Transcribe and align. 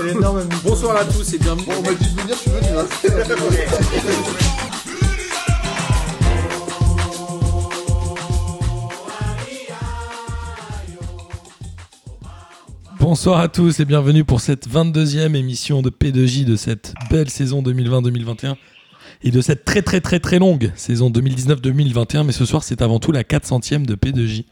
Quel 0.00 0.16
énorme 0.16 0.48
Bonsoir 0.64 0.96
à 0.96 1.04
tous 1.04 1.34
et 1.34 1.38
bienvenue. 1.38 1.66
Bon, 1.66 1.74
on 1.78 1.82
m'a 1.82 1.92
dit 1.92 2.14
de 2.14 2.20
venir, 2.20 2.34
je 2.34 2.40
suis 2.40 2.50
venu. 2.50 2.68
Hein. 2.74 2.86
Bonsoir 12.98 13.40
à 13.40 13.48
tous 13.48 13.80
et 13.80 13.84
bienvenue 13.84 14.24
pour 14.24 14.40
cette 14.40 14.66
22e 14.68 15.34
émission 15.34 15.82
de 15.82 15.90
P2J 15.90 16.46
de 16.46 16.56
cette 16.56 16.94
belle 17.10 17.28
saison 17.28 17.62
2020-2021 17.62 18.54
et 19.22 19.30
de 19.30 19.40
cette 19.42 19.66
très 19.66 19.82
très 19.82 20.00
très 20.00 20.18
très 20.18 20.38
longue 20.38 20.72
saison 20.76 21.10
2019-2021. 21.10 22.24
Mais 22.24 22.32
ce 22.32 22.46
soir, 22.46 22.64
c'est 22.64 22.80
avant 22.80 23.00
tout 23.00 23.12
la 23.12 23.22
400e 23.22 23.84
de 23.84 23.94
P2J. 23.96 24.46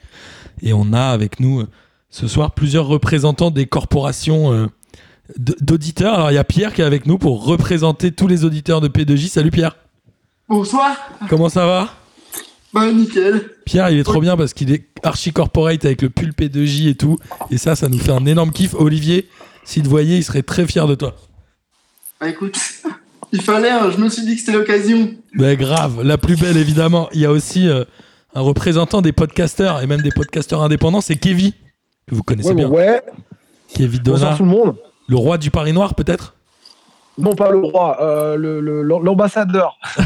Et 0.60 0.74
on 0.74 0.92
a 0.92 1.04
avec 1.04 1.40
nous 1.40 1.60
euh, 1.60 1.68
ce 2.10 2.28
soir 2.28 2.52
plusieurs 2.52 2.86
représentants 2.86 3.50
des 3.50 3.64
corporations 3.66 4.52
euh, 4.52 4.66
d'auditeurs. 5.36 6.14
Alors 6.14 6.30
il 6.30 6.34
y 6.34 6.38
a 6.38 6.44
Pierre 6.44 6.72
qui 6.72 6.80
est 6.80 6.84
avec 6.84 7.06
nous 7.06 7.18
pour 7.18 7.44
représenter 7.44 8.12
tous 8.12 8.26
les 8.26 8.44
auditeurs 8.44 8.80
de 8.80 8.88
P2J. 8.88 9.28
Salut 9.28 9.50
Pierre, 9.50 9.76
Bonsoir. 10.48 10.96
comment 11.28 11.48
ça 11.48 11.66
va? 11.66 11.88
Bah, 12.72 12.90
nickel. 12.92 13.50
Pierre, 13.64 13.90
il 13.90 13.98
est 13.98 14.04
trop 14.04 14.20
bien 14.20 14.36
parce 14.36 14.52
qu'il 14.52 14.70
est 14.72 14.86
archi 15.02 15.32
corporate 15.32 15.84
avec 15.86 16.02
le 16.02 16.10
pull 16.10 16.30
P2J 16.32 16.88
et 16.90 16.94
tout. 16.94 17.18
Et 17.50 17.56
ça, 17.56 17.74
ça 17.76 17.88
nous 17.88 17.98
fait 17.98 18.12
un 18.12 18.26
énorme 18.26 18.52
kiff. 18.52 18.74
Olivier, 18.74 19.26
s'il 19.64 19.84
te 19.84 19.88
voyait, 19.88 20.18
il 20.18 20.22
serait 20.22 20.42
très 20.42 20.66
fier 20.66 20.86
de 20.86 20.94
toi. 20.94 21.16
Bah, 22.20 22.28
écoute, 22.28 22.58
il 23.32 23.40
fallait, 23.40 23.70
hein, 23.70 23.90
je 23.90 23.96
me 23.96 24.08
suis 24.10 24.22
dit 24.22 24.34
que 24.34 24.40
c'était 24.40 24.52
l'occasion. 24.52 25.10
Mais 25.32 25.56
grave, 25.56 26.02
la 26.02 26.18
plus 26.18 26.36
belle 26.36 26.58
évidemment. 26.58 27.08
Il 27.14 27.20
y 27.20 27.24
a 27.26 27.30
aussi 27.32 27.66
euh, 27.68 27.84
un 28.34 28.42
représentant 28.42 29.00
des 29.00 29.12
podcasteurs 29.12 29.80
et 29.82 29.86
même 29.86 30.02
des 30.02 30.10
podcasteurs 30.10 30.62
indépendants, 30.62 31.00
c'est 31.00 31.16
Kevin, 31.16 31.52
que 32.06 32.14
vous 32.14 32.22
connaissez 32.22 32.50
Ouais, 32.50 32.54
bien. 32.54 32.68
ouais. 32.68 33.02
Kevin 33.74 34.00
Bonsoir 34.02 34.20
Donat, 34.32 34.36
tout 34.36 34.44
le 34.44 34.50
monde. 34.50 34.76
Le 35.08 35.16
roi 35.16 35.36
du 35.38 35.50
Paris 35.50 35.72
Noir 35.72 35.94
peut-être? 35.94 36.34
Non, 37.18 37.34
pas 37.34 37.50
le 37.50 37.58
roi, 37.58 38.00
euh, 38.00 38.36
le- 38.36 38.60
le- 38.60 38.82
l'ambassadeur, 38.82 39.76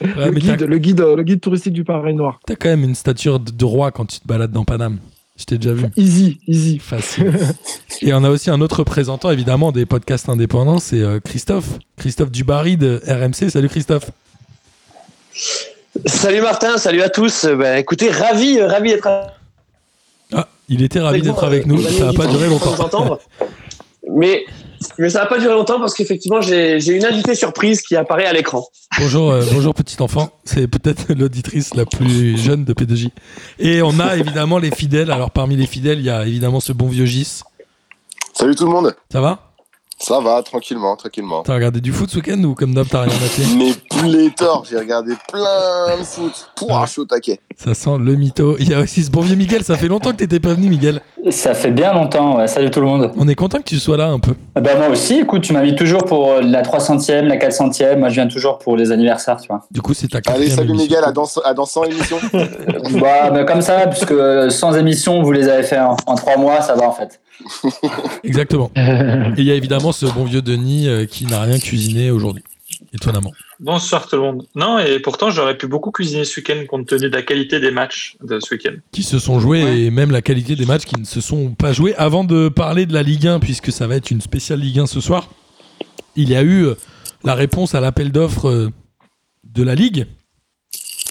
Ouais, 0.00 0.26
le, 0.26 0.30
guide, 0.32 0.60
le, 0.62 0.78
guide, 0.78 1.00
le 1.00 1.22
guide 1.22 1.40
touristique 1.40 1.72
du 1.72 1.82
Paris 1.84 2.12
Noir. 2.14 2.40
t'as 2.46 2.56
quand 2.56 2.68
même 2.68 2.84
une 2.84 2.94
stature 2.94 3.40
de, 3.40 3.50
de 3.50 3.64
roi 3.64 3.90
quand 3.90 4.04
tu 4.04 4.20
te 4.20 4.28
balades 4.28 4.52
dans 4.52 4.64
Paname. 4.64 4.98
Je 5.38 5.44
t'ai 5.44 5.56
déjà 5.56 5.72
vu. 5.72 5.86
Easy, 5.96 6.40
easy. 6.48 6.78
Facile. 6.78 7.32
et 8.02 8.12
on 8.12 8.22
a 8.24 8.28
aussi 8.30 8.50
un 8.50 8.60
autre 8.60 8.80
représentant 8.80 9.30
évidemment 9.30 9.70
des 9.72 9.86
podcasts 9.86 10.28
indépendants, 10.28 10.78
c'est 10.78 11.00
euh, 11.00 11.20
Christophe. 11.20 11.78
Christophe 11.96 12.30
Dubarry 12.32 12.76
de 12.76 13.00
RMC. 13.06 13.48
Salut 13.50 13.68
Christophe. 13.68 14.10
Salut 16.06 16.40
Martin, 16.42 16.76
salut 16.76 17.02
à 17.02 17.08
tous. 17.08 17.44
Euh, 17.44 17.54
Ben, 17.56 17.78
écoutez, 17.78 18.10
ravi, 18.10 18.60
ravi 18.60 18.90
d'être 18.90 19.08
Ah, 20.34 20.48
il 20.68 20.82
était 20.82 21.00
ravi 21.00 21.20
avec 21.20 21.22
d'être 21.24 21.44
avec 21.44 21.66
nous. 21.66 21.80
Ça 21.82 22.08
amis 22.08 22.16
pas 22.16 22.26
nous 22.26 22.38
longtemps. 22.40 23.18
Mais, 24.10 24.44
mais 24.98 25.10
ça 25.10 25.20
va 25.20 25.26
pas 25.26 25.38
durer 25.38 25.54
longtemps 25.54 25.78
parce 25.78 25.94
qu'effectivement, 25.94 26.40
j'ai 26.40 26.80
j'ai 26.80 26.94
une 26.94 27.04
invitée 27.04 27.34
surprise 27.34 27.82
qui 27.82 27.96
apparaît 27.96 28.26
à 28.26 28.32
l'écran. 28.32 28.66
Bonjour, 28.98 29.30
euh, 29.30 29.44
bonjour 29.52 29.74
petit 29.74 30.00
enfant. 30.00 30.30
C'est 30.44 30.68
peut-être 30.68 31.12
l'auditrice 31.18 31.74
la 31.74 31.84
plus 31.84 32.38
jeune 32.38 32.64
de 32.64 32.72
P2J. 32.72 33.10
Et 33.58 33.82
on 33.82 33.98
a 34.00 34.16
évidemment 34.16 34.58
les 34.58 34.70
fidèles. 34.70 35.10
Alors 35.10 35.30
parmi 35.30 35.56
les 35.56 35.66
fidèles, 35.66 35.98
il 35.98 36.04
y 36.04 36.10
a 36.10 36.26
évidemment 36.26 36.60
ce 36.60 36.72
bon 36.72 36.88
vieux 36.88 37.06
Gis. 37.06 37.42
Salut 38.34 38.54
tout 38.54 38.64
le 38.64 38.70
monde. 38.70 38.94
Ça 39.12 39.20
va? 39.20 39.47
Ça 40.00 40.20
va, 40.20 40.42
tranquillement, 40.44 40.94
tranquillement. 40.94 41.42
T'as 41.42 41.54
regardé 41.54 41.80
du 41.80 41.92
foot 41.92 42.08
ce 42.08 42.16
week-end 42.16 42.40
ou 42.44 42.54
comme 42.54 42.72
d'hab 42.72 42.86
t'as 42.88 43.02
rien 43.02 43.12
maté 43.14 43.42
Mais 43.58 43.72
pléthore, 44.00 44.64
j'ai 44.70 44.78
regardé 44.78 45.14
plein 45.30 45.96
de 45.98 46.04
foot. 46.04 46.50
Pouah, 46.54 46.84
je 46.86 46.92
suis 46.92 47.00
au 47.00 47.04
taquet. 47.04 47.40
Ça 47.56 47.74
sent 47.74 47.98
le 47.98 48.14
mytho. 48.14 48.56
Il 48.60 48.68
y 48.70 48.74
a 48.74 48.80
aussi 48.80 49.02
ce 49.02 49.10
bon 49.10 49.22
vieux 49.22 49.34
Miguel. 49.34 49.64
Ça 49.64 49.76
fait 49.76 49.88
longtemps 49.88 50.12
que 50.12 50.16
t'étais 50.16 50.38
pas 50.38 50.54
venu 50.54 50.68
Miguel. 50.68 51.00
Ça 51.30 51.52
fait 51.52 51.72
bien 51.72 51.92
longtemps, 51.92 52.36
ouais. 52.38 52.46
salut 52.46 52.70
tout 52.70 52.80
le 52.80 52.86
monde. 52.86 53.10
On 53.16 53.26
est 53.26 53.34
content 53.34 53.58
que 53.58 53.64
tu 53.64 53.80
sois 53.80 53.96
là 53.96 54.06
un 54.06 54.20
peu. 54.20 54.34
Ah 54.54 54.60
Bah 54.60 54.76
moi 54.76 54.88
aussi, 54.88 55.18
écoute, 55.18 55.42
tu 55.42 55.52
m'invites 55.52 55.76
toujours 55.76 56.04
pour 56.04 56.30
euh, 56.30 56.42
la 56.42 56.62
300e, 56.62 57.22
la 57.22 57.36
400e, 57.36 57.98
moi 57.98 58.08
je 58.08 58.14
viens 58.14 58.28
toujours 58.28 58.58
pour 58.58 58.76
les 58.76 58.92
anniversaires, 58.92 59.38
tu 59.40 59.48
vois. 59.48 59.66
Du 59.72 59.82
coup 59.82 59.94
c'est 59.94 60.06
ta 60.08 60.20
Allez, 60.32 60.48
salut 60.48 60.70
émission. 60.70 60.84
Miguel, 60.84 61.04
à 61.04 61.10
dans, 61.10 61.26
à 61.44 61.54
dans 61.54 61.66
100 61.66 61.84
émissions. 61.84 62.18
bah, 63.00 63.30
bah, 63.30 63.44
comme 63.44 63.62
ça, 63.62 63.88
puisque 63.88 64.12
euh, 64.12 64.48
sans 64.48 64.76
émission, 64.76 65.22
vous 65.22 65.32
les 65.32 65.48
avez 65.48 65.64
fait 65.64 65.80
en, 65.80 65.96
en 66.06 66.14
trois 66.14 66.36
mois, 66.36 66.62
ça 66.62 66.76
va 66.76 66.86
en 66.88 66.92
fait. 66.92 67.20
Exactement. 68.24 68.70
Et 68.76 69.32
il 69.38 69.44
y 69.44 69.50
a 69.50 69.54
évidemment 69.54 69.92
ce 69.92 70.06
bon 70.06 70.24
vieux 70.24 70.42
Denis 70.42 70.88
euh, 70.88 71.06
qui 71.06 71.26
n'a 71.26 71.40
rien 71.42 71.58
cuisiné 71.58 72.10
aujourd'hui. 72.10 72.42
Étonnamment. 72.92 73.32
Bonsoir 73.60 74.06
tout 74.06 74.16
le 74.16 74.22
monde. 74.22 74.46
Non, 74.54 74.78
et 74.78 74.98
pourtant 75.00 75.30
j'aurais 75.30 75.56
pu 75.56 75.66
beaucoup 75.66 75.90
cuisiner 75.90 76.24
ce 76.24 76.38
week-end 76.38 76.62
compte 76.68 76.86
tenu 76.86 77.08
de 77.10 77.14
la 77.16 77.22
qualité 77.22 77.60
des 77.60 77.70
matchs 77.70 78.16
de 78.22 78.38
ce 78.40 78.54
week-end. 78.54 78.74
Qui 78.92 79.02
se 79.02 79.18
sont 79.18 79.40
joués 79.40 79.64
Ouais. 79.64 79.80
et 79.80 79.90
même 79.90 80.10
la 80.10 80.22
qualité 80.22 80.54
des 80.54 80.66
matchs 80.66 80.84
qui 80.84 80.98
ne 80.98 81.04
se 81.04 81.20
sont 81.20 81.50
pas 81.54 81.72
joués. 81.72 81.94
Avant 81.96 82.24
de 82.24 82.48
parler 82.48 82.86
de 82.86 82.92
la 82.94 83.02
Ligue 83.02 83.26
1, 83.26 83.40
puisque 83.40 83.72
ça 83.72 83.86
va 83.86 83.96
être 83.96 84.10
une 84.10 84.20
spéciale 84.20 84.60
Ligue 84.60 84.78
1 84.80 84.86
ce 84.86 85.00
soir, 85.00 85.28
il 86.14 86.28
y 86.28 86.36
a 86.36 86.42
eu 86.42 86.66
euh, 86.66 86.74
la 87.24 87.34
réponse 87.34 87.74
à 87.74 87.80
l'appel 87.80 88.12
d'offres 88.12 88.48
euh, 88.48 88.70
de 89.44 89.62
la 89.62 89.74
Ligue 89.74 90.06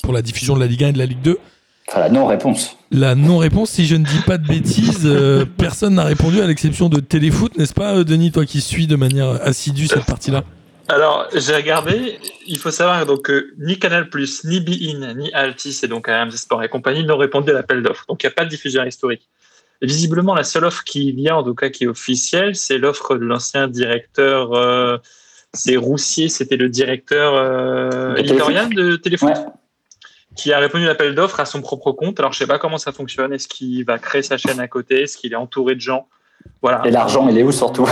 pour 0.04 0.14
la 0.14 0.22
diffusion 0.22 0.56
de 0.56 0.60
la 0.62 0.68
Ligue 0.68 0.84
1 0.84 0.90
et 0.90 0.94
de 0.94 1.00
la 1.00 1.06
Ligue 1.06 1.22
2. 1.22 1.38
Enfin, 1.88 2.02
la 2.02 2.10
non-réponse. 2.10 2.78
La 2.92 3.16
non-réponse, 3.16 3.72
si 3.72 3.86
je 3.86 3.96
ne 3.96 4.04
dis 4.04 4.20
pas 4.26 4.38
de 4.38 4.46
bêtises, 4.46 5.06
euh, 5.06 5.46
personne 5.58 5.96
n'a 5.96 6.04
répondu 6.04 6.42
à 6.42 6.48
l'exception 6.48 6.90
de 6.90 7.00
Téléfoot, 7.00 7.58
n'est-ce 7.58 7.74
pas, 7.74 7.96
euh, 7.96 8.04
Denis, 8.04 8.32
toi 8.32 8.46
qui 8.46 8.60
suis 8.60 8.88
de 8.88 8.98
manière 8.98 9.40
assidue 9.42 9.88
cette 9.88 10.06
partie-là 10.06 10.44
Alors, 10.90 11.28
j'ai 11.34 11.56
regardé, 11.56 12.20
il 12.46 12.58
faut 12.58 12.72
savoir 12.72 13.06
donc 13.06 13.24
que 13.24 13.54
ni 13.58 13.80
Canal+, 13.80 14.10
ni 14.44 14.60
Bein, 14.60 15.14
ni 15.14 15.32
Altis 15.32 15.80
et 15.84 15.88
donc 15.88 16.08
RMC 16.08 16.32
Sport 16.32 16.64
et 16.64 16.70
compagnie 16.70 17.06
n'ont 17.06 17.18
répondu 17.18 17.52
à 17.52 17.54
l'appel 17.54 17.82
d'offres. 17.82 18.06
Donc 18.10 18.22
il 18.24 18.26
n'y 18.26 18.32
a 18.32 18.36
pas 18.36 18.44
de 18.44 18.50
diffusion 18.50 18.84
historique. 18.84 19.30
Et 19.82 19.86
visiblement, 19.86 20.36
la 20.36 20.44
seule 20.44 20.66
offre 20.66 20.84
qui 20.84 21.14
vient, 21.14 21.36
en 21.36 21.44
tout 21.44 21.56
cas 21.56 21.70
qui 21.70 21.86
est 21.86 21.88
officielle, 21.88 22.56
c'est 22.56 22.80
l'offre 22.80 23.16
de 23.16 23.24
l'ancien 23.24 23.68
directeur, 23.68 24.54
euh, 24.54 24.98
c'est 25.54 25.78
Roussier, 25.78 26.28
c'était 26.28 26.58
le 26.58 26.68
directeur 26.68 27.34
euh, 27.36 28.16
De 28.16 28.20
éditorial 28.20 28.74
de 28.74 28.96
Téléfoot. 28.98 29.30
Ouais. 29.30 29.46
Qui 30.38 30.54
a 30.54 30.60
répondu 30.60 30.86
à 30.86 30.88
l'appel 30.88 31.16
d'offres 31.16 31.40
à 31.40 31.46
son 31.46 31.62
propre 31.62 31.92
compte. 31.92 32.20
Alors, 32.20 32.32
je 32.32 32.38
sais 32.38 32.48
pas 32.48 32.60
comment 32.60 32.78
ça 32.78 32.92
fonctionne. 32.92 33.34
Est-ce 33.34 33.48
qu'il 33.48 33.84
va 33.84 33.98
créer 33.98 34.22
sa 34.22 34.38
chaîne 34.38 34.60
à 34.60 34.68
côté? 34.68 35.02
Est-ce 35.02 35.18
qu'il 35.18 35.34
est 35.34 35.38
entouré 35.38 35.76
de 35.76 35.82
gens? 35.82 36.08
Voilà. 36.62 36.82
Et 36.86 36.92
l'argent, 36.92 37.28
il 37.28 37.38
est 37.38 37.44
où 37.44 37.52
surtout? 37.52 37.88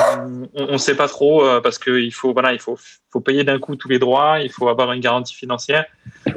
On 0.54 0.74
ne 0.74 0.78
sait 0.78 0.96
pas 0.96 1.08
trop 1.08 1.44
euh, 1.44 1.60
parce 1.60 1.78
qu'il 1.78 2.14
faut, 2.14 2.32
voilà, 2.32 2.54
il 2.54 2.60
faut, 2.60 2.78
faut 3.10 3.20
payer 3.20 3.44
d'un 3.44 3.60
coup 3.60 3.76
tous 3.76 3.90
les 3.90 4.00
droits. 4.00 4.40
Il 4.40 4.52
faut 4.52 4.70
avoir 4.70 4.94
une 4.94 5.02
garantie 5.02 5.36
financière. 5.36 5.86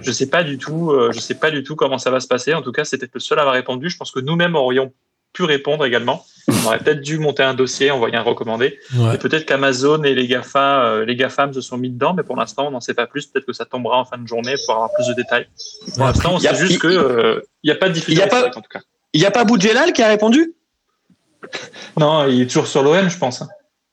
Je 0.01 0.11
sais 0.11 0.29
pas 0.29 0.43
du 0.43 0.59
tout. 0.59 0.91
euh, 0.91 1.13
je 1.13 1.21
sais 1.21 1.37
pas 1.37 1.51
du 1.51 1.63
tout 1.63 1.77
comment 1.77 1.99
ça 1.99 2.11
va 2.11 2.19
se 2.19 2.27
passer. 2.27 2.55
En 2.55 2.63
tout 2.63 2.73
cas, 2.73 2.85
c'était 2.85 3.09
le 3.13 3.21
seul 3.21 3.39
à 3.39 3.43
avoir 3.43 3.55
répondu. 3.55 3.89
Je 3.89 3.97
pense 3.97 4.11
que 4.11 4.21
nous-mêmes 4.21 4.57
aurions 4.57 4.93
pu 5.33 5.45
répondre 5.45 5.85
également. 5.85 6.25
On 6.49 6.67
aurait 6.67 6.79
peut-être 6.79 7.03
dû 7.03 7.19
monter 7.19 7.43
un 7.43 7.53
dossier, 7.53 7.91
envoyer 7.91 8.17
un 8.17 8.23
recommandé. 8.23 8.79
Ouais. 8.97 9.15
Et 9.15 9.19
peut-être 9.19 9.45
qu'Amazon 9.45 10.03
et 10.03 10.15
les 10.15 10.27
GAFA, 10.27 10.85
euh, 10.87 11.05
les 11.05 11.15
GAFAM 11.15 11.53
se 11.53 11.61
sont 11.61 11.77
mis 11.77 11.91
dedans, 11.91 12.15
mais 12.15 12.23
pour 12.23 12.37
l'instant, 12.37 12.69
on 12.69 12.71
n'en 12.71 12.81
sait 12.81 12.95
pas 12.95 13.07
plus. 13.07 13.27
Peut-être 13.27 13.45
que 13.45 13.53
ça 13.53 13.67
tombera 13.67 13.99
en 13.99 14.07
fin 14.07 14.17
de 14.17 14.27
journée 14.27 14.55
pour 14.65 14.75
avoir 14.75 14.91
plus 14.95 15.07
de 15.09 15.13
détails. 15.13 15.47
Pour 15.91 15.99
Ouais, 15.99 16.05
l'instant, 16.07 16.35
on 16.35 16.39
il 16.39 16.45
y 16.45 16.49
a- 16.49 16.55
sait 16.55 16.61
juste 16.61 16.73
il- 16.75 16.79
que 16.79 16.87
euh, 16.89 17.41
il 17.63 17.71
n'y 17.71 17.73
a 17.73 17.77
pas 17.79 17.89
de 17.89 17.93
diffusion 17.95 18.15
il 18.17 18.19
y 18.19 18.23
a 18.23 18.27
pas- 18.29 18.37
historique, 18.37 18.57
en 18.57 18.61
tout 18.63 18.69
cas. 18.71 18.81
Il 19.13 19.21
n'y 19.21 19.27
a 19.27 19.31
pas 19.31 19.45
Boudjelal 19.45 19.93
qui 19.93 20.03
a 20.03 20.09
répondu? 20.09 20.55
Non, 21.99 22.27
il 22.27 22.41
est 22.43 22.47
toujours 22.47 22.67
sur 22.67 22.83
l'OM, 22.83 23.09
je 23.11 23.19
pense. 23.19 23.43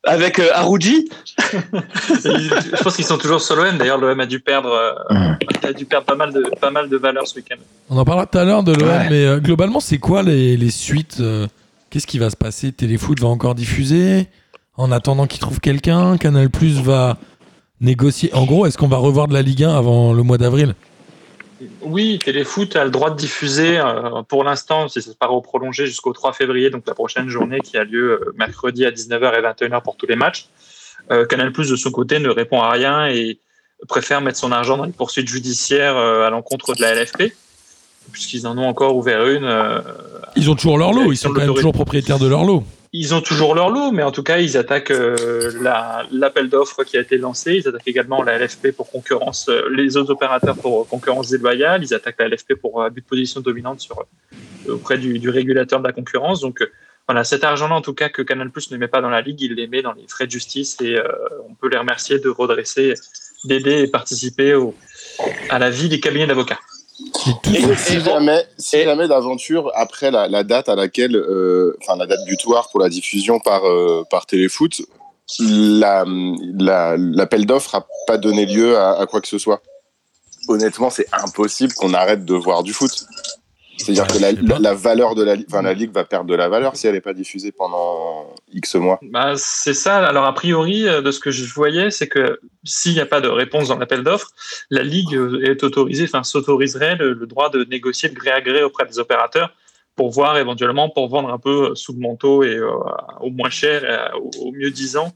avec 0.08 0.40
euh, 0.40 0.50
je 0.56 2.84
pense 2.84 2.96
qu'ils 2.96 3.06
sont 3.06 3.18
toujours 3.18 3.42
sur 3.42 3.56
l'OM. 3.56 3.78
D'ailleurs, 3.78 3.98
l'OM 3.98 4.20
a 4.20 4.26
dû 4.26 4.40
perdre, 4.40 5.04
euh, 5.66 5.70
a 5.70 5.74
dû 5.74 5.86
perdre 5.86 6.06
pas 6.06 6.16
mal 6.16 6.34
de, 6.34 6.44
pas 6.60 6.72
mal 6.72 6.90
de 6.90 6.98
valeur 6.98 7.28
ce 7.28 7.36
week-end. 7.36 7.56
On 7.90 7.98
en 7.98 8.06
parlera 8.06 8.26
tout 8.26 8.38
à 8.38 8.46
l'heure 8.46 8.64
de 8.64 8.74
l'OM, 8.74 8.88
Ouais. 8.88 9.10
mais 9.10 9.26
euh, 9.26 9.40
globalement, 9.40 9.80
c'est 9.80 9.98
quoi 9.98 10.24
les, 10.24 10.58
les 10.58 10.72
suites 10.72 11.18
euh, 11.20 11.48
Qu'est-ce 11.90 12.08
qui 12.08 12.20
va 12.20 12.30
se 12.30 12.36
passer? 12.36 12.72
Téléfoot 12.72 13.20
va 13.20 13.28
encore 13.28 13.56
diffuser? 13.56 14.28
En 14.78 14.92
attendant 14.92 15.28
qu'il 15.28 15.40
trouve 15.40 15.60
quelqu'un, 15.62 16.18
Canal 16.18 16.50
Plus 16.50 16.82
va 16.82 17.18
négocier. 17.80 18.34
En 18.34 18.46
gros, 18.46 18.66
est-ce 18.66 18.78
qu'on 18.78 18.88
va 18.88 18.98
revoir 18.98 19.28
de 19.28 19.34
la 19.34 19.42
Ligue 19.42 19.64
1 19.64 19.74
avant 19.78 20.12
le 20.14 20.22
mois 20.24 20.38
d'avril? 20.38 20.76
Oui, 21.82 22.20
Téléfoot 22.24 22.76
a 22.76 22.84
le 22.84 22.92
droit 22.92 23.10
de 23.12 23.16
diffuser 23.16 23.78
euh, 23.80 24.22
pour 24.28 24.44
l'instant, 24.44 24.90
si 24.90 25.02
ça 25.02 25.12
se 25.12 25.16
paraît 25.16 25.34
prolongé 25.42 25.86
jusqu'au 25.86 26.12
3 26.12 26.34
février, 26.34 26.70
donc 26.70 26.84
la 26.86 26.94
prochaine 26.94 27.30
journée 27.30 27.62
qui 27.62 27.78
a 27.78 27.86
lieu 27.86 28.34
mercredi 28.38 28.86
à 28.86 28.92
19h 28.92 29.34
et 29.40 29.42
21h 29.42 29.82
pour 29.82 29.96
tous 29.96 30.06
les 30.08 30.18
matchs. 30.18 30.48
Euh, 31.12 31.26
Canal 31.26 31.54
Plus 31.54 31.70
de 31.70 31.76
son 31.78 31.92
côté 31.92 32.20
ne 32.20 32.28
répond 32.30 32.60
à 32.62 32.72
rien 32.72 33.08
et 33.08 33.38
préfère 33.86 34.22
mettre 34.22 34.38
son 34.38 34.52
argent 34.52 34.78
dans 34.78 34.86
les 34.86 34.92
poursuites 34.92 35.28
judiciaires 35.28 35.98
euh, 35.98 36.26
à 36.26 36.30
l'encontre 36.30 36.74
de 36.76 36.82
la 36.82 36.94
LFP, 36.96 37.34
puisqu'ils 38.12 38.48
en 38.48 38.58
ont 38.58 38.68
encore 38.68 38.96
ouvert 38.96 39.26
une. 39.28 39.46
euh, 39.46 39.80
Ils 40.36 40.50
ont 40.50 40.56
toujours 40.56 40.78
leur 40.78 40.94
lot, 40.94 41.12
ils 41.12 41.18
sont 41.18 41.30
quand 41.32 41.42
même 41.42 41.54
toujours 41.54 41.74
propriétaires 41.74 42.20
de 42.20 42.28
leur 42.28 42.44
lot. 42.44 42.64
Ils 42.98 43.14
ont 43.14 43.20
toujours 43.20 43.56
leur 43.56 43.70
lot, 43.70 43.92
mais 43.92 44.04
en 44.04 44.12
tout 44.14 44.24
cas, 44.24 44.38
ils 44.38 44.56
attaquent 44.56 44.92
euh, 44.92 45.52
la- 45.62 46.04
l'appel 46.12 46.48
d'offres 46.50 46.86
qui 46.86 46.96
a 46.96 47.02
été 47.02 47.18
lancé. 47.18 47.56
Ils 47.56 47.68
attaquent 47.68 47.88
également 47.88 48.24
la 48.24 48.38
LFP 48.38 48.72
pour 48.72 48.90
concurrence, 48.90 49.50
les 49.72 49.98
autres 49.98 50.12
opérateurs 50.12 50.56
pour 50.56 50.88
concurrence 50.88 51.30
déloyale. 51.30 51.84
Ils 51.84 51.94
attaquent 51.94 52.20
la 52.20 52.30
LFP 52.30 52.54
pour 52.56 52.82
abus 52.84 53.02
de 53.02 53.06
position 53.06 53.42
dominante 53.42 53.82
sur, 53.82 54.06
auprès 54.70 54.98
du, 54.98 55.20
du 55.20 55.30
régulateur 55.30 55.80
de 55.82 55.86
la 55.88 55.92
concurrence. 55.92 56.40
Donc, 56.40 56.66
voilà, 57.06 57.26
cet 57.26 57.44
argent-là, 57.44 57.76
en 57.76 57.82
tout 57.82 57.94
cas, 57.94 58.08
que 58.08 58.22
Canal 58.22 58.50
Plus 58.50 58.72
ne 58.72 58.78
met 58.78 58.88
pas 58.88 59.02
dans 59.02 59.10
la 59.10 59.20
ligue, 59.22 59.42
il 59.42 59.56
les 59.56 59.68
met 59.68 59.82
dans 59.82 59.92
les 59.92 60.08
frais 60.08 60.26
de 60.26 60.32
justice 60.32 60.78
et 60.82 60.96
euh, 60.98 61.04
on 61.50 61.54
peut 61.54 61.68
les 61.68 61.78
remercier 61.78 62.20
de 62.20 62.30
redresser, 62.30 62.94
d'aider 63.48 63.80
et 63.84 63.88
participer 63.88 64.54
au, 64.56 64.74
à 65.50 65.60
la 65.60 65.70
vie 65.70 65.90
des 65.90 66.00
cabinets 66.00 66.28
d'avocats. 66.28 66.60
Et 67.54 67.58
Et- 67.58 67.76
si 67.76 68.00
jamais, 68.02 68.46
si 68.58 68.78
et- 68.78 68.84
jamais 68.86 69.08
d'aventure, 69.08 69.72
après 69.76 70.12
la, 70.12 70.28
la 70.28 70.44
date 70.44 70.70
à 70.70 70.76
laquelle, 70.76 71.16
euh, 71.16 71.76
enfin 71.82 71.98
la 71.98 72.06
date 72.06 72.20
butoir 72.26 72.70
pour 72.70 72.80
la 72.80 72.90
diffusion 72.90 73.40
par 73.40 73.66
euh, 73.66 74.04
par 74.10 74.26
téléfoot, 74.26 74.82
la 75.40 76.06
la- 76.08 76.96
l'appel 76.98 77.46
d'offres 77.46 77.76
a 77.76 77.86
pas 78.08 78.18
donné 78.18 78.46
lieu 78.46 78.78
à, 78.78 79.00
à 79.00 79.06
quoi 79.08 79.20
que 79.22 79.28
ce 79.28 79.38
soit. 79.38 79.62
Honnêtement, 80.48 80.90
c'est 80.90 81.08
impossible 81.12 81.74
qu'on 81.74 81.94
arrête 81.94 82.24
de 82.24 82.36
voir 82.36 82.64
du 82.64 82.72
foot. 82.72 82.92
C'est-à-dire 83.78 84.04
Ouais, 84.04 84.18
que 84.18 84.22
la, 84.22 84.34
pas. 84.34 84.60
la, 84.60 84.70
la 84.70 84.74
valeur 84.74 85.16
de 85.16 85.24
la, 85.24 85.36
enfin 85.50 85.62
la 85.62 85.74
ligue 85.74 85.92
va 85.92 86.06
perdre 86.06 86.30
de 86.30 86.36
la 86.36 86.48
valeur 86.50 86.76
si 86.76 86.88
elle 86.88 86.94
n'est 86.94 87.02
pas 87.02 87.14
diffusée 87.14 87.52
pendant 87.52 88.34
X 88.54 88.76
mois. 88.76 89.00
Bah, 89.02 89.34
c'est 89.36 89.74
ça. 89.74 89.98
Alors, 90.06 90.26
a 90.26 90.34
priori, 90.34 90.88
euh, 90.88 91.02
de 91.02 91.12
ce 91.12 91.20
que 91.20 91.32
je 91.32 91.52
voyais, 91.54 91.92
c'est 91.92 92.08
que 92.08 92.40
s'il 92.64 92.94
n'y 92.94 93.00
a 93.02 93.06
pas 93.06 93.22
de 93.22 93.28
réponse 93.28 93.68
dans 93.68 93.78
l'appel 93.78 94.04
d'offres, 94.04 94.30
la 94.70 94.84
Ligue 94.84 95.16
euh, 95.16 95.44
est 95.44 95.64
autorisée, 95.64 96.06
enfin, 96.06 96.24
s'autoriserait 96.24 96.96
le, 96.96 97.14
le 97.14 97.28
droit 97.28 97.50
de 97.50 97.64
négocier 97.66 98.10
de 98.10 98.16
gré 98.16 98.32
à 98.32 98.42
gré 98.42 98.64
auprès 98.64 98.86
des 98.86 99.00
opérateurs 99.00 99.52
pour 99.96 100.10
voir 100.12 100.38
éventuellement, 100.38 100.90
pour 100.90 101.08
vendre 101.08 101.30
un 101.30 101.40
peu 101.40 101.74
sous 101.76 101.94
le 101.94 102.00
manteau 102.00 102.44
et 102.44 102.56
euh, 102.56 102.70
au 103.22 103.30
moins 103.30 103.50
cher, 103.50 103.84
et, 103.84 103.88
euh, 103.88 104.18
au, 104.20 104.48
au 104.48 104.52
mieux 104.52 104.70
disant, 104.72 105.14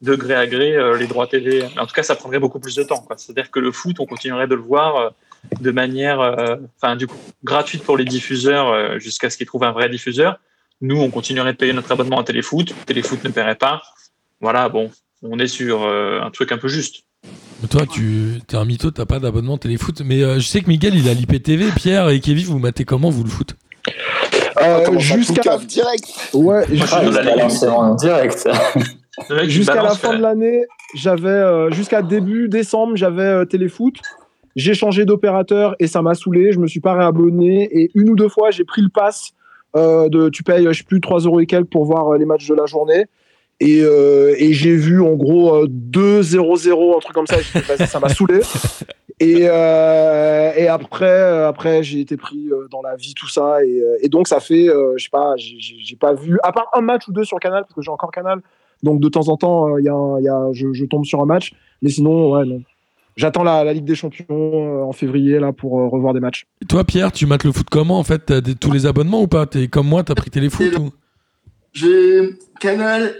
de 0.00 0.14
gré 0.14 0.34
à 0.34 0.46
gré 0.46 0.74
euh, 0.76 0.96
les 0.96 1.06
droits 1.06 1.26
TV. 1.26 1.62
Mais 1.74 1.80
en 1.80 1.86
tout 1.86 1.94
cas, 1.94 2.02
ça 2.02 2.14
prendrait 2.14 2.38
beaucoup 2.38 2.60
plus 2.60 2.74
de 2.74 2.82
temps. 2.82 3.06
C'est-à-dire 3.16 3.50
que 3.50 3.60
le 3.60 3.72
foot, 3.72 3.96
on 4.00 4.06
continuerait 4.06 4.46
de 4.48 4.54
le 4.54 4.62
voir 4.62 4.96
euh, 4.96 5.10
de 5.60 5.70
manière, 5.70 6.20
euh, 6.20 6.56
enfin, 6.76 6.96
du 6.96 7.06
coup, 7.06 7.16
gratuite 7.42 7.82
pour 7.82 7.96
les 7.96 8.04
diffuseurs 8.04 8.68
euh, 8.68 8.98
jusqu'à 8.98 9.30
ce 9.30 9.36
qu'ils 9.36 9.46
trouvent 9.46 9.64
un 9.64 9.72
vrai 9.72 9.88
diffuseur. 9.88 10.38
Nous, 10.80 11.00
on 11.00 11.10
continuerait 11.10 11.52
de 11.52 11.58
payer 11.58 11.72
notre 11.72 11.92
abonnement 11.92 12.20
à 12.20 12.24
Téléfoot. 12.24 12.74
Téléfoot 12.86 13.22
ne 13.24 13.30
paierait 13.30 13.54
pas. 13.54 13.82
Voilà, 14.40 14.68
bon, 14.68 14.90
on 15.22 15.38
est 15.38 15.46
sur 15.46 15.84
euh, 15.84 16.20
un 16.20 16.30
truc 16.30 16.52
un 16.52 16.58
peu 16.58 16.68
juste. 16.68 17.04
Mais 17.62 17.68
Toi, 17.68 17.86
tu 17.86 18.40
es 18.50 18.56
un 18.56 18.64
mytho, 18.64 18.90
t'as 18.90 19.06
pas 19.06 19.18
d'abonnement 19.18 19.56
téléfoot. 19.56 20.02
Mais 20.04 20.22
euh, 20.22 20.38
je 20.38 20.46
sais 20.46 20.60
que 20.60 20.68
Miguel, 20.68 20.94
il 20.96 21.08
a 21.08 21.14
l'IPTV. 21.14 21.70
Pierre 21.76 22.10
et 22.10 22.20
Kevin, 22.20 22.44
vous 22.44 22.58
matez 22.58 22.84
comment, 22.84 23.10
vous, 23.10 23.24
le 23.24 23.30
foot? 23.30 23.56
Euh, 24.60 24.98
jusqu'à 24.98 25.58
direct. 25.58 26.06
ouais, 26.32 26.66
la 26.68 27.94
direct. 27.96 28.48
Jusqu'à 29.44 29.82
la 29.82 29.94
fin 29.94 30.16
de 30.16 30.22
l'année, 30.22 30.64
j'avais 30.96 31.28
euh, 31.28 31.70
jusqu'à 31.70 32.02
début 32.02 32.48
décembre, 32.48 32.96
j'avais 32.96 33.22
euh, 33.22 33.44
Téléfoot. 33.44 33.94
J'ai 34.56 34.74
changé 34.74 35.04
d'opérateur 35.04 35.74
et 35.80 35.86
ça 35.86 36.00
m'a 36.02 36.14
saoulé. 36.14 36.52
Je 36.52 36.58
me 36.60 36.66
suis 36.66 36.80
pas 36.80 36.94
réabonné 36.94 37.68
et 37.72 37.90
une 37.94 38.10
ou 38.10 38.16
deux 38.16 38.28
fois, 38.28 38.50
j'ai 38.50 38.64
pris 38.64 38.82
le 38.82 38.88
pass 38.88 39.30
euh, 39.76 40.08
de 40.08 40.28
tu 40.28 40.42
payes, 40.44 40.64
je 40.70 40.78
sais 40.78 40.84
plus 40.84 41.00
3 41.00 41.20
euros 41.20 41.40
et 41.40 41.46
quelques 41.46 41.70
pour 41.70 41.84
voir 41.84 42.08
euh, 42.14 42.18
les 42.18 42.24
matchs 42.24 42.46
de 42.48 42.54
la 42.54 42.66
journée. 42.66 43.06
Et, 43.60 43.80
euh, 43.82 44.34
et 44.38 44.52
j'ai 44.52 44.74
vu 44.76 45.00
en 45.00 45.14
gros 45.14 45.54
euh, 45.54 45.66
2-0-0, 45.68 46.96
un 46.96 46.98
truc 47.00 47.14
comme 47.14 47.26
ça. 47.26 47.36
Ça 47.86 48.00
m'a 48.00 48.08
saoulé. 48.08 48.40
Et, 49.20 49.42
euh, 49.48 50.52
et 50.56 50.66
après, 50.66 51.44
après 51.44 51.84
j'ai 51.84 52.00
été 52.00 52.16
pris 52.16 52.50
dans 52.72 52.82
la 52.82 52.96
vie, 52.96 53.14
tout 53.14 53.28
ça. 53.28 53.64
Et, 53.64 53.80
et 54.02 54.08
donc, 54.08 54.26
ça 54.26 54.40
fait, 54.40 54.66
je 54.96 55.02
sais 55.04 55.08
pas, 55.08 55.34
j'ai- 55.36 55.96
pas 55.96 56.14
vu, 56.14 56.36
à 56.42 56.50
part 56.50 56.68
un 56.74 56.80
match 56.80 57.06
ou 57.06 57.12
deux 57.12 57.22
sur 57.22 57.38
Canal, 57.38 57.62
parce 57.62 57.74
que 57.74 57.80
j'ai 57.80 57.92
encore 57.92 58.10
Canal. 58.10 58.40
Donc, 58.82 58.98
de 58.98 59.08
temps 59.08 59.28
en 59.28 59.36
temps, 59.36 59.78
il 59.78 59.84
y 59.84 59.88
a 59.88 59.94
un- 59.94 60.20
y 60.20 60.28
a, 60.28 60.48
je, 60.52 60.72
je 60.72 60.84
tombe 60.84 61.04
sur 61.04 61.20
un 61.22 61.26
match. 61.26 61.52
Mais 61.80 61.90
sinon, 61.90 62.32
ouais, 62.32 62.44
non. 62.44 62.60
J'attends 63.16 63.44
la, 63.44 63.62
la 63.64 63.72
Ligue 63.72 63.84
des 63.84 63.94
Champions 63.94 64.24
euh, 64.30 64.82
en 64.82 64.92
février 64.92 65.38
là 65.38 65.52
pour 65.52 65.78
euh, 65.80 65.86
revoir 65.88 66.14
des 66.14 66.20
matchs. 66.20 66.46
Et 66.62 66.66
Toi, 66.66 66.82
Pierre, 66.84 67.12
tu 67.12 67.26
mates 67.26 67.44
le 67.44 67.52
foot 67.52 67.66
comment 67.70 67.98
En 67.98 68.04
fait, 68.04 68.18
t'as 68.26 68.40
des- 68.40 68.54
tous 68.56 68.72
les 68.72 68.86
abonnements 68.86 69.22
ou 69.22 69.28
pas? 69.28 69.46
T'es 69.46 69.68
comme 69.68 69.86
moi, 69.86 70.02
t'as 70.02 70.14
pris 70.16 70.30
téléfoot 70.30 70.76
ou? 70.78 70.90
J'ai 71.72 72.30
Canal 72.60 73.14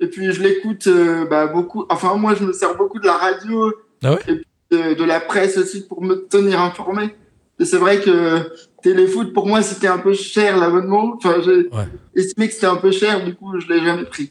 et 0.00 0.06
puis 0.06 0.32
je 0.32 0.42
l'écoute 0.42 0.86
euh, 0.86 1.26
bah, 1.28 1.46
beaucoup. 1.46 1.84
Enfin, 1.90 2.14
moi, 2.16 2.34
je 2.34 2.44
me 2.44 2.52
sers 2.52 2.76
beaucoup 2.76 2.98
de 2.98 3.06
la 3.06 3.14
radio 3.16 3.72
Ah 4.02 4.12
ouais? 4.12 4.18
et 4.28 4.34
puis 4.36 4.44
de, 4.70 4.94
de 4.94 5.04
la 5.04 5.20
presse 5.20 5.56
aussi 5.58 5.86
pour 5.86 6.02
me 6.02 6.26
tenir 6.28 6.60
informé. 6.60 7.14
Et 7.60 7.64
c'est 7.64 7.78
vrai 7.78 8.00
que 8.00 8.40
Téléfoot, 8.82 9.32
pour 9.32 9.46
moi, 9.46 9.62
c'était 9.62 9.88
un 9.88 9.98
peu 9.98 10.12
cher 10.14 10.56
l'abonnement. 10.58 11.14
Enfin, 11.16 11.36
j'ai 11.44 11.68
Ouais. 11.74 11.88
estimé 12.14 12.48
que 12.48 12.54
c'était 12.54 12.66
un 12.66 12.76
peu 12.76 12.92
cher, 12.92 13.24
du 13.24 13.34
coup, 13.34 13.58
je 13.58 13.66
l'ai 13.66 13.80
jamais 13.84 14.04
pris. 14.04 14.30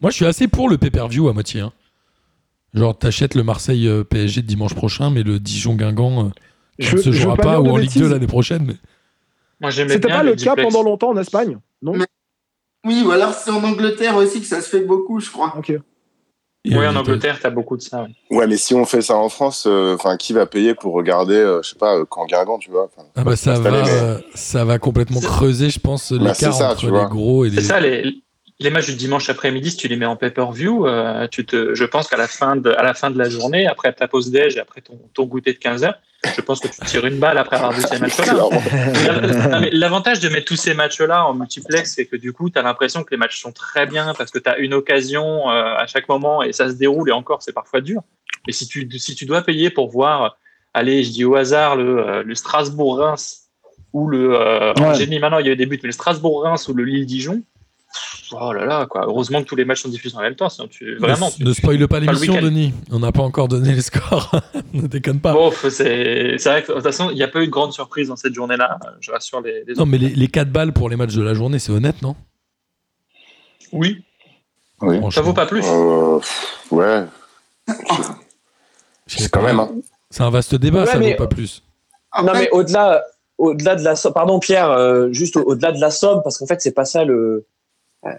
Moi, 0.00 0.10
je 0.10 0.16
suis 0.16 0.26
assez 0.26 0.46
pour 0.46 0.68
le 0.68 0.78
pay-per-view 0.78 1.28
à 1.28 1.32
moitié. 1.32 1.60
hein. 1.62 1.72
Genre, 2.74 2.96
t'achètes 2.98 3.34
le 3.34 3.42
Marseille 3.42 3.88
euh, 3.88 4.04
PSG 4.04 4.42
de 4.42 4.46
dimanche 4.46 4.74
prochain, 4.74 5.10
mais 5.10 5.22
le 5.22 5.40
Dijon-Guingamp 5.40 6.26
euh, 6.26 6.30
Je- 6.78 6.96
ne 6.96 7.02
se 7.02 7.12
jouera 7.12 7.36
pas 7.36 7.60
ou 7.60 7.68
en 7.70 7.76
Ligue 7.76 7.90
2 7.92 8.00
bêtises. 8.00 8.10
l'année 8.12 8.26
prochaine. 8.26 8.64
Mais... 8.66 8.74
Moi, 9.60 9.70
j'aimais 9.70 9.94
C'était 9.94 10.08
pas 10.08 10.22
le 10.22 10.34
cas 10.34 10.54
duplex. 10.54 10.62
pendant 10.72 10.82
longtemps 10.84 11.10
en 11.10 11.16
Espagne, 11.16 11.58
non 11.82 11.94
Mais- 11.96 12.06
Oui, 12.86 13.02
ou 13.06 13.10
alors 13.10 13.32
c'est 13.34 13.50
en 13.50 13.62
Angleterre 13.64 14.16
aussi 14.16 14.40
que 14.40 14.46
ça 14.46 14.60
se 14.60 14.68
fait 14.68 14.80
beaucoup, 14.84 15.18
je 15.20 15.30
crois. 15.30 15.54
Ok. 15.58 15.70
Et, 15.70 16.76
Oui, 16.76 16.86
en 16.86 16.94
Angleterre, 16.96 17.38
t'as 17.40 17.50
beaucoup 17.50 17.76
de 17.76 17.82
ça. 17.82 18.02
ouais. 18.02 18.36
Ouais, 18.36 18.46
mais 18.46 18.56
si 18.58 18.74
on 18.74 18.84
fait 18.84 19.00
ça 19.00 19.16
en 19.16 19.28
France, 19.30 19.64
euh, 19.66 19.94
enfin, 19.94 20.16
qui 20.16 20.32
va 20.34 20.44
payer 20.44 20.74
pour 20.74 20.92
regarder, 20.92 21.34
euh, 21.36 21.62
je 21.62 21.70
sais 21.70 21.76
pas, 21.78 21.96
euh, 21.96 22.04
quand 22.08 22.26
Guingamp, 22.26 22.58
tu 22.58 22.70
vois 22.70 22.90
Ah 23.16 23.24
bah 23.24 23.36
ça 23.36 23.58
va, 23.58 23.70
mais- 23.82 24.24
ça 24.34 24.64
va 24.64 24.78
complètement 24.78 25.20
creuser, 25.20 25.70
je 25.70 25.78
pense, 25.80 26.12
Bah, 26.12 26.18
l'écart 26.18 26.36
c'est 26.36 26.52
ça, 26.52 26.70
entre 26.72 26.80
tu 26.80 26.86
les 26.86 26.92
vois. 26.92 27.06
gros 27.06 27.44
et 27.46 27.50
les. 27.50 27.56
C'est 27.56 27.62
ça, 27.68 27.80
les, 27.80 28.22
les 28.60 28.70
matchs 28.70 28.86
du 28.86 28.94
dimanche 28.94 29.28
après-midi, 29.30 29.70
si 29.70 29.76
tu 29.76 29.88
les 29.88 29.96
mets 29.96 30.06
en 30.06 30.16
pay-per-view, 30.16 30.86
euh, 30.86 31.28
tu 31.28 31.46
te, 31.46 31.74
je 31.74 31.84
pense 31.84 32.08
qu'à 32.08 32.16
la 32.16 32.26
fin 32.26 32.56
de, 32.56 32.70
à 32.70 32.82
la 32.82 32.92
fin 32.94 33.10
de 33.10 33.18
la 33.18 33.28
journée, 33.28 33.66
après 33.66 33.92
ta 33.92 34.08
pause 34.08 34.30
déj 34.30 34.56
et 34.56 34.60
après 34.60 34.80
ton, 34.80 34.98
ton 35.14 35.24
goûter 35.24 35.52
de 35.52 35.58
15 35.58 35.84
heures, 35.84 35.98
je 36.36 36.40
pense 36.40 36.58
que 36.58 36.66
tu 36.66 36.80
tires 36.80 37.06
une 37.06 37.20
balle 37.20 37.38
après 37.38 37.56
avoir 37.56 37.70
vu 37.72 37.82
ces 37.82 37.98
matchs-là. 38.00 39.68
L'avantage 39.72 40.18
de 40.18 40.28
mettre 40.28 40.46
tous 40.46 40.56
ces 40.56 40.74
matchs-là 40.74 41.24
en 41.24 41.34
multiplex, 41.34 41.94
c'est 41.94 42.06
que 42.06 42.16
du 42.16 42.32
coup, 42.32 42.50
tu 42.50 42.58
as 42.58 42.62
l'impression 42.62 43.04
que 43.04 43.10
les 43.12 43.16
matchs 43.16 43.40
sont 43.40 43.52
très 43.52 43.86
bien 43.86 44.12
parce 44.18 44.32
que 44.32 44.40
tu 44.40 44.48
as 44.48 44.58
une 44.58 44.74
occasion 44.74 45.48
euh, 45.50 45.76
à 45.76 45.86
chaque 45.86 46.08
moment 46.08 46.42
et 46.42 46.52
ça 46.52 46.68
se 46.68 46.74
déroule 46.74 47.08
et 47.08 47.12
encore, 47.12 47.42
c'est 47.42 47.52
parfois 47.52 47.80
dur. 47.80 48.02
Mais 48.46 48.52
si 48.52 48.66
tu, 48.66 48.88
si 48.98 49.14
tu 49.14 49.26
dois 49.26 49.42
payer 49.42 49.70
pour 49.70 49.88
voir, 49.88 50.36
allez, 50.74 51.04
je 51.04 51.12
dis 51.12 51.24
au 51.24 51.36
hasard, 51.36 51.76
le, 51.76 51.98
euh, 51.98 52.22
le 52.24 52.34
Strasbourg-Reims 52.34 53.50
ou 53.92 54.08
le. 54.08 54.34
Euh, 54.34 54.72
Ouais. 54.74 54.94
J'ai 54.96 55.06
mis 55.06 55.20
maintenant, 55.20 55.38
il 55.38 55.46
y 55.46 55.50
a 55.50 55.52
eu 55.52 55.56
des 55.56 55.66
buts, 55.66 55.78
mais 55.82 55.88
le 55.88 55.92
Strasbourg-Reims 55.92 56.66
ou 56.68 56.74
le 56.74 56.84
Lille-Dijon. 56.84 57.42
Oh 58.32 58.52
là 58.52 58.66
là, 58.66 58.86
quoi. 58.86 59.04
Heureusement 59.06 59.42
que 59.42 59.46
tous 59.48 59.56
les 59.56 59.64
matchs 59.64 59.82
sont 59.82 59.88
diffusés 59.88 60.16
en 60.16 60.20
même 60.20 60.34
temps, 60.34 60.48
sinon 60.50 60.68
tu. 60.68 60.96
Vraiment. 60.98 61.26
Ne, 61.28 61.32
tu- 61.32 61.44
ne 61.44 61.52
spoile 61.54 61.88
pas 61.88 61.98
l'émission. 62.00 62.40
Denis. 62.40 62.74
On 62.90 62.98
n'a 62.98 63.12
pas 63.12 63.22
encore 63.22 63.48
donné 63.48 63.72
les 63.74 63.80
scores. 63.80 64.30
ne 64.74 64.86
déconne 64.86 65.20
pas. 65.20 65.32
Bon, 65.32 65.50
c'est 65.70 66.36
vrai 66.36 66.62
que 66.62 66.68
de 66.68 66.74
toute 66.74 66.82
façon, 66.82 67.08
il 67.10 67.16
n'y 67.16 67.22
a 67.22 67.28
pas 67.28 67.40
eu 67.40 67.46
de 67.46 67.50
grande 67.50 67.72
surprise 67.72 68.08
dans 68.08 68.16
cette 68.16 68.34
journée-là. 68.34 68.78
Je 69.00 69.10
rassure 69.10 69.40
les, 69.40 69.64
les 69.66 69.74
Non, 69.74 69.86
mais 69.86 69.96
les, 69.98 70.10
les 70.10 70.28
4 70.28 70.50
balles 70.50 70.72
pour 70.74 70.90
les 70.90 70.96
matchs 70.96 71.14
de 71.14 71.22
la 71.22 71.32
journée, 71.32 71.58
c'est 71.58 71.72
honnête, 71.72 72.02
non? 72.02 72.14
Oui, 73.72 74.04
Oui. 74.82 75.00
ça 75.10 75.22
vaut 75.22 75.32
pas 75.32 75.46
plus. 75.46 75.64
Euh, 75.66 76.18
ouais, 76.70 77.04
c'est 79.06 79.30
quand 79.30 79.42
même. 79.42 79.60
hein. 79.60 79.70
C'est 80.10 80.22
un 80.22 80.30
vaste 80.30 80.54
débat, 80.54 80.80
Ouais, 80.80 80.86
ça 80.86 80.98
mais- 80.98 81.12
vaut 81.12 81.16
pas 81.18 81.26
plus. 81.26 81.62
Non, 82.22 82.32
mais 82.32 82.48
au-delà, 82.50 83.04
au-delà 83.36 83.76
de 83.76 83.84
la 83.84 83.94
somme, 83.96 84.12
pardon 84.14 84.38
Pierre, 84.38 84.70
euh, 84.70 85.08
juste 85.12 85.36
au- 85.36 85.42
au-delà 85.44 85.72
de 85.72 85.80
la 85.80 85.90
somme, 85.90 86.20
parce 86.24 86.38
qu'en 86.38 86.46
fait, 86.46 86.60
c'est 86.60 86.72
pas 86.72 86.84
ça 86.86 87.04
le. 87.04 87.46
Euh, 88.06 88.10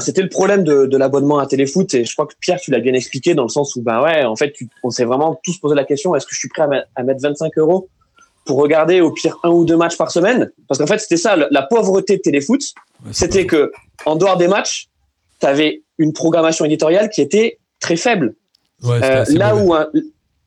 c'était 0.00 0.22
le 0.22 0.28
problème 0.28 0.64
de, 0.64 0.86
de 0.86 0.96
l'abonnement 0.96 1.38
à 1.38 1.46
Téléfoot, 1.46 1.92
et 1.94 2.04
je 2.04 2.12
crois 2.12 2.26
que 2.26 2.34
Pierre, 2.40 2.60
tu 2.60 2.70
l'as 2.70 2.80
bien 2.80 2.92
expliqué 2.94 3.34
dans 3.34 3.44
le 3.44 3.48
sens 3.48 3.74
où, 3.76 3.82
ben 3.82 4.02
ouais, 4.02 4.24
en 4.24 4.36
fait, 4.36 4.52
tu- 4.52 4.68
on 4.82 4.90
s'est 4.90 5.04
vraiment 5.04 5.40
tous 5.42 5.58
posé 5.58 5.74
la 5.74 5.84
question 5.84 6.14
est-ce 6.14 6.26
que 6.26 6.34
je 6.34 6.38
suis 6.40 6.48
prêt 6.48 6.62
à, 6.62 6.66
mettre- 6.68 6.88
à 6.94 7.02
mettre 7.02 7.20
25 7.22 7.56
euros 7.58 7.88
pour 8.44 8.58
regarder 8.58 9.00
au 9.00 9.10
pire 9.12 9.36
un 9.44 9.50
ou 9.50 9.64
deux 9.64 9.76
matchs 9.76 9.96
par 9.96 10.10
semaine? 10.10 10.50
Parce 10.68 10.78
qu'en 10.78 10.86
fait, 10.86 10.98
c'était 10.98 11.16
ça, 11.16 11.36
la- 11.36 11.48
la 11.50 11.62
pauvreté 11.62 12.16
de 12.16 12.22
Téléfoot, 12.22 12.60
Ouais, 13.04 13.12
c'était 13.12 13.46
que 13.46 13.70
en 14.06 14.16
dehors 14.16 14.36
des 14.36 14.48
matchs, 14.48 14.88
tu 15.40 15.46
avais 15.46 15.82
une 15.98 16.12
programmation 16.12 16.64
éditoriale 16.64 17.08
qui 17.10 17.22
était 17.22 17.58
très 17.80 17.96
faible. 17.96 18.34
Ouais, 18.82 19.02
Euh, 19.02 19.24
là 19.28 19.52
mauvais. 19.54 19.62
où 19.66 19.74
un, 19.74 19.88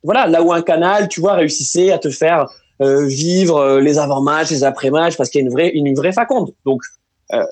voilà, 0.03 0.27
là 0.27 0.41
où 0.43 0.51
un 0.53 0.61
canal, 0.61 1.07
tu 1.07 1.19
vois, 1.21 1.33
réussissait 1.33 1.91
à 1.91 1.97
te 1.97 2.09
faire 2.09 2.47
euh, 2.81 3.05
vivre 3.05 3.57
euh, 3.57 3.79
les 3.81 3.99
avant-matchs, 3.99 4.49
les 4.51 4.63
après-matchs, 4.63 5.15
parce 5.15 5.29
qu'il 5.29 5.39
y 5.41 5.43
a 5.43 5.45
une 5.47 5.51
vraie, 5.53 5.69
une 5.69 5.93
vraie 5.95 6.11
faconde. 6.13 6.51
Donc, 6.65 6.81
euh, 7.33 7.43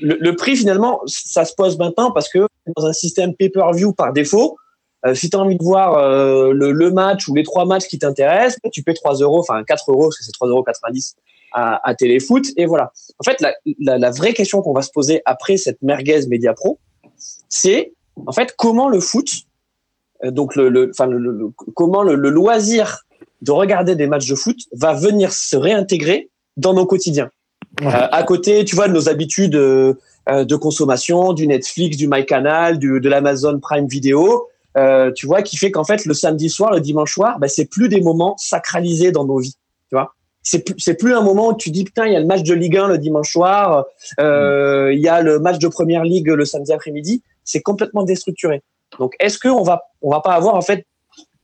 le, 0.00 0.16
le 0.20 0.36
prix 0.36 0.56
finalement, 0.56 1.00
ça 1.06 1.44
se 1.44 1.54
pose 1.54 1.78
maintenant 1.78 2.10
parce 2.12 2.28
que 2.28 2.46
dans 2.76 2.86
un 2.86 2.92
système 2.92 3.34
pay-per-view 3.34 3.92
par 3.92 4.12
défaut, 4.12 4.56
euh, 5.06 5.14
si 5.14 5.30
tu 5.30 5.36
as 5.36 5.40
envie 5.40 5.56
de 5.56 5.62
voir 5.62 5.96
euh, 5.96 6.52
le, 6.52 6.72
le 6.72 6.90
match 6.90 7.28
ou 7.28 7.34
les 7.34 7.44
trois 7.44 7.64
matchs 7.64 7.86
qui 7.86 7.98
t'intéressent, 7.98 8.58
tu 8.72 8.82
paies 8.82 8.94
3 8.94 9.16
euros, 9.16 9.38
enfin 9.38 9.62
4 9.62 9.92
euros, 9.92 10.04
parce 10.04 10.18
que 10.18 10.24
c'est 10.24 10.32
3,90 10.32 10.48
euros 10.50 10.64
à, 11.52 11.88
à 11.88 11.94
Téléfoot, 11.94 12.44
et 12.56 12.66
voilà. 12.66 12.92
En 13.18 13.24
fait, 13.24 13.40
la, 13.40 13.54
la, 13.80 13.96
la 13.96 14.10
vraie 14.10 14.34
question 14.34 14.60
qu'on 14.60 14.72
va 14.72 14.82
se 14.82 14.90
poser 14.90 15.22
après 15.24 15.56
cette 15.56 15.80
merguez 15.82 16.26
Media 16.26 16.52
Pro, 16.52 16.78
c'est 17.48 17.92
en 18.26 18.32
fait 18.32 18.54
comment 18.56 18.88
le 18.88 19.00
foot 19.00 19.28
euh, 20.24 20.30
donc 20.30 20.56
le, 20.56 20.68
le, 20.68 20.86
le, 20.86 21.50
comment 21.74 22.02
le 22.02 22.30
loisir 22.30 23.04
de 23.40 23.52
regarder 23.52 23.94
des 23.94 24.08
matchs 24.08 24.28
de 24.28 24.34
foot 24.34 24.58
va 24.72 24.94
venir 24.94 25.32
se 25.32 25.56
réintégrer 25.56 26.30
dans 26.56 26.74
nos 26.74 26.86
quotidiens. 26.86 27.30
Ouais. 27.80 27.86
Euh, 27.86 28.08
à 28.10 28.22
côté, 28.22 28.64
tu 28.64 28.74
vois, 28.76 28.88
de 28.88 28.92
nos 28.92 29.08
habitudes 29.08 29.54
euh, 29.54 29.94
euh, 30.28 30.44
de 30.44 30.56
consommation, 30.56 31.32
du 31.32 31.46
Netflix, 31.46 31.96
du 31.96 32.06
MyCanal, 32.06 32.78
du, 32.78 33.00
de 33.00 33.08
l'Amazon 33.08 33.60
Prime 33.60 33.86
Video, 33.86 34.48
euh, 34.76 35.10
tu 35.12 35.26
vois, 35.26 35.40
qui 35.42 35.56
fait 35.56 35.70
qu'en 35.70 35.84
fait, 35.84 36.04
le 36.04 36.12
samedi 36.12 36.50
soir, 36.50 36.72
le 36.72 36.80
dimanche 36.80 37.14
soir, 37.14 37.38
bah, 37.38 37.48
c'est 37.48 37.64
plus 37.64 37.88
des 37.88 38.02
moments 38.02 38.36
sacralisés 38.36 39.10
dans 39.10 39.24
nos 39.24 39.38
vies, 39.38 39.56
tu 39.88 39.94
vois. 39.94 40.14
C'est 40.42 40.60
plus, 40.60 40.74
c'est 40.78 40.94
plus 40.94 41.14
un 41.14 41.22
moment 41.22 41.48
où 41.48 41.56
tu 41.56 41.70
dis, 41.70 41.84
putain, 41.84 42.06
il 42.06 42.12
y 42.12 42.16
a 42.16 42.20
le 42.20 42.26
match 42.26 42.42
de 42.42 42.52
Ligue 42.52 42.76
1 42.76 42.88
le 42.88 42.98
dimanche 42.98 43.32
soir, 43.32 43.86
euh, 44.20 44.92
il 44.92 45.00
y 45.00 45.08
a 45.08 45.22
le 45.22 45.38
match 45.38 45.58
de 45.58 45.68
Première 45.68 46.04
Ligue 46.04 46.28
le 46.28 46.44
samedi 46.44 46.72
après-midi. 46.72 47.22
C'est 47.44 47.62
complètement 47.62 48.02
déstructuré. 48.02 48.62
Donc, 48.98 49.14
est-ce 49.20 49.38
qu'on 49.38 49.62
va, 49.62 49.82
on 50.02 50.10
va 50.10 50.20
pas 50.20 50.34
avoir 50.34 50.54
en 50.54 50.62
fait 50.62 50.84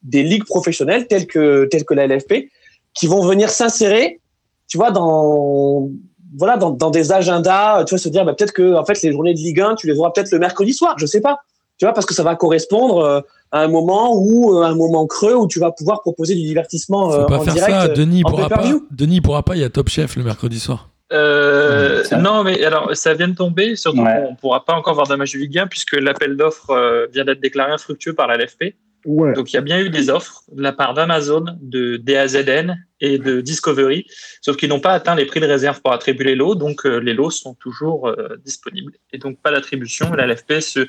des 0.03 0.23
ligues 0.23 0.45
professionnelles 0.45 1.07
telles 1.07 1.27
que 1.27 1.65
telles 1.65 1.85
que 1.85 1.95
la 1.95 2.07
LFP 2.07 2.51
qui 2.95 3.07
vont 3.07 3.27
venir 3.27 3.49
s'insérer, 3.49 4.21
tu 4.69 4.77
vois, 4.77 4.91
dans 4.91 5.91
voilà, 6.37 6.57
dans, 6.57 6.71
dans 6.71 6.91
des 6.91 7.13
agendas, 7.13 7.85
tu 7.85 7.91
vois, 7.95 7.99
se 7.99 8.09
dire, 8.09 8.25
bah, 8.25 8.35
peut-être 8.35 8.53
que 8.53 8.75
en 8.75 8.85
fait 8.85 9.01
les 9.03 9.13
journées 9.13 9.35
de 9.35 9.39
Ligue 9.39 9.61
1, 9.61 9.75
tu 9.77 9.87
les 9.87 9.99
auras 9.99 10.11
peut-être 10.11 10.31
le 10.33 10.39
mercredi 10.39 10.73
soir, 10.73 10.95
je 10.99 11.07
sais 11.07 11.21
pas. 11.21 11.39
Tu 11.79 11.85
vois, 11.87 11.93
parce 11.93 12.07
que 12.07 12.15
ça 12.15 12.23
va 12.23 12.37
correspondre 12.37 12.99
euh, 12.99 13.21
à 13.51 13.61
un 13.63 13.69
moment 13.69 14.13
où 14.15 14.59
un 14.59 14.75
moment 14.77 15.07
creux 15.09 15.35
où 15.35 15.49
tu 15.49 15.59
vas 15.59 15.73
pouvoir 15.73 16.03
proposer 16.03 16.35
du 16.37 16.43
divertissement 16.43 17.11
Faut 17.11 17.25
pas 17.27 17.39
en 17.39 17.41
faire 17.41 17.55
direct. 17.55 17.73
ça. 17.73 17.89
Denis 17.89 18.23
en 18.25 18.31
pourra 18.31 18.49
pas. 18.49 18.65
Denis 18.93 19.21
pourra 19.21 19.43
pas. 19.43 19.57
Il 19.57 19.61
y 19.61 19.65
a 19.65 19.71
Top 19.71 19.89
Chef 19.89 20.15
le 20.17 20.23
mercredi 20.23 20.61
soir. 20.61 20.91
Euh, 21.13 22.03
non, 22.21 22.45
mais 22.45 22.65
alors 22.65 22.91
ça 22.97 23.15
vient 23.15 23.29
de 23.29 23.35
tomber. 23.35 23.77
Surtout, 23.77 24.03
Ouais. 24.03 24.25
on 24.29 24.33
ne 24.33 24.37
pourra 24.37 24.65
pas 24.65 24.75
encore 24.75 24.95
voir 24.95 25.07
de 25.09 25.15
match 25.17 25.33
de 25.33 25.39
Ligue 25.39 25.59
1 25.59 25.67
puisque 25.67 25.95
l'appel 25.95 26.37
d'offres 26.37 26.71
euh, 26.71 27.07
vient 27.13 27.25
d'être 27.25 27.41
déclaré 27.41 27.73
infructueux 27.73 28.15
par 28.15 28.27
la 28.29 28.37
LFP. 28.37 28.75
Ouais. 29.05 29.33
Donc 29.35 29.53
il 29.53 29.57
y 29.57 29.59
a 29.59 29.63
bien 29.63 29.81
eu 29.81 29.91
des 29.91 30.09
offres 30.11 30.43
de 30.53 30.63
la 30.63 30.73
part 30.73 30.95
d'Amazon, 30.95 31.45
de 31.61 31.97
DAZN 31.97 32.77
et 33.01 33.19
de 33.19 33.41
Discovery, 33.41 34.07
sauf 34.41 34.57
qu'ils 34.57 34.69
n'ont 34.71 34.81
pas 34.81 34.93
atteint 34.93 35.15
les 35.15 35.27
prix 35.27 35.41
de 35.41 35.47
réserve 35.47 35.83
pour 35.83 35.93
attribuer 35.93 36.25
les 36.25 36.35
lots, 36.35 36.55
donc 36.55 36.87
euh, 36.87 36.99
les 36.99 37.13
lots 37.13 37.31
sont 37.31 37.55
toujours 37.55 38.09
euh, 38.09 38.37
disponibles 38.45 38.93
et 39.13 39.19
donc 39.19 39.39
pas 39.41 39.51
d'attribution. 39.51 40.13
La 40.15 40.27
LFP 40.27 40.61
se 40.61 40.89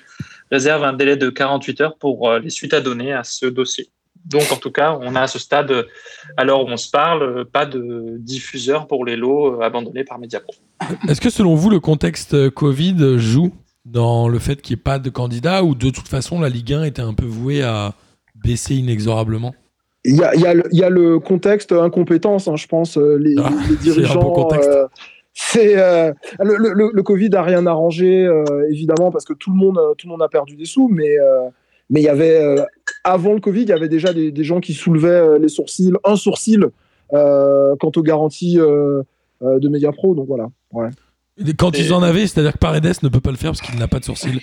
réserve 0.51 0.84
un 0.84 0.93
délai 0.93 1.17
de 1.17 1.29
48 1.29 1.81
heures 1.81 1.98
pour 1.98 2.29
euh, 2.29 2.39
les 2.39 2.50
suites 2.50 2.74
à 2.74 2.81
donner 2.81 3.12
à 3.12 3.24
ce 3.24 3.45
dossier. 3.45 3.89
Donc 4.25 4.51
en 4.51 4.55
tout 4.55 4.72
cas, 4.72 4.98
on 5.01 5.15
a 5.15 5.22
à 5.22 5.27
ce 5.27 5.38
stade, 5.38 5.86
à 6.36 6.43
l'heure 6.43 6.63
où 6.63 6.67
on 6.67 6.77
se 6.77 6.89
parle, 6.89 7.45
pas 7.45 7.65
de 7.65 8.17
diffuseur 8.19 8.88
pour 8.88 9.05
les 9.05 9.15
lots 9.15 9.62
euh, 9.62 9.63
abandonnés 9.63 10.03
par 10.03 10.19
Mediapro. 10.19 10.53
Est-ce 11.07 11.22
que 11.22 11.29
selon 11.29 11.55
vous 11.55 11.69
le 11.69 11.79
contexte 11.79 12.50
Covid 12.50 13.19
joue 13.19 13.53
dans 13.86 14.27
le 14.27 14.39
fait 14.39 14.62
qu'il 14.62 14.75
n'y 14.75 14.79
ait 14.79 14.84
pas 14.84 14.98
de 14.98 15.10
candidat 15.10 15.63
ou 15.63 15.75
de 15.75 15.91
toute 15.91 16.07
façon 16.07 16.39
la 16.39 16.50
Ligue 16.50 16.74
1 16.74 16.84
était 16.86 17.03
un 17.03 17.13
peu 17.13 17.25
vouée 17.25 17.62
à 17.62 17.93
baisser 18.45 18.75
inexorablement 18.75 19.53
Il 20.05 20.15
y 20.17 20.23
a, 20.23 20.35
il 20.35 20.41
y 20.41 20.45
a 20.45 20.53
le- 20.53 20.63
il 20.71 20.79
y 20.79 20.83
a 20.83 20.89
le 20.89 21.19
contexte 21.19 21.71
incompétence, 21.71 22.47
hein, 22.47 22.55
je 22.55 22.67
pense. 22.67 22.97
euh, 22.97 23.17
Les, 23.19 23.35
Ah, 23.37 23.49
les 23.69 23.75
c'est 23.75 23.89
un 23.89 23.93
dirigeants. 23.95 24.49
euh, 24.53 24.87
c'est 25.33 25.77
euh, 25.77 26.13
le, 26.39 26.55
le- 26.57 26.73
le- 26.73 26.91
le 26.93 27.03
Covid 27.03 27.29
a 27.35 27.43
rien 27.43 27.65
arrangé, 27.65 28.25
euh, 28.25 28.43
évidemment, 28.69 29.11
parce 29.11 29.25
que 29.25 29.33
tout 29.33 29.51
le 29.51 29.57
monde, 29.57 29.79
tout 29.97 30.07
le 30.07 30.11
monde 30.11 30.21
a 30.21 30.29
perdu 30.29 30.55
des 30.55 30.65
sous, 30.65 30.87
mais 30.87 31.17
euh, 31.19 31.49
mais 31.89 31.99
il 32.01 32.03
y 32.03 32.09
avait 32.09 32.39
euh, 32.41 32.63
avant 33.03 33.33
le 33.33 33.39
Covid, 33.41 33.63
il 33.63 33.69
y 33.69 33.73
avait 33.73 33.89
déjà 33.89 34.13
des, 34.13 34.31
des 34.31 34.43
gens 34.43 34.59
qui 34.59 34.73
soulevaient 34.73 35.37
les 35.39 35.49
sourcils, 35.49 35.91
un 36.03 36.15
sourcil 36.15 36.65
euh, 37.13 37.75
quant 37.79 37.91
aux 37.95 38.01
garanties 38.01 38.55
de 38.57 39.69
Mediapro. 39.69 40.15
Donc 40.15 40.27
voilà. 40.27 40.47
Ouais. 40.71 40.89
Et 41.45 41.53
Quand 41.53 41.75
Et- 41.75 41.81
ils 41.81 41.93
en 41.93 42.01
avaient, 42.01 42.25
c'est-à-dire 42.27 42.53
que 42.53 42.57
Paredes 42.57 42.85
ne 43.03 43.09
peut 43.09 43.19
pas 43.19 43.31
le 43.31 43.37
faire 43.37 43.51
parce 43.51 43.61
qu'il 43.61 43.77
n'a 43.77 43.87
pas 43.87 43.99
de 43.99 44.05
sourcil. 44.05 44.39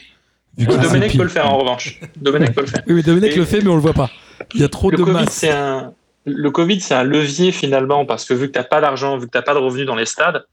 Domenech 0.58 1.10
pieds. 1.10 1.18
peut 1.18 1.24
le 1.24 1.30
faire 1.30 1.50
en 1.50 1.58
revanche. 1.58 2.00
Domenech 2.16 2.54
peut 2.54 2.60
le 2.62 2.66
faire. 2.66 2.82
Oui, 2.86 2.94
mais 2.94 3.02
Domenech 3.02 3.32
Et- 3.32 3.36
le 3.38 3.44
fait, 3.44 3.60
mais 3.62 3.68
on 3.70 3.74
le 3.76 3.80
voit 3.80 3.92
pas. 3.94 4.10
Il 4.54 4.60
y 4.60 4.64
a 4.64 4.68
trop 4.68 4.90
le 4.90 4.96
de 4.98 5.02
Covid, 5.02 5.12
masse. 5.14 5.32
c'est 5.32 5.50
un 5.50 5.92
le 6.24 6.50
Covid, 6.52 6.80
c'est 6.80 6.94
un 6.94 7.02
levier 7.04 7.50
finalement 7.50 8.04
parce 8.06 8.24
que 8.24 8.32
vu 8.34 8.46
que 8.46 8.52
t'as 8.52 8.62
pas 8.62 8.80
d'argent, 8.80 9.16
vu 9.18 9.26
que 9.26 9.32
t'as 9.32 9.42
pas 9.42 9.54
de 9.54 9.58
revenus 9.58 9.86
dans 9.86 9.96
les 9.96 10.06
stades, 10.06 10.44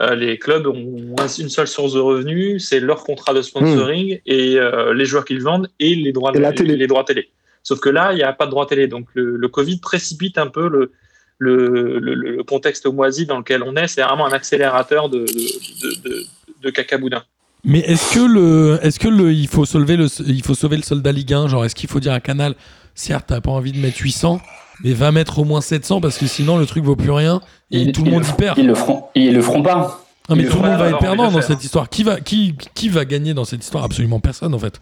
euh, 0.00 0.14
les 0.14 0.38
clubs 0.38 0.66
ont 0.66 1.14
un- 1.18 1.26
une 1.28 1.48
seule 1.48 1.66
source 1.68 1.94
de 1.94 2.00
revenus, 2.00 2.66
c'est 2.66 2.78
leur 2.80 3.04
contrat 3.04 3.32
de 3.32 3.40
sponsoring 3.40 4.20
et 4.26 4.58
euh, 4.58 4.92
les 4.92 5.06
joueurs 5.06 5.24
qu'ils 5.24 5.40
vendent 5.42 5.70
et 5.80 5.94
les 5.94 6.12
droits 6.12 6.32
Et 6.34 6.40
la 6.40 6.52
télé. 6.52 6.76
les 6.76 6.86
droits 6.86 7.04
télé. 7.04 7.30
Sauf 7.62 7.80
que 7.80 7.88
là, 7.88 8.12
il 8.12 8.16
n'y 8.16 8.22
a 8.22 8.32
pas 8.34 8.44
de 8.44 8.50
droit 8.50 8.66
télé, 8.66 8.86
donc 8.86 9.06
le, 9.14 9.36
le 9.36 9.48
Covid 9.48 9.78
précipite 9.78 10.36
un 10.36 10.48
peu 10.48 10.68
le 10.68 10.92
le, 11.38 11.98
le, 11.98 12.14
le 12.14 12.42
contexte 12.44 12.86
moisi 12.86 13.26
dans 13.26 13.38
lequel 13.38 13.62
on 13.64 13.74
est. 13.76 13.88
C'est 13.88 14.02
vraiment 14.02 14.26
un 14.26 14.32
accélérateur 14.32 15.08
de 15.08 15.20
de, 15.20 15.24
de, 15.24 16.08
de, 16.10 16.24
de 16.62 16.70
cacaboudin. 16.70 17.22
Mais 17.64 17.80
est-ce 17.80 18.14
que 18.14 18.20
le, 18.20 18.78
est-ce 18.82 18.98
que 18.98 19.08
le, 19.08 19.32
il 19.32 19.48
faut 19.48 19.64
sauver 19.64 19.96
le, 19.96 20.06
il 20.26 20.42
faut 20.44 20.54
sauver 20.54 20.76
le 20.76 20.82
soldat 20.82 21.12
Ligue 21.12 21.32
1 21.32 21.48
Genre, 21.48 21.64
est-ce 21.64 21.74
qu'il 21.74 21.88
faut 21.88 22.00
dire 22.00 22.12
à 22.12 22.20
Canal, 22.20 22.54
certes, 22.94 23.26
t'as 23.28 23.40
pas 23.40 23.50
envie 23.50 23.72
de 23.72 23.78
mettre 23.78 23.98
800, 24.00 24.40
mais 24.82 24.92
va 24.92 25.12
mettre 25.12 25.38
au 25.38 25.44
moins 25.44 25.60
700 25.62 26.00
parce 26.00 26.18
que 26.18 26.26
sinon 26.26 26.58
le 26.58 26.66
truc 26.66 26.84
vaut 26.84 26.96
plus 26.96 27.10
rien 27.10 27.40
et 27.70 27.80
Ils- 27.82 27.92
tout 27.92 28.04
le 28.04 28.10
monde 28.10 28.24
y 28.28 28.32
perd. 28.32 28.58
Ils 28.58 28.66
le 28.66 28.74
feront, 28.74 29.04
ils 29.14 29.32
le 29.34 29.40
feront 29.40 29.62
pas. 29.62 30.00
Non, 30.28 30.36
mais 30.36 30.44
tout 30.46 30.56
le 30.56 30.68
monde 30.68 30.78
va 30.78 30.88
être 30.90 30.98
perdant 30.98 31.30
dans 31.30 31.40
cette 31.42 31.62
histoire. 31.64 31.88
Qui 31.88 32.02
va, 32.02 32.20
qui, 32.20 32.54
qui 32.74 32.88
va 32.88 33.04
gagner 33.04 33.34
dans 33.34 33.44
cette 33.44 33.62
histoire? 33.62 33.84
Absolument 33.84 34.20
personne 34.20 34.52
en 34.54 34.58
fait. 34.58 34.80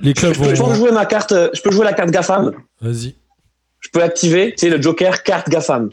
Les 0.00 0.14
clubs 0.14 0.34
Je 0.34 0.40
peux 0.40 0.52
vont. 0.54 0.74
jouer 0.74 0.90
ma 0.92 1.06
carte, 1.06 1.32
euh, 1.32 1.48
je 1.54 1.60
peux 1.62 1.70
jouer 1.70 1.84
la 1.84 1.92
carte 1.92 2.10
GAFAM. 2.10 2.52
Vas-y. 2.80 3.14
Je 3.80 3.88
peux 3.92 4.02
activer, 4.02 4.50
tu 4.56 4.66
sais, 4.66 4.70
le 4.70 4.80
Joker 4.80 5.22
carte 5.22 5.48
GAFAM. 5.48 5.90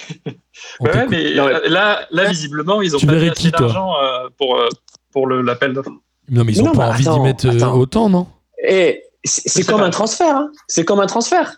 Ouais, 0.80 1.08
mais 1.10 1.34
Non, 1.36 1.48
euh, 1.48 1.60
là, 1.68 2.02
là, 2.12 2.30
visiblement, 2.30 2.82
ils 2.82 2.96
ont 2.96 3.00
Tu 3.00 3.06
pas 3.08 3.14
assez 3.14 3.32
qui, 3.32 3.52
toi 3.52 3.62
d'argent 3.68 3.94
euh, 4.02 4.28
pour 4.38 4.56
euh, 4.58 4.70
pour 5.12 5.28
le- 5.28 5.42
l'appel 5.42 5.74
d'offres. 5.74 5.90
Non, 6.32 6.44
mais 6.44 6.54
ils 6.54 6.58
Mais 6.62 6.62
ont 6.70 6.72
non, 6.72 6.78
pas 6.78 6.90
envie 6.90 7.04
d'y 7.04 7.20
mettre 7.20 7.48
euh, 7.48 7.56
attends. 7.58 7.78
autant, 7.78 8.10
non? 8.10 8.28
Et 8.68 9.04
c'est 9.24 9.48
c'est 9.50 9.64
comme 9.66 9.82
un 9.82 9.90
transfert. 9.90 10.36
Hein. 10.36 10.52
C'est 10.68 10.84
comme 10.86 11.00
un 11.00 11.08
transfert. 11.08 11.58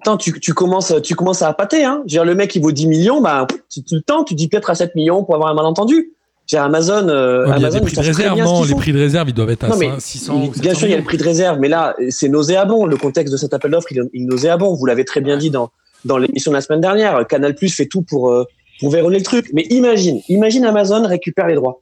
Attends, 0.00 0.16
tu, 0.16 0.38
tu 0.40 0.52
commences, 0.54 0.92
tu 1.02 1.14
commences 1.14 1.42
à 1.42 1.48
appâter. 1.48 1.84
Hein. 1.84 1.98
Je 2.06 2.14
veux 2.14 2.16
dire, 2.18 2.24
le 2.24 2.34
mec, 2.34 2.54
il 2.56 2.62
vaut 2.62 2.72
10 2.72 2.86
millions, 2.88 3.20
bah, 3.20 3.46
tu, 3.70 3.82
tu 3.84 3.94
le 3.94 4.02
tentes, 4.02 4.26
tu 4.28 4.34
dis 4.34 4.48
peut-être 4.48 4.68
à 4.70 4.74
7 4.74 4.94
millions 4.96 5.22
pour 5.24 5.34
avoir 5.36 5.50
un 5.50 5.54
malentendu. 5.54 6.12
J'ai 6.48 6.56
Amazon, 6.58 7.08
euh, 7.08 7.46
Ouais, 7.46 7.52
Il 7.56 7.62
y 7.62 7.64
a 7.64 7.68
Amazon, 7.68 7.78
des 7.78 7.84
prix 7.86 7.94
de 7.96 8.00
réserve, 8.02 8.38
non? 8.40 8.64
Les 8.64 8.74
prix 8.74 8.92
de 8.92 8.98
réserve, 8.98 9.28
ils 9.28 9.34
doivent 9.34 9.50
être 9.50 9.62
à 9.64 9.68
Non, 9.68 9.76
mais 9.78 9.90
5, 9.90 10.00
600 10.00 10.34
ou 10.34 10.38
Bien 10.50 10.52
700 10.54 10.74
sûr, 10.74 10.88
il 10.88 10.90
y 10.90 10.94
a 10.94 10.96
le 10.98 11.04
prix 11.04 11.16
de 11.18 11.22
réserve, 11.24 11.58
mais 11.60 11.68
là, 11.68 11.94
c'est 12.10 12.28
nauséabond. 12.28 12.84
Le 12.86 12.96
contexte 12.96 13.32
de 13.32 13.38
cet 13.38 13.54
appel 13.54 13.70
d'offres, 13.70 13.92
il, 13.92 13.98
est- 13.98 14.10
il 14.12 14.22
est 14.22 14.26
nauséabond. 14.26 14.74
Vous 14.74 14.84
l'avez 14.86 15.04
très 15.04 15.20
bien 15.20 15.36
dit 15.36 15.50
dans, 15.50 15.70
dans 16.04 16.18
l'émission 16.18 16.50
de 16.50 16.56
la 16.56 16.60
semaine 16.60 16.80
dernière. 16.80 17.24
Canal 17.28 17.54
Plus 17.54 17.68
fait 17.72 17.86
tout 17.86 18.02
pour, 18.02 18.32
euh, 18.32 18.44
pour 18.80 18.90
verrouiller 18.90 19.18
le 19.18 19.24
truc. 19.24 19.50
Mais 19.54 19.62
imagine, 19.70 20.20
imagine 20.28 20.64
Amazon 20.64 21.06
récupère 21.06 21.46
les 21.46 21.54
droits. 21.54 21.80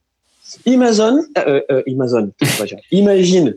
Amazon, 0.66 1.20
euh, 1.38 1.60
euh, 1.70 1.82
Amazon, 1.88 2.30
pas 2.58 2.64
dire. 2.64 2.78
imagine, 2.90 3.54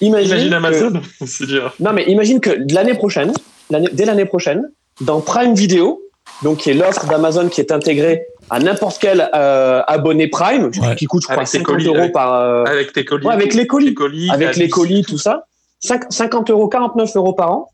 imagine, 0.00 0.28
Imagine 0.30 0.50
que- 0.50 0.54
Amazon, 0.54 0.92
c'est 1.26 1.46
dur. 1.46 1.74
non, 1.80 1.92
mais 1.92 2.04
imagine 2.04 2.40
que 2.40 2.50
l'année 2.72 2.94
prochaine, 2.94 3.32
dès 3.70 4.04
l'année 4.04 4.24
prochaine, 4.26 4.70
dans 5.00 5.20
Prime 5.20 5.54
Video, 5.54 6.00
donc 6.42 6.58
qui 6.58 6.70
est 6.70 6.74
l'offre 6.74 7.06
d'Amazon 7.06 7.48
qui 7.48 7.60
est 7.60 7.72
intégrée 7.72 8.24
à 8.50 8.58
n'importe 8.60 8.98
quel 9.00 9.28
euh, 9.34 9.82
abonné 9.86 10.28
Prime, 10.28 10.70
Ouais. 10.80 10.94
qui 10.96 11.06
coûte, 11.06 11.22
je 11.22 11.26
crois, 11.26 11.38
Avec 11.38 11.50
tes 11.50 11.58
50 11.58 11.74
colis, 11.74 11.86
euros 11.86 11.96
avec- 11.98 12.12
par. 12.12 12.34
euh, 12.34 12.64
Avec 12.64 12.92
tes 12.92 13.04
colis. 13.04 13.26
ouais, 13.26 13.32
avec 13.32 13.54
les 13.54 13.66
colis. 13.66 13.94
avec 14.30 14.56
les 14.56 14.68
colis, 14.68 15.02
tout 15.04 15.18
ça. 15.18 15.46
Cinq- 15.80 16.12
50 16.12 16.50
euros, 16.50 16.68
49 16.68 17.16
euros 17.16 17.32
par 17.32 17.50
an. 17.52 17.68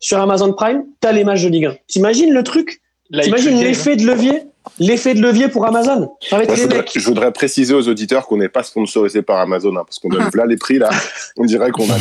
Sur 0.00 0.18
Amazon 0.18 0.52
Prime, 0.52 0.84
t'as 1.00 1.12
les 1.12 1.24
matchs 1.24 1.44
de 1.44 1.48
Ligue 1.48 1.66
1. 1.66 1.76
T'imagines 1.86 2.32
le 2.34 2.42
truc? 2.42 2.80
T'imagines 3.22 3.58
l'effet 3.60 3.96
de 3.96 4.04
levier? 4.06 4.42
L'effet 4.78 5.14
de 5.14 5.20
levier 5.20 5.48
pour 5.48 5.66
Amazon 5.66 6.12
Ça 6.20 6.36
va 6.36 6.42
être 6.42 6.48
Moi, 6.48 6.56
je, 6.56 6.62
voudrais, 6.62 6.78
mecs. 6.78 6.92
je 6.94 7.06
voudrais 7.06 7.32
préciser 7.32 7.74
aux 7.74 7.88
auditeurs 7.88 8.26
qu'on 8.26 8.38
n'est 8.38 8.48
pas 8.48 8.62
sponsorisé 8.62 9.22
par 9.22 9.38
Amazon, 9.38 9.76
hein, 9.76 9.84
parce 9.84 9.98
qu'on 9.98 10.08
donne 10.08 10.28
là 10.34 10.46
les 10.46 10.56
prix 10.56 10.78
là. 10.78 10.90
On 11.36 11.44
dirait 11.44 11.70
qu'on 11.70 11.84
a. 11.90 11.96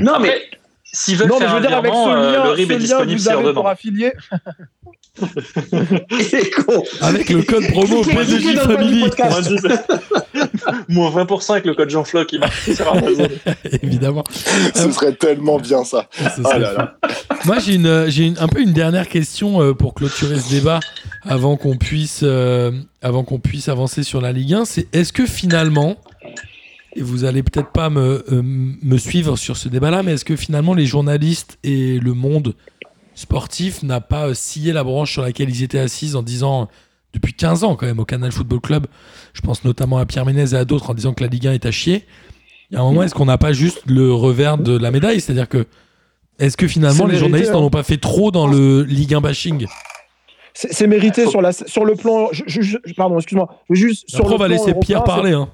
Non, 0.00 0.20
mais 0.20 0.42
s'ils 0.84 1.16
veulent 1.16 1.28
Non, 1.28 1.38
mais 1.38 1.46
faire 1.46 1.50
je 1.50 1.60
veux 1.60 1.64
un 1.64 1.68
dire, 1.68 1.78
avec 1.78 1.92
ce 1.92 1.98
virement, 1.98 2.14
euh, 2.14 2.32
lien, 2.32 2.44
le 2.44 2.50
RIB 2.50 2.68
ce 2.68 2.72
est 2.72 2.76
lien 2.76 2.80
disponible 2.80 3.06
que 3.06 3.16
vous 3.16 3.22
sur 3.22 3.32
avez 3.32 3.42
pour 3.42 3.52
demande. 3.54 3.66
affilier, 3.66 4.12
il 4.32 4.36
est 4.36 4.38
con. 4.38 4.52
Avec 7.00 7.30
le 7.30 7.42
code 7.42 7.66
promo 7.72 8.02
du 8.04 8.10
Family. 8.10 9.04
Moins 10.88 11.10
20% 11.10 11.52
avec 11.52 11.64
le 11.66 11.74
code 11.74 11.90
Jean-Flo 11.90 12.24
qui 12.24 12.38
marche 12.38 12.70
sur 12.72 12.88
Amazon. 12.92 13.28
Évidemment. 13.82 14.24
Ce 14.74 14.90
serait 14.92 15.14
tellement 15.14 15.58
bien 15.58 15.84
ça. 15.84 16.08
Ce 16.36 16.42
serait 16.42 16.58
là 16.58 16.72
là. 16.72 16.98
Moi, 17.44 17.58
j'ai 17.58 17.74
une, 17.74 18.06
j'ai 18.08 18.24
une- 18.26 18.38
un 18.38 18.48
peu 18.48 18.60
une 18.60 18.72
dernière 18.72 19.08
question 19.08 19.62
euh, 19.62 19.72
pour 19.74 19.94
clôturer 19.94 20.38
ce 20.38 20.50
débat 20.50 20.80
avant 21.22 21.56
qu'on 21.56 21.76
puisse, 21.76 22.20
euh, 22.22 22.72
avant 23.02 23.24
qu'on 23.24 23.38
puisse 23.38 23.68
avancer 23.68 24.02
sur 24.02 24.20
la 24.20 24.32
Ligue 24.32 24.54
1. 24.54 24.64
C'est 24.64 24.86
est-ce 24.94 25.12
que 25.12 25.26
finalement, 25.26 25.96
et 26.96 27.02
vous 27.02 27.24
allez 27.24 27.42
peut-être 27.42 27.70
pas 27.72 27.90
me, 27.90 28.24
euh, 28.32 28.42
me 28.42 28.96
suivre 28.98 29.36
sur 29.36 29.56
ce 29.56 29.68
débat-là, 29.68 30.02
mais 30.02 30.12
est-ce 30.14 30.24
que 30.24 30.36
finalement 30.36 30.74
les 30.74 30.86
journalistes 30.86 31.58
et 31.64 31.98
le 32.00 32.12
monde 32.14 32.54
sportif 33.18 33.82
n'a 33.82 34.00
pas 34.00 34.28
euh, 34.28 34.34
scié 34.34 34.72
la 34.72 34.84
branche 34.84 35.12
sur 35.12 35.22
laquelle 35.22 35.50
ils 35.50 35.62
étaient 35.62 35.78
assis 35.78 36.14
en 36.14 36.22
disant 36.22 36.68
depuis 37.12 37.32
15 37.32 37.64
ans 37.64 37.74
quand 37.74 37.86
même 37.86 37.98
au 37.98 38.04
Canal 38.04 38.30
Football 38.30 38.60
Club, 38.60 38.86
je 39.32 39.40
pense 39.40 39.64
notamment 39.64 39.98
à 39.98 40.06
Pierre 40.06 40.24
Ménez 40.26 40.52
et 40.52 40.54
à 40.54 40.64
d'autres 40.64 40.90
en 40.90 40.94
disant 40.94 41.14
que 41.14 41.22
la 41.24 41.28
Ligue 41.28 41.46
1 41.46 41.52
est 41.54 41.66
à 41.66 41.70
chier. 41.70 42.04
Il 42.70 42.74
y 42.74 42.76
a 42.76 42.80
un 42.82 42.84
moment, 42.84 43.02
est-ce 43.02 43.14
qu'on 43.14 43.24
n'a 43.24 43.38
pas 43.38 43.52
juste 43.52 43.82
le 43.86 44.12
revers 44.12 44.58
de 44.58 44.76
la 44.76 44.90
médaille? 44.90 45.20
C'est-à-dire 45.20 45.48
que 45.48 45.66
est-ce 46.38 46.56
que 46.56 46.68
finalement 46.68 47.06
les 47.06 47.16
journalistes 47.16 47.50
n'en 47.52 47.60
hein. 47.62 47.64
ont 47.64 47.70
pas 47.70 47.82
fait 47.82 47.96
trop 47.96 48.30
dans 48.30 48.46
le 48.46 48.82
Ligue 48.82 49.14
1 49.14 49.20
bashing? 49.20 49.66
C'est 50.54 50.86
mérité 50.86 51.26
sur, 51.26 51.40
la, 51.40 51.52
sur 51.52 51.84
le 51.84 51.94
plan. 51.94 52.28
je- 52.32 52.42
je- 52.46 52.60
je- 52.62 52.76
pardon, 52.96 53.16
excuse-moi. 53.16 53.48
Juste 53.70 54.08
sur 54.10 54.24
le 54.28 54.34
on 54.34 54.36
va 54.36 54.46
plan 54.46 54.56
laisser 54.56 54.74
Pierre 54.74 55.04
parler. 55.04 55.32
Hein. 55.32 55.48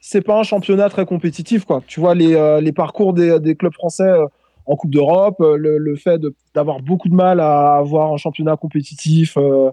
c'est 0.00 0.20
pas 0.22 0.38
un 0.38 0.42
championnat 0.42 0.88
très 0.88 1.04
compétitif 1.06 1.64
quoi. 1.64 1.82
Tu 1.86 2.00
vois 2.00 2.14
les, 2.14 2.34
euh, 2.34 2.60
les 2.60 2.72
parcours 2.72 3.12
des, 3.14 3.38
des 3.40 3.56
clubs 3.56 3.72
français 3.74 4.04
euh, 4.04 4.24
en 4.66 4.76
Coupe 4.76 4.90
d'Europe, 4.90 5.36
euh, 5.40 5.56
le, 5.56 5.78
le 5.78 5.96
fait 5.96 6.20
d'avoir 6.54 6.80
beaucoup 6.80 7.08
de 7.08 7.14
mal 7.14 7.40
à 7.40 7.76
avoir 7.76 8.12
un 8.12 8.16
championnat 8.16 8.56
compétitif 8.56 9.36
euh, 9.36 9.70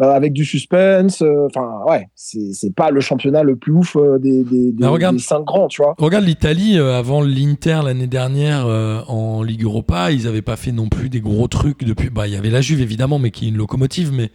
euh, 0.00 0.10
avec 0.12 0.32
du 0.32 0.44
suspense. 0.46 1.22
Enfin 1.46 1.80
ouais, 1.86 2.06
c'est 2.14 2.74
pas 2.74 2.90
le 2.90 3.00
championnat 3.00 3.42
le 3.42 3.56
plus 3.56 3.72
ouf 3.72 3.96
des, 4.20 4.42
des, 4.44 4.72
des, 4.72 4.74
Mais 4.80 4.86
regarde. 4.86 5.16
des 5.16 5.22
cinq 5.22 5.44
grands, 5.44 5.68
tu 5.68 5.82
vois. 5.82 5.94
Regarde 5.98 6.24
l'Italie, 6.24 6.78
avant 6.78 7.20
l'Inter 7.20 7.80
l'année 7.84 8.06
dernière 8.06 8.66
euh, 8.66 9.02
en 9.08 9.42
Ligue 9.42 9.64
Europa, 9.64 10.10
ils 10.10 10.24
n'avaient 10.24 10.40
pas 10.42 10.56
fait 10.56 10.72
non 10.72 10.88
plus 10.88 11.10
des 11.10 11.20
gros 11.20 11.48
trucs 11.48 11.84
depuis. 11.84 12.08
Bah, 12.08 12.26
il 12.26 12.32
y 12.32 12.36
avait 12.36 12.48
la 12.50 12.62
Juve 12.62 12.80
évidemment, 12.80 13.18
mais 13.18 13.30
qui 13.30 13.44
est 13.46 13.48
une 13.50 13.58
locomotive. 13.58 14.10
Mais 14.12 14.30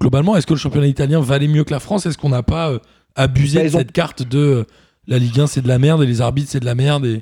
globalement, 0.00 0.36
est-ce 0.36 0.46
que 0.46 0.54
le 0.54 0.58
championnat 0.58 0.86
italien 0.86 1.20
valait 1.20 1.48
mieux 1.48 1.64
que 1.64 1.72
la 1.72 1.80
France? 1.80 2.06
Est-ce 2.06 2.16
qu'on 2.16 2.30
n'a 2.30 2.42
pas 2.42 2.70
euh, 2.70 2.78
abusé 3.14 3.58
Bah, 3.58 3.68
de 3.68 3.74
ont- 3.74 3.78
cette 3.78 3.92
carte 3.92 4.22
de 4.26 4.38
euh, 4.38 4.64
la 5.06 5.18
Ligue 5.18 5.38
1 5.40 5.46
c'est 5.48 5.60
de 5.60 5.68
la 5.68 5.78
merde 5.78 6.02
et 6.02 6.06
les 6.06 6.20
arbitres 6.22 6.48
c'est 6.50 6.60
de 6.60 6.64
la 6.64 6.74
merde 6.74 7.04
et 7.04 7.20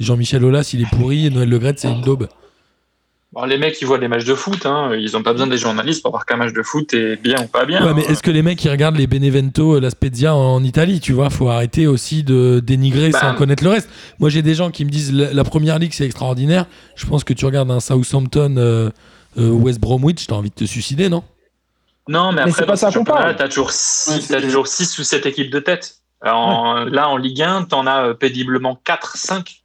Jean-Michel 0.00 0.44
Aulas 0.44 0.70
il 0.74 0.80
est 0.82 0.90
pourri 0.90 1.26
et 1.26 1.30
Noël 1.30 1.48
Le 1.48 1.58
Graët 1.58 1.78
c'est 1.78 1.88
une 1.90 2.00
daube 2.02 2.26
Bon, 3.32 3.44
les 3.44 3.58
mecs, 3.58 3.80
ils 3.80 3.84
voient 3.86 3.96
les 3.98 4.08
matchs 4.08 4.24
de 4.24 4.34
foot. 4.34 4.66
Hein. 4.66 4.90
Ils 4.98 5.12
n'ont 5.12 5.22
pas 5.22 5.30
besoin 5.32 5.46
des 5.46 5.56
journalistes 5.56 6.02
pour 6.02 6.10
voir 6.10 6.26
qu'un 6.26 6.34
match 6.34 6.52
de 6.52 6.64
foot 6.64 6.92
est 6.94 7.14
bien 7.14 7.40
ou 7.40 7.46
pas 7.46 7.64
bien. 7.64 7.86
Ouais, 7.86 7.94
mais 7.94 8.02
est-ce 8.02 8.24
que 8.24 8.30
les 8.32 8.42
mecs, 8.42 8.64
ils 8.64 8.70
regardent 8.72 8.96
les 8.96 9.06
Benevento, 9.06 9.78
la 9.78 9.90
Spezia 9.90 10.34
en 10.34 10.64
Italie 10.64 10.98
Tu 10.98 11.12
vois, 11.12 11.30
faut 11.30 11.48
arrêter 11.48 11.86
aussi 11.86 12.24
de 12.24 12.58
dénigrer 12.58 13.10
Bah. 13.10 13.20
sans 13.20 13.34
connaître 13.36 13.62
le 13.62 13.70
reste. 13.70 13.88
Moi, 14.18 14.30
j'ai 14.30 14.42
des 14.42 14.56
gens 14.56 14.72
qui 14.72 14.84
me 14.84 14.90
disent 14.90 15.12
la, 15.12 15.32
la 15.32 15.44
première 15.44 15.78
ligue, 15.78 15.92
c'est 15.94 16.06
extraordinaire. 16.06 16.66
Je 16.96 17.06
pense 17.06 17.22
que 17.22 17.32
tu 17.32 17.44
regardes 17.46 17.70
un 17.70 17.78
Southampton, 17.78 18.56
euh, 18.58 18.90
euh, 19.38 19.48
West 19.50 19.78
Bromwich, 19.78 20.26
t'as 20.26 20.34
envie 20.34 20.50
de 20.50 20.54
te 20.56 20.64
suicider, 20.64 21.08
non? 21.08 21.22
Non, 22.08 22.30
mais 22.32 22.36
Mais 22.36 22.40
après, 22.50 22.52
c'est 22.62 22.66
pas 22.66 22.74
ça 22.76 22.90
ce 22.90 22.98
qu'on 22.98 23.04
parle. 23.04 23.36
t'as 23.36 23.46
toujours 23.46 23.66
Ouais, 23.68 23.72
six, 23.72 24.10
c'est 24.12 24.20
t'as 24.22 24.26
clair. 24.38 24.42
toujours 24.42 24.66
six 24.66 24.98
ou 24.98 25.04
sept 25.04 25.24
équipes 25.26 25.52
de 25.52 25.60
tête. 25.60 25.98
En- 26.26 26.84
Là, 26.90 27.08
en 27.08 27.16
Ligue 27.16 27.42
1, 27.42 27.62
t'en 27.62 27.86
as 27.86 28.06
euh, 28.08 28.14
péniblement 28.14 28.76
4, 28.84 29.16
5. 29.16 29.59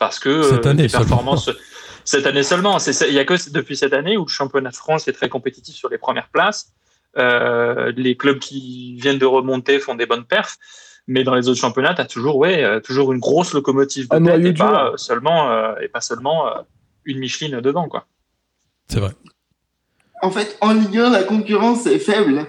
Parce 0.00 0.18
que 0.18 0.42
Cette 0.42 0.66
euh, 0.66 0.70
année 0.70 0.82
les 0.84 0.88
seulement. 0.88 1.06
performances. 1.06 1.50
Cette 2.04 2.26
année 2.26 2.42
seulement. 2.42 2.78
Il 2.78 3.12
y 3.12 3.18
a 3.20 3.24
que 3.24 3.50
depuis 3.50 3.76
cette 3.76 3.92
année 3.92 4.16
où 4.16 4.24
le 4.24 4.30
championnat 4.30 4.70
de 4.70 4.74
France 4.74 5.06
est 5.06 5.12
très 5.12 5.28
compétitif 5.28 5.76
sur 5.76 5.90
les 5.90 5.98
premières 5.98 6.28
places. 6.30 6.72
Euh, 7.18 7.92
les 7.94 8.16
clubs 8.16 8.38
qui 8.38 8.96
viennent 9.00 9.18
de 9.18 9.26
remonter 9.26 9.78
font 9.78 9.94
des 9.94 10.06
bonnes 10.06 10.24
perfs. 10.24 10.56
Mais 11.06 11.24
dans 11.24 11.34
les 11.34 11.48
autres 11.48 11.60
championnats, 11.60 11.94
tu 11.94 12.00
as 12.00 12.06
toujours, 12.06 12.36
ouais, 12.36 12.64
euh, 12.64 12.80
toujours 12.80 13.12
une 13.12 13.20
grosse 13.20 13.52
locomotive 13.52 14.08
de 14.08 14.24
tête 14.24 14.44
et 14.46 14.52
pas, 14.54 14.92
seulement, 14.96 15.50
euh, 15.50 15.74
et 15.82 15.88
pas 15.88 16.00
seulement 16.00 16.48
euh, 16.48 16.62
une 17.04 17.18
Micheline 17.18 17.60
devant. 17.60 17.88
Quoi. 17.88 18.06
C'est 18.88 19.00
vrai. 19.00 19.10
En 20.22 20.30
fait, 20.30 20.56
en 20.60 20.72
Ligue 20.72 20.98
1, 20.98 21.10
la 21.10 21.22
concurrence 21.22 21.86
est 21.86 21.98
faible. 21.98 22.46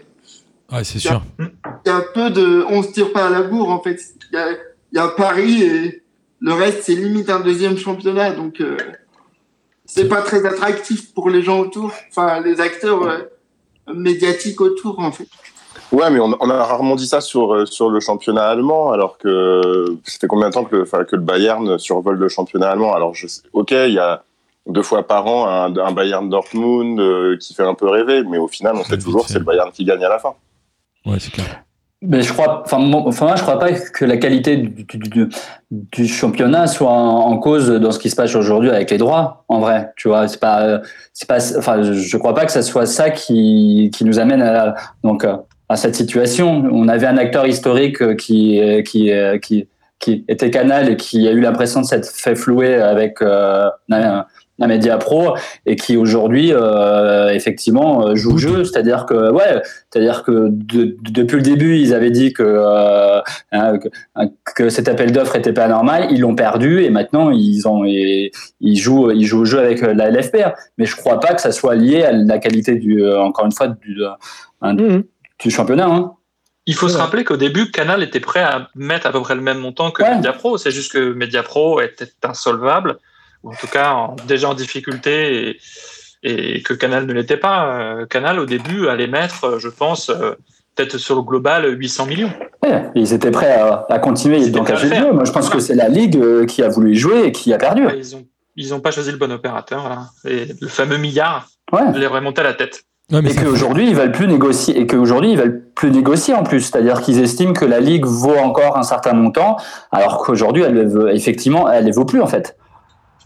Ouais, 0.71 0.83
c'est 0.83 0.99
sûr. 0.99 1.21
Il 1.39 1.49
y 1.87 1.89
a 1.89 2.01
peu 2.13 2.29
de. 2.29 2.65
On 2.69 2.83
se 2.83 2.91
tire 2.91 3.11
pas 3.11 3.27
à 3.27 3.29
la 3.29 3.41
bourre, 3.41 3.69
en 3.69 3.81
fait. 3.81 3.99
Il 4.31 4.35
y 4.35 4.39
a, 4.39 4.51
y 4.93 4.99
a 4.99 5.07
Paris 5.09 5.63
et 5.63 6.00
le 6.41 6.53
reste, 6.53 6.83
c'est 6.83 6.95
limite 6.95 7.29
un 7.29 7.39
deuxième 7.39 7.77
championnat. 7.77 8.31
Donc, 8.31 8.59
euh, 8.59 8.75
c'est 9.85 10.07
pas 10.07 10.21
très 10.21 10.45
attractif 10.45 11.13
pour 11.13 11.29
les 11.29 11.41
gens 11.41 11.59
autour. 11.59 11.91
Enfin, 12.09 12.39
les 12.41 12.59
acteurs 12.59 13.03
euh, 13.03 13.19
médiatiques 13.93 14.59
autour, 14.61 14.99
en 14.99 15.11
fait. 15.11 15.27
Ouais, 15.91 16.09
mais 16.09 16.19
on, 16.19 16.35
on 16.39 16.49
a 16.49 16.63
rarement 16.63 16.95
dit 16.95 17.07
ça 17.07 17.21
sur, 17.21 17.53
euh, 17.53 17.65
sur 17.65 17.89
le 17.89 17.99
championnat 17.99 18.43
allemand, 18.47 18.91
alors 18.91 19.17
que 19.17 19.97
c'était 20.05 20.27
combien 20.27 20.49
de 20.49 20.53
temps 20.53 20.63
que 20.63 20.75
le, 20.77 20.81
enfin, 20.83 21.03
que 21.03 21.15
le 21.15 21.21
Bayern 21.21 21.77
survole 21.77 22.17
le 22.17 22.29
championnat 22.29 22.69
allemand? 22.69 22.93
Alors, 22.93 23.13
je 23.13 23.27
sais- 23.27 23.41
ok, 23.53 23.71
il 23.71 23.93
y 23.93 23.99
a 23.99 24.23
deux 24.67 24.83
fois 24.83 25.03
par 25.03 25.27
an 25.27 25.47
un, 25.47 25.75
un 25.77 25.91
Bayern 25.91 26.29
Dortmund 26.29 26.99
euh, 26.99 27.35
qui 27.37 27.53
fait 27.53 27.63
un 27.63 27.73
peu 27.73 27.87
rêver, 27.89 28.23
mais 28.23 28.37
au 28.37 28.47
final, 28.47 28.75
on 28.75 28.83
sait 28.83 28.97
toujours 28.97 29.21
fait. 29.21 29.27
que 29.27 29.33
c'est 29.33 29.39
le 29.39 29.45
Bayern 29.45 29.71
qui 29.71 29.83
gagne 29.83 30.03
à 30.05 30.09
la 30.09 30.19
fin. 30.19 30.33
Ouais, 31.05 31.17
c'est 31.19 31.31
clair. 31.31 31.63
Mais 32.03 32.23
je 32.23 32.33
crois, 32.33 32.63
enfin, 32.65 32.79
moi, 32.79 33.11
je 33.11 33.41
crois 33.43 33.59
pas 33.59 33.71
que 33.73 34.05
la 34.05 34.17
qualité 34.17 34.57
du, 34.57 36.07
championnat 36.07 36.65
soit 36.65 36.89
en, 36.89 37.37
cause 37.37 37.69
dans 37.69 37.91
ce 37.91 37.99
qui 37.99 38.09
se 38.09 38.15
passe 38.15 38.33
aujourd'hui 38.33 38.71
avec 38.71 38.89
les 38.89 38.97
droits. 38.97 39.45
En 39.47 39.59
vrai, 39.59 39.93
tu 39.97 40.07
vois, 40.07 40.27
c'est 40.27 40.39
pas, 40.39 40.63
euh, 40.63 40.79
c'est 41.13 41.27
pas, 41.27 41.37
enfin, 41.59 41.83
je- 41.83 42.17
crois 42.17 42.33
pas 42.33 42.45
que 42.45 42.51
ça 42.51 42.63
soit 42.63 42.87
ça 42.87 43.11
qui, 43.11 43.91
qui 43.93 44.03
nous 44.03 44.17
amène 44.17 44.41
à, 44.41 44.73
donc, 45.03 45.23
euh, 45.23 45.37
à 45.69 45.77
cette 45.77 45.93
situation. 45.93 46.63
On 46.71 46.87
avait 46.87 47.05
un 47.05 47.17
acteur 47.17 47.45
historique 47.45 48.01
euh, 48.01 48.15
qui, 48.15 48.59
qui, 48.83 49.11
qui, 49.43 49.67
qui 49.99 50.25
était 50.27 50.49
Canal 50.49 50.89
et 50.89 50.97
qui 50.97 51.27
a 51.27 51.31
eu 51.31 51.39
l'impression 51.39 51.81
de 51.81 51.85
s'être 51.85 52.07
fait 52.07 52.35
flouer 52.35 52.73
avec 52.75 53.19
un 54.61 54.67
média 54.67 54.97
pro 54.97 55.35
et 55.65 55.75
qui 55.75 55.97
aujourd'hui, 55.97 56.51
euh, 56.53 57.29
effectivement, 57.33 58.07
euh, 58.07 58.15
joue 58.15 58.33
le 58.33 58.37
jeu. 58.37 58.63
C'est-à-dire 58.63 59.05
que, 59.05 59.31
ouais, 59.31 59.61
c'est-à-dire 59.89 60.23
que 60.23 60.47
de- 60.49 60.95
de- 61.01 61.11
depuis 61.11 61.35
le 61.37 61.41
début, 61.41 61.77
ils 61.77 61.93
avaient 61.93 62.11
dit 62.11 62.31
que, 62.31 62.43
euh, 62.45 63.19
hein, 63.51 63.77
que, 63.79 63.89
que 64.55 64.69
cet 64.69 64.87
appel 64.87 65.11
d'offres 65.11 65.35
était 65.35 65.51
pas 65.53 65.67
normal. 65.67 66.07
Ils 66.11 66.21
l'ont 66.21 66.35
perdu 66.35 66.83
et 66.83 66.89
maintenant 66.89 67.31
ils 67.31 67.67
ont 67.67 67.83
et, 67.85 68.31
ils 68.59 68.77
jouent 68.77 69.11
ils 69.11 69.25
jouent 69.25 69.41
au 69.41 69.45
jeu 69.45 69.59
avec 69.59 69.81
la 69.81 70.09
LFPR. 70.09 70.51
Mais 70.77 70.85
je 70.85 70.95
crois 70.95 71.19
pas 71.19 71.33
que 71.33 71.41
ça 71.41 71.51
soit 71.51 71.75
lié 71.75 72.03
à 72.03 72.11
la 72.11 72.37
qualité 72.37 72.75
du 72.75 73.03
euh, 73.03 73.19
encore 73.21 73.45
une 73.45 73.51
fois 73.51 73.67
du, 73.67 73.97
euh, 74.03 74.09
Mhm. 74.73 75.03
du 75.43 75.49
championnat. 75.49 75.87
Hein. 75.87 76.13
Il 76.67 76.75
faut 76.75 76.87
C'est 76.87 76.93
se 76.93 76.99
rappeler 76.99 77.23
qu'au 77.23 77.37
début, 77.37 77.71
Canal 77.71 78.03
était 78.03 78.19
prêt 78.19 78.41
à 78.43 78.67
mettre 78.75 79.07
à 79.07 79.11
peu 79.11 79.19
près 79.21 79.33
le 79.33 79.41
même 79.41 79.57
montant 79.57 79.89
que 79.89 80.03
Ouais. 80.03 80.15
Mediapro. 80.15 80.57
C'est 80.59 80.69
juste 80.69 80.91
que 80.91 81.13
Mediapro 81.13 81.81
était 81.81 82.05
insolvable, 82.23 82.99
ou 83.43 83.51
en 83.51 83.55
tout 83.55 83.67
cas 83.67 83.91
en- 83.93 84.15
déjà 84.27 84.49
en 84.49 84.53
difficulté, 84.53 85.57
et, 86.23 86.55
et 86.57 86.61
que 86.61 86.73
Canal 86.73 87.05
ne 87.05 87.13
l'était 87.13 87.37
pas. 87.37 87.65
Euh, 87.79 88.05
Canal, 88.05 88.39
au 88.39 88.45
début, 88.45 88.87
allait 88.87 89.07
mettre, 89.07 89.45
euh, 89.45 89.59
je 89.59 89.69
pense, 89.69 90.09
euh, 90.09 90.33
peut-être 90.75 90.97
sur 90.97 91.15
le 91.15 91.21
global, 91.23 91.65
800 91.77 92.05
millions. 92.05 92.31
Ouais, 92.63 92.89
ils 92.95 93.13
étaient 93.13 93.31
prêts 93.31 93.53
à, 93.53 93.85
à 93.89 93.99
continuer 93.99 94.37
Ils 94.37 94.51
d'engager 94.51 94.89
le 94.89 94.95
jeu. 94.95 95.11
Moi, 95.11 95.25
je 95.25 95.31
pense 95.31 95.49
que 95.49 95.59
c'est 95.59 95.75
la 95.75 95.89
ligue 95.89 96.45
qui 96.45 96.61
a 96.63 96.69
voulu 96.69 96.91
y 96.93 96.95
jouer 96.95 97.23
et 97.25 97.31
qui 97.31 97.51
a 97.53 97.57
perdu. 97.57 97.85
Ouais, 97.85 97.97
Ils 97.97 98.15
ont, 98.15 98.25
ils 98.55 98.73
ont 98.73 98.79
pas 98.79 98.91
choisi 98.91 99.11
le 99.11 99.17
bon 99.17 99.31
opérateur. 99.31 99.89
Là. 99.89 100.03
Et 100.25 100.45
le 100.61 100.67
fameux 100.67 100.97
milliard 100.97 101.47
Ouais. 101.73 101.81
les 101.97 102.05
remonté 102.07 102.41
à 102.41 102.43
la 102.43 102.53
tête. 102.53 102.83
Ouais, 103.11 103.21
mais 103.21 103.31
Et 103.31 103.35
qu'aujourd'hui, 103.35 103.89
ils 103.89 103.95
veulent 103.95 104.11
plus 104.11 104.27
négocier, 104.27 104.77
et 104.79 104.87
qu'aujourd'hui, 104.87 105.31
ils 105.31 105.37
veulent 105.37 105.63
plus 105.75 105.89
négocier 105.91 106.33
en 106.33 106.43
plus. 106.43 106.61
C'est-à-dire 106.61 107.01
qu'ils 107.01 107.19
estiment 107.19 107.53
que 107.53 107.65
la 107.65 107.79
Ligue 107.79 108.05
vaut 108.05 108.37
encore 108.37 108.77
un 108.77 108.83
certain 108.83 109.13
montant, 109.13 109.57
alors 109.91 110.19
qu'aujourd'hui, 110.23 110.63
elle, 110.63 110.87
veut- 110.87 111.13
effectivement, 111.13 111.69
elle 111.69 111.85
ne 111.85 111.91
vaut 111.93 112.05
plus, 112.05 112.21
en 112.21 112.27
fait. 112.27 112.55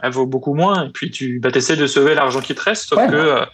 Elle 0.01 0.11
vaut 0.11 0.25
beaucoup 0.25 0.53
moins. 0.53 0.87
Et 0.87 0.89
puis 0.89 1.11
tu 1.11 1.39
bah, 1.39 1.49
essaies 1.53 1.77
de 1.77 1.87
sauver 1.87 2.15
l'argent 2.15 2.41
qui 2.41 2.53
te 2.55 2.61
reste, 2.61 2.89
sauf 2.89 2.99
Ouais. 2.99 3.07
que 3.07 3.15
euh, 3.15 3.45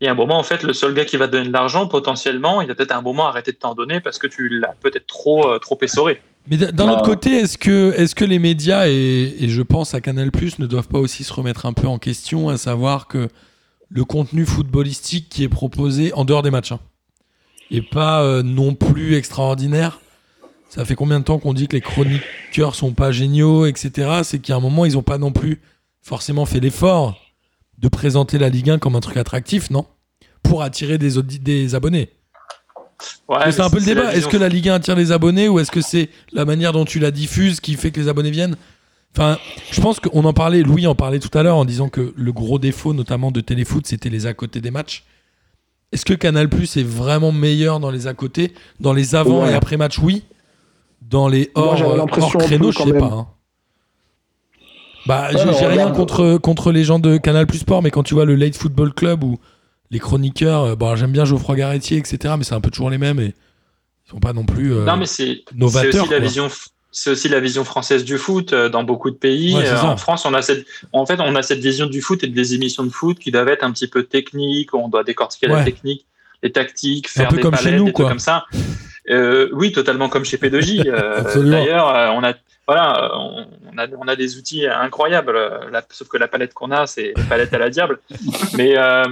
il 0.00 0.06
y 0.06 0.08
a 0.08 0.12
un 0.12 0.14
moment, 0.14 0.38
en 0.38 0.42
fait, 0.42 0.62
le 0.62 0.72
seul 0.72 0.94
gars 0.94 1.04
qui 1.04 1.18
va 1.18 1.26
te 1.26 1.32
donner 1.32 1.48
de 1.48 1.52
l'argent, 1.52 1.86
potentiellement, 1.86 2.62
il 2.62 2.68
va 2.68 2.74
peut-être 2.74 2.92
à 2.92 2.96
un 2.96 3.02
moment 3.02 3.26
arrêter 3.28 3.52
de 3.52 3.58
t'en 3.58 3.74
donner 3.74 4.00
parce 4.00 4.18
que 4.18 4.26
tu 4.26 4.48
l'as 4.48 4.74
peut-être 4.80 5.06
trop, 5.06 5.46
euh, 5.46 5.58
trop 5.58 5.78
essoré. 5.82 6.22
Mais 6.48 6.56
d'un 6.56 6.72
Bah, 6.72 6.92
autre 6.92 7.02
côté, 7.02 7.32
est-ce 7.36 7.58
que, 7.58 7.92
est 7.96 8.14
que 8.14 8.24
les 8.24 8.38
médias, 8.38 8.88
et, 8.88 9.34
et 9.40 9.48
je 9.50 9.60
pense 9.60 9.92
à 9.94 10.00
Canal, 10.00 10.30
ne 10.58 10.66
doivent 10.66 10.88
pas 10.88 10.98
aussi 10.98 11.22
se 11.22 11.32
remettre 11.34 11.66
un 11.66 11.74
peu 11.74 11.86
en 11.86 11.98
question, 11.98 12.48
à 12.48 12.56
savoir 12.56 13.08
que 13.08 13.28
le 13.90 14.04
contenu 14.04 14.46
footballistique 14.46 15.28
qui 15.28 15.44
est 15.44 15.48
proposé 15.50 16.14
en 16.14 16.24
dehors 16.24 16.42
des 16.42 16.50
matchs, 16.50 16.72
hein, 16.72 16.80
et 17.70 17.82
pas 17.82 18.22
euh, 18.22 18.42
non 18.42 18.74
plus 18.74 19.16
extraordinaire 19.16 20.00
Ça 20.70 20.84
fait 20.86 20.94
combien 20.94 21.20
de 21.20 21.24
temps 21.24 21.38
qu'on 21.38 21.52
dit 21.52 21.68
que 21.68 21.76
les 21.76 21.82
chroniqueurs 21.82 22.74
sont 22.74 22.92
pas 22.92 23.12
géniaux, 23.12 23.66
etc. 23.66 24.20
C'est 24.22 24.38
qu'à 24.38 24.56
un 24.56 24.60
moment, 24.60 24.86
ils 24.86 24.94
n'ont 24.94 25.02
pas 25.02 25.18
non 25.18 25.32
plus 25.32 25.60
forcément 26.02 26.46
fait 26.46 26.60
l'effort 26.60 27.18
de 27.78 27.88
présenter 27.88 28.38
la 28.38 28.48
Ligue 28.48 28.70
1 28.70 28.78
comme 28.78 28.96
un 28.96 29.00
truc 29.00 29.16
attractif, 29.16 29.70
non? 29.70 29.86
Pour 30.42 30.62
attirer 30.62 30.98
des, 30.98 31.22
des 31.22 31.74
abonnés. 31.74 32.10
Ouais, 33.28 33.50
c'est 33.52 33.60
un 33.62 33.70
peu 33.70 33.78
le 33.78 33.84
débat. 33.84 34.12
Est-ce 34.14 34.28
que 34.28 34.36
la 34.36 34.48
Ligue 34.48 34.68
1 34.68 34.74
attire 34.74 34.96
les 34.96 35.12
abonnés 35.12 35.48
ou 35.48 35.58
est-ce 35.58 35.70
que 35.70 35.80
c'est 35.80 36.10
la 36.32 36.44
manière 36.44 36.72
dont 36.72 36.84
tu 36.84 36.98
la 36.98 37.10
diffuses 37.10 37.60
qui 37.60 37.74
fait 37.74 37.90
que 37.90 38.00
les 38.00 38.08
abonnés 38.08 38.30
viennent? 38.30 38.56
Enfin, 39.16 39.38
je 39.72 39.80
pense 39.80 39.98
qu'on 40.00 40.24
en 40.24 40.32
parlait, 40.32 40.62
Louis 40.62 40.86
en 40.86 40.94
parlait 40.94 41.18
tout 41.18 41.36
à 41.36 41.42
l'heure 41.42 41.56
en 41.56 41.64
disant 41.64 41.88
que 41.88 42.12
le 42.16 42.32
gros 42.32 42.58
défaut, 42.58 42.92
notamment 42.92 43.30
de 43.32 43.40
Téléfoot, 43.40 43.86
c'était 43.86 44.10
les 44.10 44.26
à 44.26 44.34
côté 44.34 44.60
des 44.60 44.70
matchs. 44.70 45.04
Est-ce 45.92 46.04
que 46.04 46.14
Canal 46.14 46.48
Plus 46.48 46.76
est 46.76 46.84
vraiment 46.84 47.32
meilleur 47.32 47.80
dans 47.80 47.90
les 47.90 48.06
à 48.06 48.14
côté 48.14 48.52
Dans 48.78 48.92
les 48.92 49.14
avant 49.16 49.42
Ouais. 49.44 49.52
et 49.52 49.54
après 49.54 49.76
match, 49.76 49.98
oui. 49.98 50.22
Dans 51.02 51.26
les 51.26 51.50
Moi, 51.56 51.66
hors, 51.66 51.76
j'avais 51.76 51.90
euh, 51.92 51.96
l'impression 51.96 52.38
hors 52.38 52.44
créneau, 52.46 52.70
je 52.70 52.78
sais 52.78 52.84
même. 52.92 53.00
pas. 53.00 53.06
hein. 53.14 53.28
Bah, 55.06 55.28
j'ai 55.32 55.66
rien 55.66 55.90
contre, 55.90 56.36
contre 56.38 56.72
les 56.72 56.84
gens 56.84 56.98
de 56.98 57.16
Canal 57.16 57.46
Plus 57.46 57.58
Sport, 57.58 57.82
mais 57.82 57.90
quand 57.90 58.02
tu 58.02 58.14
vois 58.14 58.24
le 58.24 58.34
Late 58.34 58.56
Football 58.56 58.92
Club 58.92 59.24
ou 59.24 59.38
les 59.90 59.98
chroniqueurs, 59.98 60.62
euh, 60.62 60.76
bon, 60.76 60.94
j'aime 60.96 61.10
bien 61.12 61.24
Geoffroy 61.24 61.56
Garretier, 61.56 61.98
etc., 61.98 62.34
mais 62.38 62.44
c'est 62.44 62.54
un 62.54 62.60
peu 62.60 62.70
toujours 62.70 62.90
les 62.90 62.98
mêmes 62.98 63.18
et 63.18 63.34
ils 64.06 64.10
sont 64.10 64.20
pas 64.20 64.32
non 64.32 64.44
plus. 64.44 64.72
euh, 64.74 64.84
Non, 64.84 64.96
mais 64.96 65.06
c'est 65.06 65.42
aussi 65.56 66.08
la 66.10 66.18
vision. 66.18 66.48
C'est 66.92 67.10
aussi 67.10 67.28
la 67.28 67.38
vision 67.38 67.62
française 67.62 68.04
du 68.04 68.18
foot 68.18 68.52
euh, 68.52 68.68
dans 68.68 68.82
beaucoup 68.82 69.10
de 69.12 69.16
pays. 69.16 69.54
Ouais, 69.54 69.64
Euh, 69.64 69.80
en 69.82 69.96
France, 69.96 70.26
on 70.26 70.34
a 70.34 70.42
cette, 70.42 70.66
en 70.92 71.06
fait, 71.06 71.20
on 71.20 71.36
a 71.36 71.42
cette 71.42 71.60
vision 71.60 71.86
du 71.86 72.00
foot 72.00 72.24
et 72.24 72.26
des 72.26 72.54
émissions 72.54 72.82
de 72.82 72.90
foot 72.90 73.16
qui 73.20 73.30
doivent 73.30 73.46
être 73.48 73.62
un 73.62 73.70
petit 73.70 73.86
peu 73.86 74.02
techniques. 74.02 74.74
où 74.74 74.78
On 74.78 74.88
doit 74.88 75.04
décortiquer 75.04 75.46
Ouais. 75.46 75.58
la 75.58 75.64
technique, 75.64 76.06
les 76.42 76.50
tactiques, 76.50 77.06
Un 77.14 77.20
faire 77.20 77.28
peu 77.28 77.36
des 77.36 77.42
comme 77.42 77.54
chez 77.54 77.62
palettes, 77.66 77.78
nous, 77.78 77.86
des 77.86 77.92
trucs 77.92 78.08
comme 78.08 78.18
ça. 78.18 78.44
Euh, 79.08 79.48
oui, 79.52 79.70
totalement 79.70 80.08
comme 80.08 80.24
chez 80.24 80.36
P2J. 80.36 80.88
Euh, 80.88 81.14
Absolument. 81.20 81.50
D'ailleurs, 81.52 81.88
euh, 81.94 82.08
on 82.12 82.24
a, 82.24 82.32
voilà, 82.70 83.10
on 83.18 83.48
on 83.72 83.78
a, 83.78 83.86
on 83.98 84.06
a 84.06 84.14
des 84.14 84.36
outils 84.38 84.64
incroyables. 84.66 85.36
la- 85.72 85.84
sauf 85.90 86.06
que 86.06 86.18
la 86.18 86.28
palette 86.28 86.54
qu'on 86.54 86.70
a, 86.70 86.86
c'est 86.86 87.14
palette 87.28 87.52
à 87.52 87.58
la 87.58 87.68
diable. 87.68 87.98
Mais 88.58 88.78
euh, 88.78 89.04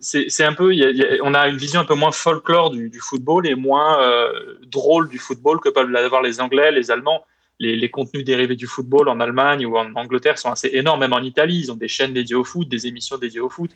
c'est 0.00 0.44
un 0.44 0.52
peu, 0.52 0.72
il 0.74 0.78
y 0.80 0.84
a- 0.84 0.90
il 0.90 0.96
y 0.96 1.04
a- 1.04 1.22
on 1.22 1.32
a 1.32 1.46
une 1.46 1.56
vision 1.56 1.80
un 1.80 1.84
peu 1.84 1.94
moins 1.94 2.10
folklore 2.10 2.70
du, 2.70 2.90
du 2.90 2.98
football 2.98 3.46
et 3.46 3.54
moins 3.54 4.02
euh, 4.02 4.32
drôle 4.66 5.08
du 5.08 5.18
football 5.18 5.60
que 5.60 5.68
peuvent 5.68 5.90
l'avoir 5.90 6.22
les 6.22 6.40
Anglais, 6.40 6.72
les 6.72 6.90
Allemands. 6.90 7.24
Les, 7.60 7.74
les 7.76 7.88
contenus 7.88 8.24
dérivés 8.24 8.56
du 8.56 8.66
football 8.66 9.08
en 9.08 9.18
Allemagne 9.20 9.64
ou 9.66 9.76
en 9.76 9.92
Angleterre 9.94 10.38
sont 10.38 10.50
assez 10.50 10.70
énormes, 10.72 11.00
même 11.00 11.12
en 11.12 11.20
Italie. 11.32 11.58
Ils 11.64 11.70
ont 11.72 11.76
des 11.76 11.88
chaînes 11.88 12.14
dédiées 12.14 12.36
au 12.36 12.44
foot, 12.44 12.68
des 12.68 12.86
émissions 12.88 13.16
dédiées 13.18 13.40
au 13.40 13.48
foot. 13.48 13.70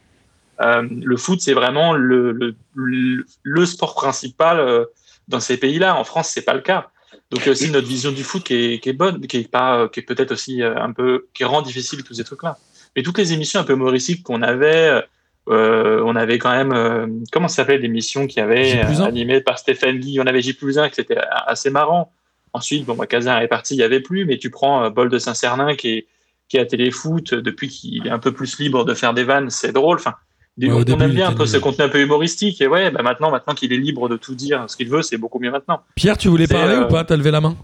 Euh, 0.60 0.82
le 1.12 1.16
foot, 1.16 1.40
c'est 1.40 1.52
vraiment 1.54 1.92
le, 1.92 2.54
le, 2.74 3.66
sport 3.66 3.94
principal 3.94 4.86
dans 5.26 5.40
ces 5.40 5.56
pays-là. 5.56 5.96
En 5.96 6.04
France, 6.04 6.28
c'est 6.28 6.44
pas 6.44 6.54
le 6.54 6.60
cas. 6.60 6.91
Donc 7.32 7.40
il 7.40 7.46
y 7.46 7.48
a 7.48 7.52
aussi 7.52 7.70
notre 7.70 7.88
vision 7.88 8.12
du 8.12 8.22
foot 8.22 8.44
qui 8.44 8.54
est, 8.54 8.78
qui 8.78 8.90
est 8.90 8.92
bonne, 8.92 9.26
qui 9.26 9.38
est 9.38 9.50
pas, 9.50 9.78
euh, 9.78 9.88
qui 9.88 10.00
est 10.00 10.04
peut-être 10.04 10.32
aussi 10.32 10.62
euh, 10.62 10.76
un 10.76 10.92
peu, 10.92 11.26
qui 11.34 11.44
rend 11.44 11.62
difficile 11.62 12.04
tous 12.04 12.14
ces 12.14 12.24
trucs-là. 12.24 12.58
Mais 12.94 13.02
toutes 13.02 13.18
les 13.18 13.32
émissions 13.32 13.58
un 13.58 13.64
peu 13.64 13.72
humoristiques 13.72 14.22
qu'on 14.22 14.42
avait, 14.42 15.02
euh, 15.48 16.02
on 16.04 16.14
avait 16.14 16.38
quand 16.38 16.52
même, 16.52 16.72
euh, 16.72 17.06
comment 17.32 17.48
ça 17.48 17.56
s'appelait 17.56 17.78
l'émission 17.78 18.26
qui 18.26 18.38
avait 18.38 18.78
euh, 18.84 19.02
animée 19.02 19.40
par 19.40 19.58
Stéphane 19.58 19.98
Guy, 19.98 20.20
on 20.20 20.26
avait 20.26 20.40
J 20.40 20.52
plus 20.52 20.78
1 20.78 20.88
qui 20.88 20.96
c'était 20.96 21.18
assez 21.46 21.70
marrant. 21.70 22.12
Ensuite, 22.52 22.84
bon, 22.84 22.94
bah, 22.94 23.06
Cazin 23.06 23.40
est 23.40 23.48
parti, 23.48 23.74
il 23.74 23.78
y 23.78 23.82
avait 23.82 24.00
plus, 24.00 24.24
mais 24.24 24.38
tu 24.38 24.50
prends 24.50 24.88
Bol 24.90 25.08
de 25.08 25.18
Saint-Cernin 25.18 25.74
qui 25.74 25.88
est, 25.88 26.06
qui 26.48 26.58
est 26.58 26.60
à 26.60 26.66
Téléfoot 26.66 27.34
depuis 27.34 27.68
qu'il 27.68 28.06
est 28.06 28.10
un 28.10 28.18
peu 28.18 28.32
plus 28.32 28.58
libre 28.58 28.84
de 28.84 28.94
faire 28.94 29.14
des 29.14 29.24
vannes, 29.24 29.50
c'est 29.50 29.72
drôle. 29.72 29.96
Enfin, 29.96 30.14
Ouais, 30.60 30.70
on 30.70 30.82
début, 30.82 31.02
aime 31.04 31.12
bien 31.12 31.28
un 31.28 31.32
peu 31.32 31.46
ce 31.46 31.56
contenu 31.56 31.84
un 31.84 31.88
peu 31.88 32.00
humoristique. 32.00 32.60
Et 32.60 32.66
ouais, 32.66 32.90
bah 32.90 33.02
maintenant, 33.02 33.30
maintenant 33.30 33.54
qu'il 33.54 33.72
est 33.72 33.78
libre 33.78 34.08
de 34.08 34.16
tout 34.16 34.34
dire 34.34 34.64
ce 34.68 34.76
qu'il 34.76 34.88
veut, 34.88 35.02
c'est 35.02 35.16
beaucoup 35.16 35.38
mieux 35.38 35.50
maintenant. 35.50 35.80
Pierre, 35.94 36.18
tu 36.18 36.28
voulais 36.28 36.46
parler 36.46 36.74
euh, 36.74 36.84
ou 36.84 36.88
pas? 36.88 37.04
T'as 37.04 37.16
levé 37.16 37.30
la 37.30 37.40
main? 37.40 37.56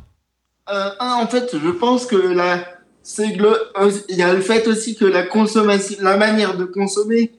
Euh, 0.70 0.90
en 1.00 1.26
fait, 1.26 1.54
je 1.62 1.68
pense 1.70 2.06
que 2.06 2.16
la, 2.16 2.64
c'est 3.02 3.28
glo- 3.28 3.56
euh, 3.80 3.90
il 4.08 4.16
y 4.16 4.22
a 4.22 4.32
le 4.32 4.40
fait 4.40 4.66
aussi 4.66 4.96
que 4.96 5.04
la 5.04 5.22
consommation, 5.24 5.98
la 6.00 6.16
manière 6.16 6.56
de 6.56 6.64
consommer 6.64 7.32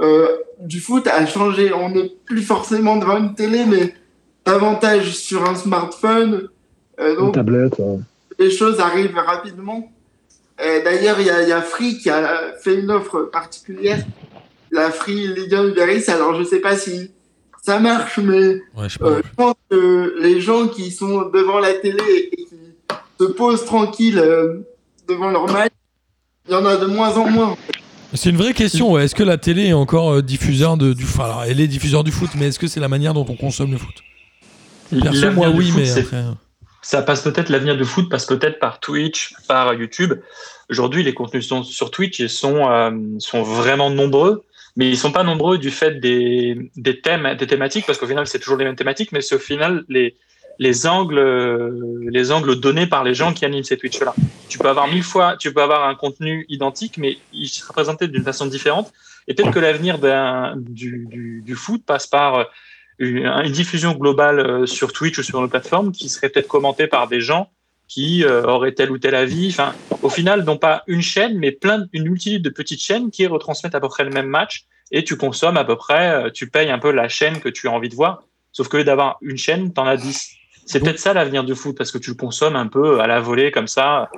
euh, 0.00 0.26
du 0.60 0.80
foot 0.80 1.06
a 1.06 1.24
changé. 1.26 1.72
On 1.72 1.90
n'est 1.90 2.12
plus 2.24 2.42
forcément 2.42 2.96
devant 2.96 3.18
une 3.18 3.34
télé, 3.34 3.64
mais 3.64 3.94
davantage 4.44 5.14
sur 5.16 5.48
un 5.48 5.54
smartphone. 5.54 6.48
Euh, 6.98 7.10
Une 7.12 7.16
donc, 7.16 7.34
tablette. 7.34 7.74
les 8.38 8.50
choses 8.50 8.80
arrivent 8.80 9.16
rapidement. 9.16 9.92
D'ailleurs, 10.58 11.20
il 11.20 11.26
y 11.26 11.30
a, 11.30 11.42
il 11.42 11.48
y 11.50 11.52
a 11.52 11.60
Free 11.60 11.98
qui 11.98 12.08
a 12.08 12.54
fait 12.62 12.76
une 12.80 12.90
offre 12.90 13.28
particulière, 13.30 14.02
la 14.76 14.90
Free 14.90 15.26
Ligue 15.34 15.54
1 15.54 15.68
Uber 15.68 15.86
Eats. 15.96 16.10
Alors, 16.12 16.34
je 16.38 16.44
sais 16.44 16.60
pas 16.60 16.76
si 16.76 17.10
ça 17.62 17.80
marche, 17.80 18.18
mais 18.18 18.60
Ouais, 18.76 18.88
je 18.88 18.98
euh, 19.02 19.20
je 19.24 19.34
pense 19.36 19.54
que 19.70 20.14
les 20.20 20.40
gens 20.40 20.68
qui 20.68 20.90
sont 20.92 21.28
devant 21.30 21.58
la 21.58 21.74
télé 21.74 22.02
et 22.32 22.36
qui 22.36 22.48
se 23.18 23.24
posent 23.26 23.64
tranquilles 23.64 24.18
euh, 24.20 24.58
devant 25.08 25.30
leur 25.30 25.50
match, 25.50 25.72
il 26.48 26.52
y 26.52 26.54
en 26.54 26.64
a 26.64 26.76
de 26.76 26.86
moins 26.86 27.12
en 27.16 27.28
moins. 27.28 27.56
C'est 28.14 28.30
une 28.30 28.36
vraie 28.36 28.54
question. 28.54 28.92
ouais. 28.92 29.04
Est-ce 29.04 29.14
que 29.16 29.24
la 29.24 29.36
télé 29.36 29.66
est 29.66 29.72
encore 29.72 30.12
euh, 30.12 30.22
diffuseur 30.22 30.76
de, 30.76 30.92
du 30.92 31.02
enfin, 31.04 31.24
alors, 31.24 31.42
elle 31.44 31.60
est 31.60 31.66
diffuseur 31.66 32.04
du 32.04 32.12
foot, 32.12 32.30
mais 32.36 32.46
est-ce 32.48 32.58
que 32.58 32.68
c'est 32.68 32.80
la 32.80 32.88
manière 32.88 33.14
dont 33.14 33.26
on 33.28 33.34
consomme 33.36 33.72
le 33.72 33.78
foot? 33.78 33.94
Perso, 34.90 35.04
L'avenir 35.20 35.32
moi 35.32 35.50
du 35.50 35.58
oui, 35.58 35.70
foot, 35.70 35.80
mais 35.82 35.90
après. 35.98 36.16
euh, 36.18 36.30
ça 36.82 37.02
passe 37.02 37.22
peut-être 37.22 37.48
l'avenir 37.48 37.76
du 37.76 37.84
foot 37.84 38.08
passe 38.08 38.26
peut-être 38.26 38.60
par 38.60 38.78
Twitch, 38.78 39.34
par 39.48 39.74
YouTube. 39.74 40.14
Aujourd'hui, 40.70 41.02
les 41.02 41.14
contenus 41.14 41.48
sont 41.48 41.64
sur 41.64 41.90
Twitch 41.90 42.20
ils 42.20 42.30
sont 42.30 42.70
euh, 42.70 42.92
sont 43.18 43.42
vraiment 43.42 43.90
nombreux, 43.90 44.44
mais 44.76 44.88
ils 44.88 44.96
sont 44.96 45.12
pas 45.12 45.24
nombreux 45.24 45.58
du 45.58 45.70
fait 45.70 46.00
des 46.00 46.70
des 46.76 47.00
thèmes, 47.00 47.34
des 47.38 47.46
thématiques, 47.46 47.86
parce 47.86 47.98
qu'au 47.98 48.06
final 48.06 48.26
c'est 48.26 48.38
toujours 48.38 48.58
les 48.58 48.64
mêmes 48.64 48.76
thématiques, 48.76 49.12
mais 49.12 49.20
c'est 49.22 49.34
au 49.34 49.40
final 49.40 49.84
les 49.88 50.16
les 50.58 50.86
angles 50.86 51.20
les 52.08 52.32
angles 52.32 52.60
donnés 52.60 52.86
par 52.86 53.04
les 53.04 53.14
gens 53.14 53.32
qui 53.32 53.44
animent 53.44 53.64
ces 53.64 53.76
Twitch 53.76 54.00
là. 54.00 54.14
Tu 54.48 54.58
peux 54.58 54.68
avoir 54.68 54.88
mille 54.88 55.02
fois, 55.02 55.36
tu 55.36 55.52
peux 55.52 55.62
avoir 55.62 55.88
un 55.88 55.94
contenu 55.94 56.46
identique, 56.48 56.98
mais 56.98 57.18
il 57.32 57.48
sera 57.48 57.72
présenté 57.72 58.08
d'une 58.08 58.24
façon 58.24 58.46
différente. 58.46 58.92
Et 59.28 59.34
peut-être 59.34 59.50
que 59.50 59.58
l'avenir 59.58 59.98
du, 60.56 61.06
du 61.10 61.42
du 61.44 61.54
foot 61.54 61.82
passe 61.84 62.06
par 62.06 62.36
euh, 62.36 62.44
une, 62.98 63.26
une 63.26 63.52
diffusion 63.52 63.92
globale 63.92 64.38
euh, 64.38 64.66
sur 64.66 64.92
Twitch 64.92 65.18
ou 65.18 65.22
sur 65.22 65.40
nos 65.40 65.48
plateformes 65.48 65.92
qui 65.92 66.08
serait 66.08 66.28
peut-être 66.28 66.48
commentée 66.48 66.86
par 66.86 67.08
des 67.08 67.20
gens 67.20 67.50
qui 67.88 68.24
euh, 68.24 68.42
auraient 68.44 68.72
tel 68.72 68.90
ou 68.90 68.98
tel 68.98 69.14
avis. 69.14 69.48
Enfin, 69.50 69.74
au 70.02 70.08
final, 70.08 70.44
non 70.44 70.56
pas 70.56 70.82
une 70.86 71.02
chaîne, 71.02 71.38
mais 71.38 71.52
plein, 71.52 71.86
une 71.92 72.04
multitude 72.04 72.42
de 72.42 72.50
petites 72.50 72.80
chaînes 72.80 73.10
qui 73.10 73.26
retransmettent 73.26 73.74
à 73.74 73.80
peu 73.80 73.88
près 73.88 74.04
le 74.04 74.10
même 74.10 74.26
match 74.26 74.64
et 74.92 75.04
tu 75.04 75.16
consommes 75.16 75.56
à 75.56 75.64
peu 75.64 75.76
près, 75.76 76.10
euh, 76.10 76.30
tu 76.30 76.48
payes 76.48 76.70
un 76.70 76.78
peu 76.78 76.90
la 76.90 77.08
chaîne 77.08 77.40
que 77.40 77.48
tu 77.48 77.68
as 77.68 77.72
envie 77.72 77.88
de 77.88 77.94
voir. 77.94 78.22
Sauf 78.52 78.68
que 78.68 78.82
d'avoir 78.82 79.18
une 79.20 79.36
chaîne, 79.36 79.72
t'en 79.72 79.86
as 79.86 79.96
10. 79.96 80.30
C'est 80.64 80.80
peut-être 80.80 80.98
ça 80.98 81.12
l'avenir 81.12 81.44
du 81.44 81.54
foot 81.54 81.76
parce 81.76 81.92
que 81.92 81.98
tu 81.98 82.10
le 82.10 82.16
consommes 82.16 82.56
un 82.56 82.66
peu 82.66 83.00
à 83.00 83.06
la 83.06 83.20
volée 83.20 83.50
comme 83.52 83.68
ça. 83.68 84.10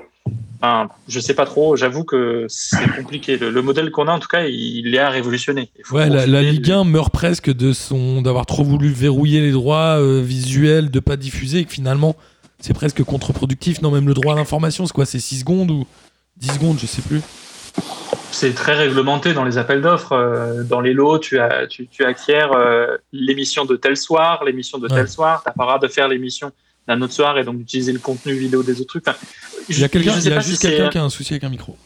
Enfin, 0.60 0.88
je 1.06 1.20
sais 1.20 1.34
pas 1.34 1.44
trop. 1.44 1.76
J'avoue 1.76 2.04
que 2.04 2.46
c'est 2.48 2.88
compliqué. 2.96 3.36
Le, 3.36 3.50
le 3.50 3.62
modèle 3.62 3.90
qu'on 3.90 4.08
a, 4.08 4.12
en 4.12 4.18
tout 4.18 4.28
cas, 4.28 4.44
il 4.44 4.94
est 4.94 4.98
à 4.98 5.10
révolutionner. 5.10 5.70
Ouais, 5.92 6.08
la, 6.08 6.42
Ligue 6.42 6.62
du- 6.62 6.72
1 6.72 6.84
meurt 6.84 7.12
presque 7.12 7.52
de 7.52 7.72
son 7.72 8.22
d'avoir 8.22 8.46
trop 8.46 8.64
voulu 8.64 8.88
verrouiller 8.88 9.40
les 9.40 9.52
droits 9.52 9.98
euh, 10.00 10.20
visuels, 10.22 10.90
de 10.90 11.00
pas 11.00 11.16
diffuser, 11.16 11.60
et 11.60 11.64
que 11.64 11.72
finalement 11.72 12.16
c'est 12.60 12.74
presque 12.74 13.02
contre-productif. 13.04 13.80
Non, 13.82 13.90
même 13.90 14.06
le 14.08 14.14
droit 14.14 14.34
à 14.34 14.36
l'information, 14.36 14.86
c'est 14.86 14.92
quoi 14.92 15.06
C'est 15.06 15.20
6 15.20 15.40
secondes 15.40 15.70
ou 15.70 15.86
10 16.38 16.48
secondes, 16.54 16.78
je 16.80 16.86
sais 16.86 17.02
plus. 17.02 17.20
c'est 18.30 18.54
très 18.54 18.74
réglementé 18.74 19.32
dans 19.34 19.44
les 19.44 19.58
appels 19.58 19.80
d'offres. 19.82 20.12
Euh, 20.12 20.62
dans 20.64 20.80
les 20.80 20.92
lots, 20.92 21.18
tu, 21.18 21.38
as, 21.38 21.66
tu, 21.66 21.86
tu 21.88 22.04
acquiers 22.04 22.46
euh, 22.52 22.96
l'émission 23.12 23.64
de 23.64 23.76
tel 23.76 23.96
soir, 23.96 24.44
l'émission 24.44 24.78
de 24.78 24.88
Ouais. 24.88 24.94
tel 24.96 25.08
soir. 25.08 25.42
Tu 25.42 25.48
n'as 25.48 25.52
pas 25.54 25.64
le 25.64 25.68
droit 25.68 25.78
de 25.78 25.88
faire 25.88 26.08
l'émission 26.08 26.52
d'un 26.86 27.00
autre 27.02 27.12
soir 27.12 27.38
et 27.38 27.44
donc 27.44 27.58
d'utiliser 27.58 27.92
le 27.92 27.98
contenu 27.98 28.32
vidéo 28.34 28.62
des 28.62 28.80
autres 28.80 28.88
trucs. 28.88 29.08
Enfin, 29.08 29.18
Il 29.68 29.78
y 29.78 29.84
a 29.84 29.88
quelqu'un, 29.88 30.12
je 30.12 30.18
il 30.18 30.22
sais 30.22 30.28
y 30.30 30.32
a 30.32 30.36
pas 30.36 30.42
si 30.42 30.50
juste 30.50 30.62
quelqu'un 30.62 30.88
qui 30.88 30.98
a 30.98 31.02
un 31.04 31.10
souci 31.10 31.34
avec 31.34 31.44
un 31.44 31.48
micro. 31.50 31.76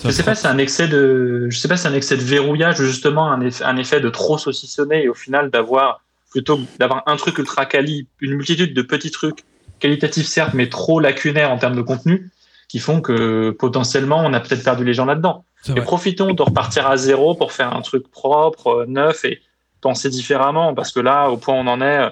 Ça 0.00 0.08
Je 0.08 0.14
sais 0.14 0.22
pas 0.22 0.34
c'est 0.34 0.48
un 0.48 0.58
excès 0.58 0.88
de, 0.88 1.48
je 1.50 1.58
sais 1.58 1.68
pas 1.68 1.76
si 1.76 1.82
c'est 1.82 1.88
un 1.88 1.94
excès 1.94 2.16
de 2.16 2.22
verrouillage 2.22 2.80
ou 2.80 2.84
justement 2.84 3.30
un 3.30 3.40
effet, 3.42 3.64
un 3.64 3.76
effet 3.76 4.00
de 4.00 4.08
trop 4.10 4.38
saucissonner 4.38 5.04
et 5.04 5.08
au 5.08 5.14
final 5.14 5.50
d'avoir 5.50 6.00
plutôt 6.30 6.58
d'avoir 6.78 7.02
un 7.06 7.16
truc 7.16 7.38
ultra 7.38 7.64
quali, 7.66 8.06
une 8.20 8.34
multitude 8.34 8.74
de 8.74 8.82
petits 8.82 9.10
trucs 9.10 9.44
qualitatifs 9.84 10.26
certes, 10.26 10.54
mais 10.54 10.70
trop 10.70 10.98
lacunaires 10.98 11.50
en 11.50 11.58
termes 11.58 11.76
de 11.76 11.82
contenu, 11.82 12.30
qui 12.68 12.78
font 12.78 13.02
que 13.02 13.50
potentiellement 13.50 14.22
on 14.24 14.32
a 14.32 14.40
peut-être 14.40 14.64
perdu 14.64 14.82
les 14.82 14.94
gens 14.94 15.04
là-dedans. 15.04 15.44
Vrai. 15.66 15.82
profitons 15.82 16.32
de 16.32 16.42
repartir 16.42 16.86
à 16.86 16.96
zéro 16.96 17.34
pour 17.34 17.52
faire 17.52 17.74
un 17.76 17.82
truc 17.82 18.10
propre, 18.10 18.68
euh, 18.68 18.86
neuf 18.86 19.26
et 19.26 19.42
penser 19.82 20.08
différemment 20.08 20.74
parce 20.74 20.90
que 20.90 21.00
là, 21.00 21.28
au 21.28 21.36
point 21.36 21.54
où 21.54 21.58
on 21.58 21.66
en 21.66 21.82
est, 21.82 21.98
euh, 21.98 22.10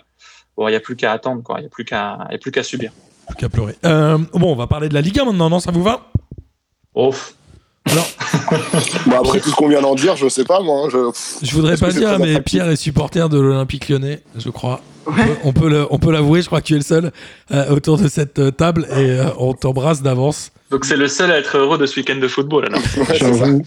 bon, 0.54 0.68
il 0.68 0.72
n'y 0.72 0.76
a 0.76 0.80
plus 0.80 0.96
qu'à 0.96 1.12
attendre, 1.12 1.42
quoi. 1.42 1.58
Il 1.58 1.62
n'y 1.62 1.66
a 1.66 1.70
plus 1.70 1.86
qu'à, 1.86 2.18
il 2.28 2.32
y 2.32 2.36
a 2.36 2.38
plus 2.38 2.50
qu'à 2.50 2.62
subir. 2.62 2.92
Plus 3.26 3.36
qu'à 3.36 3.48
pleurer. 3.48 3.74
Euh, 3.86 4.18
bon, 4.34 4.52
on 4.52 4.56
va 4.56 4.66
parler 4.66 4.90
de 4.90 4.94
la 4.94 5.00
Ligue 5.00 5.18
1 5.18 5.24
maintenant, 5.24 5.48
non? 5.48 5.60
Ça 5.60 5.70
vous 5.70 5.82
va? 5.82 6.10
Ouf. 6.94 7.34
Alors, 7.90 8.06
Bon, 9.06 9.16
après 9.20 9.40
tout 9.40 9.50
ce 9.50 9.54
qu'on 9.54 9.68
vient 9.68 9.82
d'en 9.82 9.94
dire, 9.94 10.16
je 10.16 10.28
sais 10.28 10.44
pas 10.44 10.60
moi. 10.60 10.84
hein, 10.84 10.88
je... 10.90 11.46
je 11.46 11.52
voudrais 11.54 11.76
pas 11.76 11.90
dire, 11.90 12.18
mais 12.18 12.40
Pierre 12.40 12.68
est 12.70 12.76
supporter 12.76 13.28
de 13.28 13.38
l'Olympique 13.38 13.88
lyonnais, 13.88 14.22
je 14.38 14.50
crois. 14.50 14.80
On 15.06 15.10
Ouais. 15.12 15.24
peut- 15.26 15.36
On 15.44 15.52
peut, 15.52 15.68
le- 15.68 15.86
on 15.90 15.98
peut 15.98 16.12
l'avouer, 16.12 16.42
je 16.42 16.46
crois 16.46 16.60
que 16.60 16.66
tu 16.66 16.74
es 16.74 16.78
le 16.78 16.84
seul 16.84 17.10
euh, 17.50 17.74
autour 17.74 17.98
de 17.98 18.06
cette 18.08 18.38
euh, 18.38 18.50
table 18.52 18.86
et 18.92 19.10
euh, 19.10 19.24
on 19.38 19.52
t'embrasse 19.52 20.00
d'avance. 20.02 20.52
Donc 20.72 20.86
c'est 20.86 20.96
le 20.96 21.06
seul 21.06 21.30
à 21.30 21.38
être 21.38 21.58
heureux 21.58 21.76
de 21.76 21.84
ce 21.84 22.00
week-end 22.00 22.16
de 22.16 22.26
football, 22.26 22.64
alors. 22.66 22.80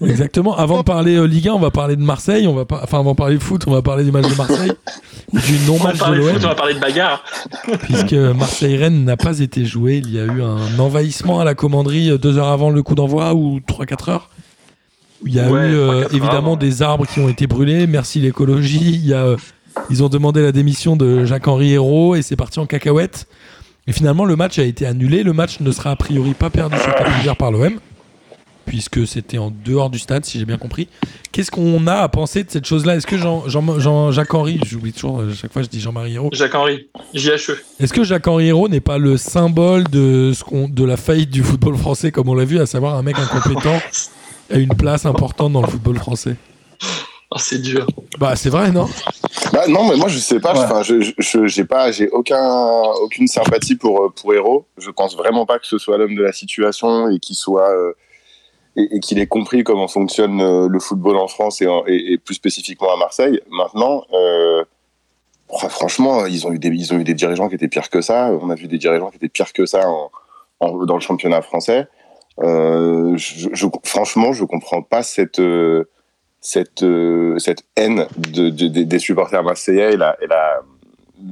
Ouais. 0.00 0.10
Exactement. 0.10 0.56
Avant 0.56 0.78
de 0.78 0.82
parler 0.82 1.16
euh, 1.16 1.26
Ligue 1.26 1.48
1, 1.48 1.52
on 1.54 1.58
va 1.58 1.70
parler 1.70 1.96
de 1.96 2.02
Marseille. 2.02 2.46
On 2.46 2.54
va 2.54 2.66
pas, 2.66 2.80
enfin, 2.84 3.00
avant 3.00 3.12
de 3.12 3.16
parler 3.16 3.38
foot, 3.38 3.64
on 3.66 3.70
va 3.72 3.80
parler 3.80 4.04
du 4.04 4.12
match 4.12 4.28
de 4.28 4.34
Marseille 4.36 4.72
du 5.32 5.38
On 5.38 5.72
va 5.72 5.78
non-match 5.78 5.94
de 5.94 5.98
parler 5.98 6.18
de 6.18 6.22
foot, 6.22 6.32
on 6.36 6.40
l'OM, 6.40 6.48
va 6.50 6.54
parler 6.54 6.74
de 6.74 6.78
bagarre. 6.80 7.24
puisque 7.82 8.12
Marseille-Rennes 8.12 9.04
n'a 9.04 9.16
pas 9.16 9.40
été 9.40 9.64
joué. 9.64 10.02
Il 10.04 10.12
y 10.12 10.20
a 10.20 10.24
eu 10.24 10.42
un 10.42 10.78
envahissement 10.78 11.40
à 11.40 11.44
la 11.44 11.54
commanderie 11.54 12.10
euh, 12.10 12.18
deux 12.18 12.36
heures 12.36 12.48
avant 12.48 12.68
le 12.70 12.82
coup 12.82 12.94
d'envoi 12.94 13.34
ou 13.34 13.60
trois 13.66 13.86
quatre 13.86 14.10
heures. 14.10 14.28
Il 15.24 15.34
y 15.34 15.40
a 15.40 15.50
Ouais, 15.50 15.70
eu 15.70 15.74
euh, 15.74 16.02
3-4 16.02 16.04
heures 16.04 16.14
évidemment 16.14 16.56
des 16.56 16.82
arbres 16.82 17.06
qui 17.06 17.20
ont 17.20 17.28
été 17.28 17.46
brûlés. 17.46 17.86
Merci 17.86 18.20
l'écologie. 18.20 19.00
Il 19.02 19.06
y 19.06 19.14
a, 19.14 19.24
euh, 19.24 19.36
ils 19.88 20.02
ont 20.02 20.08
demandé 20.10 20.42
la 20.42 20.52
démission 20.52 20.94
de 20.94 21.24
Jacques-Henri 21.24 21.72
Hérault 21.72 22.14
et 22.16 22.22
c'est 22.22 22.36
parti 22.36 22.58
en 22.60 22.66
cacahuète. 22.66 23.26
Et 23.88 23.92
finalement, 23.92 24.24
le 24.26 24.36
match 24.36 24.58
a 24.58 24.62
été 24.64 24.86
annulé. 24.86 25.22
Le 25.24 25.32
match 25.32 25.58
ne 25.60 25.72
sera 25.72 25.90
a 25.90 25.96
priori 25.96 26.34
pas 26.34 26.50
perdu 26.50 26.76
sur 26.78 26.94
tapis 26.94 27.26
par 27.38 27.50
l'OM, 27.50 27.80
puisque 28.66 29.06
c'était 29.06 29.38
en 29.38 29.50
dehors 29.64 29.88
du 29.88 29.98
stade, 29.98 30.26
si 30.26 30.38
j'ai 30.38 30.44
bien 30.44 30.58
compris. 30.58 30.88
Qu'est-ce 31.32 31.50
qu'on 31.50 31.86
a 31.86 31.94
à 31.94 32.08
penser 32.08 32.44
de 32.44 32.50
cette 32.50 32.66
chose-là? 32.66 32.96
Est-ce 32.96 33.06
que 33.06 33.16
Jean, 33.16 33.48
Jean, 33.48 33.80
Jean- 33.80 34.12
Jacques-Henri, 34.12 34.60
j'oublie 34.66 34.92
toujours, 34.92 35.20
euh, 35.20 35.32
chaque 35.32 35.52
fois 35.54 35.62
je 35.62 35.68
dis 35.68 35.80
Jean-Marie 35.80 36.14
Hérault, 36.16 36.28
Jacques-Henri, 36.34 36.88
JHE. 37.14 37.52
est-ce 37.80 37.92
que 37.94 38.04
Jacques-Henri 38.04 38.48
Hérault 38.48 38.68
n'est 38.68 38.80
pas 38.80 38.98
le 38.98 39.16
symbole 39.16 39.84
de, 39.84 40.32
ce 40.34 40.44
qu'on, 40.44 40.68
de 40.68 40.84
la 40.84 40.98
faillite 40.98 41.30
du 41.30 41.42
football 41.42 41.76
français, 41.78 42.12
comme 42.12 42.28
on 42.28 42.34
l'a 42.34 42.44
vu, 42.44 42.60
à 42.60 42.66
savoir 42.66 42.94
un 42.96 43.02
mec 43.02 43.16
incompétent 43.18 43.80
à 44.52 44.58
une 44.58 44.74
place 44.74 45.06
importante 45.06 45.54
dans 45.54 45.62
le 45.62 45.68
football 45.68 45.96
français? 45.98 46.36
Oh, 47.30 47.36
c'est 47.38 47.60
dur. 47.62 47.86
Bah, 48.18 48.36
c'est 48.36 48.48
vrai, 48.50 48.70
non? 48.70 48.88
Bah, 49.52 49.64
non, 49.68 49.88
mais 49.88 49.96
moi 49.96 50.08
je 50.08 50.18
sais 50.18 50.40
pas. 50.40 50.52
Ouais. 50.54 50.82
Je, 50.84 51.12
je- 51.18 51.46
j'ai 51.46 51.64
pas, 51.64 51.90
j'ai 51.92 52.08
aucun, 52.10 52.82
aucune 53.02 53.26
sympathie 53.26 53.76
pour 53.76 54.04
euh, 54.04 54.08
pour 54.10 54.34
Héros. 54.34 54.66
Je 54.76 54.90
pense 54.90 55.16
vraiment 55.16 55.46
pas 55.46 55.58
que 55.58 55.66
ce 55.66 55.78
soit 55.78 55.96
l'homme 55.98 56.14
de 56.14 56.22
la 56.22 56.32
situation 56.32 57.08
et 57.10 57.18
qu'il 57.18 57.36
soit 57.36 57.70
euh, 57.70 57.92
et, 58.76 58.96
et 58.96 59.00
qu'il 59.00 59.18
ait 59.18 59.26
compris 59.26 59.64
comment 59.64 59.88
fonctionne 59.88 60.40
euh, 60.40 60.68
le 60.68 60.78
football 60.80 61.16
en 61.16 61.28
France 61.28 61.60
et, 61.62 61.66
en- 61.66 61.84
et, 61.86 62.12
et 62.12 62.18
plus 62.18 62.34
spécifiquement 62.34 62.92
à 62.92 62.96
Marseille. 62.96 63.40
Maintenant, 63.50 64.04
euh, 64.12 64.64
fr- 65.50 65.68
franchement, 65.70 66.26
ils 66.26 66.46
ont 66.46 66.52
eu 66.52 66.58
des 66.58 66.68
ils 66.68 66.92
ont 66.92 66.98
eu 66.98 67.04
des 67.04 67.14
dirigeants 67.14 67.48
qui 67.48 67.54
étaient 67.54 67.68
pires 67.68 67.90
que 67.90 68.00
ça. 68.00 68.30
On 68.40 68.50
a 68.50 68.54
vu 68.54 68.66
des 68.68 68.78
dirigeants 68.78 69.10
qui 69.10 69.16
étaient 69.16 69.28
pires 69.28 69.52
que 69.52 69.66
ça 69.66 69.88
en, 69.88 70.10
en- 70.60 70.84
dans 70.84 70.94
le 70.94 71.00
championnat 71.00 71.42
français. 71.42 71.86
Euh, 72.40 73.16
je, 73.16 73.48
je- 73.52 73.66
franchement, 73.84 74.32
je 74.32 74.44
comprends 74.44 74.82
pas 74.82 75.02
cette 75.02 75.40
euh, 75.40 75.88
cette, 76.40 76.82
euh, 76.82 77.38
cette 77.38 77.64
haine 77.76 78.06
de, 78.16 78.50
de- 78.50 78.68
des- 78.68 78.84
des 78.84 78.98
supporters 78.98 79.42
marseillais 79.42 79.94
et, 79.94 79.96
la, 79.96 80.16
et 80.22 80.26
la, 80.26 80.60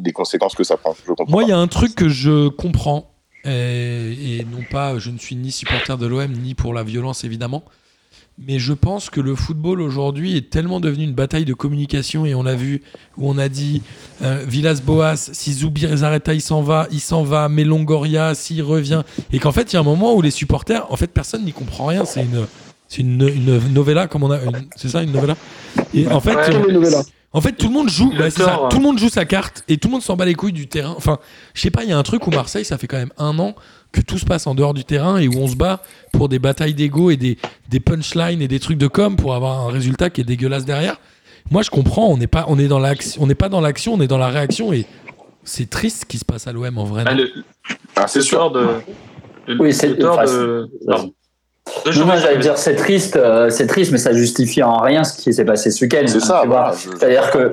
les 0.05 0.13
conséquences 0.13 0.55
que 0.55 0.65
ça 0.65 0.77
prend. 0.77 0.95
Je 1.07 1.13
comprends 1.13 1.31
Moi, 1.31 1.43
il 1.45 1.49
y 1.49 1.53
a 1.53 1.59
un 1.59 1.69
truc 1.69 1.95
que 1.95 2.09
je 2.09 2.49
comprends, 2.49 3.13
et, 3.45 4.39
et 4.39 4.45
non 4.51 4.65
pas, 4.71 4.99
je 4.99 5.11
ne 5.11 5.19
suis 5.19 5.37
ni 5.37 5.53
supporter 5.53 5.97
de 5.97 6.07
l'OM, 6.07 6.33
ni 6.33 6.55
pour 6.55 6.75
la 6.75 6.83
violence, 6.83 7.23
évidemment, 7.25 7.63
mais 8.39 8.59
je 8.59 8.73
pense 8.75 9.09
que 9.09 9.21
le 9.21 9.35
football 9.35 9.81
aujourd'hui 9.81 10.37
est 10.37 10.51
tellement 10.51 10.79
devenu 10.81 11.05
une 11.05 11.15
bataille 11.15 11.45
de 11.47 11.55
communication, 11.55 12.27
et 12.27 12.35
on 12.35 12.43
l'a 12.43 12.57
vu, 12.57 12.83
où 13.17 13.31
on 13.31 13.39
a 13.39 13.49
dit 13.49 13.83
euh, 14.23 14.45
Villas-Boas, 14.47 15.17
si 15.33 15.53
Zoubir 15.55 15.97
Zareta 15.97 16.35
il 16.35 16.43
s'en 16.43 16.61
va, 16.63 16.89
il 16.91 17.01
s'en 17.01 17.23
va, 17.23 17.49
mais 17.49 17.63
Longoria, 17.65 18.35
s'il 18.35 18.63
revient, 18.63 19.03
et 19.33 19.39
qu'en 19.39 19.53
fait, 19.53 19.73
il 19.73 19.75
y 19.75 19.77
a 19.77 19.81
un 19.81 19.85
moment 19.85 20.15
où 20.15 20.21
les 20.21 20.33
supporters, 20.33 20.91
en 20.93 20.97
fait, 20.97 21.07
personne 21.07 21.45
n'y 21.45 21.53
comprend 21.53 21.87
rien, 21.87 22.05
c'est 22.05 22.23
une 22.25 22.47
C'est 22.89 23.03
une, 23.03 23.21
une 23.29 23.73
novella, 23.73 24.07
comme 24.07 24.23
on 24.23 24.31
a. 24.31 24.39
une- 24.43 24.69
C'est 24.77 24.89
ça, 24.89 25.03
une 25.03 25.13
novella? 25.13 25.35
Et 25.95 26.07
en 26.09 26.21
fait, 26.21 26.35
Ouais. 26.37 26.55
euh, 26.55 27.03
en 27.33 27.41
fait, 27.41 27.53
tout 27.53 27.67
le 27.69 27.73
monde 27.75 27.89
joue. 27.89 28.11
Le 28.13 28.21
ouais, 28.25 28.31
c'est 28.31 28.43
ça. 28.45 28.53
tort, 28.53 28.69
Tout 28.69 28.77
le 28.79 28.83
monde 28.85 28.99
joue 28.99 29.09
sa 29.09 29.25
carte 29.25 29.65
et 29.69 29.77
tout 29.77 29.89
le 29.89 29.93
monde 29.93 30.03
s'en 30.03 30.17
bat 30.17 30.25
les 30.25 30.35
couilles 30.35 30.53
du 30.53 30.69
terrain. 30.69 30.95
Enfin, 30.97 31.19
je 31.55 31.61
sais 31.61 31.71
pas, 31.71 31.83
il 31.85 31.91
y 31.91 31.93
a 31.93 31.99
un 31.99 32.03
truc 32.03 32.27
où 32.27 32.31
Marseille, 32.31 32.65
ça 32.65 32.79
fait 32.79 32.87
quand 32.87 32.97
même 32.97 33.13
un 33.19 33.39
an 33.39 33.55
que 33.93 34.01
tout 34.01 34.19
se 34.19 34.25
passe 34.25 34.47
en 34.47 34.55
dehors 34.55 34.73
du 34.75 34.85
terrain 34.85 35.17
et 35.19 35.27
où 35.29 35.35
on 35.39 35.49
se 35.49 35.57
bat 35.57 35.83
pour 36.13 36.29
des 36.29 36.39
batailles 36.39 36.75
d'ego 36.75 37.11
et 37.11 37.17
des, 37.17 37.39
des 37.69 37.81
punchlines 37.81 38.41
et 38.43 38.49
des 38.49 38.61
trucs 38.61 38.79
de 38.79 38.87
com 38.89 39.17
pour 39.17 39.35
avoir 39.35 39.67
un 39.67 39.71
résultat 39.73 40.11
qui 40.11 40.21
est 40.21 40.25
dégueulasse 40.25 40.65
derrière. 40.65 40.97
Moi, 41.51 41.63
je 41.63 41.71
comprends. 41.71 42.09
On 42.09 42.17
n'est 42.17 42.27
pas, 42.27 42.45
on 42.49 42.59
est 42.59 42.69
dans 42.69 42.79
l'action, 42.79 43.23
on 43.23 43.27
n'est 43.27 43.35
pas 43.35 43.49
dans 43.49 43.61
l'action, 43.61 43.95
on 43.95 44.01
est 44.01 44.09
dans 44.09 44.19
la 44.19 44.29
réaction 44.29 44.73
et 44.73 44.87
c'est 45.45 45.69
triste 45.71 46.01
ce 46.03 46.05
qui 46.07 46.19
se 46.19 46.25
passe 46.25 46.47
à 46.47 46.53
l'OM 46.53 46.79
en 46.79 46.85
vrai. 46.85 47.05
Ah, 47.07 47.15
Ah, 47.97 48.07
c'est 48.09 48.21
sûr. 48.23 48.51
de. 48.51 48.67
Oui, 49.61 49.73
c'est- 49.73 49.89
le 49.89 49.99
tort 49.99 50.19
enfin, 50.21 50.25
de. 50.27 50.69
Non, 51.87 52.17
j'allais 52.17 52.39
dire 52.39 52.57
c'est 52.59 52.75
triste, 52.77 53.17
euh, 53.17 53.51
c'est 53.51 53.67
triste, 53.67 53.93
mais 53.93 53.99
ça 53.99 54.13
justifie 54.13 54.63
en 54.63 54.79
rien 54.79 55.05
ce 55.05 55.17
qui 55.17 55.33
s'est 55.33 55.45
passé 55.45 55.71
ce 55.71 55.85
week-end. 55.85 56.03
C'est 56.07 56.17
hein, 56.17 56.21
ça. 56.21 56.39
tu 56.43 56.49
vois. 56.49 56.57
voilà, 56.63 56.75
je- 56.77 56.91
C'est-à-dire 56.99 57.31
que 57.31 57.53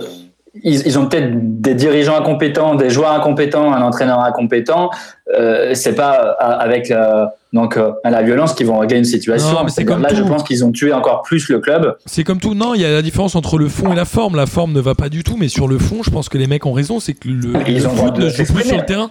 ils, 0.64 0.86
ils 0.86 1.00
ont 1.00 1.08
peut-être 1.08 1.32
des 1.34 1.74
dirigeants 1.74 2.16
incompétents, 2.16 2.76
des 2.76 2.92
joueurs 2.92 3.12
incompétents, 3.14 3.74
un 3.74 3.82
entraîneur 3.82 4.20
incompétent. 4.20 4.92
Euh, 5.36 5.72
c'est 5.74 5.96
pas 5.96 6.36
euh, 6.40 6.46
avec 6.60 6.92
euh, 6.92 7.26
donc 7.54 7.76
euh, 7.76 7.92
la 8.04 8.22
violence 8.22 8.54
qu'ils 8.54 8.68
vont 8.68 8.78
régler 8.78 8.98
une 9.00 9.04
situation. 9.04 9.52
Non, 9.52 9.64
mais 9.64 9.72
c'est 9.72 9.84
comme 9.84 10.04
là, 10.04 10.10
je 10.14 10.22
pense 10.22 10.44
qu'ils 10.44 10.64
ont 10.64 10.72
tué 10.72 10.94
encore 10.94 11.24
plus 11.24 11.50
le 11.50 11.60
club. 11.60 11.96
C'est 12.06 12.24
comme 12.24 12.40
tout. 12.40 12.54
Non, 12.54 12.76
il 12.76 12.82
y 12.82 12.86
a 12.86 12.92
la 12.92 13.02
différence 13.02 13.36
entre 13.36 13.58
le 13.58 13.68
fond 13.68 13.92
et 13.94 13.96
la 13.96 14.06
forme. 14.06 14.36
La 14.36 14.46
forme 14.46 14.74
ne 14.74 14.80
va 14.80 14.94
pas 14.94 15.10
du 15.10 15.24
tout, 15.24 15.38
mais 15.40 15.48
sur 15.48 15.68
le 15.68 15.80
fond, 15.80 16.04
je 16.04 16.12
pense 16.12 16.30
que 16.30 16.38
les 16.38 16.46
mecs 16.46 16.68
ont 16.68 16.74
raison. 16.74 17.00
C'est 17.00 17.14
que 17.16 17.28
le, 17.30 17.54
Ils 17.68 17.80
le 17.82 17.88
ont 17.88 17.92
le 17.92 17.96
droit 17.96 18.08
foot 18.10 18.16
de 18.18 18.22
ne 18.26 18.30
joue 18.30 18.36
plus 18.36 18.38
s'exprimer. 18.38 18.64
sur 18.70 18.78
le 18.78 18.86
terrain. 18.86 19.10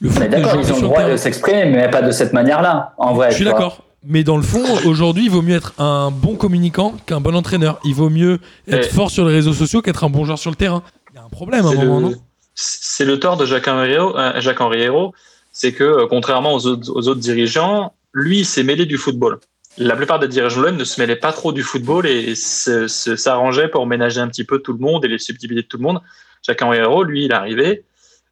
Le 0.00 0.10
foot 0.10 0.18
Mais 0.20 0.26
ne 0.28 0.30
d'accord, 0.30 0.52
joue 0.52 0.60
ils 0.60 0.64
plus 0.64 0.72
ont 0.74 0.76
le 0.76 0.82
droit 0.82 0.98
terrain. 0.98 1.10
de 1.12 1.16
s'exprimer, 1.16 1.64
mais 1.66 1.90
pas 1.90 2.02
de 2.02 2.12
cette 2.12 2.32
manière-là. 2.32 2.92
En 2.98 3.14
vrai. 3.14 3.30
Je 3.32 3.34
suis 3.36 3.44
d'accord. 3.44 3.82
Mais 4.10 4.24
dans 4.24 4.38
le 4.38 4.42
fond, 4.42 4.64
aujourd'hui, 4.86 5.26
il 5.26 5.30
vaut 5.30 5.42
mieux 5.42 5.56
être 5.56 5.74
un 5.78 6.10
bon 6.10 6.34
communicant 6.34 6.96
qu'un 7.04 7.20
bon 7.20 7.36
entraîneur. 7.36 7.78
Il 7.84 7.94
vaut 7.94 8.08
mieux 8.08 8.38
être 8.66 8.90
fort 8.90 9.10
sur 9.10 9.26
les 9.26 9.34
réseaux 9.34 9.52
sociaux 9.52 9.82
qu'être 9.82 10.02
un 10.02 10.08
bon 10.08 10.24
joueur 10.24 10.38
sur 10.38 10.50
le 10.50 10.56
terrain. 10.56 10.82
Il 11.12 11.16
y 11.16 11.18
a 11.18 11.24
un 11.24 11.28
problème 11.28 11.66
à 11.66 11.68
un 11.68 11.74
moment, 11.74 12.00
le, 12.00 12.14
non? 12.14 12.14
c'est 12.54 13.04
le 13.04 13.20
tort 13.20 13.36
de 13.36 13.44
Jacques-Henri 13.44 13.92
Hérault, 13.92 14.16
euh, 14.16 14.72
Hérault, 14.72 15.14
c'est 15.52 15.72
que 15.72 15.84
euh, 15.84 16.06
contrairement 16.08 16.54
aux 16.54 16.66
autres, 16.66 16.90
aux 16.90 17.06
autres 17.06 17.20
dirigeants, 17.20 17.92
lui, 18.14 18.38
il 18.40 18.46
s'est 18.46 18.62
mêlé 18.62 18.86
du 18.86 18.96
football. 18.96 19.40
La 19.76 19.94
plupart 19.94 20.18
des 20.18 20.26
dirigeants 20.26 20.62
de 20.62 20.70
ne 20.70 20.84
se 20.84 20.98
mêlaient 20.98 21.14
pas 21.14 21.32
trop 21.32 21.52
du 21.52 21.62
football 21.62 22.06
et 22.06 22.34
s'arrangeaient 22.34 23.68
pour 23.68 23.86
ménager 23.86 24.20
un 24.20 24.28
petit 24.28 24.44
peu 24.44 24.60
tout 24.60 24.72
le 24.72 24.78
monde 24.78 25.04
et 25.04 25.08
les 25.08 25.18
subtilités 25.18 25.62
de 25.62 25.66
tout 25.66 25.76
le 25.76 25.82
monde. 25.82 26.00
Jacques-Henri 26.42 26.78
Hérault, 26.78 27.04
lui, 27.04 27.26
il 27.26 27.30
est 27.30 27.34
arrivé, 27.34 27.84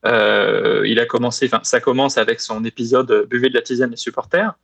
euh, 0.07 0.83
il 0.87 0.99
a 0.99 1.05
commencé, 1.05 1.47
enfin, 1.47 1.61
ça 1.63 1.81
commence 1.81 2.17
avec 2.17 2.41
son 2.41 2.65
épisode 2.65 3.27
Buvez 3.29 3.51
de 3.51 3.55
la 3.55 3.63
tisane 3.63 3.91
les 3.91 3.97
supporters. 3.97 4.55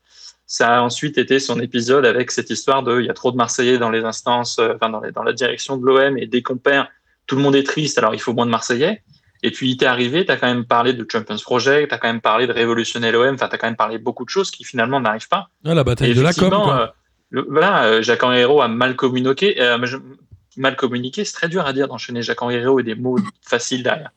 Ça 0.54 0.76
a 0.76 0.80
ensuite 0.82 1.16
été 1.16 1.40
son 1.40 1.58
épisode 1.60 2.04
avec 2.04 2.30
cette 2.30 2.50
histoire 2.50 2.82
de 2.82 3.00
il 3.00 3.06
y 3.06 3.10
a 3.10 3.14
trop 3.14 3.32
de 3.32 3.36
Marseillais 3.38 3.78
dans 3.78 3.88
les 3.88 4.04
instances, 4.04 4.58
euh, 4.58 4.74
enfin, 4.74 4.90
dans, 4.90 5.00
les- 5.00 5.10
dans 5.10 5.22
la 5.22 5.32
direction 5.32 5.78
de 5.78 5.86
l'OM 5.86 6.18
et 6.18 6.26
dès 6.26 6.42
qu'on 6.42 6.58
perd, 6.58 6.88
tout 7.26 7.36
le 7.36 7.42
monde 7.42 7.56
est 7.56 7.62
triste, 7.62 7.96
alors 7.96 8.14
il 8.14 8.20
faut 8.20 8.34
moins 8.34 8.44
de 8.44 8.50
Marseillais. 8.50 9.02
Et 9.42 9.50
puis, 9.50 9.74
t'es 9.78 9.86
arrivé, 9.86 10.26
t'as 10.26 10.36
quand 10.36 10.48
même 10.48 10.66
parlé 10.66 10.92
de 10.92 11.06
Champions 11.10 11.38
Project, 11.38 11.88
t'as 11.90 11.96
quand 11.96 12.08
même 12.08 12.20
parlé 12.20 12.46
de 12.46 12.52
révolutionner 12.52 13.10
l'OM, 13.12 13.34
enfin, 13.34 13.48
t'as 13.48 13.56
quand 13.56 13.66
même 13.66 13.76
parlé 13.76 13.98
de 13.98 14.04
beaucoup 14.04 14.24
de 14.26 14.28
choses 14.28 14.50
qui 14.50 14.62
finalement 14.62 15.00
n'arrivent 15.00 15.28
pas. 15.28 15.48
Ah, 15.64 15.72
La 15.72 15.84
bataille 15.84 16.10
Et 16.10 16.14
de 16.14 16.20
la 16.20 16.34
com. 16.34 16.50
quoi. 16.50 16.80
euh, 16.82 16.86
le- 17.30 17.46
voilà, 17.48 17.84
euh, 17.84 18.02
Jacques-Henri 18.02 18.40
Hérault 18.40 18.60
a 18.60 18.68
mal 18.68 18.94
communiqué. 18.94 19.58
euh, 19.58 19.78
mal 20.58 20.76
communiqué, 20.76 21.24
c'est 21.24 21.32
très 21.32 21.48
dur 21.48 21.64
à 21.66 21.72
dire 21.72 21.88
d'enchaîner 21.88 22.20
Jacques-Henri 22.20 22.56
Hérault 22.56 22.78
et 22.78 22.82
des 22.82 22.94
mots 22.94 23.16
faciles 23.40 23.82
derrière. 23.82 24.10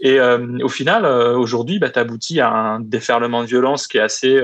Et 0.00 0.18
au 0.20 0.68
final, 0.70 1.04
aujourd'hui, 1.04 1.78
bah, 1.78 1.90
t'aboutis 1.90 2.40
à 2.40 2.48
un 2.50 2.80
déferlement 2.80 3.42
de 3.42 3.48
violence 3.48 3.86
qui 3.86 3.98
est 3.98 4.00
assez, 4.00 4.40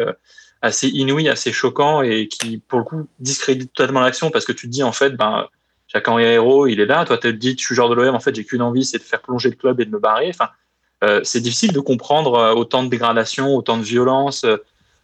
assez 0.62 0.88
inouï, 0.88 1.28
assez 1.28 1.52
choquant 1.52 2.02
et 2.02 2.28
qui, 2.28 2.58
pour 2.58 2.78
le 2.80 2.84
coup, 2.84 3.08
discrédite 3.18 3.72
totalement 3.72 4.00
l'action 4.00 4.30
parce 4.30 4.44
que 4.44 4.52
tu 4.52 4.66
te 4.66 4.72
dis, 4.72 4.82
en 4.82 4.92
fait, 4.92 5.10
ben, 5.10 5.48
Jacques-Henri 5.88 6.24
Hérault, 6.24 6.66
il 6.66 6.80
est 6.80 6.86
là. 6.86 7.04
Toi, 7.04 7.18
tu 7.18 7.28
te 7.28 7.36
dis, 7.36 7.56
je 7.58 7.64
suis 7.64 7.74
joueur 7.74 7.88
de 7.88 7.94
l'OM, 7.94 8.14
en 8.14 8.20
fait, 8.20 8.34
j'ai 8.34 8.44
qu'une 8.44 8.62
envie, 8.62 8.84
c'est 8.84 8.98
de 8.98 9.02
faire 9.02 9.22
plonger 9.22 9.50
le 9.50 9.56
club 9.56 9.80
et 9.80 9.84
de 9.84 9.90
me 9.90 9.98
barrer. 9.98 10.28
Enfin, 10.28 10.50
euh, 11.02 11.20
c'est 11.24 11.40
difficile 11.40 11.72
de 11.72 11.80
comprendre 11.80 12.34
euh, 12.34 12.52
autant 12.52 12.82
de 12.82 12.88
dégradation, 12.88 13.56
autant 13.56 13.78
de 13.78 13.82
violence. 13.82 14.44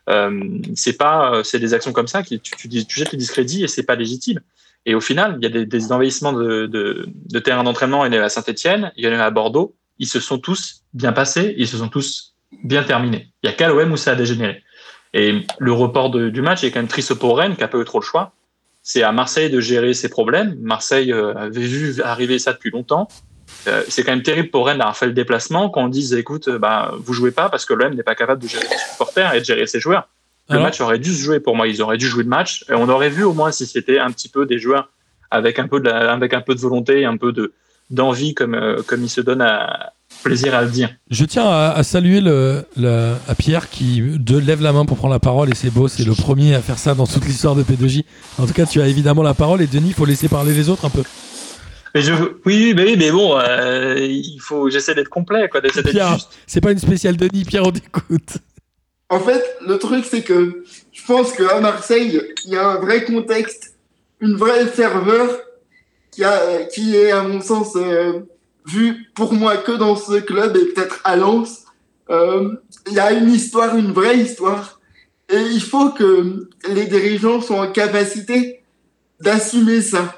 euh, 0.08 0.50
c'est 0.74 0.96
pas, 0.96 1.42
c'est 1.42 1.58
des 1.58 1.74
actions 1.74 1.92
comme 1.92 2.06
ça 2.06 2.22
qui 2.22 2.38
tu, 2.38 2.54
tu, 2.56 2.68
tu 2.68 2.98
jettes 2.98 3.12
le 3.12 3.18
discrédit 3.18 3.64
et 3.64 3.68
c'est 3.68 3.82
pas 3.82 3.96
légitime. 3.96 4.40
Et 4.84 4.94
au 4.94 5.00
final, 5.00 5.38
il 5.40 5.42
y 5.42 5.46
a 5.46 5.64
des, 5.64 5.92
envahissements 5.92 6.32
de, 6.32 6.66
de, 6.66 7.08
de 7.08 7.38
terrain 7.40 7.64
d'entraînement. 7.64 8.04
Il 8.04 8.14
y 8.14 8.18
en 8.18 8.22
a 8.22 8.26
à 8.26 8.28
Saint-Etienne, 8.28 8.92
il 8.96 9.04
y 9.04 9.08
en 9.08 9.18
a 9.18 9.24
à 9.24 9.30
Bordeaux. 9.30 9.74
Ils 9.98 10.06
se 10.06 10.20
sont 10.20 10.38
tous 10.38 10.84
bien 10.94 11.12
passés, 11.12 11.54
ils 11.58 11.66
se 11.66 11.78
sont 11.78 11.88
tous 11.88 12.36
bien 12.62 12.84
terminés. 12.84 13.32
Il 13.42 13.48
y 13.48 13.52
a 13.52 13.52
qu'à 13.52 13.68
l'OM 13.68 13.90
où 13.90 13.96
ça 13.96 14.12
a 14.12 14.14
dégénéré. 14.14 14.62
Et 15.14 15.42
le 15.58 15.72
report 15.72 16.10
de- 16.10 16.28
du 16.28 16.42
match 16.42 16.62
est 16.64 16.70
quand 16.70 16.80
même 16.80 16.88
triste 16.88 17.14
pour 17.14 17.38
Rennes, 17.38 17.56
qui 17.56 17.62
a 17.64 17.68
pas 17.68 17.78
eu 17.78 17.84
trop 17.84 18.00
le 18.00 18.04
choix. 18.04 18.32
C'est 18.82 19.02
à 19.02 19.12
Marseille 19.12 19.50
de 19.50 19.60
gérer 19.60 19.94
ses 19.94 20.08
problèmes. 20.08 20.56
Marseille 20.60 21.12
euh, 21.12 21.34
avait 21.34 21.60
vu 21.60 22.00
arriver 22.02 22.38
ça 22.38 22.52
depuis 22.52 22.70
longtemps. 22.70 23.08
Euh, 23.68 23.82
c'est 23.88 24.02
quand 24.04 24.12
même 24.12 24.22
terrible 24.22 24.50
pour 24.50 24.66
Rennes 24.66 24.78
d'avoir 24.78 24.96
fait 24.96 25.06
le 25.06 25.12
déplacement, 25.12 25.70
qu'on 25.70 25.88
dise 25.88 26.12
écoute, 26.14 26.48
euh, 26.48 26.58
bah, 26.58 26.92
vous 26.98 27.12
jouez 27.12 27.30
pas 27.30 27.48
parce 27.48 27.64
que 27.64 27.74
l'OM 27.74 27.94
n'est 27.94 28.02
pas 28.02 28.14
capable 28.14 28.42
de 28.42 28.48
gérer 28.48 28.66
ses 28.66 28.90
supporters 28.92 29.34
et 29.34 29.40
de 29.40 29.44
gérer 29.44 29.66
ses 29.66 29.80
joueurs. 29.80 30.08
Le 30.48 30.54
Alors 30.56 30.66
match 30.66 30.80
aurait 30.80 30.98
dû 31.00 31.12
se 31.12 31.22
jouer 31.22 31.40
pour 31.40 31.56
moi. 31.56 31.66
Ils 31.66 31.82
auraient 31.82 31.96
dû 31.98 32.06
jouer 32.06 32.22
le 32.22 32.28
match. 32.28 32.64
Et 32.68 32.74
on 32.74 32.88
aurait 32.88 33.10
vu 33.10 33.24
au 33.24 33.32
moins 33.32 33.50
si 33.50 33.66
c'était 33.66 33.98
un 33.98 34.10
petit 34.12 34.28
peu 34.28 34.46
des 34.46 34.58
joueurs 34.60 34.90
avec 35.32 35.58
un 35.58 35.66
peu 35.66 35.80
de, 35.80 35.88
la- 35.88 36.12
avec 36.12 36.34
un 36.34 36.40
peu 36.40 36.54
de 36.54 36.60
volonté, 36.60 37.04
un 37.04 37.16
peu 37.16 37.32
de 37.32 37.52
d'envie, 37.90 38.34
comme 38.34 38.54
euh, 38.54 38.82
comme 38.86 39.02
il 39.02 39.08
se 39.08 39.20
donne 39.20 39.40
à 39.42 39.92
plaisir 40.22 40.54
à 40.54 40.62
le 40.62 40.70
dire. 40.70 40.90
Je 41.10 41.24
tiens 41.24 41.44
à, 41.46 41.72
à 41.76 41.82
saluer 41.82 42.20
le, 42.20 42.64
le- 42.76 43.14
à 43.28 43.34
Pierre 43.34 43.70
qui 43.70 44.00
de, 44.00 44.38
lève 44.38 44.60
la 44.62 44.72
main 44.72 44.84
pour 44.84 44.96
prendre 44.96 45.12
la 45.14 45.20
parole 45.20 45.50
et 45.50 45.54
c'est 45.54 45.70
beau, 45.70 45.88
c'est 45.88 46.04
le 46.04 46.14
premier 46.14 46.54
à 46.54 46.60
faire 46.60 46.78
ça 46.78 46.94
dans 46.94 47.06
toute 47.06 47.24
l'histoire 47.24 47.54
de 47.54 47.62
P2J. 47.62 48.04
En 48.38 48.46
tout 48.46 48.52
cas, 48.52 48.66
tu 48.66 48.80
as 48.80 48.88
évidemment 48.88 49.22
la 49.22 49.34
parole 49.34 49.62
et 49.62 49.66
Denis, 49.66 49.88
il 49.88 49.94
faut 49.94 50.04
laisser 50.04 50.28
parler 50.28 50.52
les 50.54 50.68
autres 50.68 50.84
un 50.84 50.90
peu. 50.90 51.02
Mais 51.94 52.02
je, 52.02 52.12
oui, 52.12 52.34
oui, 52.44 52.74
mais, 52.76 52.84
oui, 52.84 52.96
mais 52.98 53.10
bon, 53.10 53.38
euh, 53.38 53.96
il 53.98 54.38
faut, 54.40 54.68
j'essaie 54.68 54.94
d'être 54.94 55.08
complet, 55.08 55.48
quoi, 55.48 55.60
d'essayer 55.62 55.82
Pierre, 55.90 56.12
juste. 56.14 56.28
c'est 56.46 56.60
pas 56.60 56.72
une 56.72 56.78
spéciale 56.78 57.16
Denis, 57.16 57.44
Pierre, 57.44 57.64
on 57.66 57.72
t'écoute. 57.72 58.38
En 59.08 59.20
fait, 59.20 59.42
le 59.66 59.78
truc, 59.78 60.04
c'est 60.04 60.22
que 60.22 60.64
je 60.92 61.02
pense 61.06 61.32
qu'à 61.32 61.60
Marseille, 61.60 62.20
il 62.44 62.52
y 62.52 62.56
a 62.56 62.68
un 62.68 62.80
vrai 62.80 63.04
contexte, 63.04 63.74
une 64.20 64.34
vraie 64.34 64.66
ferveur 64.66 65.28
qui, 66.10 66.24
a, 66.24 66.64
qui 66.64 66.96
est, 66.96 67.12
à 67.12 67.22
mon 67.22 67.40
sens, 67.40 67.68
euh, 67.76 68.20
vu 68.66 69.10
pour 69.14 69.32
moi 69.32 69.56
que 69.56 69.72
dans 69.72 69.96
ce 69.96 70.20
club 70.20 70.56
et 70.56 70.66
peut-être 70.66 71.00
à 71.04 71.16
Lens. 71.16 71.64
Euh, 72.10 72.54
Il 72.88 72.94
y 72.94 73.00
a 73.00 73.12
une 73.12 73.32
histoire, 73.32 73.76
une 73.76 73.92
vraie 73.92 74.18
histoire. 74.18 74.80
Et 75.28 75.40
il 75.40 75.62
faut 75.62 75.90
que 75.90 76.48
les 76.68 76.84
dirigeants 76.84 77.40
soient 77.40 77.60
en 77.60 77.72
capacité 77.72 78.62
d'assumer 79.20 79.80
ça. 79.80 80.14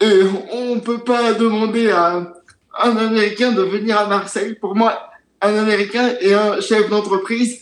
Et 0.00 0.22
on 0.52 0.74
ne 0.74 0.80
peut 0.80 0.98
pas 0.98 1.32
demander 1.32 1.90
à 1.90 2.34
un 2.82 2.96
Américain 2.96 3.52
de 3.52 3.62
venir 3.62 3.98
à 3.98 4.06
Marseille. 4.06 4.54
Pour 4.54 4.74
moi, 4.74 4.98
un 5.40 5.54
Américain 5.56 6.14
et 6.20 6.34
un 6.34 6.60
chef 6.60 6.90
d'entreprise 6.90 7.60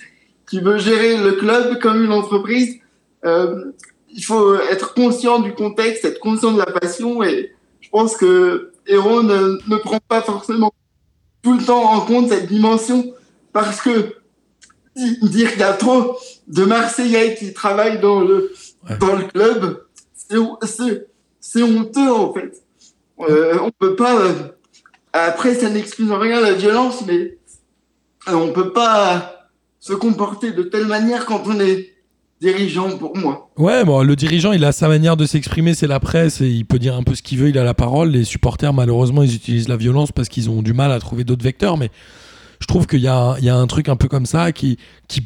qui 0.48 0.60
veut 0.60 0.78
gérer 0.78 1.16
le 1.18 1.32
club 1.32 1.78
comme 1.80 2.02
une 2.04 2.12
entreprise, 2.12 2.78
euh, 3.24 3.72
il 4.10 4.24
faut 4.24 4.54
être 4.54 4.94
conscient 4.94 5.38
du 5.40 5.52
contexte, 5.52 6.04
être 6.04 6.20
conscient 6.20 6.52
de 6.52 6.58
la 6.58 6.66
passion 6.66 7.22
et 7.22 7.52
je 7.80 7.88
pense 7.90 8.16
que 8.16 8.71
Héron 8.86 9.22
ne, 9.22 9.58
ne 9.68 9.76
prend 9.76 9.98
pas 10.08 10.22
forcément 10.22 10.72
tout 11.42 11.56
le 11.58 11.64
temps 11.64 11.82
en 11.92 12.00
compte 12.00 12.28
cette 12.28 12.46
dimension 12.48 13.12
parce 13.52 13.80
que 13.80 14.14
di- 14.96 15.18
dire 15.22 15.50
qu'il 15.50 15.60
y 15.60 15.64
a 15.64 15.72
trop 15.72 16.16
de 16.48 16.64
Marseillais 16.64 17.34
qui 17.36 17.52
travaillent 17.52 18.00
dans 18.00 18.20
le, 18.20 18.52
Ouais. 18.88 18.98
dans 18.98 19.14
le 19.14 19.24
club, 19.24 19.84
c'est 21.40 21.62
honteux 21.62 22.10
en 22.12 22.32
fait. 22.34 22.52
Euh, 23.20 23.58
on 23.62 23.70
peut 23.70 23.94
pas. 23.94 24.16
euh, 24.20 24.32
après, 25.12 25.54
ça 25.54 25.68
n'excuse 25.70 26.10
en 26.10 26.18
rien 26.18 26.40
la 26.40 26.52
violence, 26.54 27.04
mais 27.06 27.38
euh, 28.28 28.32
on 28.34 28.52
peut 28.52 28.72
pas 28.72 29.48
se 29.78 29.92
comporter 29.92 30.50
de 30.52 30.62
telle 30.64 30.86
manière 30.86 31.26
quand 31.26 31.42
on 31.46 31.60
est 31.60 31.91
dirigeant 32.42 32.90
pour 32.98 33.16
moi. 33.16 33.50
Ouais, 33.56 33.84
le 33.84 34.16
dirigeant, 34.16 34.52
il 34.52 34.64
a 34.64 34.72
sa 34.72 34.88
manière 34.88 35.16
de 35.16 35.24
s'exprimer, 35.26 35.74
c'est 35.74 35.86
la 35.86 36.00
presse, 36.00 36.40
et 36.40 36.48
il 36.48 36.64
peut 36.66 36.78
dire 36.78 36.96
un 36.96 37.02
peu 37.04 37.14
ce 37.14 37.22
qu'il 37.22 37.38
veut, 37.38 37.48
il 37.48 37.58
a 37.58 37.64
la 37.64 37.74
parole. 37.74 38.10
Les 38.10 38.24
supporters, 38.24 38.72
malheureusement, 38.72 39.22
ils 39.22 39.34
utilisent 39.34 39.68
la 39.68 39.76
violence 39.76 40.10
parce 40.12 40.28
qu'ils 40.28 40.50
ont 40.50 40.62
du 40.62 40.72
mal 40.72 40.90
à 40.90 40.98
trouver 40.98 41.24
d'autres 41.24 41.44
vecteurs, 41.44 41.78
mais 41.78 41.90
je 42.60 42.66
trouve 42.66 42.86
qu'il 42.86 43.00
y, 43.00 43.08
a 43.08 43.36
un- 43.38 43.66
truc 43.66 43.88
un 43.88 43.96
peu 43.96 44.08
comme 44.08 44.26
ça 44.26 44.52
qui, 44.52 44.76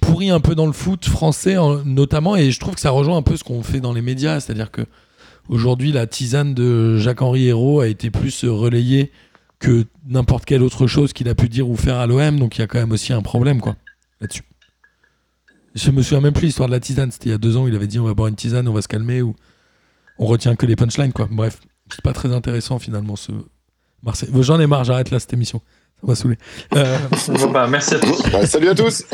pourrit 0.01 0.31
un 0.31 0.41
peu 0.41 0.55
dans 0.55 0.67
le 0.67 0.73
foot 0.73 1.07
français, 1.07 1.57
en- 1.57 1.85
notamment, 1.85 2.37
et 2.37 2.51
je 2.51 2.61
trouve 2.61 2.75
que 2.75 2.81
ça 2.81 2.91
rejoint 2.91 3.17
un 3.17 3.23
peu 3.23 3.37
ce 3.37 3.45
qu'on 3.45 3.63
fait 3.63 3.81
dans 3.81 3.93
les 3.95 4.03
médias, 4.03 4.41
c'est-à-dire 4.41 4.71
que 4.71 4.83
aujourd'hui, 5.49 5.93
la 5.93 6.07
tisane 6.07 6.55
de 6.55 6.99
Jacques-Henri 6.99 7.49
Hérault 7.49 7.81
a 7.81 7.89
été 7.89 8.11
plus 8.11 8.45
relayée 8.45 9.11
que 9.59 9.85
n'importe 10.07 10.45
quelle 10.45 10.63
autre 10.63 10.87
chose 10.87 11.15
qu'il 11.15 11.29
a 11.31 11.35
pu 11.35 11.49
dire 11.49 11.69
ou 11.69 11.77
faire 11.77 11.97
à 11.97 12.07
l'OM, 12.07 12.39
donc 12.39 12.59
il 12.59 12.61
y 12.61 12.65
a 12.65 12.67
quand 12.67 12.79
même 12.79 12.93
aussi 12.93 13.13
un 13.15 13.23
problème, 13.23 13.61
quoi, 13.63 13.77
là-dessus. 14.21 14.43
Je 15.77 15.91
me 15.91 16.03
souviens 16.03 16.23
même 16.23 16.33
plus 16.33 16.47
l'histoire 16.47 16.69
de 16.69 16.75
la 16.75 16.81
tisane. 16.81 17.11
C'était 17.13 17.29
il 17.29 17.33
y 17.33 17.35
a 17.35 17.39
deux 17.39 17.57
ans 17.57 17.65
où 17.65 17.69
il 17.69 17.77
avait 17.77 17.87
dit 17.87 18.01
on 18.01 18.05
va 18.05 18.15
boire 18.15 18.29
une 18.29 18.35
tisane, 18.35 18.67
on 18.67 18.73
va 18.73 18.83
se 18.83 18.89
calmer 18.89 19.21
ou 19.23 19.35
on 20.19 20.25
retient 20.27 20.57
que 20.57 20.65
les 20.65 20.75
punchlines 20.75 21.13
quoi. 21.13 21.29
Bref, 21.31 21.61
c'est 21.91 22.01
pas 22.01 22.15
très 22.15 22.33
intéressant 22.33 22.79
finalement 22.79 23.15
ce 23.15 23.33
Marseille. 24.03 24.31
J'en 24.41 24.59
ai 24.59 24.67
marre, 24.67 24.85
j'arrête 24.85 25.11
là 25.11 25.21
cette 25.21 25.35
émission. 25.35 25.61
Ça 26.01 26.07
m'a 26.07 26.15
saoulé. 26.15 26.37
Euh, 26.75 26.97
Bon, 27.29 27.51
bah, 27.51 27.67
merci 27.71 27.95
à 27.95 27.99
tous. 27.99 28.23
Bah, 28.31 28.47
salut 28.47 28.69
à 28.69 28.75
tous. 28.75 29.05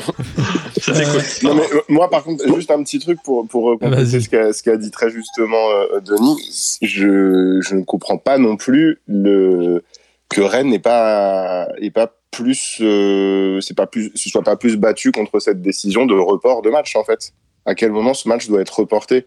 C'était 0.81 1.05
cool. 1.05 1.21
Non, 1.45 1.55
mais, 1.55 1.63
euh, 1.73 1.81
moi, 1.89 2.11
par 2.11 2.25
contre, 2.25 2.45
juste 2.57 2.73
un 2.73 2.83
petit 2.83 2.99
truc 2.99 3.19
pour, 3.23 3.47
pour 3.47 3.71
euh, 3.71 3.77
compléter 3.77 4.21
ce 4.21 4.63
qu'a 4.63 4.77
dit 4.77 4.91
très 4.91 5.09
justement 5.11 5.71
euh, 5.71 6.01
Denis. 6.01 6.79
Je, 6.83 7.61
je 7.61 7.75
ne 7.75 7.85
comprends 7.85 8.19
pas 8.19 8.37
non 8.39 8.57
plus 8.57 9.01
le, 9.07 9.85
que 10.29 10.41
Rennes 10.41 10.71
n'est 10.71 10.81
pas, 10.81 11.69
est 11.81 11.91
pas 11.91 12.13
plus, 12.37 12.79
euh, 12.81 13.61
c'est 13.61 13.77
pas 13.77 13.87
plus, 13.87 14.11
se 14.17 14.29
soit 14.31 14.43
pas 14.43 14.57
plus 14.57 14.77
battu 14.77 15.13
contre 15.13 15.39
cette 15.39 15.63
décision 15.63 16.07
de 16.07 16.15
report 16.15 16.63
de 16.63 16.71
match, 16.71 16.97
en 16.97 17.05
fait. 17.05 17.33
À 17.67 17.77
quel 17.77 17.93
moment 17.93 18.15
ce 18.15 18.29
match 18.29 18.49
doit 18.49 18.61
être 18.61 18.77
reporté? 18.81 19.27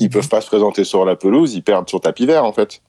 Ils 0.00 0.08
peuvent 0.08 0.28
pas 0.28 0.40
se 0.40 0.46
présenter 0.46 0.84
sur 0.84 1.04
la 1.04 1.16
pelouse, 1.16 1.54
ils 1.54 1.62
perdent 1.62 1.88
sur 1.88 2.00
tapis 2.00 2.24
vert, 2.24 2.44
en 2.44 2.52
fait. 2.52 2.80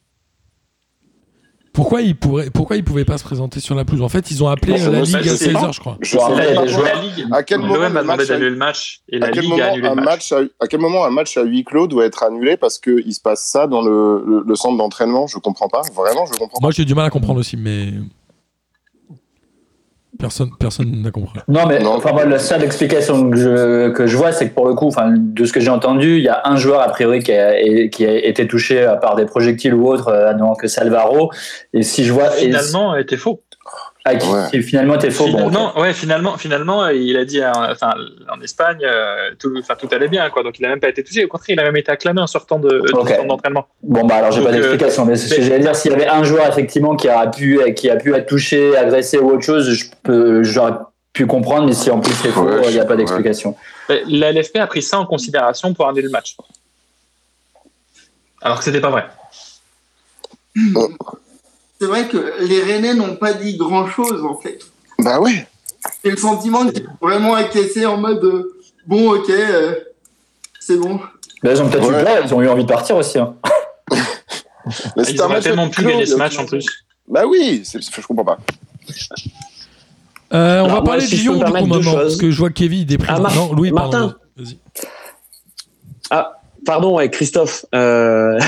pourquoi 1.73 2.01
ils 2.01 2.15
pourraient, 2.15 2.49
pourquoi 2.49 2.75
ils 2.75 2.83
pouvaient 2.83 3.05
pas 3.05 3.17
se 3.17 3.23
présenter 3.23 3.59
sur 3.59 3.73
la 3.73 3.85
pelouse? 3.85 4.01
En 4.03 4.09
fait, 4.09 4.29
ils 4.31 4.43
ont 4.43 4.47
appelé 4.49 4.77
Non, 4.79 4.91
la 4.91 5.01
Ligue 5.01 5.15
à 5.15 5.21
c'est- 5.35 5.45
16h, 5.53 5.73
je 5.73 5.79
crois. 5.79 5.97
Je 6.01 6.17
Bon, 6.17 6.25
sais 6.27 6.31
après, 6.31 6.45
pas 6.45 6.51
il 6.51 6.55
y 6.55 6.57
a 6.57 6.61
des 6.65 6.67
pourquoi- 6.71 6.89
joueurs- 6.91 6.95
La 6.95 7.01
Ligue, 7.01 7.27
À 7.31 7.43
quel 7.43 7.59
moment 7.59 7.73
a 7.85 7.89
match 8.03 8.27
d'annuler 8.27 8.49
le 8.49 8.55
match 8.55 9.01
et 9.09 9.15
à 9.15 9.19
la 9.19 9.31
quel, 9.31 9.43
Ligue 9.43 9.53
a 9.53 9.55
moment 9.57 9.71
annulé 9.71 9.87
un 9.87 9.95
le 9.95 10.01
match 10.03 10.31
match. 10.31 10.49
à, 10.59 10.63
à 10.63 10.67
quel 10.67 10.79
moment 10.79 11.05
un 11.05 11.09
match 11.11 11.37
à 11.37 11.43
huis 11.43 11.63
clos 11.63 11.87
doit 11.87 12.05
être 12.05 12.21
annulé 12.23 12.57
parce 12.57 12.77
qu'il 12.79 13.13
se 13.13 13.21
passe 13.21 13.43
ça 13.45 13.65
dans 13.67 13.81
le, 13.81 14.23
le, 14.27 14.43
le 14.45 14.55
centre 14.55 14.77
d'entraînement? 14.77 15.25
Je 15.27 15.37
comprends 15.39 15.69
pas. 15.69 15.81
Vraiment, 15.95 16.25
je 16.25 16.31
comprends 16.31 16.59
pas. 16.59 16.61
Moi, 16.61 16.71
j'ai 16.71 16.85
du 16.85 16.93
mal 16.95 17.05
à 17.05 17.09
comprendre 17.09 17.39
aussi, 17.39 17.55
mais 17.57 17.93
personne, 20.19 20.49
personne 20.59 21.01
n'a 21.01 21.09
compris. 21.11 21.39
Non, 21.47 21.65
mais 21.65 21.79
Non. 21.79 21.95
enfin, 21.95 22.11
moi, 22.11 22.25
la 22.25 22.37
seule 22.37 22.63
explication 22.63 23.29
que 23.31 23.37
je, 23.37 23.89
que 23.89 24.05
je 24.05 24.15
vois, 24.17 24.31
c'est 24.31 24.49
que 24.49 24.53
pour 24.53 24.67
le 24.67 24.75
coup, 24.75 24.85
enfin, 24.87 25.13
de 25.17 25.45
ce 25.45 25.51
que 25.53 25.59
j'ai 25.59 25.69
entendu, 25.71 26.17
il 26.17 26.23
y 26.23 26.27
a 26.29 26.41
un 26.45 26.57
joueur 26.57 26.81
a 26.81 26.89
priori 26.89 27.23
qui 27.23 27.31
a, 27.31 27.59
et- 27.59 27.89
qui 27.89 28.05
a 28.05 28.13
été 28.13 28.45
touché 28.47 28.81
euh, 28.81 28.95
par 28.97 29.15
des 29.15 29.25
projectiles 29.25 29.73
ou 29.73 29.87
autres, 29.87 30.09
euh, 30.09 30.33
donc 30.35 30.61
Salvaro. 30.65 31.31
Et 31.73 31.81
si 31.81 32.03
je 32.03 32.13
vois, 32.13 32.35
et- 32.37 32.45
Finalement, 32.45 32.95
était 32.95 33.17
faux. 33.17 33.41
Ah, 34.09 34.15
qui, 34.15 34.27
Ouais. 34.27 34.49
qui 34.51 34.61
finalement 34.63 34.95
était 34.95 35.11
faux. 35.11 35.25
bon. 35.27 35.37
Finalement, 35.37 35.79
ouais, 35.79 35.93
finalement, 35.93 36.37
finalement, 36.37 36.87
il 36.89 37.17
a 37.17 37.25
dit, 37.25 37.41
euh, 37.41 37.51
enfin, 37.71 37.93
en 38.31 38.39
Espagne, 38.41 38.79
euh, 38.83 39.31
tout, 39.39 39.53
enfin, 39.59 39.75
tout 39.75 39.87
allait 39.91 40.07
bien, 40.07 40.29
quoi. 40.29 40.43
Donc, 40.43 40.59
il 40.59 40.65
a 40.65 40.69
même 40.69 40.79
pas 40.79 40.89
été 40.89 41.03
touché. 41.03 41.25
Au 41.25 41.27
contraire, 41.27 41.55
il 41.55 41.59
a 41.59 41.63
même 41.63 41.77
été 41.77 41.91
acclamé 41.91 42.21
en 42.21 42.27
sortant 42.27 42.59
de, 42.59 42.69
du 42.69 42.93
Ok. 42.93 43.09
centre 43.09 43.25
d'entraînement. 43.25 43.67
Bon, 43.83 44.05
bah 44.05 44.15
alors 44.15 44.31
j'ai 44.31 44.41
pas 44.43 44.49
euh, 44.49 44.53
d'explication, 44.53 45.05
mais 45.05 45.15
ce 45.15 45.33
que 45.33 45.41
j'allais 45.41 45.59
dire, 45.59 45.75
s'il 45.75 45.91
y 45.91 45.95
avait 45.95 46.07
un 46.07 46.23
joueur 46.23 46.47
effectivement 46.47 46.95
qui 46.95 47.07
a 47.09 47.27
pu, 47.27 47.59
qui 47.75 47.89
a 47.89 47.95
pu 47.95 48.13
être 48.13 48.27
touché, 48.27 48.75
agressé 48.77 49.17
ou 49.19 49.31
autre 49.31 49.43
chose, 49.43 49.69
je 49.69 49.85
peux, 50.03 50.43
j'aurais 50.43 50.73
pu 51.13 51.25
comprendre, 51.25 51.65
mais 51.67 51.73
si 51.73 51.89
en 51.89 51.99
plus 51.99 52.13
c'est 52.13 52.29
faux, 52.29 52.43
Ouais, 52.47 52.61
il 52.67 52.73
n'y 52.73 52.79
a 52.79 52.85
pas 52.85 52.95
d'explication. 52.95 53.55
La 54.07 54.31
LFP 54.31 54.57
a 54.57 54.67
pris 54.67 54.81
ça 54.81 54.99
en 54.99 55.05
considération 55.05 55.73
pour 55.73 55.87
annuler 55.87 56.03
le 56.03 56.11
match. 56.11 56.35
Alors 58.41 58.59
que 58.59 58.63
c'était 58.63 58.79
pas 58.81 58.89
vrai. 58.91 59.05
C'est 61.79 61.87
vrai 61.87 62.07
que 62.07 62.33
les 62.41 62.61
Rennais 62.61 62.93
n'ont 62.93 63.15
pas 63.15 63.33
dit 63.33 63.55
grand 63.57 63.87
chose 63.87 64.23
en 64.25 64.35
fait. 64.37 64.59
Bah 64.99 65.19
ouais. 65.19 65.47
J'ai 66.03 66.11
le 66.11 66.17
sentiment 66.17 66.67
qu'ils 66.67 66.83
ont 66.85 66.97
vraiment 67.07 67.35
acquiescé 67.35 67.85
en 67.85 67.97
mode 67.97 68.23
euh, 68.23 68.53
bon, 68.85 69.13
ok, 69.15 69.29
euh, 69.29 69.75
c'est 70.59 70.75
bon. 70.77 70.99
Là, 71.41 71.53
ils 71.53 71.61
ont 71.61 71.69
peut-être 71.69 71.89
Ouais. 71.89 72.01
eu 72.01 72.03
peur, 72.03 72.21
ils 72.25 72.33
ont 72.33 72.41
eu 72.41 72.49
envie 72.49 72.63
de 72.63 72.69
partir 72.69 72.97
aussi. 72.97 73.17
hein. 73.17 73.33
Mais 74.97 75.03
c'était 75.05 75.13
Ils 75.13 75.21
à 75.21 75.39
tellement 75.41 75.69
pu 75.69 75.83
gagner 75.83 76.05
ce 76.05 76.15
a 76.15 76.17
match 76.17 76.37
en 76.37 76.45
plus. 76.45 76.65
Bah 77.07 77.25
oui, 77.25 77.63
je 77.65 78.05
comprends 78.05 78.25
pas. 78.25 78.37
Euh, 80.31 80.59
on 80.61 80.65
Alors, 80.65 80.67
va 80.67 80.73
moi, 80.73 80.83
parler 80.83 81.05
si 81.05 81.15
de 81.15 81.21
Lyon 81.21 81.33
du 81.37 81.45
coup 81.45 81.51
maintenant, 81.51 81.93
parce 81.93 82.17
que 82.17 82.29
je 82.29 82.37
vois 82.37 82.49
Kevin 82.51 82.79
il 82.81 82.85
déprime. 82.85 83.13
Ah, 83.15 83.19
Mar- 83.19 83.33
non, 83.35 83.53
Louis, 83.53 83.71
pardon. 83.71 83.97
Martin. 83.97 84.15
Vas-y. 84.37 84.59
Pardon, 86.65 86.95
ouais, 86.97 87.09
Christophe. 87.09 87.65
euh. 87.75 88.39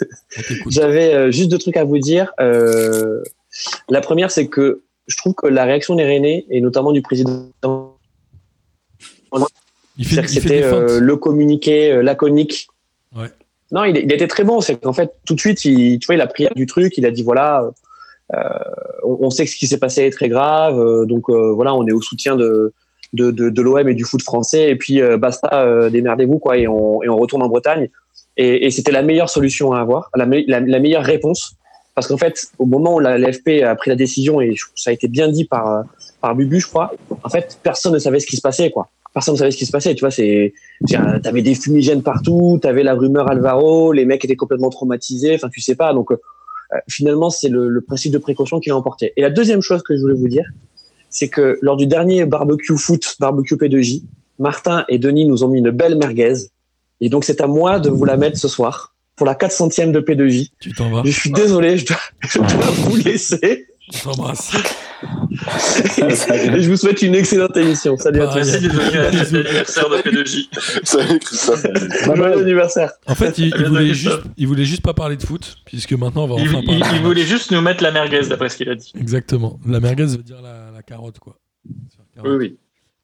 J'avais 0.68 1.14
euh, 1.14 1.30
juste 1.30 1.50
deux 1.50 1.58
trucs 1.58 1.76
à 1.76 1.84
vous 1.84 1.98
dire. 1.98 2.32
Euh, 2.40 3.22
la 3.88 4.00
première, 4.00 4.30
c'est 4.30 4.46
que 4.46 4.82
je 5.06 5.16
trouve 5.16 5.34
que 5.34 5.46
la 5.46 5.64
réaction 5.64 5.94
des 5.94 6.04
Rennais, 6.04 6.46
et 6.50 6.60
notamment 6.60 6.92
du 6.92 7.02
président, 7.02 7.48
c'était 9.98 10.62
euh, 10.62 11.00
le 11.00 11.16
communiqué 11.16 12.02
laconique. 12.02 12.68
Ouais. 13.16 13.28
Non, 13.72 13.84
il, 13.84 13.96
il 13.96 14.12
était 14.12 14.28
très 14.28 14.44
bon. 14.44 14.60
C'est 14.60 14.76
qu'en 14.76 14.92
fait, 14.92 15.12
tout 15.26 15.34
de 15.34 15.40
suite, 15.40 15.64
il, 15.64 15.98
tu 15.98 16.06
vois, 16.06 16.14
il 16.14 16.20
a 16.20 16.26
pris 16.26 16.46
du 16.54 16.66
truc. 16.66 16.96
Il 16.96 17.06
a 17.06 17.10
dit 17.10 17.22
voilà, 17.22 17.70
on, 18.32 19.18
on 19.20 19.30
sait 19.30 19.44
que 19.44 19.50
ce 19.50 19.56
qui 19.56 19.66
s'est 19.66 19.78
passé 19.78 20.02
est 20.02 20.10
très 20.10 20.28
grave. 20.28 21.06
donc 21.06 21.28
voilà, 21.28 21.74
on 21.74 21.86
est 21.86 21.92
au 21.92 22.00
soutien 22.00 22.36
de 22.36 22.72
de, 23.12 23.30
de, 23.30 23.50
de 23.50 23.62
l'OM 23.62 23.88
et 23.88 23.94
du 23.94 24.04
foot 24.04 24.22
français. 24.22 24.70
Et 24.70 24.76
puis 24.76 25.00
euh, 25.00 25.16
basta, 25.16 25.48
euh, 25.52 25.90
démerdez-vous 25.90 26.38
quoi. 26.38 26.56
Et 26.58 26.68
on, 26.68 27.02
et 27.02 27.08
on 27.08 27.16
retourne 27.16 27.42
en 27.42 27.48
Bretagne. 27.48 27.88
Et, 28.36 28.66
et 28.66 28.70
c'était 28.70 28.92
la 28.92 29.02
meilleure 29.02 29.28
solution 29.28 29.72
à 29.72 29.80
avoir, 29.80 30.10
la, 30.14 30.26
la, 30.26 30.80
meilleure 30.80 31.04
réponse. 31.04 31.56
Parce 31.94 32.06
qu'en 32.06 32.16
fait, 32.16 32.46
au 32.58 32.66
moment 32.66 32.94
où 32.94 33.00
la 33.00 33.18
LFP 33.18 33.62
a 33.64 33.74
pris 33.74 33.90
la 33.90 33.96
décision, 33.96 34.40
et 34.40 34.54
ça 34.76 34.90
a 34.90 34.92
été 34.92 35.08
bien 35.08 35.28
dit 35.28 35.44
par, 35.44 35.70
euh, 35.70 35.82
par 36.20 36.34
Bubu, 36.34 36.60
je 36.60 36.66
crois, 36.66 36.92
en 37.22 37.28
fait, 37.28 37.58
personne 37.62 37.92
ne 37.92 37.98
savait 37.98 38.20
ce 38.20 38.26
qui 38.26 38.36
se 38.36 38.40
passait, 38.40 38.70
quoi. 38.70 38.88
Personne 39.12 39.34
ne 39.34 39.38
savait 39.38 39.50
ce 39.50 39.56
qui 39.56 39.66
se 39.66 39.72
passait, 39.72 39.94
tu 39.94 40.00
vois, 40.00 40.12
c'est, 40.12 40.54
t'avais 41.22 41.42
des 41.42 41.56
fumigènes 41.56 42.02
partout, 42.02 42.60
t'avais 42.62 42.84
la 42.84 42.94
rumeur 42.94 43.28
Alvaro, 43.28 43.92
les 43.92 44.04
mecs 44.04 44.24
étaient 44.24 44.36
complètement 44.36 44.70
traumatisés, 44.70 45.34
enfin, 45.34 45.48
tu 45.48 45.60
sais 45.60 45.74
pas, 45.74 45.92
donc, 45.92 46.12
euh, 46.12 46.16
finalement, 46.88 47.28
c'est 47.28 47.48
le, 47.48 47.68
le 47.68 47.80
principe 47.80 48.12
de 48.12 48.18
précaution 48.18 48.60
qui 48.60 48.68
l'a 48.68 48.76
emporté. 48.76 49.12
Et 49.16 49.22
la 49.22 49.30
deuxième 49.30 49.60
chose 49.62 49.82
que 49.82 49.96
je 49.96 50.00
voulais 50.00 50.14
vous 50.14 50.28
dire, 50.28 50.44
c'est 51.10 51.28
que 51.28 51.58
lors 51.60 51.76
du 51.76 51.86
dernier 51.86 52.24
barbecue 52.24 52.76
foot, 52.78 53.16
barbecue 53.20 53.56
P2J, 53.56 54.02
Martin 54.38 54.84
et 54.88 54.98
Denis 54.98 55.26
nous 55.26 55.44
ont 55.44 55.48
mis 55.48 55.58
une 55.58 55.70
belle 55.70 55.96
merguez. 55.98 56.34
Et 57.02 57.08
donc, 57.08 57.24
c'est 57.24 57.40
à 57.40 57.46
moi 57.46 57.78
de 57.80 57.90
vous 57.90 58.04
la 58.04 58.16
mettre 58.16 58.38
ce 58.38 58.48
soir 58.48 58.94
pour 59.16 59.26
la 59.26 59.34
400e 59.34 59.90
de 59.92 60.00
P2J. 60.00 60.50
Tu 60.60 60.72
t'en 60.72 60.90
vas. 60.90 61.02
Je 61.04 61.10
suis 61.10 61.30
désolé, 61.30 61.76
je 61.76 61.86
dois, 61.86 61.96
je 62.22 62.38
dois 62.38 62.46
vous 62.78 62.96
laisser. 62.96 63.66
Je 63.92 64.02
t'embrasse. 64.02 64.52
Et 65.32 66.62
je 66.62 66.70
vous 66.70 66.76
souhaite 66.76 67.02
une 67.02 67.14
excellente 67.14 67.56
émission. 67.56 67.96
Salut 67.96 68.22
à 68.22 68.26
tous. 68.28 68.34
Merci 68.36 68.60
d'être 68.60 68.72
venu 68.74 68.98
à 68.98 69.02
la 69.02 69.12
fête 69.12 69.32
d'anniversaire 69.32 69.88
de 69.88 69.96
P2J. 69.96 70.48
Salut 70.84 71.18
Christophe. 71.18 71.66
Joyeux 72.04 72.38
anniversaire. 72.40 72.92
En 73.06 73.14
fait, 73.14 73.38
il, 73.38 73.46
il 73.58 73.66
voulait 73.66 73.94
juste, 73.94 74.20
il 74.36 74.46
voulait 74.46 74.64
juste 74.64 74.82
pas 74.82 74.94
parler 74.94 75.16
de 75.16 75.22
foot, 75.22 75.56
puisque 75.64 75.92
maintenant 75.92 76.24
on 76.24 76.28
va 76.28 76.34
enfin 76.34 76.60
il- 76.62 76.80
parler. 76.80 76.96
il 76.98 77.02
voulait 77.02 77.24
juste 77.24 77.50
nous 77.50 77.60
mettre 77.60 77.82
la 77.82 77.90
merguez, 77.90 78.20
d'après 78.28 78.48
ce 78.48 78.56
qu'il 78.56 78.68
a 78.68 78.74
dit. 78.74 78.92
Exactement. 78.98 79.58
La 79.66 79.80
merguez 79.80 80.04
veut 80.04 80.18
dire 80.18 80.40
la, 80.42 80.69
la 80.80 80.82
carotte, 80.82 81.18
quoi. 81.18 81.36
Sur 81.90 82.00
Oui, 82.00 82.06
carotte. 82.22 82.38
oui. 82.40 82.56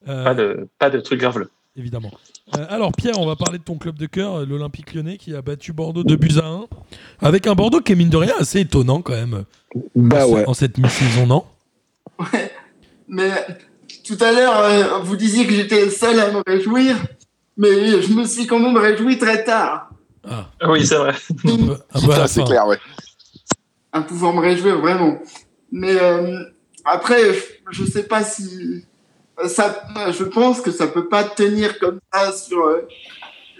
Euh, 0.07 0.23
Pas 0.23 0.33
de, 0.33 0.67
pas 0.79 0.89
de 0.89 0.99
trucs 0.99 1.19
graveleux. 1.19 1.49
Évidemment. 1.75 2.09
Euh, 2.57 2.65
alors 2.69 2.91
Pierre, 2.91 3.19
on 3.19 3.25
va 3.27 3.35
parler 3.35 3.59
de 3.59 3.63
ton 3.63 3.77
club 3.77 3.97
de 3.97 4.07
cœur, 4.07 4.45
l'Olympique 4.47 4.95
Lyonnais, 4.95 5.17
qui 5.17 5.35
a 5.35 5.41
battu 5.43 5.73
Bordeaux 5.73 6.03
2 6.03 6.15
buts 6.15 6.39
à 6.41 6.47
1, 6.47 6.65
avec 7.21 7.45
un 7.45 7.53
Bordeaux 7.53 7.81
qui 7.81 7.91
est 7.91 7.95
mine 7.95 8.09
de 8.09 8.17
rien 8.17 8.33
assez 8.39 8.61
étonnant 8.61 9.01
quand 9.03 9.13
même 9.13 9.43
Bah 9.95 10.25
en, 10.25 10.27
ce- 10.29 10.33
ouais. 10.33 10.45
en 10.49 10.53
cette 10.55 10.77
mi-saison, 10.79 11.27
non? 11.27 11.43
Mais 13.07 13.29
tout 14.05 14.17
à 14.21 14.31
l'heure, 14.31 14.57
euh, 14.59 14.99
vous 15.03 15.15
disiez 15.15 15.45
que 15.45 15.53
j'étais 15.53 15.85
le 15.85 15.91
seul 15.91 16.19
à 16.19 16.31
me 16.31 16.41
réjouir, 16.47 16.95
mais 17.57 18.01
je 18.01 18.11
me 18.13 18.25
suis 18.25 18.47
quand 18.47 18.59
même 18.59 18.77
réjoui 18.77 19.17
très 19.19 19.43
tard. 19.43 19.89
Ah, 20.27 20.49
Oui, 20.67 20.85
c'est 20.85 20.97
vrai. 20.97 21.13
la 21.93 21.99
Ça, 21.99 22.27
c'est 22.27 22.43
clair, 22.43 22.65
ouais. 22.67 22.77
à 23.91 24.01
pouvoir 24.01 24.33
me 24.33 24.39
réjouir 24.41 24.79
vraiment. 24.79 25.19
Mais 25.71 25.95
euh, 26.01 26.43
après, 26.87 27.21
je, 27.71 27.85
sais 27.85 28.03
pas 28.03 28.23
si 28.23 28.85
ça. 29.47 29.83
Je 30.11 30.23
pense 30.23 30.61
que 30.61 30.71
ça 30.71 30.87
peut 30.87 31.07
pas 31.07 31.23
tenir 31.23 31.77
comme 31.79 31.99
ça 32.13 32.31
sur 32.31 32.65
euh, 32.65 32.87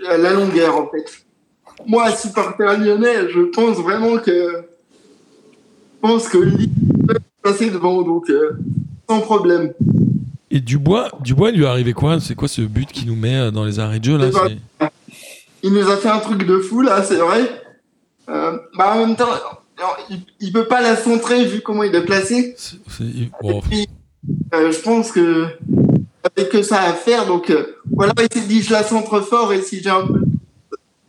la 0.01 0.33
longueur 0.33 0.77
en 0.77 0.87
fait. 0.87 1.25
Moi, 1.85 2.11
supporter 2.11 2.77
lyonnais, 2.77 3.29
je 3.29 3.41
pense 3.41 3.77
vraiment 3.77 4.17
que 4.17 4.65
je 5.97 6.07
pense 6.07 6.27
que 6.27 6.37
Lille 6.37 6.69
peut 7.07 7.17
passer 7.41 7.69
devant, 7.69 8.01
donc 8.01 8.29
euh, 8.29 8.57
sans 9.09 9.19
problème. 9.21 9.73
Et 10.49 10.59
Dubois, 10.59 11.09
Dubois, 11.21 11.49
il 11.49 11.57
lui 11.57 11.65
est 11.65 11.67
arrivé 11.67 11.93
quoi? 11.93 12.19
C'est 12.19 12.35
quoi 12.35 12.47
ce 12.47 12.61
but 12.61 12.91
qui 12.91 13.05
nous 13.05 13.15
met 13.15 13.35
euh, 13.35 13.51
dans 13.51 13.65
les 13.65 13.79
arrêts 13.79 13.99
de 13.99 14.05
jeu 14.05 14.17
là? 14.17 14.29
Il 15.63 15.73
nous 15.73 15.89
a 15.89 15.97
fait 15.97 16.09
un 16.09 16.19
truc 16.19 16.45
de 16.45 16.59
fou 16.59 16.81
là, 16.81 17.03
c'est 17.03 17.17
vrai. 17.17 17.63
Euh, 18.29 18.57
bah 18.77 18.93
en 18.93 19.05
même 19.05 19.15
temps, 19.15 19.27
il, 20.09 20.21
il 20.39 20.51
peut 20.53 20.65
pas 20.67 20.81
la 20.81 20.95
centrer 20.95 21.45
vu 21.45 21.61
comment 21.61 21.83
il 21.83 21.93
est 21.95 22.01
placé. 22.05 22.55
c'est- 22.57 22.77
c'est- 22.89 23.29
bon, 23.41 23.61
Euh, 24.53 24.71
je 24.71 24.79
pense 24.79 25.11
que 25.11 25.47
avec 26.23 26.49
que 26.49 26.61
ça 26.61 26.81
à 26.81 26.93
faire, 26.93 27.25
donc 27.27 27.49
euh, 27.49 27.77
voilà, 27.91 28.13
il 28.19 28.27
s'est 28.41 28.45
dit 28.47 28.61
je 28.61 28.71
la 28.71 28.83
centre 28.83 29.21
fort 29.21 29.53
et 29.53 29.61
si 29.61 29.81
j'ai 29.81 29.89
un 29.89 30.05
peu, 30.05 30.21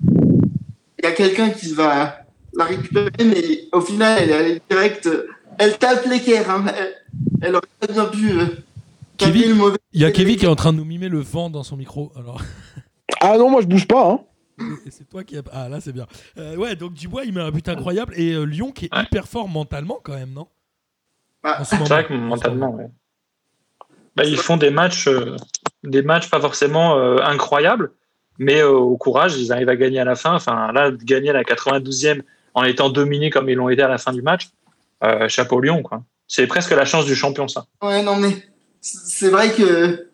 il 0.05 1.05
y 1.05 1.07
a 1.07 1.13
quelqu'un 1.13 1.51
qui 1.51 1.73
va 1.73 2.19
la 2.55 2.65
récupérer, 2.65 3.11
mais 3.25 3.65
au 3.73 3.81
final 3.81 4.19
elle 4.21 4.31
est 4.31 4.35
allée 4.35 4.63
direct, 4.71 5.07
euh, 5.07 5.27
elle 5.59 5.79
tape 5.79 6.07
l'équerre, 6.07 6.51
hein. 6.51 6.65
elle, 6.77 6.95
elle 7.41 7.55
aurait 7.57 7.67
pas 7.81 7.93
bien 7.93 8.05
pu 8.05 8.31
euh, 8.39 8.47
Kevin. 9.17 9.61
Il 9.93 10.01
y 10.01 10.05
a 10.05 10.13
Kevin 10.13 10.37
qui 10.37 10.45
est 10.45 10.49
en 10.49 10.55
train 10.57 10.73
de 10.73 10.79
nous 10.79 10.85
mimer 10.85 11.09
le 11.09 11.19
vent 11.21 11.51
dans 11.51 11.65
son 11.65 11.77
micro. 11.77 12.13
Alors, 12.17 12.41
Ah 13.21 13.37
non, 13.37 13.51
moi 13.51 13.63
je 13.63 13.67
bouge 13.67 13.87
pas. 13.89 14.11
Hein. 14.13 14.21
Et 14.87 14.91
c'est 14.91 15.09
toi 15.09 15.25
qui 15.25 15.37
a... 15.37 15.43
Ah 15.53 15.69
là, 15.69 15.81
c'est 15.81 15.93
bien. 15.93 16.07
Euh, 16.39 16.57
ouais, 16.57 16.77
donc 16.77 16.95
Dubois, 16.95 17.25
il 17.25 17.33
met 17.33 17.41
un 17.41 17.51
but 17.51 17.69
incroyable 17.69 18.13
et 18.17 18.33
euh, 18.35 18.45
Lyon 18.45 18.73
qui 18.73 18.87
est 18.87 18.95
Ouais. 18.95 19.03
hyper 19.05 19.27
fort 19.29 19.49
mentalement 19.49 20.01
quand 20.03 20.15
même, 20.15 20.33
non? 20.33 20.47
Ah, 21.43 21.65
ce 21.65 21.77
C'est 21.77 21.85
vrai 21.89 22.05
que 22.07 22.15
mentalement, 22.15 22.71
ouais. 22.75 22.89
Bah, 24.17 24.25
ils 24.25 24.37
font 24.37 24.57
des 24.57 24.71
matchs, 24.71 25.07
euh, 25.07 25.37
des 25.85 26.03
matchs 26.03 26.29
pas 26.29 26.41
forcément 26.41 26.99
euh, 26.99 27.19
incroyables, 27.23 27.93
mais 28.39 28.61
euh, 28.61 28.71
au 28.71 28.97
courage, 28.97 29.37
ils 29.39 29.53
arrivent 29.53 29.69
à 29.69 29.77
gagner 29.77 30.01
à 30.01 30.05
la 30.05 30.17
fin. 30.17 30.35
Enfin, 30.35 30.73
là, 30.73 30.91
gagner 30.91 31.31
à 31.31 31.35
la 31.35 31.45
92e 31.45 32.23
en 32.55 32.65
étant 32.65 32.89
dominés 32.91 33.31
comme 33.31 33.49
ils 33.49 33.55
l'ont 33.55 33.69
été 33.69 33.83
à 33.83 33.89
la 33.89 33.99
fin 33.99 34.13
du 34.13 34.23
match, 34.23 34.49
euh, 35.05 35.29
chapeau 35.29 35.61
Lyon, 35.61 35.83
quoi. 35.83 36.03
C'est 36.27 36.47
presque 36.49 36.73
la 36.73 36.85
chance 36.85 37.07
du 37.07 37.15
champion, 37.15 37.47
ça. 37.49 37.67
Ouais, 37.81 38.03
non, 38.03 38.17
mais 38.17 38.37
c'est 38.81 39.31
vrai 39.31 39.53
que 39.53 40.09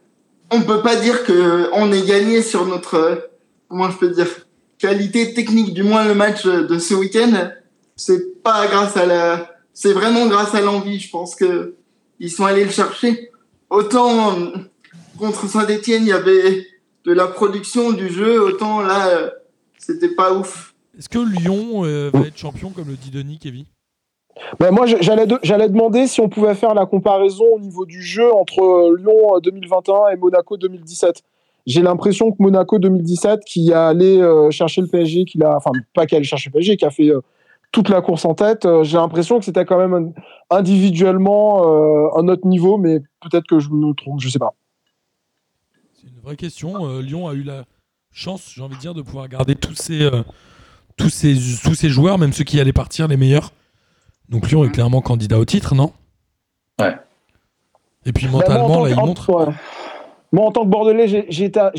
on 0.50 0.60
peut 0.62 0.82
pas 0.82 0.96
dire 0.96 1.24
que 1.24 1.70
on 1.72 1.90
est 1.90 2.06
gagné 2.06 2.42
sur 2.42 2.66
notre, 2.66 3.30
comment 3.68 3.90
je 3.90 3.96
peux 3.96 4.10
dire, 4.10 4.26
qualité 4.78 5.34
technique. 5.34 5.74
Du 5.74 5.82
moins, 5.82 6.04
le 6.06 6.14
match 6.14 6.44
de 6.46 6.78
ce 6.78 6.94
week-end, 6.94 7.50
c'est 7.96 8.42
pas 8.42 8.66
grâce 8.66 8.96
à 8.96 9.06
la, 9.06 9.50
c'est 9.72 9.92
vraiment 9.92 10.26
grâce 10.26 10.54
à 10.54 10.60
l'envie. 10.60 10.98
Je 10.98 11.10
pense 11.10 11.34
que 11.34 11.74
ils 12.20 12.30
sont 12.30 12.44
allés 12.44 12.64
le 12.64 12.70
chercher. 12.70 13.30
Autant 13.70 14.36
contre 15.18 15.48
Saint-Etienne, 15.48 16.02
il 16.02 16.08
y 16.08 16.12
avait 16.12 16.66
de 17.04 17.12
la 17.12 17.26
production 17.26 17.92
du 17.92 18.08
jeu, 18.08 18.40
autant 18.42 18.80
là, 18.80 19.08
euh, 19.08 19.30
c'était 19.78 20.08
pas 20.14 20.32
ouf. 20.32 20.74
Est-ce 20.98 21.08
que 21.08 21.18
Lyon 21.18 21.84
euh, 21.84 22.10
va 22.12 22.20
être 22.26 22.38
champion, 22.38 22.70
comme 22.70 22.88
le 22.88 22.94
dit 22.94 23.10
Denis, 23.10 23.38
Kevin? 23.38 23.64
Ben, 24.58 24.70
moi, 24.72 24.86
j'allais 24.86 25.26
de- 25.26 25.38
j'allais 25.42 25.68
demander 25.68 26.06
si 26.06 26.20
on 26.20 26.28
pouvait 26.28 26.54
faire 26.54 26.74
la 26.74 26.86
comparaison 26.86 27.44
au 27.54 27.60
niveau 27.60 27.84
du 27.84 28.02
jeu 28.02 28.32
entre 28.32 28.60
euh, 28.62 28.96
Lyon 28.96 29.36
euh, 29.36 29.40
2021 29.40 30.08
et 30.12 30.16
Monaco 30.16 30.56
2017. 30.56 31.22
J'ai 31.66 31.80
l'impression 31.82 32.30
que 32.30 32.36
Monaco 32.40 32.78
2017, 32.78 33.40
qui 33.46 33.72
a 33.72 33.86
allé 33.88 34.18
euh, 34.18 34.50
chercher 34.50 34.82
le 34.82 34.86
PSG, 34.88 35.24
qui 35.24 35.42
a, 35.42 35.56
enfin 35.56 35.70
pas 35.94 36.06
qui 36.06 36.14
a 36.14 36.18
allé 36.18 36.24
chercher 36.26 36.50
le 36.50 36.58
PSG, 36.58 36.76
qui 36.76 36.84
a 36.84 36.90
fait 36.90 37.08
euh, 37.08 37.20
toute 37.72 37.88
la 37.88 38.02
course 38.02 38.24
en 38.26 38.34
tête, 38.34 38.66
euh, 38.66 38.84
j'ai 38.84 38.98
l'impression 38.98 39.38
que 39.38 39.44
c'était 39.44 39.64
quand 39.64 39.78
même 39.78 39.94
un- 39.94 40.56
individuellement 40.56 41.64
euh, 41.66 42.20
un 42.20 42.28
autre 42.28 42.46
niveau, 42.46 42.76
mais 42.76 43.00
peut-être 43.20 43.46
que 43.46 43.58
je 43.60 43.70
me 43.70 43.94
trompe, 43.94 44.20
je 44.20 44.28
sais 44.28 44.38
pas. 44.38 44.54
C'est 45.94 46.08
une 46.08 46.20
vraie 46.20 46.36
question. 46.36 46.86
Euh, 46.86 47.00
Lyon 47.00 47.26
a 47.28 47.34
eu 47.34 47.42
la 47.42 47.64
chance, 48.12 48.52
j'ai 48.54 48.62
envie 48.62 48.76
de 48.76 48.80
dire, 48.80 48.94
de 48.94 49.02
pouvoir 49.02 49.26
garder 49.28 49.54
tous 49.54 49.74
ses, 49.74 50.02
euh, 50.02 50.22
tous 50.96 51.08
ses, 51.08 51.34
tous 51.64 51.74
ses 51.74 51.88
joueurs, 51.88 52.18
même 52.18 52.32
ceux 52.32 52.44
qui 52.44 52.60
allaient 52.60 52.72
partir, 52.74 53.08
les 53.08 53.16
meilleurs. 53.16 53.52
Donc 54.28 54.48
Lyon 54.50 54.64
est 54.64 54.70
clairement 54.70 55.00
candidat 55.00 55.38
au 55.38 55.44
titre, 55.44 55.74
non? 55.74 55.92
Ouais. 56.78 56.94
Et 58.06 58.12
puis 58.12 58.28
mentalement, 58.28 58.84
là, 58.84 58.90
il 58.90 58.96
montre. 58.96 59.30
ouais. 59.30 59.52
Moi, 60.34 60.46
en 60.46 60.50
tant 60.50 60.62
que 60.64 60.68
Bordelais, 60.68 61.06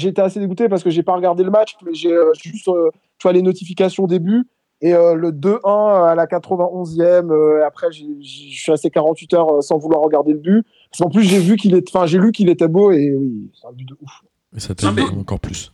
été 0.08 0.22
assez 0.22 0.40
dégoûté 0.40 0.70
parce 0.70 0.82
que 0.82 0.90
j'ai 0.90 1.04
pas 1.04 1.14
regardé 1.14 1.44
le 1.44 1.52
match, 1.52 1.76
mais 1.86 1.94
j'ai 1.94 2.14
euh, 2.14 2.32
juste 2.42 2.70
euh, 2.70 2.90
tu 3.20 3.24
vois, 3.24 3.34
les 3.34 3.42
notifications 3.42 4.06
au 4.06 4.08
début. 4.08 4.48
Et 4.80 4.94
euh, 4.94 5.14
le 5.14 5.32
2-1 5.34 6.06
à 6.10 6.16
la 6.16 6.26
91e, 6.26 7.32
euh, 7.32 7.66
après, 7.66 7.88
je 7.92 8.04
suis 8.22 8.72
resté 8.72 8.90
48 8.90 9.34
heures 9.34 9.62
sans 9.64 9.78
vouloir 9.78 10.00
regarder 10.02 10.32
le 10.32 10.40
but. 10.40 10.66
Parce 10.90 11.00
qu'en 11.02 11.10
plus, 11.10 11.24
j'ai 11.24 11.40
vu 11.40 11.58
qu'il 11.58 11.76
est, 11.76 11.86
enfin, 11.94 12.06
j'ai 12.06 12.18
lu 12.18 12.32
qu'il 12.32 12.48
était 12.48 12.70
beau 12.70 12.92
et 12.92 13.14
oui, 13.14 13.52
c'est 13.60 13.68
un 13.68 13.74
but 13.74 13.90
de 13.90 13.98
ouf. 14.02 14.22
Et 14.56 14.62
ça 14.62 14.74
Ah, 14.84 14.92
mais- 14.96 15.04
encore 15.04 15.42
plus. 15.42 15.74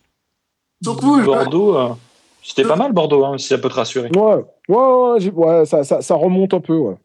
Surtout, 0.81 1.19
je- 1.19 1.25
Bordeaux, 1.25 1.77
euh, 1.77 1.89
c'était 2.41 2.63
pas 2.67 2.75
mal 2.77 2.93
Bordeaux, 2.93 3.23
hein, 3.25 3.37
si 3.37 3.47
ça 3.49 3.59
peut 3.59 3.69
te 3.69 3.75
rassurer. 3.75 4.09
Ouais, 4.15 4.43
ouais, 4.69 5.29
ouais, 5.31 5.65
ça, 5.65 5.83
ça, 5.83 6.01
ça 6.01 6.15
remonte 6.15 6.55
un 6.55 6.61
peu, 6.61 6.77
ouais. 6.77 6.95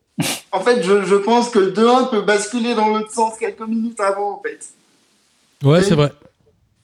en 0.53 0.61
fait, 0.61 0.83
je, 0.83 1.03
je 1.03 1.17
pense 1.17 1.51
que 1.51 1.59
le 1.59 1.73
2-1 1.73 2.09
peut 2.09 2.23
basculer 2.23 2.75
dans 2.75 2.89
l'autre 2.89 3.11
sens 3.11 3.37
quelques 3.37 3.61
minutes 3.69 4.01
avant, 4.01 4.39
en 4.39 4.43
fait. 4.43 4.59
Ouais, 5.63 5.83
c'est 5.83 5.95
vrai. 5.95 6.13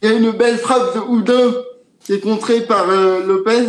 Il 0.02 0.10
y 0.10 0.12
a 0.12 0.16
une 0.16 0.30
belle 0.32 0.58
frappe 0.58 0.94
de 0.94 1.00
Houdin 1.00 1.52
qui 2.00 2.14
est 2.14 2.20
contrée 2.20 2.62
par 2.62 2.88
euh, 2.88 3.24
Lopez. 3.24 3.66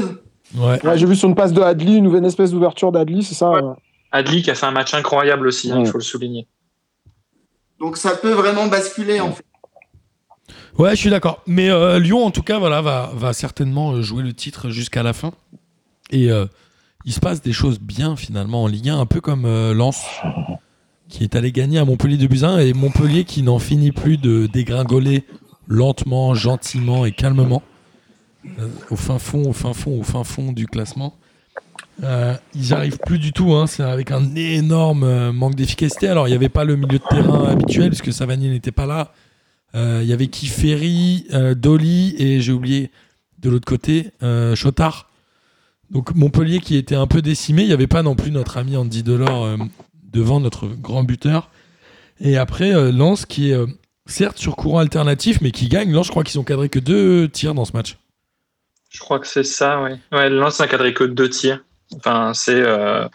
Ouais. 0.56 0.84
Ouais, 0.86 0.98
j'ai 0.98 1.06
vu 1.06 1.16
sur 1.16 1.30
une 1.30 1.36
passe 1.36 1.54
de 1.54 1.62
Adli, 1.62 1.96
une 1.98 2.04
nouvelle 2.06 2.26
espèce 2.26 2.52
d'ouverture 2.52 2.92
d'Adli, 2.92 3.24
c'est 3.24 3.36
ça 3.36 3.50
Ouais. 3.50 3.62
ouais. 3.62 3.76
Adli 4.12 4.42
qui 4.44 4.52
a 4.52 4.56
fait 4.56 4.66
un 4.66 4.72
match 4.72 4.94
incroyable 4.94 5.48
aussi, 5.48 5.72
hein, 5.72 5.80
il 5.80 5.88
faut 5.88 5.98
le 5.98 6.04
souligner. 6.04 6.48
Donc 7.80 7.98
ça 7.98 8.12
peut 8.16 8.32
vraiment 8.32 8.68
basculer, 8.68 9.20
en 9.20 9.32
fait. 9.32 9.44
Ouais, 10.78 10.92
je 10.92 10.96
suis 10.96 11.10
d'accord. 11.10 11.42
Mais 11.48 11.70
euh, 11.70 12.00
Lyon, 12.00 12.24
en 12.26 12.32
tout 12.32 12.44
cas, 12.44 12.60
voilà, 12.60 12.82
va, 12.82 13.12
va 13.16 13.34
certainement 13.34 13.92
euh, 13.92 14.02
jouer 14.02 14.24
le 14.24 14.34
titre 14.34 14.70
jusqu'à 14.70 15.04
la 15.04 15.14
fin. 15.14 15.32
Et 16.12 16.32
euh, 16.32 16.46
il 17.06 17.14
se 17.14 17.20
passe 17.20 17.42
des 17.42 17.54
choses 17.54 17.80
bien 17.80 18.16
finalement 18.16 18.64
en 18.64 18.68
Ligue 18.68 18.90
1, 18.90 19.00
un 19.00 19.06
peu 19.06 19.22
comme 19.22 19.46
euh, 19.46 19.74
Lens, 19.74 20.04
qui 21.14 21.24
est 21.24 21.36
allé 21.36 21.52
gagner 21.52 21.78
à 21.78 21.86
Montpellier 21.86 22.18
de 22.18 22.26
Buzyn, 22.26 22.58
et 22.58 22.74
Montpellier 22.74 23.24
qui 23.24 23.44
n'en 23.44 23.60
finit 23.60 23.92
plus 23.92 24.18
de 24.18 24.48
dégringoler 24.48 25.26
lentement, 25.68 26.34
gentiment 26.34 27.06
et 27.06 27.12
calmement 27.12 27.62
euh, 28.46 28.68
au 28.90 28.96
fin 28.96 29.20
fond, 29.20 29.48
au 29.48 29.54
fin 29.54 29.74
fond, 29.74 30.00
au 30.00 30.02
fin 30.02 30.24
fond 30.24 30.52
du 30.52 30.66
classement. 30.66 31.14
Euh, 32.02 32.34
ils 32.56 32.62
n'y 32.62 32.74
arrivent 32.74 32.98
plus 32.98 33.20
du 33.20 33.32
tout, 33.32 33.54
hein, 33.54 33.68
c'est 33.68 33.84
avec 33.84 34.10
un 34.10 34.34
énorme 34.36 35.04
euh, 35.04 35.32
manque 35.32 35.54
d'efficacité. 35.54 36.08
Alors 36.08 36.28
il 36.28 36.32
n'y 36.32 36.36
avait 36.36 36.50
pas 36.50 36.64
le 36.64 36.78
milieu 36.78 36.98
de 36.98 37.04
terrain 37.08 37.48
habituel, 37.48 37.90
puisque 37.90 38.12
Savanier 38.12 38.50
n'était 38.50 38.72
pas 38.72 38.88
là. 38.88 39.14
Il 39.76 40.06
y 40.06 40.14
avait 40.14 40.28
Kiferi, 40.28 41.28
Dolly 41.56 42.16
et 42.20 42.42
j'ai 42.42 42.52
oublié 42.52 42.92
de 43.40 43.50
l'autre 43.50 43.66
côté 43.66 44.12
Chotard. 44.54 45.10
Donc 45.90 46.14
Montpellier 46.14 46.60
qui 46.60 46.76
était 46.76 46.94
un 46.94 47.08
peu 47.08 47.24
décimé. 47.24 47.64
Il 47.64 47.68
n'y 47.70 47.74
avait 47.74 47.88
pas 47.88 48.04
non 48.04 48.16
plus 48.16 48.30
notre 48.30 48.58
ami 48.58 48.78
Andy 48.78 49.02
Delors 49.02 49.58
devant 50.14 50.40
notre 50.40 50.68
grand 50.68 51.04
buteur. 51.04 51.50
Et 52.20 52.38
après 52.38 52.74
euh, 52.74 52.92
Lens 52.92 53.26
qui 53.26 53.52
est 53.52 53.56
euh, 53.56 53.66
certes 54.06 54.38
sur 54.38 54.56
courant 54.56 54.80
alternatif 54.80 55.40
mais 55.42 55.52
qui 55.52 55.68
gagne. 55.68 55.92
Lens 55.92 56.08
je 56.08 56.12
crois 56.12 56.24
qu'ils 56.24 56.40
ont 56.40 56.44
cadré 56.44 56.70
que 56.70 56.80
deux 56.80 57.28
tirs 57.30 57.54
dans 57.54 57.66
ce 57.66 57.74
match. 57.74 57.98
Je 58.90 59.00
crois 59.00 59.20
que 59.20 59.28
c'est 59.28 59.44
ça, 59.44 59.82
ouais. 59.82 59.98
Ouais, 60.12 60.30
Lens 60.30 60.60
n'a 60.60 60.68
cadré 60.68 60.94
que 60.94 61.04
deux 61.04 61.28
tirs. 61.28 61.64
Enfin, 61.96 62.32
c'est 62.36 62.62
euh, 62.62 63.08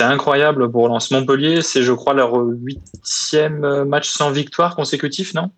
incroyable 0.00 0.70
pour 0.72 0.88
Lens. 0.88 1.12
Montpellier, 1.12 1.62
c'est 1.62 1.82
je 1.82 1.92
crois 1.92 2.14
leur 2.14 2.34
huitième 2.34 3.84
match 3.84 4.08
sans 4.08 4.32
victoire 4.32 4.74
consécutif, 4.74 5.34
non? 5.34 5.52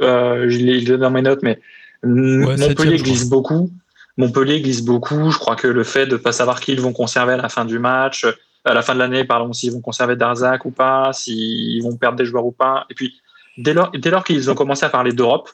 Euh, 0.00 0.46
je 0.48 0.58
l'ai 0.58 0.96
dans 0.96 1.10
mes 1.10 1.22
notes, 1.22 1.40
mais 1.42 1.58
Ouais, 2.02 2.56
Montpellier 2.56 2.96
glisse 2.96 3.28
beaucoup. 3.28 3.70
Montpellier 4.16 4.60
glisse 4.60 4.82
beaucoup. 4.82 5.30
Je 5.30 5.38
crois 5.38 5.56
que 5.56 5.66
le 5.66 5.84
fait 5.84 6.06
de 6.06 6.16
pas 6.16 6.32
savoir 6.32 6.60
qui 6.60 6.72
ils 6.72 6.80
vont 6.80 6.92
conserver 6.92 7.34
à 7.34 7.36
la 7.36 7.48
fin 7.48 7.64
du 7.64 7.78
match, 7.78 8.24
euh, 8.24 8.32
à 8.64 8.74
la 8.74 8.82
fin 8.82 8.94
de 8.94 8.98
l'année, 8.98 9.24
pardon, 9.24 9.52
s'ils 9.52 9.72
vont 9.72 9.80
conserver 9.80 10.16
Darzac 10.16 10.64
ou 10.64 10.70
pas, 10.70 11.12
s'ils 11.12 11.82
vont 11.82 11.96
perdre 11.96 12.16
des 12.18 12.24
joueurs 12.24 12.44
ou 12.46 12.52
pas. 12.52 12.86
Et 12.90 12.94
puis 12.94 13.20
dès 13.58 13.72
lors, 13.74 13.90
dès 13.92 14.10
lors 14.10 14.24
qu'ils 14.24 14.50
ont 14.50 14.54
commencé 14.54 14.84
à 14.84 14.88
parler 14.90 15.12
d'Europe, 15.12 15.50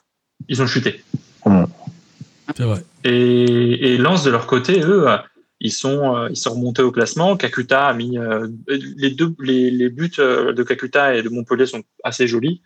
ils 0.47 0.61
ont 0.61 0.67
chuté. 0.67 1.03
C'est 2.55 2.63
vrai. 2.63 2.81
Et, 3.03 3.93
et 3.93 3.97
Lens 3.97 4.23
de 4.23 4.31
leur 4.31 4.47
côté, 4.47 4.79
eux, 4.81 5.09
euh, 5.09 5.17
ils 5.59 5.71
sont 5.71 6.15
euh, 6.15 6.27
ils 6.29 6.37
sont 6.37 6.51
remontés 6.51 6.81
au 6.81 6.91
classement. 6.91 7.35
Kakuta 7.35 7.87
a 7.87 7.93
mis 7.93 8.17
euh, 8.17 8.47
les 8.67 9.09
deux 9.11 9.33
les, 9.39 9.71
les 9.71 9.89
buts 9.89 10.11
euh, 10.19 10.53
de 10.53 10.63
Kakuta 10.63 11.15
et 11.15 11.23
de 11.23 11.29
Montpellier 11.29 11.65
sont 11.65 11.83
assez 12.03 12.27
jolis. 12.27 12.61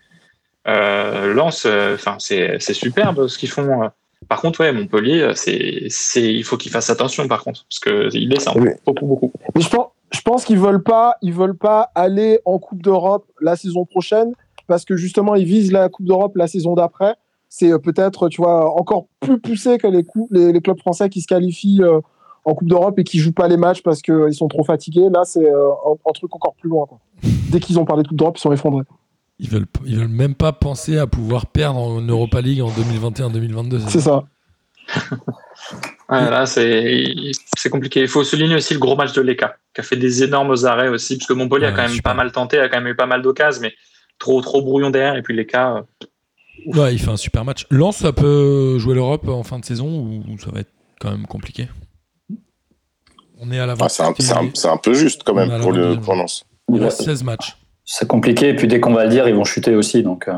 Euh, 0.68 1.34
Lens, 1.34 1.66
enfin 1.94 2.18
c'est 2.20 2.58
c'est 2.60 2.74
superbe 2.74 3.28
ce 3.28 3.38
qu'ils 3.38 3.50
font. 3.50 3.84
euh. 3.84 3.88
Par 4.30 4.39
contre, 4.39 4.60
ouais, 4.60 4.72
Montpellier, 4.72 5.22
euh, 5.22 5.34
c'est 5.36 5.86
c'est 5.89 6.32
il 6.34 6.44
faut 6.44 6.58
qu'ils 6.58 6.72
fassent 6.72 6.92
attention 6.92 7.28
par 7.28 7.44
contre 7.44 7.66
parce 7.68 7.80
que 7.80 8.16
il 8.16 8.30
laisse 8.30 8.48
un 8.48 8.54
Oui. 8.56 8.70
beaucoup 8.86 9.06
beaucoup. 9.08 9.34
Mais 9.56 9.62
je 9.62 9.70
pense, 9.70 9.88
je 10.12 10.22
pense 10.22 10.45
qu'ils 10.45 10.59
veulent 10.59 10.84
pas, 10.84 11.16
ils 11.22 11.34
veulent 11.34 11.57
pas 11.57 11.89
aller 11.95 12.39
en 12.45 12.59
Coupe 12.59 12.82
d'Europe 12.82 13.26
la 13.39 13.55
saison 13.55 13.86
prochaine 13.86 14.34
parce 14.68 14.86
que 14.86 14.95
justement 14.95 15.36
ils 15.36 15.45
visent 15.45 15.72
la 15.72 15.89
Coupe 15.89 16.05
d'Europe 16.05 16.36
la 16.36 16.47
saison 16.47 16.76
d'après. 16.76 17.16
C'est 17.49 17.72
euh, 17.72 17.80
peut-être, 17.80 18.30
tu 18.30 18.41
vois, 18.41 18.80
encore 18.80 19.07
plus 19.20 19.39
poussé 19.39 19.78
que 19.78 19.88
les, 19.88 20.03
coups, 20.03 20.32
les, 20.32 20.53
les 20.53 20.62
clubs 20.62 20.80
français 20.80 21.09
qui 21.09 21.22
se 21.22 21.28
qualifient 21.28 21.82
euh, 21.82 21.99
en 22.45 22.53
Coupe 22.53 22.70
d'Europe 22.70 22.97
et 22.97 23.03
qui 23.03 23.20
jouent 23.20 23.34
pas 23.34 23.49
les 23.49 23.57
matchs 23.57 23.84
parce 23.84 24.01
qu'ils 24.01 24.34
sont 24.34 24.47
trop 24.47 24.64
fatigués. 24.64 25.09
Là, 25.09 25.24
c'est 25.26 25.45
euh, 25.45 25.70
un, 25.86 25.91
un 25.91 26.12
truc 26.14 26.34
encore 26.34 26.55
plus 26.55 26.70
loin. 26.70 26.86
Quoi. 26.86 26.99
Dès 27.49 27.59
qu'ils 27.59 27.78
ont 27.78 27.84
parlé 27.84 28.03
de 28.03 28.07
Coupe 28.07 28.18
d'Europe, 28.18 28.38
ils 28.38 28.41
sont 28.41 28.53
effondrés. 28.53 28.86
Ils 29.39 29.49
veulent, 29.49 29.66
ils 29.86 29.97
veulent 29.97 30.07
même 30.07 30.36
pas 30.36 30.53
penser 30.53 30.97
à 30.97 31.07
pouvoir 31.07 31.47
perdre 31.47 31.80
en 31.80 31.99
Europa 31.99 32.39
League 32.39 32.62
en 32.62 32.70
2021-2022. 32.70 33.80
C'est 33.89 33.99
ça. 33.99 34.24
Ouais, 36.09 36.30
là, 36.30 36.45
c'est 36.45 37.69
compliqué. 37.69 38.01
Il 38.01 38.07
faut 38.07 38.24
souligner 38.24 38.55
aussi 38.55 38.74
le 38.74 38.80
gros 38.80 38.95
match 38.95 39.13
de 39.13 39.22
l'ECA, 39.22 39.55
qui 39.74 39.82
a 39.82 39.84
fait 39.84 39.95
des 39.95 40.24
énormes 40.24 40.55
arrêts 40.65 40.89
aussi, 40.89 41.17
parce 41.17 41.28
que 41.28 41.34
Montpellier 41.34 41.67
a 41.67 41.72
quand 41.72 41.84
même 41.84 41.91
super. 41.91 42.11
pas 42.11 42.13
mal 42.15 42.32
tenté, 42.32 42.59
a 42.59 42.69
quand 42.69 42.80
même 42.80 42.91
eu 42.91 42.95
pas 42.95 43.05
mal 43.05 43.22
d'occasions, 43.22 43.61
mais 43.61 43.74
trop 44.19 44.41
trop 44.41 44.61
brouillon 44.61 44.89
derrière. 44.89 45.15
Et 45.15 45.22
puis 45.22 45.36
l'ECA, 45.36 45.78
euh, 45.78 45.82
Ouais, 46.65 46.93
il 46.93 46.99
fait 46.99 47.09
un 47.09 47.17
super 47.17 47.43
match. 47.43 47.65
Lens, 47.72 47.97
ça 47.97 48.13
peut 48.13 48.78
jouer 48.78 48.93
l'Europe 48.93 49.28
en 49.28 49.41
fin 49.41 49.57
de 49.57 49.65
saison 49.65 49.88
ou 49.88 50.38
ça 50.38 50.51
va 50.51 50.59
être 50.59 50.72
quand 51.01 51.11
même 51.11 51.26
compliqué? 51.26 51.67
On 53.39 53.51
est 53.51 53.59
à 53.59 53.65
la 53.65 53.76
Ah, 53.80 53.89
c'est 53.89 54.03
un, 54.67 54.78
peu 54.78 54.93
juste 54.93 55.24
quand 55.24 55.34
même 55.34 55.59
pour, 55.61 55.72
le, 55.72 55.99
pour 55.99 56.15
Lens. 56.15 56.45
Il 56.72 56.82
reste 56.84 57.01
16 57.01 57.24
matchs. 57.24 57.57
C'est 57.84 58.07
compliqué, 58.07 58.49
et 58.49 58.55
puis 58.55 58.67
dès 58.67 58.80
qu'on 58.80 58.93
va 58.93 59.05
le 59.05 59.09
dire, 59.09 59.28
ils 59.28 59.34
vont 59.34 59.43
chuter 59.43 59.76
aussi, 59.76 60.03
donc 60.03 60.28
euh, 60.28 60.34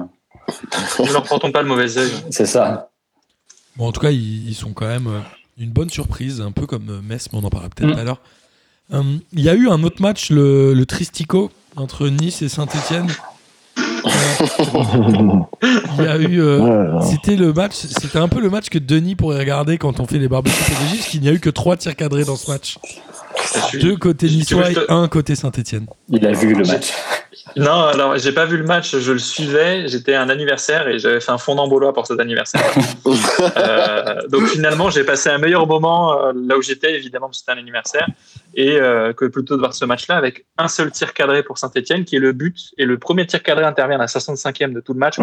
ne 0.99 1.11
leur 1.11 1.23
portons 1.23 1.51
pas 1.51 1.61
le 1.61 1.67
mauvais 1.67 1.97
œil. 1.97 2.09
c'est 2.29 2.45
ça. 2.45 2.89
Bon, 3.77 3.87
en 3.87 3.91
tout 3.91 4.01
cas, 4.01 4.11
ils, 4.11 4.47
ils 4.49 4.55
sont 4.55 4.71
quand 4.73 4.87
même 4.87 5.07
euh, 5.07 5.19
une 5.57 5.71
bonne 5.71 5.89
surprise, 5.89 6.41
un 6.41 6.51
peu 6.51 6.65
comme 6.67 6.89
euh, 6.89 7.01
Metz, 7.01 7.27
mais 7.33 7.39
on 7.39 7.43
en 7.43 7.49
parlera 7.49 7.69
peut-être 7.69 7.89
Mm. 7.89 7.93
tout 7.93 7.99
à 7.99 8.03
l'heure. 8.03 8.21
Euh, 8.93 9.01
Il 9.33 9.41
y 9.41 9.49
a 9.49 9.53
eu 9.55 9.67
un 9.69 9.81
autre 9.83 10.01
match, 10.01 10.29
le, 10.29 10.73
le 10.73 10.85
Tristico, 10.85 11.51
entre 11.75 12.07
Nice 12.09 12.41
et 12.41 12.49
Saint-Etienne. 12.49 13.07
Il 15.97 16.03
y 16.03 16.07
a 16.07 16.17
eu. 16.17 16.41
euh, 16.41 16.99
c'était 17.01 17.35
le 17.35 17.53
match, 17.53 17.73
c'était 17.75 18.19
un 18.19 18.27
peu 18.27 18.41
le 18.41 18.49
match 18.49 18.69
que 18.69 18.77
Denis 18.79 19.15
pourrait 19.15 19.39
regarder 19.39 19.77
quand 19.77 19.99
on 19.99 20.05
fait 20.05 20.19
les 20.19 20.27
barbecues 20.27 20.55
parce 20.67 21.07
qu'il 21.07 21.21
n'y 21.21 21.29
a 21.29 21.31
eu 21.33 21.39
que 21.39 21.49
trois 21.49 21.77
tirs 21.77 21.95
cadrés 21.95 22.25
dans 22.25 22.35
ce 22.35 22.51
match. 22.51 22.77
Deux 23.81 23.95
côté 23.97 24.27
niçois 24.29 24.71
et 24.71 24.75
un 24.89 25.07
côté 25.07 25.35
Saint-Etienne. 25.35 25.85
Il 26.09 26.25
a 26.25 26.31
vu 26.33 26.53
le 26.53 26.65
match. 26.65 26.91
Non, 27.55 27.83
alors 27.83 28.17
j'ai 28.17 28.31
pas 28.31 28.45
vu 28.45 28.57
le 28.57 28.63
match, 28.63 28.97
je 28.97 29.11
le 29.11 29.19
suivais. 29.19 29.87
J'étais 29.87 30.13
à 30.13 30.21
un 30.21 30.29
anniversaire 30.29 30.87
et 30.87 30.99
j'avais 30.99 31.19
fait 31.19 31.31
un 31.31 31.37
fondant 31.37 31.67
baulois 31.67 31.93
pour 31.93 32.07
cet 32.07 32.19
anniversaire. 32.19 32.61
euh, 33.57 34.27
donc 34.29 34.47
finalement, 34.47 34.89
j'ai 34.89 35.03
passé 35.03 35.29
un 35.29 35.37
meilleur 35.37 35.67
moment 35.67 36.19
euh, 36.27 36.33
là 36.35 36.57
où 36.57 36.61
j'étais, 36.61 36.95
évidemment, 36.95 37.27
parce 37.27 37.39
que 37.39 37.45
c'était 37.45 37.57
un 37.57 37.61
anniversaire, 37.61 38.07
et 38.55 38.77
euh, 38.77 39.13
que 39.13 39.25
plutôt 39.25 39.55
de 39.55 39.59
voir 39.59 39.73
ce 39.73 39.85
match-là 39.85 40.15
avec 40.15 40.45
un 40.57 40.67
seul 40.67 40.91
tir 40.91 41.13
cadré 41.13 41.43
pour 41.43 41.57
Saint-Etienne, 41.57 42.05
qui 42.05 42.15
est 42.15 42.19
le 42.19 42.33
but. 42.33 42.71
Et 42.77 42.85
le 42.85 42.97
premier 42.97 43.25
tir 43.25 43.41
cadré 43.43 43.63
intervient 43.65 43.97
à 43.97 44.01
la 44.01 44.05
65e 44.07 44.73
de 44.73 44.79
tout 44.79 44.93
le 44.93 44.99
match. 44.99 45.17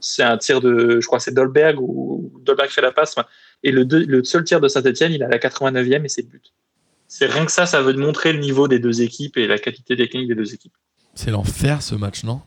C'est 0.00 0.22
un 0.22 0.36
tir 0.38 0.60
de, 0.60 1.00
je 1.00 1.06
crois, 1.06 1.20
c'est 1.20 1.32
Dolberg 1.34 1.80
ou 1.80 2.32
Dolberg 2.44 2.70
fait 2.70 2.82
la 2.82 2.92
passe. 2.92 3.14
Et 3.62 3.72
le, 3.72 3.84
deux- 3.84 4.04
le 4.04 4.22
seul 4.24 4.44
tir 4.44 4.60
de 4.60 4.68
Saint-Etienne, 4.68 5.12
il 5.12 5.22
est 5.22 5.24
à 5.24 5.28
la 5.28 5.38
89e 5.38 6.04
et 6.04 6.08
c'est 6.08 6.22
le 6.22 6.28
but. 6.28 6.52
C'est 7.08 7.26
rien 7.26 7.46
que 7.46 7.52
ça, 7.52 7.66
ça 7.66 7.82
veut 7.82 7.92
montrer 7.94 8.32
le 8.32 8.40
niveau 8.40 8.66
des 8.68 8.78
deux 8.80 9.00
équipes 9.00 9.36
et 9.36 9.46
la 9.46 9.58
qualité 9.58 9.96
technique 9.96 10.28
des 10.28 10.34
deux 10.34 10.52
équipes. 10.52 10.74
C'est 11.16 11.32
l'enfer 11.32 11.82
ce 11.82 11.96
match, 11.96 12.22
non? 12.22 12.40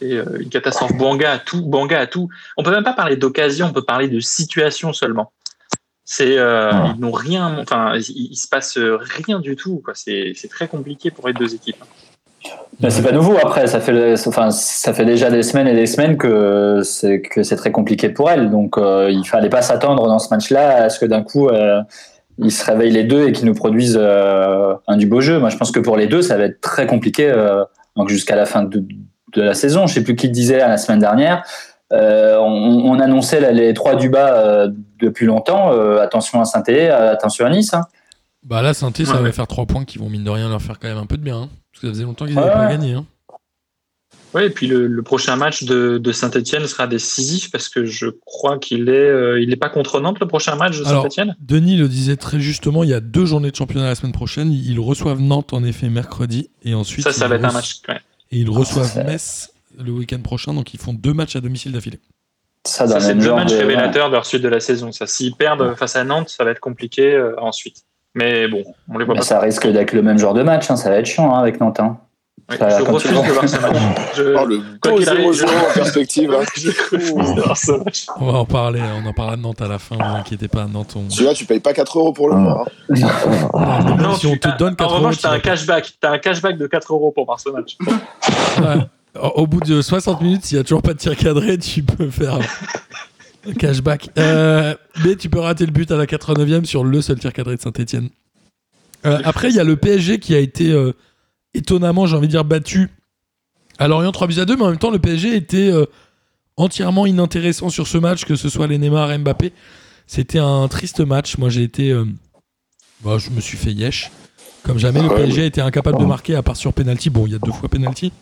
C'est 0.00 0.12
euh, 0.12 0.40
une 0.40 0.48
catastrophe. 0.48 0.92
Bouanga 0.94 1.30
a 1.30 1.38
tout. 1.38 1.64
Bouanga 1.64 2.00
a 2.00 2.06
tout. 2.08 2.28
On 2.56 2.64
peut 2.64 2.72
même 2.72 2.82
pas 2.82 2.94
parler 2.94 3.16
d'occasion, 3.16 3.66
on 3.66 3.72
peut 3.72 3.84
parler 3.84 4.08
de 4.08 4.18
situation 4.18 4.92
seulement. 4.92 5.32
C'est 6.04 6.36
euh, 6.38 6.72
ils 6.94 7.00
n'ont 7.00 7.12
rien. 7.12 7.58
Enfin, 7.60 7.94
il, 7.96 8.32
il 8.32 8.36
se 8.36 8.48
passe 8.48 8.76
rien 8.78 9.38
du 9.38 9.54
tout. 9.54 9.82
C'est 9.94 10.34
très 10.50 10.66
compliqué 10.66 11.12
pour 11.12 11.28
les 11.28 11.34
deux 11.34 11.54
équipes. 11.54 11.84
Mais 12.80 12.90
c'est 12.90 13.02
pas 13.02 13.12
nouveau 13.12 13.36
après, 13.38 13.66
ça 13.66 13.80
fait, 13.80 14.14
enfin, 14.26 14.50
ça 14.50 14.92
fait 14.92 15.04
déjà 15.04 15.30
des 15.30 15.42
semaines 15.42 15.66
et 15.66 15.74
des 15.74 15.86
semaines 15.86 16.18
que 16.18 16.82
c'est, 16.84 17.22
que 17.22 17.42
c'est 17.42 17.56
très 17.56 17.72
compliqué 17.72 18.10
pour 18.10 18.30
elle. 18.30 18.50
Donc 18.50 18.76
euh, 18.76 19.10
il 19.10 19.26
fallait 19.26 19.48
pas 19.48 19.62
s'attendre 19.62 20.06
dans 20.06 20.18
ce 20.18 20.28
match-là 20.28 20.84
à 20.84 20.90
ce 20.90 21.00
que 21.00 21.06
d'un 21.06 21.22
coup 21.22 21.48
euh, 21.48 21.80
ils 22.38 22.50
se 22.52 22.64
réveillent 22.64 22.92
les 22.92 23.04
deux 23.04 23.28
et 23.28 23.32
qu'ils 23.32 23.46
nous 23.46 23.54
produisent 23.54 23.98
euh, 24.00 24.74
un 24.86 24.96
du 24.96 25.06
beau 25.06 25.20
jeu. 25.20 25.38
Moi 25.38 25.48
je 25.50 25.56
pense 25.56 25.70
que 25.70 25.80
pour 25.80 25.96
les 25.96 26.06
deux 26.06 26.22
ça 26.22 26.36
va 26.36 26.44
être 26.44 26.60
très 26.60 26.86
compliqué 26.86 27.28
euh, 27.30 27.64
donc 27.96 28.08
jusqu'à 28.08 28.36
la 28.36 28.46
fin 28.46 28.62
de, 28.62 28.84
de 29.34 29.42
la 29.42 29.54
saison. 29.54 29.86
Je 29.86 29.94
sais 29.94 30.02
plus 30.04 30.16
qui 30.16 30.26
le 30.26 30.32
disait 30.32 30.58
la 30.58 30.76
semaine 30.78 31.00
dernière. 31.00 31.42
Euh, 31.92 32.36
on, 32.38 32.90
on 32.90 32.98
annonçait 32.98 33.40
là, 33.40 33.52
les 33.52 33.72
trois 33.72 33.94
du 33.94 34.08
bas 34.10 34.34
euh, 34.34 34.68
depuis 35.00 35.24
longtemps. 35.26 35.72
Euh, 35.72 36.00
attention 36.00 36.40
à 36.40 36.44
saint 36.44 36.62
attention 36.66 37.46
à 37.46 37.50
Nice. 37.50 37.72
hein. 37.74 37.82
Bah 38.44 38.60
là, 38.62 38.74
saint 38.74 38.90
ça 38.94 39.16
Ouais. 39.16 39.22
va 39.22 39.32
faire 39.32 39.46
3 39.46 39.66
points 39.66 39.84
qui 39.84 39.98
vont 39.98 40.08
mine 40.08 40.22
de 40.24 40.30
rien 40.30 40.48
leur 40.48 40.62
faire 40.62 40.78
quand 40.78 40.88
même 40.88 40.98
un 40.98 41.06
peu 41.06 41.16
de 41.16 41.22
bien. 41.22 41.36
hein. 41.42 41.48
Parce 41.72 41.80
que 41.82 41.86
ça 41.88 41.92
faisait 41.92 42.04
longtemps 42.04 42.26
qu'ils 42.26 42.36
Ouais, 42.38 42.44
n'avaient 42.44 42.66
pas 42.66 42.70
gagné. 42.70 42.94
hein. 42.94 43.04
Oui, 44.36 44.42
et 44.44 44.50
puis 44.50 44.66
le, 44.66 44.86
le 44.86 45.02
prochain 45.02 45.34
match 45.36 45.64
de, 45.64 45.96
de 45.98 46.12
Saint-Etienne 46.12 46.66
sera 46.66 46.86
décisif 46.86 47.50
parce 47.50 47.68
que 47.70 47.86
je 47.86 48.06
crois 48.26 48.58
qu'il 48.58 48.88
est, 48.90 48.92
euh, 48.92 49.40
il 49.40 49.50
est 49.52 49.56
pas 49.56 49.70
contre 49.70 49.98
Nantes 50.00 50.18
le 50.20 50.28
prochain 50.28 50.54
match 50.56 50.78
de 50.78 50.84
Alors, 50.86 51.02
Saint-Etienne. 51.02 51.34
Denis 51.40 51.76
le 51.76 51.88
disait 51.88 52.16
très 52.16 52.38
justement, 52.38 52.84
il 52.84 52.90
y 52.90 52.94
a 52.94 53.00
deux 53.00 53.24
journées 53.24 53.50
de 53.50 53.56
championnat 53.56 53.86
la 53.86 53.94
semaine 53.94 54.12
prochaine. 54.12 54.52
Ils 54.52 54.78
reçoivent 54.78 55.20
Nantes 55.22 55.52
en 55.54 55.64
effet 55.64 55.88
mercredi 55.88 56.50
et 56.62 56.74
ensuite 56.74 57.04
Ça, 57.04 57.12
ça 57.12 57.28
va 57.28 57.36
être 57.36 57.44
un 57.46 57.52
match. 57.52 57.80
ouais. 57.88 57.98
Et 58.30 58.38
ils 58.40 58.50
reçoivent 58.50 58.86
Ça- 58.92 59.04
Metz 59.04 59.50
le 59.82 59.90
week-end 59.92 60.20
prochain, 60.20 60.52
donc 60.54 60.74
ils 60.74 60.80
font 60.80 60.92
deux 60.92 61.14
matchs 61.14 61.36
à 61.36 61.40
domicile 61.40 61.72
d'affilée. 61.72 62.00
Ça, 62.66 62.86
c'est 63.00 63.14
deux 63.14 63.32
matchs 63.32 63.52
de- 63.52 63.56
révélateurs 63.58 64.08
de 64.08 64.14
leur 64.14 64.26
suite 64.26 64.42
de 64.42 64.48
la 64.48 64.60
saison. 64.60 64.90
Ça, 64.92 65.06
s'ils 65.06 65.34
perdent 65.34 65.74
face 65.76 65.96
à 65.96 66.04
Nantes, 66.04 66.28
ça 66.30 66.44
va 66.44 66.50
être 66.50 66.60
compliqué 66.60 67.14
euh, 67.14 67.34
ensuite. 67.40 67.84
Mais 68.14 68.48
bon, 68.48 68.64
on 68.92 68.98
les 68.98 69.04
voit 69.04 69.14
Mais 69.14 69.20
pas. 69.20 69.26
ça 69.26 69.40
risque 69.40 69.66
d'être 69.70 69.92
le 69.92 70.02
même 70.02 70.18
genre 70.18 70.34
de 70.34 70.42
match, 70.42 70.70
hein, 70.70 70.76
ça 70.76 70.88
va 70.90 70.96
être 70.96 71.06
chiant 71.06 71.34
hein, 71.34 71.38
avec 71.38 71.60
Nantes. 71.60 71.80
hein. 71.80 71.98
Ouais, 72.48 72.56
ça, 72.58 72.78
je 72.78 72.84
comme 72.84 72.94
refuse 72.94 73.10
de 73.10 73.16
voir 73.32 73.48
ce 73.48 73.56
match. 73.60 73.76
Je, 74.16 74.22
Oh, 74.38 74.44
le 74.46 74.60
Quoi 74.80 74.92
beau 74.92 74.98
qu'il 74.98 75.08
arrive, 75.08 75.30
0-0 75.32 75.44
en 75.48 75.72
perspective. 75.74 76.32
hein. 76.32 76.44
je 76.56 76.68
refuse 76.70 77.34
de 77.34 77.40
voir 77.40 77.56
ce 77.56 77.72
match. 77.72 78.06
On 78.20 78.30
va 78.30 78.38
en 78.38 78.44
parler, 78.44 78.80
on 78.80 79.04
en 79.04 79.12
parlera 79.12 79.36
de 79.36 79.42
Nantes 79.42 79.60
à 79.62 79.66
la 79.68 79.78
fin, 79.80 79.96
ne 79.96 80.02
vous 80.04 80.16
inquiétez 80.16 80.46
pas. 80.46 80.66
Nantes, 80.66 80.94
on... 80.96 81.10
Celui-là, 81.10 81.34
tu 81.34 81.44
payes 81.44 81.58
pas 81.58 81.72
4 81.72 81.98
euros 81.98 82.12
pour 82.12 82.28
le 82.28 82.36
voir. 82.36 82.60
hein. 82.60 82.66
Non, 83.98 84.10
Non, 84.10 84.14
si 84.16 84.26
on 84.28 84.32
tu- 84.32 84.38
te 84.40 84.56
donne 84.58 84.76
4 84.76 84.88
en 84.92 84.96
revanche, 84.96 85.14
euros, 85.14 85.22
t'as 85.22 85.32
un 85.32 85.36
tu 85.36 85.42
cashback. 85.42 85.92
T'as 86.00 86.12
un 86.12 86.18
cashback 86.18 86.56
de 86.56 86.66
4 86.68 86.92
euros 86.92 87.10
pour 87.10 87.24
voir 87.26 87.40
ce 87.40 87.48
match. 87.50 87.76
Ouais. 88.60 88.86
Au 89.34 89.46
bout 89.48 89.60
de 89.60 89.82
60 89.82 90.20
minutes, 90.20 90.44
s'il 90.44 90.56
n'y 90.56 90.60
a 90.60 90.64
toujours 90.64 90.82
pas 90.82 90.92
de 90.92 90.98
tir 90.98 91.16
cadré, 91.16 91.58
tu 91.58 91.82
peux 91.82 92.10
faire 92.10 92.34
un 93.48 93.52
cashback. 93.54 94.10
Euh, 94.18 94.74
mais 95.04 95.16
tu 95.16 95.28
peux 95.30 95.40
rater 95.40 95.66
le 95.66 95.72
but 95.72 95.90
à 95.90 95.96
la 95.96 96.06
89e 96.06 96.64
sur 96.64 96.84
le 96.84 97.00
seul 97.00 97.18
tir 97.18 97.32
cadré 97.32 97.56
de 97.56 97.60
Saint-Etienne. 97.60 98.08
après, 99.02 99.48
il 99.48 99.56
y 99.56 99.60
a 99.60 99.64
le 99.64 99.76
PSG 99.76 100.18
qui 100.20 100.34
a 100.34 100.38
été 100.38 100.70
euh, 100.70 100.92
étonnamment, 101.56 102.06
j'ai 102.06 102.16
envie 102.16 102.26
de 102.28 102.32
dire, 102.32 102.44
battu 102.44 102.88
à 103.78 103.88
Lorient 103.88 104.12
3 104.12 104.26
buts 104.26 104.38
à 104.40 104.44
2, 104.44 104.56
mais 104.56 104.62
en 104.62 104.70
même 104.70 104.78
temps, 104.78 104.90
le 104.90 104.98
PSG 104.98 105.34
était 105.36 105.70
euh, 105.70 105.84
entièrement 106.56 107.06
inintéressant 107.06 107.68
sur 107.68 107.86
ce 107.86 107.98
match, 107.98 108.24
que 108.24 108.36
ce 108.36 108.48
soit 108.48 108.66
les 108.66 108.78
Neymar 108.78 109.12
et 109.12 109.18
Mbappé. 109.18 109.52
C'était 110.06 110.38
un 110.38 110.66
triste 110.68 111.00
match. 111.00 111.36
Moi, 111.38 111.48
j'ai 111.50 111.62
été. 111.64 111.90
euh, 111.90 112.04
bah, 113.02 113.18
je 113.18 113.30
me 113.30 113.40
suis 113.40 113.56
fait 113.58 113.72
yesh. 113.72 114.10
Comme 114.62 114.78
jamais, 114.78 115.00
le 115.00 115.08
Ah 115.10 115.14
ouais, 115.14 115.24
PSG 115.24 115.42
a 115.42 115.44
été 115.44 115.60
incapable 115.60 115.98
de 115.98 116.04
marquer, 116.04 116.34
à 116.34 116.42
part 116.42 116.56
sur 116.56 116.72
penalty. 116.72 117.10
Bon, 117.10 117.26
il 117.26 117.32
y 117.32 117.34
a 117.36 117.38
deux 117.38 117.52
fois 117.52 117.68
penalty. 117.68 118.12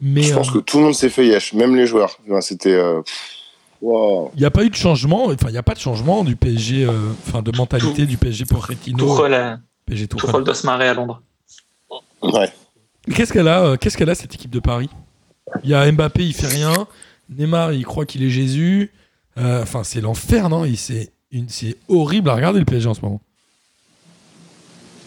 Mais 0.00 0.22
Je 0.22 0.34
pense 0.34 0.48
euh, 0.50 0.54
que 0.54 0.58
tout 0.58 0.78
le 0.78 0.84
monde 0.84 0.94
s'est 0.94 1.08
fait 1.08 1.26
yesh, 1.26 1.52
même 1.54 1.76
les 1.76 1.86
joueurs. 1.86 2.18
Enfin, 2.28 2.40
C'était. 2.40 2.72
euh, 2.74 3.00
pff, 3.02 3.36
wow. 3.80 4.32
il 4.34 4.40
n'y 4.40 4.44
a 4.44 4.50
pas 4.50 4.64
eu 4.64 4.70
de 4.70 4.74
changement. 4.74 5.26
Enfin, 5.26 5.48
il 5.48 5.52
n'y 5.52 5.58
a 5.58 5.62
pas 5.62 5.74
de 5.74 5.78
changement 5.78 6.24
du 6.24 6.34
PSG, 6.36 6.84
euh, 6.84 7.12
enfin, 7.26 7.40
de 7.42 7.56
mentalité 7.56 8.04
du 8.06 8.16
PSG 8.18 8.44
pour 8.44 8.66
Retino. 8.66 8.98
Tourelle, 8.98 9.34
euh, 9.34 9.56
PSG 9.86 10.08
Tourelle. 10.08 10.30
Tourelle 10.30 10.44
doit 10.44 10.54
se 10.54 10.66
marrer 10.66 10.88
à 10.88 10.94
Londres. 10.94 11.22
Ouais. 12.32 12.50
Qu'est-ce 13.14 13.32
qu'elle 13.32 13.48
a, 13.48 13.62
euh, 13.64 13.76
qu'est-ce 13.76 13.96
qu'elle 13.96 14.10
a 14.10 14.14
cette 14.14 14.34
équipe 14.34 14.50
de 14.50 14.60
Paris? 14.60 14.88
Il 15.62 15.70
y 15.70 15.74
a 15.74 15.90
Mbappé, 15.90 16.24
il 16.24 16.32
fait 16.34 16.46
rien. 16.46 16.86
Neymar, 17.28 17.72
il 17.72 17.84
croit 17.84 18.06
qu'il 18.06 18.22
est 18.24 18.30
Jésus. 18.30 18.90
Euh, 19.38 19.62
Enfin, 19.62 19.84
c'est 19.84 20.00
l'enfer, 20.00 20.48
non? 20.48 20.64
Il- 20.64 20.76
C'est 20.78 21.10
une- 21.32 21.48
c'est 21.48 21.76
horrible 21.88 22.30
à 22.30 22.34
regarder 22.34 22.58
le 22.60 22.64
PSG 22.64 22.88
en 22.88 22.94
ce 22.94 23.00
moment. 23.02 23.20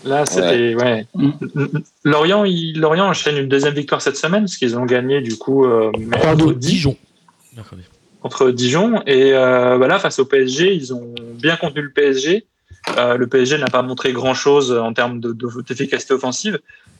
Là, 0.05 0.26
c'était. 0.26 0.76
Ouais. 0.76 1.05
Lorient, 2.03 2.45
il, 2.45 2.80
Lorient 2.80 3.07
enchaîne 3.07 3.38
une 3.38 3.49
deuxième 3.49 3.74
victoire 3.74 4.01
cette 4.01 4.15
semaine, 4.18 4.41
parce 4.43 4.57
qu'ils 4.57 4.78
ont 4.78 4.86
gagné 4.86 5.22
du 5.22 5.38
coup 5.38 5.65
euh, 5.65 5.91
Contre 5.91 5.99
mercredi 6.07 6.68
Dijon. 6.68 6.95
Mercredi. 7.55 7.82
contre 8.22 8.51
Dijon. 8.51 9.01
Et 9.05 9.34
euh, 9.34 9.78
bah 9.78 9.88
là, 9.88 9.99
face 9.99 10.20
au 10.20 10.26
PSG, 10.26 10.74
ils 10.76 10.93
ont 10.93 11.13
bien 11.34 11.55
contenu 11.57 11.82
le 11.82 11.91
PSG. 11.91 12.45
Euh, 12.97 13.18
le 13.18 13.28
PSG 13.28 13.57
n'a 13.57 13.68
pas 13.68 13.82
montré 13.82 14.13
grand-chose 14.13 14.72
en 14.72 14.93
termes 14.93 15.20
de- 15.20 15.34
de- 15.34 15.61
d'efficacité 15.68 16.13
offensive. 16.13 16.59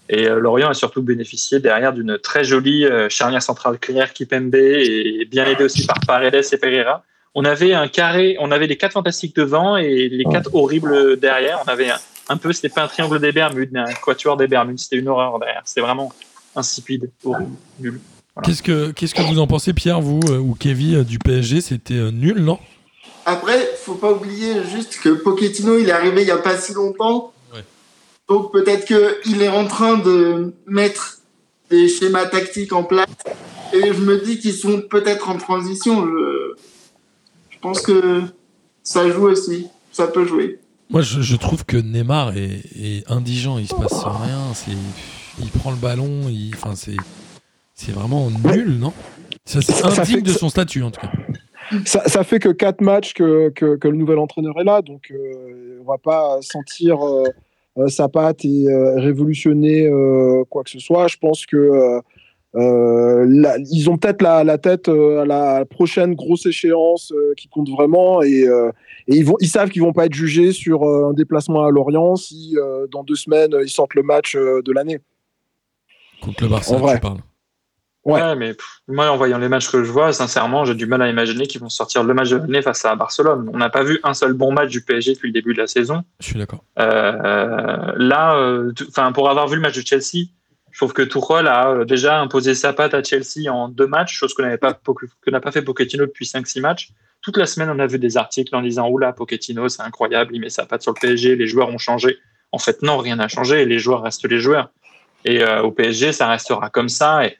Et 0.10 0.28
euh, 0.28 0.40
Lorient 0.40 0.70
a 0.70 0.74
surtout 0.74 1.02
bénéficié 1.02 1.60
derrière 1.60 1.94
d'une 1.94 2.18
très 2.18 2.44
jolie 2.44 2.86
euh, 2.86 3.10
charnière 3.10 3.42
centrale 3.42 3.78
claire 3.78 4.14
Kipembe 4.14 4.56
et 4.56 5.28
bien 5.30 5.46
aidé 5.46 5.64
aussi 5.64 5.86
par 5.86 6.00
Paredes 6.06 6.46
et 6.52 6.58
Pereira. 6.58 7.04
On 7.36 7.46
avait 7.46 7.74
un 7.74 7.88
carré, 7.88 8.38
on 8.40 8.52
avait 8.52 8.68
les 8.68 8.78
quatre 8.78 8.94
fantastiques 8.94 9.36
devant 9.36 9.78
et 9.78 10.10
les 10.10 10.24
quatre 10.24 10.56
horribles 10.56 11.18
derrière. 11.20 11.62
On 11.66 11.70
avait 11.70 11.92
un, 11.92 12.00
un 12.30 12.38
peu, 12.38 12.52
c'était 12.54 12.70
pas 12.70 12.84
un 12.84 12.88
triangle 12.88 13.20
des 13.20 13.32
Bermudes, 13.32 13.70
mais 13.72 13.80
un 13.80 13.94
quatuor 13.94 14.38
des 14.38 14.48
Bermudes. 14.48 14.80
C'était 14.80 14.96
une 14.96 15.08
horreur 15.08 15.38
derrière. 15.40 15.62
C'était 15.66 15.82
vraiment 15.82 16.12
insipide, 16.56 17.12
horrible, 17.24 17.52
nul. 17.80 18.00
Voilà. 18.34 18.48
Qu'est-ce 18.48 18.64
que 18.64 18.92
qu'est-ce 18.92 19.14
que 19.14 19.22
vous 19.22 19.40
en 19.40 19.48
pensez, 19.48 19.74
Pierre, 19.74 20.02
vous 20.02 20.20
euh, 20.30 20.38
ou 20.38 20.56
Kevin 20.56 21.04
du 21.04 21.20
PSG 21.20 21.62
C'était 21.62 22.12
nul, 22.12 22.40
non? 22.40 22.60
Après, 23.26 23.70
faut 23.84 23.96
pas 23.96 24.12
oublier 24.12 24.64
juste 24.64 25.00
que 25.02 25.10
Pochettino, 25.10 25.78
il 25.78 25.90
est 25.90 25.92
arrivé 25.92 26.22
il 26.22 26.28
y 26.28 26.32
a 26.32 26.38
pas 26.38 26.58
si 26.58 26.74
longtemps. 26.74 27.34
Donc 28.30 28.52
peut-être 28.52 28.86
qu'il 28.86 29.42
est 29.42 29.48
en 29.50 29.66
train 29.68 29.98
de 29.98 30.54
mettre 30.66 31.20
des 31.70 31.88
schémas 31.88 32.26
tactiques 32.26 32.74
en 32.74 32.84
place. 32.84 33.08
Et 33.74 33.94
je 33.94 34.02
me 34.02 34.18
dis 34.24 34.40
qu'ils 34.40 34.54
sont 34.54 34.82
peut-être 34.82 35.30
en 35.30 35.38
transition. 35.38 36.06
Je, 36.06 36.54
je 37.50 37.60
pense 37.60 37.82
que 37.82 38.22
ça 38.84 39.10
joue 39.10 39.28
aussi. 39.28 39.68
Ça 39.92 40.08
peut 40.08 40.26
jouer. 40.26 40.60
Moi, 40.90 41.02
je, 41.02 41.22
je 41.22 41.36
trouve 41.36 41.66
que 41.66 41.76
Neymar 41.78 42.38
est, 42.38 42.62
est 42.80 43.12
indigent. 43.12 43.58
Il 43.58 43.68
se 43.68 43.76
passe 43.76 44.04
rien. 44.04 44.54
C'est, 44.54 44.72
il 45.42 45.50
prend 45.50 45.72
le 45.72 45.78
ballon. 45.78 46.30
il- 46.30 46.52
Enfin, 46.56 46.76
c'est, 46.76 46.96
c'est 47.74 47.92
vraiment 47.92 48.30
nul, 48.30 48.78
non? 48.80 48.94
Ça, 49.46 49.62
C'est 49.62 49.84
indigne 49.84 50.22
de 50.22 50.32
son 50.32 50.50
statut, 50.50 50.84
en 50.84 50.92
tout 50.92 51.02
cas. 51.02 51.12
Ça, 51.86 52.08
ça 52.08 52.24
fait 52.24 52.40
que 52.40 52.50
quatre 52.50 52.80
matchs 52.82 53.14
que, 53.14 53.50
que, 53.50 53.76
que 53.76 53.88
le 53.90 53.98
nouvel 53.98 54.20
entraîneur 54.20 54.58
est 54.60 54.64
là, 54.64 54.82
donc 54.82 55.12
euh, 55.12 55.80
on 55.82 55.84
va 55.92 55.98
pas 55.98 56.38
sentir 56.42 57.06
euh, 57.06 57.26
sa 57.88 58.10
patte 58.10 58.44
et 58.46 58.68
euh, 58.68 58.96
révolutionner 59.00 59.86
euh, 59.86 60.44
quoi 60.50 60.64
que 60.64 60.70
ce 60.72 60.80
soit. 60.80 61.08
Je 61.08 61.18
pense 61.18 61.46
que 61.46 61.56
euh, 61.58 62.00
euh, 62.56 63.26
la- 63.30 63.58
ils 63.60 63.90
ont 63.90 63.98
peut-être 63.98 64.22
la, 64.24 64.44
la 64.44 64.58
tête 64.58 64.88
euh, 64.90 65.22
à 65.22 65.26
la 65.26 65.66
prochaine 65.66 66.16
grosse 66.16 66.46
échéance 66.48 67.12
euh, 67.12 67.34
qui 67.38 67.48
compte 67.50 67.70
vraiment 67.70 68.22
et, 68.24 68.48
euh, 68.48 68.72
et 69.08 69.16
ils, 69.18 69.26
vont, 69.26 69.36
ils 69.42 69.48
savent 69.50 69.70
qu'ils 69.70 69.82
vont 69.84 69.94
pas 69.94 70.06
être 70.08 70.14
jugés 70.16 70.52
sur 70.54 70.84
euh, 70.84 71.10
un 71.10 71.14
déplacement 71.14 71.66
à 71.66 71.70
Lorient 71.72 72.16
si 72.16 72.56
euh, 72.58 72.88
dans 72.92 73.04
deux 73.04 73.16
semaines 73.16 73.52
ils 73.62 73.70
sortent 73.70 73.94
le 73.96 74.02
match 74.04 74.36
euh, 74.36 74.62
de 74.64 74.72
l'année. 74.72 75.00
Contre 76.22 76.44
le 76.46 76.50
Barça, 76.50 76.76
En 76.76 76.80
vrai. 76.80 76.96
tu 76.96 77.02
parles. 77.02 77.20
Ouais. 78.08 78.22
Ouais, 78.22 78.36
mais 78.38 78.54
pff, 78.54 78.82
moi, 78.88 79.12
en 79.12 79.18
voyant 79.18 79.38
les 79.38 79.50
matchs 79.50 79.70
que 79.70 79.84
je 79.84 79.92
vois, 79.92 80.14
sincèrement, 80.14 80.64
j'ai 80.64 80.76
du 80.76 80.86
mal 80.86 81.02
à 81.02 81.10
imaginer 81.10 81.46
qu'ils 81.46 81.60
vont 81.60 81.68
sortir 81.68 82.06
le 82.06 82.14
match 82.14 82.30
de 82.30 82.38
l'année 82.38 82.62
face 82.62 82.86
à 82.86 82.96
Barcelone. 82.96 83.50
On 83.54 83.58
n'a 83.58 83.70
pas 83.70 83.84
vu 83.84 84.00
un 84.04 84.14
seul 84.14 84.32
bon 84.32 84.54
match 84.54 84.70
du 84.70 84.82
PSG 84.82 85.16
depuis 85.16 85.28
le 85.28 85.34
début 85.34 85.54
de 85.54 85.60
la 85.60 85.68
saison. 85.68 86.04
Je 86.22 86.28
suis 86.28 86.40
d'accord. 86.40 86.64
Euh, 86.80 87.92
là, 87.98 88.38
euh, 88.38 88.72
pour 89.14 89.30
avoir 89.30 89.50
vu 89.50 89.58
le 89.58 89.62
match 89.62 89.76
de 89.76 89.86
Chelsea, 89.86 90.30
je 90.72 90.80
trouve 90.80 90.94
que 90.94 91.02
Tuchel 91.02 91.48
a 91.48 91.70
euh, 91.70 91.86
déjà 91.86 92.22
imposé 92.22 92.56
sa 92.56 92.72
patte 92.72 92.94
à 92.94 93.04
Chelsea 93.04 93.52
en 93.52 93.68
deux 93.68 93.88
matchs, 93.88 94.16
chose 94.16 94.34
que 94.34 94.42
n'avait 94.42 94.58
pas 94.58 94.74
que 94.74 95.30
n'a 95.30 95.42
pas 95.42 95.52
fait 95.52 95.62
Pochettino 95.62 96.06
depuis 96.06 96.26
5-6 96.26 96.62
matchs. 96.62 96.92
Toute 97.22 97.36
la 97.36 97.46
semaine, 97.46 97.70
on 97.70 97.80
a 97.80 97.88
vu 97.88 98.00
des 98.00 98.16
articles 98.16 98.56
en 98.56 98.62
disant 98.62 98.88
oula, 98.88 99.12
Pochettino, 99.12 99.68
c'est 99.68 99.82
incroyable, 99.82 100.34
il 100.34 100.40
met 100.40 100.50
sa 100.50 100.66
patte 100.66 100.84
sur 100.84 100.94
le 100.94 101.00
PSG, 101.02 101.36
les 101.36 101.48
joueurs 101.48 101.68
ont 101.68 101.78
changé. 101.78 102.20
En 102.54 102.58
fait, 102.58 102.84
non, 102.84 103.00
rien 103.00 103.18
n'a 103.18 103.28
changé, 103.28 103.66
les 103.66 103.80
joueurs 103.80 104.02
restent 104.02 104.30
les 104.30 104.40
joueurs. 104.40 104.70
Et 105.26 105.44
euh, 105.44 105.62
au 105.62 105.72
PSG, 105.72 106.14
ça 106.14 106.30
restera 106.30 106.70
comme 106.70 106.90
ça. 106.90 107.26
Et 107.26 107.38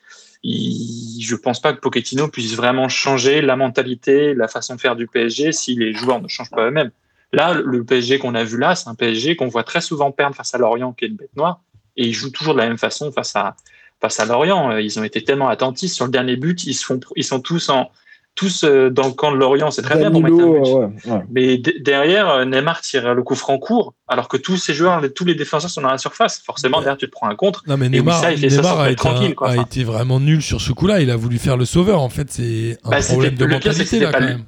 je 0.48 1.36
pense 1.36 1.62
pas 1.62 1.74
que 1.74 1.80
Pochettino 1.80 2.30
puisse 2.30 2.56
vraiment 2.56 2.88
changer 2.88 3.42
la 3.42 3.56
mentalité, 3.56 4.34
la 4.34 4.48
façon 4.48 4.76
de 4.76 4.80
faire 4.80 4.96
du 4.96 5.06
PSG 5.06 5.52
si 5.52 5.76
les 5.76 5.94
joueurs 5.94 6.22
ne 6.22 6.28
changent 6.28 6.52
pas 6.52 6.68
eux-mêmes. 6.68 6.92
Là, 7.34 7.54
le 7.54 7.84
PSG 7.84 8.20
qu'on 8.20 8.36
a 8.36 8.46
vu 8.46 8.58
là, 8.58 8.74
c'est 8.76 8.88
un 8.88 8.96
PSG 8.96 9.36
qu'on 9.36 9.48
voit 9.48 9.64
très 9.64 9.82
souvent 9.82 10.12
perdre 10.12 10.36
face 10.36 10.56
à 10.56 10.58
Lorient, 10.58 10.94
qui 10.94 11.06
est 11.06 11.10
une 11.10 11.18
bête 11.18 11.36
noire, 11.36 11.60
et 11.98 12.08
ils 12.08 12.14
jouent 12.14 12.32
toujours 12.32 12.54
de 12.54 12.60
la 12.60 12.68
même 12.68 12.78
façon 12.78 13.12
face 13.12 13.36
à 13.36 13.58
face 14.00 14.20
à 14.20 14.26
Lorient. 14.26 14.78
Ils 14.78 15.00
ont 15.00 15.04
été 15.04 15.24
tellement 15.24 15.50
attentifs 15.50 15.92
sur 15.92 16.06
le 16.06 16.12
dernier 16.12 16.38
but, 16.38 16.64
ils 16.64 16.74
sont 16.74 17.40
tous 17.42 17.70
en 17.70 17.92
tous 18.38 18.64
euh, 18.64 18.90
dans 18.90 19.08
le 19.08 19.12
camp 19.14 19.32
de 19.34 19.36
Lorient, 19.38 19.72
c'est 19.72 19.82
très 19.82 19.98
bien 19.98 20.10
pour 20.10 20.22
mettre 20.22 20.36
un 20.36 20.38
but. 20.38 20.46
ouais, 20.46 21.12
ouais. 21.14 21.22
Mais 21.30 21.58
derrière, 21.82 22.30
euh, 22.30 22.46
Neymar 22.46 22.80
tire 22.80 23.14
le 23.14 23.22
coup 23.24 23.36
franc 23.36 23.58
court, 23.58 23.96
alors 24.08 24.30
que 24.30 24.38
tous 24.38 24.56
ces 24.56 24.74
joueurs, 24.74 25.02
tous 25.14 25.26
les 25.26 25.36
défenseurs 25.36 25.70
sont 25.70 25.82
dans 25.82 25.90
la 25.90 25.98
surface. 25.98 26.42
Forcément, 26.46 26.80
derrière, 26.80 26.96
tu 26.98 27.08
te 27.08 27.12
prends 27.12 27.28
un 27.28 27.36
contre. 27.36 27.64
Non, 27.68 27.76
mais 27.76 27.88
Et 27.88 27.90
Neymar, 27.90 28.16
Wissa, 28.20 28.32
il 28.32 28.40
fait 28.40 28.48
Neymar 28.56 28.80
a, 28.80 28.88
été, 28.92 28.96
tranquille, 28.96 29.36
quoi. 29.36 29.50
a 29.50 29.54
Enfin. 29.54 29.62
été 29.64 29.84
vraiment 29.84 30.20
nul 30.22 30.42
sur 30.42 30.62
ce 30.62 30.72
coup-là. 30.72 31.02
Il 31.02 31.10
a 31.12 31.16
voulu 31.18 31.38
faire 31.40 31.58
le 31.58 31.66
sauveur. 31.66 32.00
En 32.02 32.10
fait, 32.10 32.32
c'est 32.32 32.78
un 32.86 32.90
Bah, 32.92 33.02
c'était- 33.02 33.14
problème 33.14 33.36
de 33.36 33.46
mentalité 33.46 33.86
c'était 33.86 34.06
là 34.06 34.12
pas 34.12 34.20
quand 34.20 34.24
le- 34.26 34.32
même. 34.32 34.44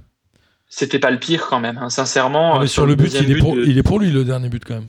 C'était 0.72 1.00
pas 1.00 1.10
le 1.10 1.18
pire 1.18 1.48
quand 1.50 1.60
même, 1.60 1.80
hein. 1.82 1.90
sincèrement. 1.90 2.54
Non, 2.54 2.60
mais 2.60 2.66
euh, 2.66 2.68
sur 2.68 2.86
le 2.86 2.94
but, 2.94 3.06
deuxième 3.06 3.24
il 3.26 3.38
est, 3.38 3.40
pour, 3.40 3.56
de- 3.56 3.64
il 3.66 3.78
est 3.78 3.84
pour 3.84 4.00
lui 4.00 4.12
le 4.12 4.24
dernier 4.24 4.50
but 4.50 4.64
quand 4.64 4.76
même. 4.76 4.86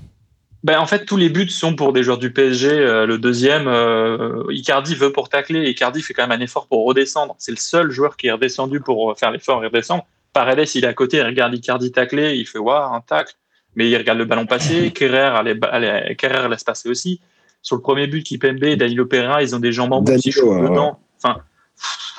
Ben, 0.63 0.79
en 0.79 0.87
fait, 0.87 1.07
tous 1.07 1.17
les 1.17 1.31
buts 1.31 1.49
sont 1.49 1.75
pour 1.75 1.93
des 1.93 2.03
joueurs 2.03 2.19
du 2.19 2.33
PSG. 2.33 2.71
Euh, 2.71 3.07
le 3.07 3.17
deuxième, 3.19 3.67
euh, 3.67 4.45
Icardi 4.51 4.95
veut 4.95 5.13
pour 5.13 5.31
tacler. 5.31 5.71
Icardi 5.71 6.03
fait 6.03 6.13
quand 6.13 6.27
même 6.27 6.39
un 6.39 6.43
effort 6.43 6.67
pour 6.67 6.85
redescendre. 6.85 7.35
C'est 7.39 7.53
le 7.53 7.57
seul 7.57 7.91
joueur 7.91 8.17
qui 8.17 8.27
est 8.27 8.33
redescendu 8.33 8.81
pour 8.81 9.11
euh, 9.11 9.15
faire 9.15 9.31
l'effort 9.31 9.63
et 9.65 9.69
redescendre. 9.69 10.07
Paredes, 10.33 10.69
il 10.75 10.85
est 10.85 10.89
à 10.89 10.93
côté, 10.93 11.17
il 11.17 11.25
regarde 11.25 11.55
Icardi 11.55 11.93
tacler, 11.93 12.37
il 12.37 12.47
fait 12.47 12.59
waouh, 12.59 12.95
un 12.95 13.01
tacle. 13.01 13.35
Mais 13.75 13.89
il 13.89 13.97
regarde 13.97 14.19
le 14.19 14.27
ballon 14.27 14.47
passer. 14.47 14.91
Kerrer, 14.95 16.49
laisse 16.51 16.65
passer 16.65 16.89
aussi. 16.89 17.21
Sur 17.63 17.77
le 17.77 17.83
premier 17.83 18.07
but, 18.07 18.23
Kipembe 18.23 18.65
et 18.65 18.77
Danilo 18.77 19.07
Pereira, 19.07 19.43
ils 19.43 19.55
ont 19.55 19.61
des 19.61 19.73
jambes 19.73 19.93
en 19.93 20.03
bout, 20.03 20.13
ouais, 20.13 20.63
dedans. 20.63 20.99
Enfin, 21.23 21.41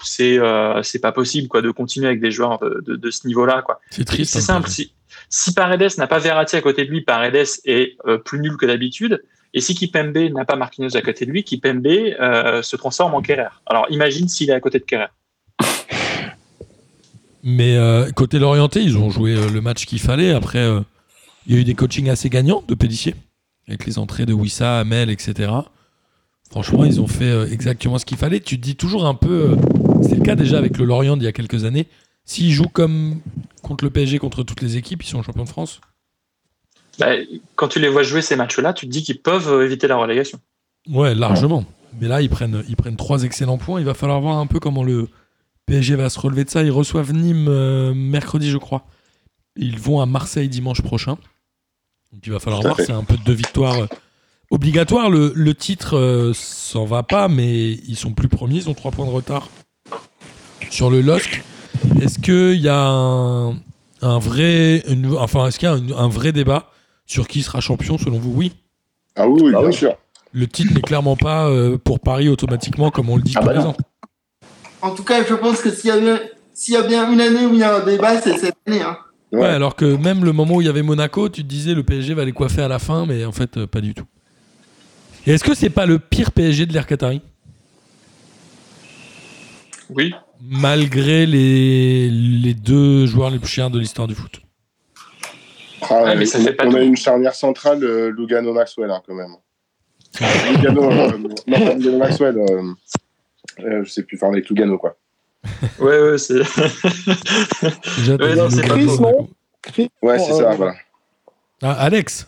c'est 0.04 0.38
euh, 0.40 0.82
pas 1.02 1.12
possible 1.12 1.48
quoi 1.48 1.62
de 1.62 1.72
continuer 1.72 2.08
avec 2.08 2.22
des 2.22 2.32
joueurs 2.32 2.60
de, 2.60 2.82
de, 2.86 2.96
de 2.96 3.12
ce 3.12 3.28
niveau-là 3.28 3.62
quoi. 3.62 3.80
C'est 3.90 4.06
triste. 4.06 4.34
C'est 4.34 4.40
hein, 4.40 4.42
simple. 4.42 4.70
Si, 4.70 4.94
si 5.32 5.54
Paredes 5.54 5.98
n'a 5.98 6.08
pas 6.08 6.20
Verratti 6.20 6.58
à 6.58 6.62
côté 6.62 6.84
de 6.84 6.92
lui, 6.92 7.02
Paredes 7.02 7.48
est 7.64 7.96
euh, 8.06 8.18
plus 8.18 8.40
nul 8.40 8.58
que 8.58 8.66
d'habitude. 8.66 9.24
Et 9.54 9.62
si 9.62 9.74
Kipembe 9.74 10.18
n'a 10.34 10.46
pas 10.46 10.58
Marquinhos 10.58 10.96
à 10.96 11.02
côté 11.02 11.26
de 11.26 11.32
lui, 11.32 11.44
Kipembe 11.44 11.88
euh, 11.88 12.62
se 12.62 12.76
transforme 12.76 13.14
en 13.16 13.22
Kerrer. 13.22 13.48
Alors 13.66 13.88
imagine 13.90 14.28
s'il 14.28 14.50
est 14.50 14.54
à 14.54 14.60
côté 14.60 14.80
de 14.80 14.84
Kerrer. 14.84 15.08
Mais 17.44 17.78
euh, 17.78 18.12
côté 18.12 18.40
l'orienté, 18.40 18.82
ils 18.82 18.98
ont 18.98 19.10
joué 19.10 19.36
le 19.36 19.62
match 19.62 19.86
qu'il 19.86 20.00
fallait. 20.00 20.32
Après, 20.32 20.68
il 21.48 21.56
y 21.56 21.58
a 21.58 21.62
eu 21.62 21.64
des 21.64 21.76
coachings 21.76 22.10
assez 22.10 22.30
gagnants 22.30 22.64
de 22.68 22.76
Pélissier, 22.76 23.16
avec 23.68 23.86
les 23.86 24.00
entrées 24.00 24.26
de 24.26 24.34
Wissa, 24.34 24.80
Amel, 24.80 25.10
etc. 25.10 25.52
Franchement, 26.52 26.84
ils 26.84 27.00
ont 27.00 27.08
fait 27.08 27.50
exactement 27.52 27.98
ce 27.98 28.06
qu'il 28.06 28.18
fallait. 28.18 28.42
Tu 28.42 28.58
te 28.58 28.64
dis 28.64 28.76
toujours 28.76 29.06
un 29.06 29.16
peu. 29.16 29.56
c'est 30.04 30.16
le 30.16 30.24
cas 30.24 30.36
déjà 30.36 30.58
avec 30.58 30.78
le 30.78 30.84
Lorient 30.84 31.16
d'il 31.16 31.24
y 31.24 31.30
a 31.30 31.32
quelques 31.32 31.64
années. 31.64 31.88
S'ils 32.26 32.52
jouent 32.52 32.70
comme 32.70 33.20
contre 33.62 33.84
le 33.84 33.90
PSG, 33.90 34.20
contre 34.20 34.44
toutes 34.44 34.62
les 34.62 34.78
équipes, 34.78 35.04
ils 35.04 35.08
sont 35.08 35.24
champions 35.24 35.44
de 35.44 35.50
France. 35.50 35.82
Bah, 37.00 37.14
quand 37.56 37.68
tu 37.68 37.80
les 37.80 37.90
vois 37.90 38.04
jouer 38.04 38.22
ces 38.22 38.36
matchs-là, 38.36 38.74
tu 38.74 38.86
te 38.86 38.92
dis 38.92 39.04
qu'ils 39.04 39.22
peuvent 39.22 39.52
euh, 39.52 39.66
éviter 39.66 39.88
la 39.88 39.96
relégation. 39.96 40.40
Ouais, 40.88 41.16
largement. 41.16 41.66
Mais 42.00 42.08
là, 42.08 42.22
ils 42.22 42.30
prennent, 42.30 42.64
ils 42.68 42.76
prennent 42.76 42.96
trois 42.96 43.24
excellents 43.24 43.58
points. 43.58 43.80
Il 43.80 43.86
va 43.86 43.94
falloir 43.94 44.22
voir 44.22 44.38
un 44.38 44.48
peu 44.48 44.60
comment 44.60 44.84
le 44.84 45.10
PSG 45.66 45.96
va 45.96 46.10
se 46.10 46.20
relever 46.20 46.44
de 46.44 46.50
ça. 46.50 46.64
Ils 46.64 46.72
reçoivent 46.72 47.14
Nîmes 47.14 47.48
euh, 47.48 47.94
mercredi, 47.94 48.50
je 48.50 48.58
crois. 48.58 48.86
Ils 49.56 49.80
vont 49.80 50.02
à 50.02 50.06
Marseille 50.06 50.50
dimanche 50.50 50.82
prochain. 50.82 51.18
Donc 52.12 52.26
il 52.26 52.32
va 52.32 52.40
falloir 52.40 52.62
voir. 52.62 52.78
C'est 52.78 52.92
un 52.92 53.04
peu 53.04 53.18
deux 53.26 53.34
victoires 53.34 53.82
euh, 53.84 53.88
obligatoires. 54.50 55.10
Le, 55.10 55.34
le 55.36 55.56
titre 55.56 55.98
euh, 55.98 56.34
s'en 56.34 56.86
va 56.86 57.04
pas, 57.04 57.28
mais 57.28 57.72
ils 57.72 57.98
sont 57.98 58.14
plus 58.14 58.28
premiers. 58.28 58.58
Ils 58.58 58.70
ont 58.70 58.74
trois 58.74 58.92
points 58.92 59.06
de 59.06 59.12
retard 59.12 59.50
sur 60.70 60.90
le 60.90 61.02
LOSC. 61.02 61.44
Est-ce 62.02 62.20
qu'il 62.20 62.62
y 62.62 62.70
a 62.70 62.78
un, 62.88 63.52
un 64.02 64.20
vrai, 64.20 64.84
une- 64.88 65.16
enfin, 65.18 65.48
est-ce 65.48 65.60
qu'il 65.60 65.68
y 65.68 65.72
a 65.72 65.76
un, 65.76 65.92
un 66.06 66.08
vrai 66.10 66.32
débat 66.32 66.70
sur 67.06 67.28
qui 67.28 67.42
sera 67.42 67.60
champion 67.62 67.98
selon 67.98 68.20
vous? 68.20 68.32
Oui. 68.36 68.54
Ah 69.16 69.28
oui, 69.28 69.42
oui, 69.44 69.52
Ah 69.56 69.60
bien 69.60 69.68
oui. 69.70 69.74
sûr. 69.74 69.96
Le 70.34 70.48
titre 70.48 70.74
n'est 70.74 70.82
clairement 70.82 71.18
pas 71.18 71.48
euh, 71.50 71.78
pour 71.78 72.00
Paris 72.00 72.30
automatiquement, 72.30 72.90
comme 72.92 73.10
on 73.10 73.18
le 73.18 73.22
dit 73.24 73.34
Ah 73.36 73.42
tous 73.42 73.46
bah 73.48 73.54
les 73.54 73.60
non. 73.60 73.70
ans. 73.70 73.78
En 74.82 74.92
tout 74.96 75.04
cas, 75.04 75.24
je 75.28 75.34
pense 75.34 75.60
que 75.62 75.70
s'il 75.70 75.90
y 75.90 75.92
a 75.92 76.00
bien, 76.00 76.20
s'il 76.54 76.74
y 76.74 76.78
a 76.78 76.82
bien 76.84 77.12
une 77.12 77.20
année 77.22 77.46
où 77.46 77.54
il 77.54 77.60
y 77.60 77.64
a 77.64 77.76
un 77.76 77.86
débat, 77.86 78.20
c'est 78.22 78.38
cette 78.38 78.56
année. 78.66 78.82
Hein. 78.82 78.98
Ouais. 79.34 79.40
Ouais. 79.42 79.48
alors 79.48 79.76
que 79.76 79.86
même 79.96 80.26
le 80.26 80.34
moment 80.34 80.56
où 80.56 80.62
il 80.62 80.66
y 80.68 80.70
avait 80.70 80.82
Monaco, 80.82 81.30
tu 81.30 81.44
te 81.44 81.48
disais 81.48 81.74
le 81.74 81.84
PSG 81.84 82.14
va 82.14 82.26
les 82.26 82.32
coiffer 82.34 82.62
à 82.62 82.68
la 82.68 82.80
fin, 82.80 83.06
mais 83.06 83.24
en 83.26 83.32
fait, 83.32 83.58
euh, 83.58 83.68
pas 83.68 83.80
du 83.82 83.94
tout. 83.94 84.06
Et 85.28 85.32
est-ce 85.34 85.44
que 85.44 85.54
c'est 85.54 85.70
pas 85.70 85.86
le 85.86 86.00
pire 86.00 86.32
PSG 86.32 86.66
de 86.66 86.74
l'ère 86.74 86.88
Qatari? 86.88 87.22
Oui. 89.90 90.14
Malgré 90.44 91.26
les, 91.26 92.10
les 92.10 92.54
deux 92.54 93.06
joueurs 93.06 93.30
les 93.30 93.40
plus 93.40 93.50
chers 93.50 93.70
de 93.70 93.80
l'histoire 93.80 94.08
du 94.08 94.16
foot. 94.16 94.42
Ah, 95.84 96.04
Ouais, 96.04 96.16
mais 96.16 96.26
ça 96.26 96.40
on, 96.40 96.44
fait 96.44 96.54
pas 96.54 96.66
on 96.68 96.74
a 96.74 96.82
une 96.82 96.96
charnière 96.96 97.36
centrale, 97.36 97.84
euh, 97.84 98.12
Lugano 98.12 98.54
Maxwell, 98.54 98.90
hein, 98.92 99.02
quand 99.06 99.14
même. 99.16 99.36
Lugano, 100.52 100.92
euh, 100.92 101.18
non, 101.48 101.76
Lugano 101.76 101.98
Maxwell, 101.98 102.38
euh, 102.38 102.74
euh, 103.60 103.84
je 103.84 103.90
sais 103.90 104.04
plus, 104.04 104.18
enfin 104.18 104.30
avec 104.30 104.48
Lugano, 104.50 104.78
quoi. 104.78 104.96
Ouais, 105.80 106.00
ouais, 106.02 106.18
c'est. 106.18 106.40
Ouais, 106.40 108.36
non, 108.36 108.50
c'est 108.50 108.62
pas 108.68 108.76
Chris, 108.76 108.86
non 109.00 109.30
Chris, 109.62 109.90
Ouais, 110.02 110.20
c'est 110.20 110.34
ça, 110.34 110.52
voilà. 110.56 110.74
Ah, 111.64 111.74
Alex 111.74 112.28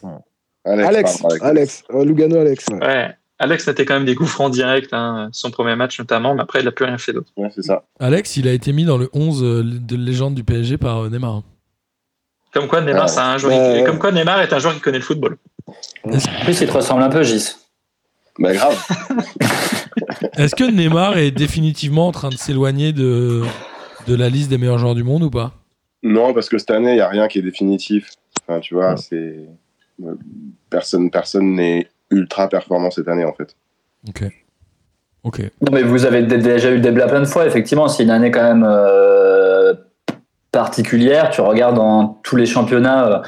Alex, 0.65 0.87
Alex, 0.87 1.17
pardon, 1.17 1.27
Alex. 1.35 1.43
Alex, 1.45 1.83
euh, 1.93 2.05
Lugano 2.05 2.37
Alex. 2.39 2.65
ouais. 2.71 2.79
Ouais. 2.79 3.15
Alex 3.43 3.67
mettait 3.67 3.85
quand 3.85 3.93
même 3.95 4.05
des 4.05 4.15
coups 4.15 4.29
francs 4.29 4.51
directs, 4.51 4.89
hein, 4.93 5.29
son 5.31 5.51
premier 5.51 5.75
match 5.75 5.99
notamment, 5.99 6.33
mais 6.35 6.41
après, 6.41 6.59
il 6.61 6.65
n'a 6.65 6.71
plus 6.71 6.85
rien 6.85 6.97
fait 6.97 7.13
d'autre. 7.13 7.31
Ouais, 7.37 7.49
c'est 7.53 7.61
ça. 7.63 7.83
Alex, 7.99 8.37
il 8.37 8.47
a 8.47 8.53
été 8.53 8.71
mis 8.73 8.85
dans 8.85 8.97
le 8.97 9.09
11 9.13 9.43
euh, 9.43 9.63
de 9.63 9.95
légende 9.95 10.35
du 10.35 10.43
PSG 10.43 10.77
par 10.77 10.99
euh, 11.05 11.09
Neymar. 11.09 11.41
Comme 12.53 12.67
quoi, 12.67 12.81
Neymar, 12.81 13.09
c'est 13.09 13.19
un 13.19 13.37
joueur 13.37 13.77
qui- 13.77 13.83
comme 13.83 13.99
quoi 13.99 14.11
Neymar 14.11 14.41
est 14.41 14.53
un 14.53 14.59
joueur 14.59 14.73
qui 14.75 14.79
connaît 14.79 14.99
le 14.99 15.03
football. 15.03 15.37
En 16.05 16.11
plus, 16.43 16.61
il 16.61 16.67
te 16.67 16.71
ressemble 16.73 17.01
un 17.03 17.09
peu, 17.09 17.23
Gis. 17.23 17.55
Bah, 18.39 18.53
grave. 18.53 18.77
Est-ce 20.37 20.55
que 20.55 20.63
Neymar 20.63 21.17
est 21.17 21.31
définitivement 21.31 22.07
en 22.07 22.11
train 22.11 22.29
de 22.29 22.35
s'éloigner 22.35 22.93
de, 22.93 23.43
de 24.07 24.15
la 24.15 24.29
liste 24.29 24.49
des 24.49 24.57
meilleurs 24.57 24.77
joueurs 24.79 24.95
du 24.95 25.03
monde 25.03 25.23
ou 25.23 25.29
pas? 25.29 25.51
Non, 26.01 26.33
parce 26.33 26.49
que 26.49 26.57
cette 26.57 26.71
année, 26.71 26.91
il 26.91 26.95
n'y 26.95 27.01
a 27.01 27.09
rien 27.09 27.27
qui 27.27 27.39
est 27.39 27.43
définitif. 27.43 28.09
Enfin, 28.47 28.59
tu 28.59 28.73
vois, 28.73 28.97
c'est. 28.97 29.15
euh, 30.03 30.15
Personne 30.69 31.11
personne 31.11 31.53
n'est 31.55 31.87
ultra 32.13 32.47
performant 32.47 32.91
cette 32.91 33.07
année, 33.07 33.25
en 33.25 33.33
fait. 33.33 33.55
Ok. 34.07 34.23
Ok. 35.23 35.39
Non, 35.61 35.71
mais 35.71 35.83
vous 35.83 36.05
avez 36.05 36.23
déjà 36.23 36.69
eu 36.69 36.75
le 36.75 36.81
débat 36.81 37.07
plein 37.07 37.21
de 37.21 37.25
fois. 37.25 37.45
Effectivement, 37.45 37.87
c'est 37.87 38.03
une 38.03 38.09
année 38.09 38.29
quand 38.29 38.43
même 38.43 38.65
euh, 38.67 39.73
particulière. 40.51 41.29
Tu 41.29 41.41
regardes 41.41 41.75
dans 41.75 42.19
tous 42.23 42.35
les 42.35 42.45
championnats, 42.45 43.07
euh, 43.07 43.19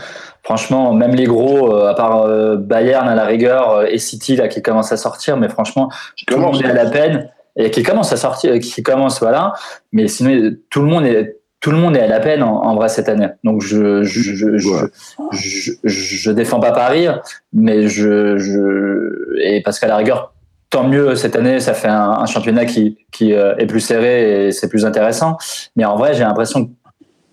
franchement, 0.43 0.93
même 0.93 1.15
les 1.15 1.23
gros, 1.23 1.73
euh, 1.73 1.89
à 1.89 1.93
part 1.93 2.23
euh, 2.23 2.57
Bayern 2.57 3.07
à 3.07 3.15
la 3.15 3.25
rigueur 3.25 3.69
euh, 3.71 3.85
et 3.85 3.97
City 3.97 4.35
là 4.35 4.47
qui 4.49 4.61
commence 4.61 4.91
à 4.91 4.97
sortir, 4.97 5.37
mais 5.37 5.47
franchement, 5.47 5.89
tout 6.27 6.35
le 6.35 6.41
monde 6.41 6.61
est 6.61 6.69
à 6.69 6.73
la 6.73 6.89
peine 6.89 7.29
et 7.55 7.71
qui 7.71 7.83
commence 7.83 8.11
à 8.11 8.17
sortir, 8.17 8.59
qui 8.59 8.83
commence 8.83 9.19
voilà. 9.19 9.53
Mais 9.93 10.09
sinon, 10.09 10.51
tout 10.69 10.81
le 10.81 10.87
monde 10.87 11.05
est 11.05 11.34
tout 11.65 11.71
le 11.71 11.77
monde 11.77 11.97
est 11.97 12.01
à 12.01 12.07
la 12.07 12.19
peine 12.19 12.43
en, 12.43 12.61
en 12.61 12.75
vrai 12.75 12.89
cette 12.89 13.09
année. 13.09 13.27
Donc 13.43 13.63
je 13.63 14.03
je 14.03 14.21
je, 14.21 14.57
je, 14.59 14.69
Ouais. 14.69 14.87
je, 15.31 15.71
je- 15.83 16.15
je 16.23 16.31
défends 16.31 16.59
pas 16.59 16.71
Paris, 16.71 17.07
mais 17.53 17.87
je, 17.87 18.37
je 18.37 19.39
et 19.41 19.63
parce 19.63 19.79
qu'à 19.79 19.87
la 19.87 19.97
rigueur 19.97 20.33
tant 20.69 20.87
mieux 20.87 21.15
cette 21.15 21.35
année, 21.35 21.59
ça 21.59 21.73
fait 21.73 21.87
un, 21.87 22.11
un 22.19 22.25
championnat 22.27 22.65
qui, 22.65 22.97
qui 23.11 23.33
euh, 23.33 23.55
est 23.57 23.65
plus 23.65 23.79
serré 23.79 24.47
et 24.47 24.51
c'est 24.51 24.69
plus 24.69 24.85
intéressant. 24.85 25.37
Mais 25.75 25.85
en 25.85 25.95
vrai, 25.97 26.13
j'ai 26.13 26.23
l'impression 26.23 26.65
que 26.67 26.71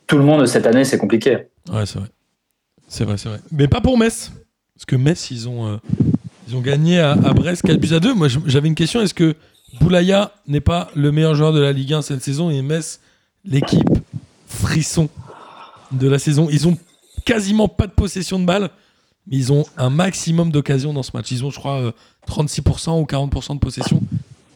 tout 0.07 0.16
le 0.16 0.24
monde 0.24 0.47
cette 0.47 0.66
année, 0.66 0.85
c'est 0.85 0.99
compliqué. 0.99 1.49
Ouais, 1.70 1.85
c'est 1.85 1.99
vrai. 1.99 2.09
C'est 2.89 3.05
vrai, 3.05 3.16
c'est 3.18 3.28
vrai. 3.28 3.39
Mais 3.51 3.68
pas 3.68 3.80
pour 3.83 3.99
Metz. 3.99 4.33
Parce 4.74 4.87
que 4.87 4.97
Metz, 4.97 5.30
ils 5.30 5.47
ont, 5.49 5.66
euh, 5.66 5.76
ils 6.49 6.57
ont 6.57 6.61
gagné 6.61 7.01
à, 7.01 7.12
à 7.12 7.33
Brest 7.35 7.62
4 7.66 7.76
buts 7.78 7.95
à 7.95 8.01
2. 8.01 8.14
Moi, 8.14 8.28
j'avais 8.47 8.68
une 8.68 8.74
question. 8.74 9.01
Est-ce 9.03 9.14
que 9.14 9.35
Boulaya 9.80 10.33
n'est 10.47 10.61
pas 10.61 10.89
le 10.97 11.11
meilleur 11.12 11.35
joueur 11.35 11.53
de 11.53 11.61
la 11.61 11.72
Ligue 11.72 11.93
1 11.95 12.01
cette 12.03 12.22
saison 12.22 12.49
et 12.51 12.62
Metz, 12.62 13.01
l'équipe 13.45 13.89
frisson 14.53 15.09
de 15.92 16.09
la 16.09 16.18
saison 16.18 16.48
Ils 16.50 16.66
ont 16.68 16.76
quasiment 17.24 17.68
pas 17.68 17.86
de 17.86 17.92
possession 17.92 18.38
de 18.38 18.44
balle, 18.44 18.70
mais 19.26 19.36
ils 19.36 19.53
ont 19.53 19.64
un 19.76 19.90
maximum 19.90 20.50
d'occasions 20.50 20.92
dans 20.92 21.03
ce 21.03 21.11
match. 21.14 21.30
Ils 21.30 21.44
ont, 21.44 21.50
je 21.50 21.59
crois, 21.59 21.80
euh, 21.80 21.92
36% 22.28 23.00
ou 23.00 23.05
40% 23.05 23.55
de 23.55 23.59
possession. 23.59 24.00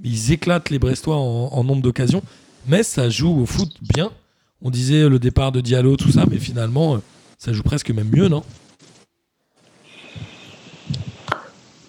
Mais 0.03 0.09
ils 0.11 0.33
éclatent 0.33 0.71
les 0.71 0.79
Brestois 0.79 1.17
en, 1.17 1.49
en 1.53 1.65
nombre 1.65 1.83
d'occasions. 1.83 2.23
Metz, 2.67 2.87
ça 2.87 3.09
joue 3.09 3.41
au 3.41 3.47
foot 3.47 3.71
bien. 3.81 4.11
On 4.63 4.71
disait 4.71 5.09
le 5.09 5.19
départ 5.19 5.53
de 5.53 5.61
Diallo, 5.61 5.97
tout 5.97 6.11
ça, 6.11 6.25
mais 6.31 6.39
finalement, 6.39 6.95
euh, 6.95 6.99
ça 7.39 7.53
joue 7.53 7.63
presque 7.63 7.91
même 7.91 8.09
mieux, 8.09 8.29
non? 8.29 8.43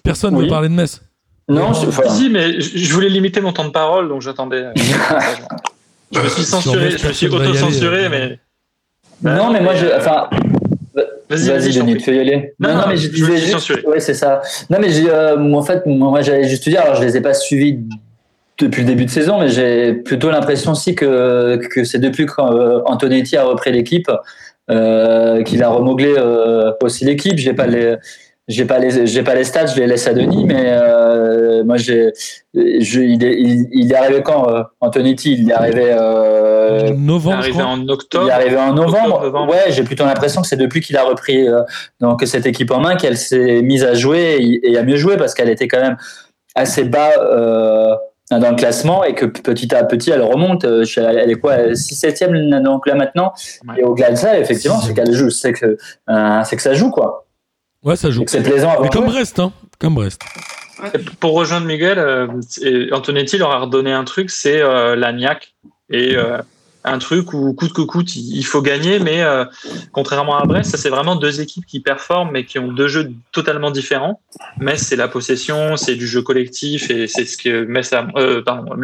Personne 0.02 0.34
ne 0.34 0.38
Oui. 0.38 0.44
veut 0.44 0.50
parler 0.50 0.68
de 0.68 0.74
Metz? 0.74 1.00
Non, 1.48 1.72
je, 1.72 1.86
enfin, 1.86 2.08
Si, 2.10 2.28
mais 2.28 2.60
je 2.60 2.78
je 2.78 2.92
voulais 2.92 3.08
limiter 3.08 3.40
mon 3.40 3.52
temps 3.52 3.64
de 3.64 3.70
parole, 3.70 4.08
donc 4.08 4.20
j'attendais. 4.22 4.64
euh, 4.64 4.72
je 6.12 6.20
me 6.20 6.28
suis 6.28 6.44
Sur 6.44 6.62
censuré, 6.62 6.90
je 6.90 7.06
me 7.06 7.12
suis 7.12 7.28
auto-censuré, 7.28 8.06
euh. 8.06 8.08
mais. 8.10 9.36
non, 9.36 9.52
mais 9.52 9.60
moi, 9.60 9.74
je, 9.74 9.86
enfin, 9.96 10.28
Vas-y, 11.28 11.48
Vas-y, 11.48 11.74
Denis, 11.74 11.96
tu 11.98 12.14
y 12.14 12.18
aller 12.18 12.54
Non, 12.58 12.74
non, 12.74 12.82
mais 12.88 12.96
je 12.96 13.08
disais 13.08 13.34
te 13.34 13.36
juste. 13.36 13.86
Ouais, 13.86 14.00
c'est 14.00 14.14
ça. 14.14 14.40
Non, 14.70 14.78
mais 14.80 14.88
euh, 15.06 15.36
moi, 15.36 15.60
en 15.60 15.64
fait, 15.64 15.84
moi, 15.84 16.22
j'allais 16.22 16.48
juste 16.48 16.64
te 16.64 16.70
dire, 16.70 16.80
alors 16.80 16.96
je 16.96 17.02
les 17.04 17.16
ai 17.16 17.20
pas 17.20 17.34
suivis 17.34 17.78
depuis 18.58 18.82
le 18.82 18.88
début 18.88 19.04
de 19.04 19.10
saison, 19.10 19.38
mais 19.38 19.48
j'ai 19.48 19.92
plutôt 19.92 20.30
l'impression 20.30 20.72
aussi 20.72 20.94
que, 20.94 21.60
que 21.70 21.84
c'est 21.84 21.98
depuis 21.98 22.26
qu'Antonetti 22.26 23.36
a 23.36 23.44
repris 23.44 23.70
l'équipe 23.70 24.10
euh, 24.70 25.42
qu'il 25.44 25.62
a 25.62 25.68
remodelé 25.68 26.14
euh, 26.16 26.72
aussi 26.82 27.04
l'équipe. 27.04 27.36
J'ai 27.38 27.52
pas 27.52 27.66
les. 27.66 27.96
J'ai 28.48 28.64
pas 28.64 28.78
les 28.78 29.06
j'ai 29.06 29.22
pas 29.22 29.34
les 29.34 29.44
stats, 29.44 29.66
je 29.66 29.78
les 29.78 29.86
laisse 29.86 30.06
à 30.06 30.14
Denis, 30.14 30.44
mais 30.46 30.64
euh, 30.68 31.62
moi 31.64 31.76
j'ai 31.76 32.12
je, 32.54 33.00
il, 33.00 33.22
est, 33.22 33.34
il, 33.38 33.68
il 33.72 33.92
est 33.92 33.94
arrivé 33.94 34.22
quand 34.22 34.48
euh, 34.50 34.62
Antonetti? 34.80 35.34
Il 35.34 35.50
est 35.50 35.54
arrivé 35.54 35.84
euh, 35.92 36.78
Il 36.82 36.86
est 36.88 36.96
Novembre, 36.96 37.36
arrivé 37.38 37.62
en 37.62 37.76
il 37.78 37.90
octobre. 37.90 38.26
est 38.28 38.32
arrivé 38.32 38.56
en 38.56 38.72
novembre. 38.72 39.16
Octobre, 39.16 39.24
novembre. 39.24 39.52
Ouais, 39.52 39.70
j'ai 39.70 39.82
plutôt 39.84 40.04
l'impression 40.06 40.40
que 40.40 40.48
c'est 40.48 40.56
depuis 40.56 40.80
qu'il 40.80 40.96
a 40.96 41.04
repris 41.04 41.46
euh, 41.46 41.60
donc 42.00 42.22
cette 42.24 42.46
équipe 42.46 42.70
en 42.70 42.80
main 42.80 42.96
qu'elle 42.96 43.18
s'est 43.18 43.60
mise 43.60 43.84
à 43.84 43.92
jouer 43.92 44.38
et, 44.40 44.72
et 44.72 44.78
à 44.78 44.82
mieux 44.82 44.96
jouer 44.96 45.18
parce 45.18 45.34
qu'elle 45.34 45.50
était 45.50 45.68
quand 45.68 45.80
même 45.82 45.98
assez 46.54 46.84
bas 46.84 47.10
euh, 47.20 47.94
dans 48.30 48.50
le 48.50 48.56
classement 48.56 49.04
et 49.04 49.14
que 49.14 49.26
petit 49.26 49.74
à 49.74 49.84
petit 49.84 50.10
elle 50.10 50.22
remonte. 50.22 50.64
Euh, 50.64 50.84
Elle 50.96 51.30
est 51.30 51.34
quoi 51.34 51.74
6 51.74 51.94
7 51.94 52.24
donc 52.62 52.86
là 52.86 52.94
maintenant. 52.94 53.32
Ouais. 53.68 53.74
Et 53.80 53.84
au-delà 53.84 54.10
de 54.10 54.16
ça, 54.16 54.38
effectivement, 54.38 54.80
c'est 54.80 54.94
qu'elle 54.94 55.12
joue, 55.12 55.28
c'est 55.30 55.52
que 55.52 55.76
euh, 56.10 56.40
c'est 56.44 56.56
que 56.56 56.62
ça 56.62 56.72
joue 56.74 56.90
quoi. 56.90 57.26
Ouais, 57.84 57.96
ça 57.96 58.10
joue. 58.10 58.24
C'est 58.26 58.42
plaisant 58.42 58.70
à 58.70 58.80
Mais 58.82 58.88
comme. 58.88 59.06
Brest, 59.06 59.38
hein. 59.38 59.52
Comme 59.78 59.94
Brest. 59.94 60.20
Pour 61.20 61.32
rejoindre 61.34 61.66
Miguel, 61.66 61.98
euh, 61.98 62.28
et 62.62 62.92
Antonetti 62.92 63.38
leur 63.38 63.50
a 63.50 63.58
redonné 63.60 63.92
un 63.92 64.04
truc, 64.04 64.30
c'est 64.30 64.60
euh, 64.60 64.94
la 64.94 65.12
niaque. 65.12 65.54
Et 65.90 66.16
euh, 66.16 66.38
un 66.84 66.98
truc 66.98 67.32
où 67.32 67.52
coûte 67.54 67.72
que 67.72 67.82
coûte, 67.82 68.14
il 68.16 68.36
il 68.36 68.44
faut 68.44 68.62
gagner, 68.62 68.98
mais 68.98 69.22
euh, 69.22 69.44
contrairement 69.92 70.38
à 70.38 70.44
Brest, 70.44 70.70
ça 70.70 70.76
c'est 70.76 70.88
vraiment 70.88 71.16
deux 71.16 71.40
équipes 71.40 71.66
qui 71.66 71.80
performent, 71.80 72.30
mais 72.32 72.44
qui 72.44 72.58
ont 72.58 72.72
deux 72.72 72.88
jeux 72.88 73.12
totalement 73.32 73.70
différents. 73.70 74.20
Metz, 74.58 74.80
c'est 74.80 74.96
la 74.96 75.08
possession, 75.08 75.76
c'est 75.76 75.96
du 75.96 76.06
jeu 76.06 76.22
collectif, 76.22 76.90
et 76.90 77.06
c'est 77.06 77.24
ce 77.24 77.36
que 77.36 77.64
Metz 77.64 77.92
a, 77.92 78.06
euh, 78.16 78.42
pardon, 78.42 78.74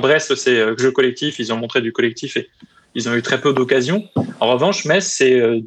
Brest, 0.00 0.34
c'est 0.34 0.58
euh, 0.58 0.76
jeu 0.76 0.90
collectif, 0.90 1.38
ils 1.38 1.52
ont 1.52 1.56
montré 1.56 1.80
du 1.80 1.92
collectif 1.92 2.36
et 2.36 2.48
ils 2.94 3.08
ont 3.08 3.14
eu 3.14 3.22
très 3.22 3.40
peu 3.40 3.52
d'occasions. 3.52 4.08
En 4.40 4.48
revanche, 4.48 4.84
Metz, 4.84 5.06
c'est 5.06 5.38
euh, 5.38 5.60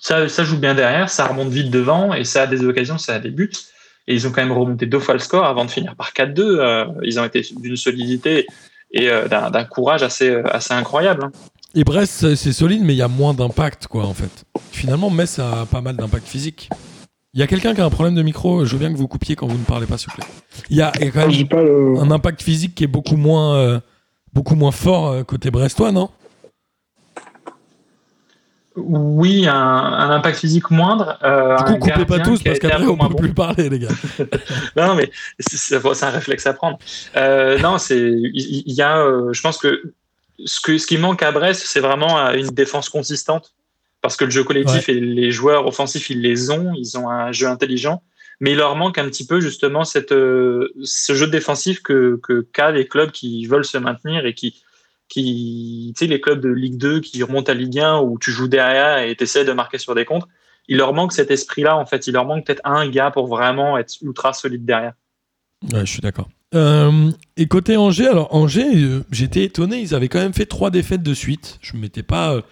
ça, 0.00 0.28
ça 0.28 0.44
joue 0.44 0.58
bien 0.58 0.74
derrière, 0.74 1.10
ça 1.10 1.26
remonte 1.26 1.48
vite 1.48 1.70
devant, 1.70 2.14
et 2.14 2.24
ça 2.24 2.42
a 2.42 2.46
des 2.46 2.64
occasions, 2.64 2.98
ça 2.98 3.14
a 3.14 3.18
des 3.18 3.30
buts. 3.30 3.52
Et 4.08 4.14
ils 4.14 4.26
ont 4.26 4.30
quand 4.32 4.42
même 4.42 4.52
remonté 4.52 4.86
deux 4.86 4.98
fois 4.98 5.14
le 5.14 5.20
score 5.20 5.44
avant 5.44 5.64
de 5.64 5.70
finir 5.70 5.94
par 5.94 6.12
4-2. 6.12 6.40
Euh, 6.40 6.84
ils 7.04 7.20
ont 7.20 7.24
été 7.24 7.46
d'une 7.60 7.76
solidité 7.76 8.46
et 8.92 9.08
euh, 9.08 9.28
d'un 9.28 9.64
courage 9.64 10.02
assez, 10.02 10.30
euh, 10.30 10.42
assez 10.52 10.74
incroyable. 10.74 11.24
hein. 11.24 11.32
Et 11.74 11.84
Brest, 11.84 12.34
c'est 12.34 12.52
solide, 12.52 12.82
mais 12.82 12.94
il 12.94 12.96
y 12.96 13.02
a 13.02 13.08
moins 13.08 13.34
d'impact, 13.34 13.86
quoi, 13.86 14.04
en 14.06 14.14
fait. 14.14 14.44
Finalement, 14.72 15.10
Metz 15.10 15.38
a 15.38 15.66
pas 15.70 15.80
mal 15.80 15.96
d'impact 15.96 16.26
physique. 16.26 16.68
Il 17.32 17.38
y 17.38 17.44
a 17.44 17.46
quelqu'un 17.46 17.74
qui 17.74 17.80
a 17.80 17.84
un 17.84 17.90
problème 17.90 18.16
de 18.16 18.22
micro, 18.22 18.64
je 18.64 18.72
veux 18.72 18.78
bien 18.80 18.92
que 18.92 18.98
vous 18.98 19.06
coupiez 19.06 19.36
quand 19.36 19.46
vous 19.46 19.58
ne 19.58 19.64
parlez 19.64 19.86
pas, 19.86 19.96
s'il 19.96 20.10
vous 20.10 20.16
plaît. 20.16 20.26
Il 20.68 20.76
y 20.76 20.82
a, 20.82 20.90
il 20.98 21.04
y 21.04 21.08
a 21.08 21.10
quand 21.12 21.28
même 21.28 21.46
le. 21.52 21.98
un 22.00 22.10
impact 22.10 22.42
physique 22.42 22.74
qui 22.74 22.82
est 22.82 22.88
beaucoup 22.88 23.16
moins, 23.16 23.54
euh, 23.54 23.78
beaucoup 24.32 24.56
moins 24.56 24.72
fort 24.72 25.24
côté 25.26 25.52
brestois, 25.52 25.92
non? 25.92 26.10
Oui, 28.76 29.48
un, 29.48 29.54
un 29.54 30.10
impact 30.10 30.38
physique 30.38 30.70
moindre. 30.70 31.18
euh, 31.24 31.56
Du 31.56 31.64
coup, 31.64 31.78
coupez 31.78 32.04
pas 32.04 32.20
tous 32.20 32.40
parce 32.42 32.58
qu'après 32.60 32.86
on 32.86 32.96
moins 32.96 33.08
peut 33.08 33.16
plus 33.16 33.34
parler, 33.34 33.68
les 33.68 33.80
gars. 33.80 33.88
Non, 34.76 34.94
mais 34.94 35.10
c'est 35.40 35.74
un 36.04 36.10
réflexe 36.10 36.46
à 36.46 36.52
prendre. 36.52 36.78
Euh, 37.16 37.58
non, 37.58 37.78
c'est 37.78 37.98
il 38.00 38.72
y, 38.72 38.80
a, 38.82 38.98
euh, 38.98 39.32
je 39.32 39.40
pense 39.40 39.58
que 39.58 39.92
ce 40.44 40.60
que 40.60 40.78
ce 40.78 40.86
qui 40.86 40.98
manque 40.98 41.22
à 41.22 41.32
Brest, 41.32 41.64
c'est 41.66 41.80
vraiment 41.80 42.16
une 42.30 42.48
défense 42.48 42.88
consistante 42.88 43.54
parce 44.02 44.16
que 44.16 44.24
le 44.24 44.30
jeu 44.30 44.44
collectif 44.44 44.88
et 44.88 45.00
les 45.00 45.32
joueurs 45.32 45.66
offensifs, 45.66 46.08
ils 46.08 46.20
les 46.22 46.50
ont, 46.50 46.72
ils 46.74 46.96
ont 46.96 47.10
un 47.10 47.32
jeu 47.32 47.48
intelligent, 47.48 48.02
mais 48.38 48.52
il 48.52 48.56
leur 48.56 48.76
manque 48.76 48.98
un 48.98 49.06
petit 49.06 49.26
peu 49.26 49.40
justement 49.40 49.82
cette 49.84 50.10
ce 50.12 51.14
jeu 51.14 51.26
défensif 51.26 51.82
que 51.82 52.20
que 52.22 52.46
qu'a 52.52 52.70
les 52.70 52.86
clubs 52.86 53.10
qui 53.10 53.46
veulent 53.46 53.64
se 53.64 53.78
maintenir 53.78 54.24
et 54.26 54.32
qui 54.32 54.62
qui 55.10 55.92
tu 55.94 56.04
sais 56.04 56.10
les 56.10 56.22
clubs 56.22 56.40
de 56.40 56.48
Ligue 56.48 56.78
2 56.78 57.00
qui 57.00 57.22
remontent 57.22 57.52
à 57.52 57.54
Ligue 57.54 57.80
1 57.80 58.00
où 58.00 58.18
tu 58.18 58.30
joues 58.30 58.48
derrière 58.48 58.98
et 58.98 59.14
tu 59.14 59.24
essaies 59.24 59.44
de 59.44 59.52
marquer 59.52 59.76
sur 59.76 59.94
des 59.94 60.06
contres 60.06 60.28
il 60.70 60.76
leur 60.76 60.94
manque 60.94 61.12
cet 61.12 61.32
esprit-là, 61.32 61.76
en 61.76 61.84
fait. 61.84 62.06
Il 62.06 62.14
leur 62.14 62.24
manque 62.24 62.46
peut-être 62.46 62.62
un 62.64 62.88
gars 62.88 63.10
pour 63.10 63.26
vraiment 63.26 63.76
être 63.76 63.96
ultra 64.02 64.32
solide 64.32 64.64
derrière. 64.64 64.92
Ouais, 65.72 65.80
je 65.80 65.90
suis 65.90 66.00
d'accord. 66.00 66.28
Euh, 66.54 67.10
et 67.36 67.46
côté 67.46 67.76
Angers, 67.76 68.06
alors 68.06 68.34
Angers, 68.34 68.76
euh, 68.76 69.04
j'étais 69.10 69.44
étonné, 69.44 69.80
ils 69.80 69.94
avaient 69.94 70.08
quand 70.08 70.20
même 70.20 70.32
fait 70.32 70.46
trois 70.46 70.70
défaites 70.70 71.02
de 71.02 71.12
suite. 71.12 71.58
Je 71.60 71.76
ne 71.76 71.80
m'étais 71.80 72.04
pas 72.04 72.34
euh, 72.34 72.42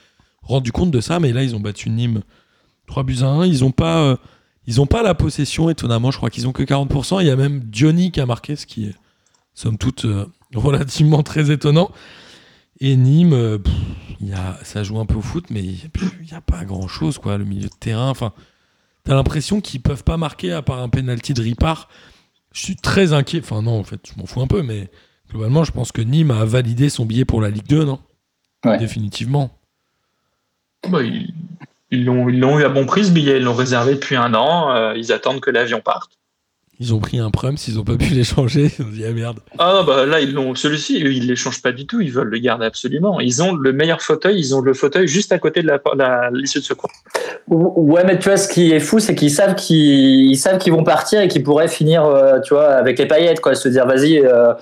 rendu 0.43 0.73
compte 0.73 0.91
de 0.91 1.01
ça, 1.01 1.21
mais 1.21 1.33
là 1.33 1.43
ils 1.45 1.55
ont 1.55 1.61
battu 1.61 1.91
Nîmes 1.91 2.23
3 2.89 3.05
buts 3.05 3.19
à 3.23 3.27
1. 3.27 3.47
Ils 3.47 3.61
n'ont 3.61 3.71
pas, 3.71 4.19
ils 4.67 4.87
pas 4.87 5.03
la 5.03 5.15
possession, 5.15 5.71
étonnamment, 5.71 6.11
je 6.11 6.17
crois 6.17 6.31
qu'ils 6.31 6.49
ont 6.49 6.53
que 6.53 6.63
40%. 6.65 7.21
Il 7.21 7.27
y 7.27 7.31
a 7.31 7.37
même 7.37 7.61
Diony 7.61 8.11
qui 8.11 8.21
a 8.21 8.27
marqué, 8.27 8.57
ce 8.57 8.67
qui 8.67 8.87
est, 8.87 8.95
somme 9.55 9.79
toute, 9.79 10.07
relativement 10.55 11.23
très 11.23 11.53
étonnant. 11.53 11.91
Et 12.81 12.97
Nîmes, 12.97 13.33
euh, 13.33 13.59
pff, 13.59 13.73
il 14.21 14.29
y 14.29 14.33
a, 14.33 14.59
ça 14.63 14.83
joue 14.83 14.99
un 14.99 15.07
peu 15.07 15.17
au 15.17 15.21
foot, 15.23 15.47
mais 15.51 15.63
il 15.63 15.91
n'y 16.25 16.33
a 16.37 16.41
pas 16.41 16.65
grand-chose, 16.65 17.19
quoi, 17.19 17.39
le 17.39 17.45
milieu 17.45 17.69
de 17.69 17.75
terrain. 17.81 18.11
Enfin, 18.11 18.33
t'as 19.05 19.15
l'impression 19.15 19.61
qu'ils 19.61 19.83
peuvent 19.83 20.05
pas 20.05 20.17
marquer 20.17 20.53
à 20.53 20.63
part 20.63 20.79
un 20.81 20.89
penalty 20.89 21.35
de 21.35 21.43
Ripard. 21.43 21.89
Je 22.53 22.61
suis 22.63 22.77
très 22.77 23.13
inquiet. 23.13 23.41
Enfin, 23.43 23.63
non, 23.63 23.79
en 23.79 23.85
fait, 23.85 24.01
je 24.07 24.19
m'en 24.19 24.27
fous 24.27 24.41
un 24.41 24.47
peu, 24.47 24.63
mais 24.63 24.91
globalement, 25.31 25.65
je 25.65 25.73
pense 25.73 25.93
que 25.93 26.03
Nîmes 26.03 26.31
a 26.31 26.45
validé 26.45 26.89
son 26.89 27.05
billet 27.05 27.25
pour 27.25 27.41
la 27.41 27.51
Ligue 27.51 27.67
2, 27.69 27.85
non? 27.85 28.01
Ouais. 28.65 28.79
Définitivement. 28.79 29.57
Bah, 30.89 31.03
ils 31.03 31.33
ils 31.91 32.05
l'ont 32.05 32.29
ils 32.29 32.39
l'ont 32.39 32.59
eu 32.59 32.65
à 32.65 32.69
bon 32.69 32.87
prix, 32.87 33.05
ce 33.07 33.11
billet. 33.11 33.39
Ils 33.39 33.45
l'ont 33.45 33.55
réservé 33.55 33.95
depuis 33.95 34.17
un 34.17 34.35
an. 34.35 34.71
euh, 34.73 34.95
ils 34.97 35.13
attendent 35.13 35.41
que 35.41 35.51
l'avion 35.51 35.81
parte. 35.81 36.18
Ils 36.81 36.95
ont 36.95 37.01
pris 37.01 37.19
un 37.19 37.31
prem, 37.31 37.57
s'ils 37.57 37.79
ont 37.81 37.85
pas 37.85 37.97
pu 37.97 38.05
l'échanger, 38.15 38.71
ils 38.79 38.85
ont 38.85 38.89
dit 38.89 39.05
ah 39.05 39.13
merde. 39.13 39.41
Ah, 39.59 39.83
bah 39.87 40.07
là, 40.07 40.21
ils 40.21 40.33
l'ont. 40.33 40.55
Celui-ci, 40.55 40.99
ils 41.01 41.23
ne 41.23 41.27
l'échangent 41.27 41.61
pas 41.61 41.73
du 41.73 41.87
tout. 41.87 42.01
Ils 42.01 42.13
veulent 42.13 42.29
le 42.29 42.39
garder 42.39 42.67
absolument. 42.67 43.19
Ils 43.21 43.43
ont 43.43 43.53
le 43.55 43.73
meilleur 43.73 44.01
fauteuil. 44.01 44.39
Ils 44.39 44.55
ont 44.55 44.61
le 44.61 44.75
fauteuil 44.75 45.09
juste 45.09 45.33
à 45.33 45.39
côté 45.39 45.63
de 45.63 45.67
la, 45.67 45.81
la- 45.97 46.31
l'issue 46.33 46.61
de 46.61 46.65
secours. 46.65 46.91
Ouais, 47.49 48.05
mais 48.05 48.19
tu 48.19 48.29
vois, 48.29 48.37
ce 48.37 48.47
qui 48.49 48.71
est 48.73 48.79
fou, 48.81 49.01
c'est 49.01 49.15
qu'ils 49.15 49.31
savent 49.31 49.55
qu'ils 49.57 50.31
ils 50.31 50.37
savent 50.37 50.59
qu'ils 50.59 50.73
vont 50.73 50.85
partir 50.85 51.21
et 51.21 51.29
qu'ils 51.29 51.43
pourraient 51.43 51.67
finir, 51.69 52.05
euh, 52.05 52.39
tu 52.41 52.55
vois, 52.55 52.69
avec 52.69 52.99
les 52.99 53.07
paillettes, 53.07 53.41
quoi. 53.41 53.55
Se 53.55 53.69
dire, 53.69 53.87
vas-y, 53.87 54.19
euh, 54.21 54.53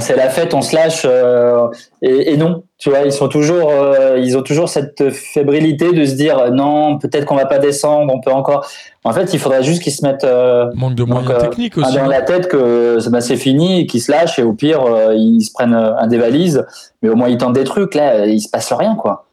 c'est 0.00 0.16
la 0.16 0.28
fête, 0.30 0.54
on 0.54 0.62
se 0.62 0.74
lâche. 0.74 1.02
euh, 1.04 1.68
et, 2.02 2.32
et 2.32 2.36
non, 2.36 2.64
tu 2.78 2.90
vois, 2.90 3.00
ils 3.00 3.12
sont 3.12 3.28
toujours, 3.28 3.70
euh, 3.70 4.18
ils 4.18 4.36
ont 4.38 4.42
toujours 4.42 4.68
cette 4.68 5.10
fébrilité 5.10 5.92
de 5.92 6.04
se 6.04 6.14
dire, 6.14 6.38
euh, 6.38 6.50
non, 6.50 6.98
peut-être 6.98 7.24
qu'on 7.26 7.36
va 7.36 7.46
pas 7.46 7.58
descendre, 7.58 8.12
on 8.14 8.20
peut 8.20 8.30
encore. 8.30 8.66
En 9.04 9.12
fait, 9.12 9.32
il 9.34 9.38
faudrait 9.38 9.62
juste 9.62 9.82
qu'ils 9.82 9.92
se 9.92 10.04
mettent 10.06 10.24
euh, 10.24 10.70
Manque 10.74 10.94
de 10.94 11.04
Donc, 11.04 11.24
moyens 11.24 11.42
techniques 11.42 11.76
aussi. 11.76 11.94
dans 11.96 12.06
la 12.06 12.22
tête 12.22 12.48
que 12.48 12.98
bah, 13.10 13.20
c'est 13.20 13.36
fini, 13.36 13.80
et 13.80 13.86
qu'ils 13.86 14.00
se 14.02 14.10
lâchent 14.12 14.38
et 14.38 14.42
au 14.42 14.52
pire, 14.52 14.82
euh, 14.84 15.14
ils 15.14 15.42
se 15.42 15.52
prennent 15.52 15.74
un 15.74 16.06
des 16.06 16.18
valises. 16.18 16.64
Mais 17.02 17.08
au 17.08 17.16
moins, 17.16 17.28
ils 17.28 17.36
tentent 17.38 17.54
des 17.54 17.64
trucs. 17.64 17.94
Là, 17.94 18.26
il 18.26 18.40
se 18.40 18.48
passe 18.48 18.72
rien, 18.72 18.94
quoi. 18.94 19.26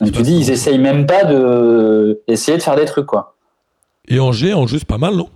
Donc, 0.00 0.10
tu 0.10 0.18
passe 0.18 0.22
dis, 0.22 0.32
rien. 0.34 0.40
ils 0.42 0.50
essayent 0.52 0.78
même 0.78 1.06
pas 1.06 1.24
de 1.24 2.22
essayer 2.28 2.56
de 2.56 2.62
faire 2.62 2.76
des 2.76 2.84
trucs, 2.84 3.06
quoi. 3.06 3.34
Et 4.06 4.20
Angers, 4.20 4.54
Angers, 4.54 4.78
c'est 4.78 4.88
pas 4.88 4.96
mal, 4.98 5.14
non? 5.16 5.28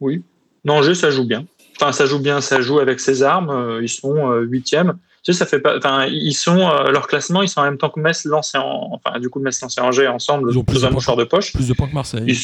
Oui. 0.00 0.22
Non, 0.64 0.74
Angers, 0.74 0.94
ça 0.94 1.10
joue 1.10 1.24
bien. 1.26 1.44
Enfin, 1.80 1.92
ça 1.92 2.06
joue 2.06 2.18
bien. 2.18 2.40
Ça 2.40 2.60
joue 2.60 2.78
avec 2.80 3.00
ses 3.00 3.22
armes. 3.22 3.50
euh, 3.50 3.82
ils 3.82 3.88
sont 3.88 4.30
euh, 4.30 4.40
huitièmes. 4.40 4.98
Tu 5.24 5.32
sais, 5.32 5.38
ça 5.38 5.46
fait 5.46 5.60
pas. 5.60 5.76
Enfin, 5.76 6.06
ils 6.06 6.32
sont 6.34 6.58
euh, 6.58 6.90
leur 6.90 7.06
classement. 7.06 7.42
Ils 7.42 7.48
sont 7.48 7.60
en 7.60 7.64
même 7.64 7.78
temps 7.78 7.90
que 7.90 8.00
Metz, 8.00 8.24
Lens 8.24 8.54
et 8.54 8.58
en... 8.58 8.90
enfin, 8.92 9.18
du 9.20 9.28
coup, 9.28 9.40
Metz, 9.40 9.60
Lens 9.60 9.76
et 9.78 9.80
Angers 9.80 10.08
ensemble. 10.08 10.50
Ils 10.50 10.58
ont 10.58 10.64
plus 10.64 10.74
de 10.74 10.78
un 10.78 10.88
points. 10.88 10.94
mouchoir 10.94 11.16
de 11.16 11.24
poche. 11.24 11.52
Plus 11.52 11.68
de 11.68 11.74
points 11.74 11.88
que 11.88 11.94
Marseille. 11.94 12.24
Ils, 12.26 12.38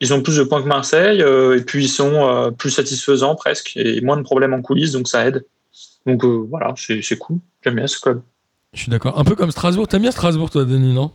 ils 0.00 0.12
ont 0.12 0.22
plus 0.22 0.36
de 0.36 0.42
points 0.44 0.62
que 0.62 0.68
Marseille 0.68 1.22
euh, 1.22 1.56
et 1.58 1.62
puis 1.62 1.84
ils 1.84 1.88
sont 1.88 2.12
euh, 2.12 2.50
plus 2.50 2.70
satisfaisants 2.70 3.34
presque 3.34 3.72
et 3.76 4.00
moins 4.02 4.18
de 4.18 4.22
problèmes 4.22 4.52
en 4.52 4.60
coulisses, 4.60 4.92
donc 4.92 5.08
ça 5.08 5.26
aide. 5.26 5.46
Donc 6.04 6.22
euh, 6.24 6.46
voilà, 6.50 6.74
c'est 6.76 7.00
c'est 7.02 7.16
cool. 7.16 7.38
J'aime 7.64 7.76
bien 7.76 7.86
ce 7.86 7.98
club. 7.98 8.20
Je 8.74 8.82
suis 8.82 8.90
d'accord. 8.90 9.18
Un 9.18 9.24
peu 9.24 9.34
comme 9.34 9.50
Strasbourg. 9.50 9.88
T'aimes 9.88 10.02
bien 10.02 10.10
Strasbourg, 10.10 10.50
toi, 10.50 10.64
Denis, 10.64 10.92
non? 10.92 11.10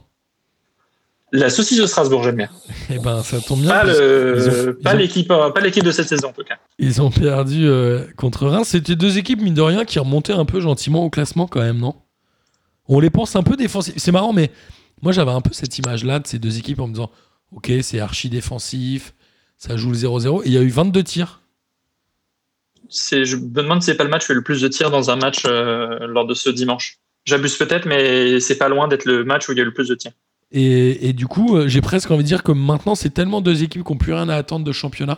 La 1.33 1.49
saucisse 1.49 1.79
de 1.79 1.85
Strasbourg, 1.85 2.23
j'aime 2.23 2.35
bien. 2.35 2.49
Eh 2.89 2.99
ben, 2.99 3.23
ça 3.23 3.39
tombe 3.39 3.61
bien. 3.61 3.69
Pas 3.69 3.83
le- 3.85 3.91
ont- 3.93 3.97
ont- 4.37 4.51
euh, 4.51 4.73
pas 5.51 5.61
l'équipe 5.61 5.83
de 5.83 5.91
cette 5.91 6.09
saison 6.09 6.27
en 6.29 6.33
tout 6.33 6.43
cas. 6.43 6.57
Ils 6.77 7.01
ont 7.01 7.09
perdu 7.09 7.67
euh, 7.67 8.05
contre 8.17 8.47
Reims. 8.47 8.67
C'était 8.69 8.95
deux 8.97 9.17
équipes, 9.17 9.41
mine 9.41 9.53
de 9.53 9.61
rien, 9.61 9.85
qui 9.85 9.97
remontaient 9.99 10.33
un 10.33 10.43
peu 10.45 10.59
gentiment 10.59 11.05
au 11.05 11.09
classement 11.09 11.47
quand 11.47 11.61
même, 11.61 11.77
non? 11.77 11.95
On 12.87 12.99
les 12.99 13.09
pense 13.09 13.35
un 13.37 13.43
peu 13.43 13.55
défensifs. 13.55 13.93
C'est 13.97 14.11
marrant, 14.11 14.33
mais 14.33 14.51
moi 15.01 15.13
j'avais 15.13 15.31
un 15.31 15.39
peu 15.39 15.53
cette 15.53 15.77
image-là 15.77 16.19
de 16.19 16.27
ces 16.27 16.37
deux 16.37 16.57
équipes 16.57 16.79
en 16.81 16.87
me 16.87 16.93
disant 16.93 17.11
Ok, 17.53 17.71
c'est 17.81 17.99
archi 18.01 18.29
défensif, 18.29 19.13
ça 19.57 19.77
joue 19.77 19.91
le 19.91 19.97
0-0. 19.97 20.41
Et 20.43 20.47
il 20.47 20.53
y 20.53 20.57
a 20.57 20.61
eu 20.61 20.69
22 20.69 21.03
tirs. 21.03 21.41
Je 22.89 23.35
me 23.37 23.47
demande 23.53 23.81
si 23.81 23.85
c'est 23.85 23.95
pas 23.95 24.03
le 24.03 24.09
match 24.09 24.23
où 24.27 24.31
il 24.31 24.33
y 24.33 24.33
a 24.33 24.35
eu 24.35 24.39
le 24.39 24.43
plus 24.43 24.61
de 24.61 24.67
tirs 24.67 24.91
dans 24.91 25.09
un 25.11 25.15
match 25.15 25.43
euh, 25.45 26.07
lors 26.07 26.25
de 26.25 26.33
ce 26.33 26.49
dimanche. 26.49 26.97
J'abuse 27.23 27.55
peut-être, 27.55 27.85
mais 27.85 28.39
c'est 28.41 28.57
pas 28.57 28.67
loin 28.67 28.87
d'être 28.89 29.05
le 29.05 29.23
match 29.23 29.47
où 29.47 29.53
il 29.53 29.57
y 29.57 29.61
a 29.61 29.63
eu 29.63 29.67
le 29.67 29.73
plus 29.73 29.87
de 29.87 29.95
tirs. 29.95 30.11
Et, 30.51 31.07
et 31.09 31.13
du 31.13 31.27
coup, 31.27 31.55
euh, 31.55 31.67
j'ai 31.67 31.81
presque 31.81 32.11
envie 32.11 32.23
de 32.23 32.27
dire 32.27 32.43
que 32.43 32.51
maintenant, 32.51 32.95
c'est 32.95 33.09
tellement 33.11 33.41
deux 33.41 33.63
équipes 33.63 33.83
qui 33.85 33.91
n'ont 33.93 33.97
plus 33.97 34.13
rien 34.13 34.27
à 34.29 34.35
attendre 34.35 34.65
de 34.65 34.71
championnat. 34.71 35.17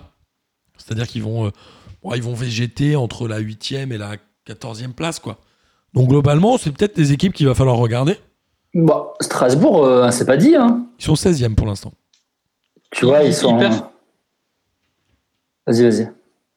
C'est-à-dire 0.78 1.08
qu'ils 1.08 1.24
vont, 1.24 1.48
euh, 1.48 1.50
bon, 2.04 2.14
ils 2.14 2.22
vont 2.24 2.34
végéter 2.36 2.96
entre 2.96 3.28
la 3.28 3.40
8e 3.40 3.92
et 3.92 3.98
la 3.98 4.18
14e 4.48 4.94
place. 4.94 5.20
quoi. 5.20 5.40
Donc 5.94 6.10
globalement, 6.10 6.58
c'est 6.58 6.72
peut-être 6.72 6.96
des 6.96 7.14
équipes 7.14 7.34
qu'il 7.34 7.48
va 7.48 7.56
falloir 7.56 7.78
regarder. 7.78 8.18
Bah, 8.76 9.14
Strasbourg, 9.22 9.86
euh, 9.86 10.10
c'est 10.12 10.26
pas 10.26 10.38
dit. 10.38 10.56
Hein. 10.56 10.86
Ils 11.00 11.06
sont 11.06 11.16
16e 11.16 11.56
pour 11.56 11.68
l'instant. 11.68 11.94
Tu 12.92 13.06
vois, 13.06 13.24
Ils- 13.24 13.28
ils 13.30 13.34
sont. 13.34 13.60
ils. 13.60 13.70
Vas-y, 15.66 15.84
vas-y. 15.84 16.12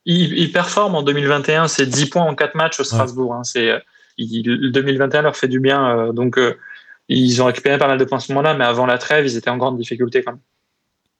Il, 0.04 0.32
il 0.38 0.52
performe 0.52 0.94
en 0.94 1.02
2021, 1.02 1.68
c'est 1.68 1.86
10 1.86 2.06
points 2.06 2.22
en 2.24 2.34
4 2.34 2.54
matchs 2.54 2.80
au 2.80 2.84
Strasbourg. 2.84 3.34
hein. 3.34 3.44
C'est, 3.44 3.70
euh, 3.70 3.78
il- 4.18 4.46
le 4.46 4.70
2021 4.70 5.22
leur 5.22 5.36
fait 5.36 5.48
du 5.48 5.60
bien. 5.60 5.88
euh, 5.98 6.12
donc, 6.12 6.38
euh, 6.38 6.56
ils 7.08 7.40
ont 7.42 7.46
récupéré 7.46 7.78
pas 7.78 7.86
mal 7.86 7.98
de 7.98 8.04
points 8.04 8.18
à 8.18 8.20
ce 8.20 8.32
moment-là, 8.32 8.54
mais 8.54 8.64
avant 8.64 8.86
la 8.86 8.98
trêve, 8.98 9.26
ils 9.26 9.36
étaient 9.36 9.50
en 9.50 9.56
grande 9.58 9.78
difficulté 9.78 10.22
quand 10.22 10.32
même. 10.32 10.40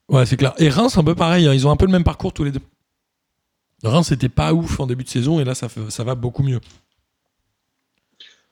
Ouais, 0.09 0.27
c'est 0.27 0.37
clair. 0.37 0.53
Et 0.59 0.69
Reims, 0.69 0.97
un 0.99 1.05
peu 1.05 1.15
pareil. 1.15 1.47
hein, 1.47 1.55
Ils 1.55 1.67
ont 1.67 1.71
un 1.71 1.77
peu 1.77 1.87
le 1.87 1.93
même 1.93 2.05
parcours 2.05 2.33
tous 2.33 2.45
les 2.45 2.53
deux. 2.53 2.61
Reims, 3.83 4.09
c'était 4.09 4.29
pas 4.29 4.53
ouf 4.53 4.81
en 4.81 4.87
début 4.87 5.05
de 5.05 5.09
saison 5.09 5.39
et 5.41 5.45
là, 5.45 5.55
ça, 5.55 5.69
va 6.05 6.15
beaucoup 6.15 6.43
mieux. 6.43 6.61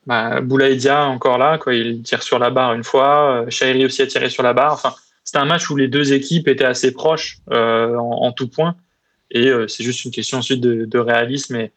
Bah, 0.05 0.39
Boulaïdia 0.41 1.05
encore 1.07 1.37
là, 1.37 1.57
quoi, 1.57 1.73
il 1.73 2.03
tire 2.03 2.21
sur 2.21 2.37
la 2.39 2.51
barre 2.51 2.73
une 2.73 2.83
fois. 2.83 3.41
euh, 3.43 3.49
Chahiri 3.49 3.85
aussi 3.85 4.01
a 4.03 4.07
tiré 4.07 4.29
sur 4.29 4.43
la 4.43 4.53
barre. 4.53 4.73
Enfin, 4.73 4.93
c'était 5.23 5.39
un 5.39 5.45
match 5.45 5.69
où 5.71 5.75
les 5.75 5.87
deux 5.87 6.13
équipes 6.13 6.47
étaient 6.47 6.63
assez 6.65 6.91
proches 6.91 7.39
euh, 7.51 7.95
en, 7.97 8.23
en 8.25 8.31
tout 8.31 8.47
point. 8.47 8.75
Et 9.31 9.47
euh, 9.47 9.67
c'est 9.67 9.83
juste 9.83 10.05
une 10.05 10.11
question 10.11 10.37
ensuite 10.37 10.61
de, 10.61 10.85
de 10.85 10.99
réalisme 10.99 11.55
et, 11.55 11.71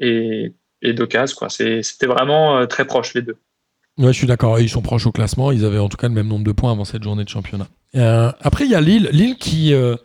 et, 0.00 0.52
et 0.82 0.92
d'occasion. 0.92 1.48
C'était 1.48 2.06
vraiment 2.06 2.58
euh, 2.58 2.66
très 2.66 2.84
proche 2.84 3.14
les 3.14 3.22
deux. 3.22 3.36
Ouais, 3.98 4.12
je 4.12 4.18
suis 4.18 4.26
d'accord. 4.26 4.58
Ils 4.60 4.68
sont 4.70 4.82
proches 4.82 5.06
au 5.06 5.12
classement. 5.12 5.52
Ils 5.52 5.64
avaient 5.64 5.78
en 5.78 5.88
tout 5.88 5.96
cas 5.96 6.08
le 6.08 6.14
même 6.14 6.28
nombre 6.28 6.44
de 6.44 6.52
points 6.52 6.72
avant 6.72 6.84
cette 6.84 7.02
journée 7.02 7.24
de 7.24 7.28
championnat. 7.28 7.66
Euh, 7.96 8.32
après, 8.40 8.64
il 8.64 8.70
y 8.70 8.74
a 8.74 8.80
Lille. 8.80 9.08
Lille 9.12 9.36
qui, 9.36 9.74
euh, 9.74 9.96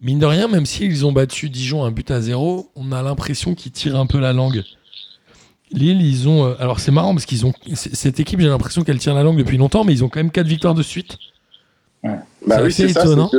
mine 0.00 0.18
de 0.18 0.26
rien, 0.26 0.48
même 0.48 0.64
s'ils 0.66 1.04
ont 1.04 1.12
battu 1.12 1.50
Dijon 1.50 1.84
un 1.84 1.90
but 1.90 2.10
à 2.10 2.20
zéro, 2.20 2.70
on 2.74 2.92
a 2.92 3.02
l'impression 3.02 3.54
qu'ils 3.54 3.72
tirent 3.72 3.96
un 3.96 4.06
peu 4.06 4.18
la 4.18 4.32
langue. 4.32 4.62
Lille, 5.70 6.00
ils 6.00 6.28
ont. 6.28 6.46
euh, 6.46 6.54
alors, 6.58 6.80
c'est 6.80 6.92
marrant 6.92 7.12
parce 7.12 7.26
qu'ils 7.26 7.44
ont. 7.44 7.52
Cette 7.74 8.18
équipe, 8.20 8.40
j'ai 8.40 8.48
l'impression 8.48 8.82
qu'elle 8.84 8.98
tire 8.98 9.14
la 9.14 9.22
langue 9.22 9.36
depuis 9.38 9.58
longtemps, 9.58 9.84
mais 9.84 9.92
ils 9.92 10.02
ont 10.04 10.08
quand 10.08 10.20
même 10.20 10.30
4 10.30 10.46
victoires 10.46 10.74
de 10.74 10.82
suite. 10.82 11.18
Bah 12.02 12.10
C'est 12.46 12.60
oui, 12.62 12.66
assez 12.68 12.88
c'est 12.88 12.92
ça. 12.94 13.00
étonnant. 13.02 13.30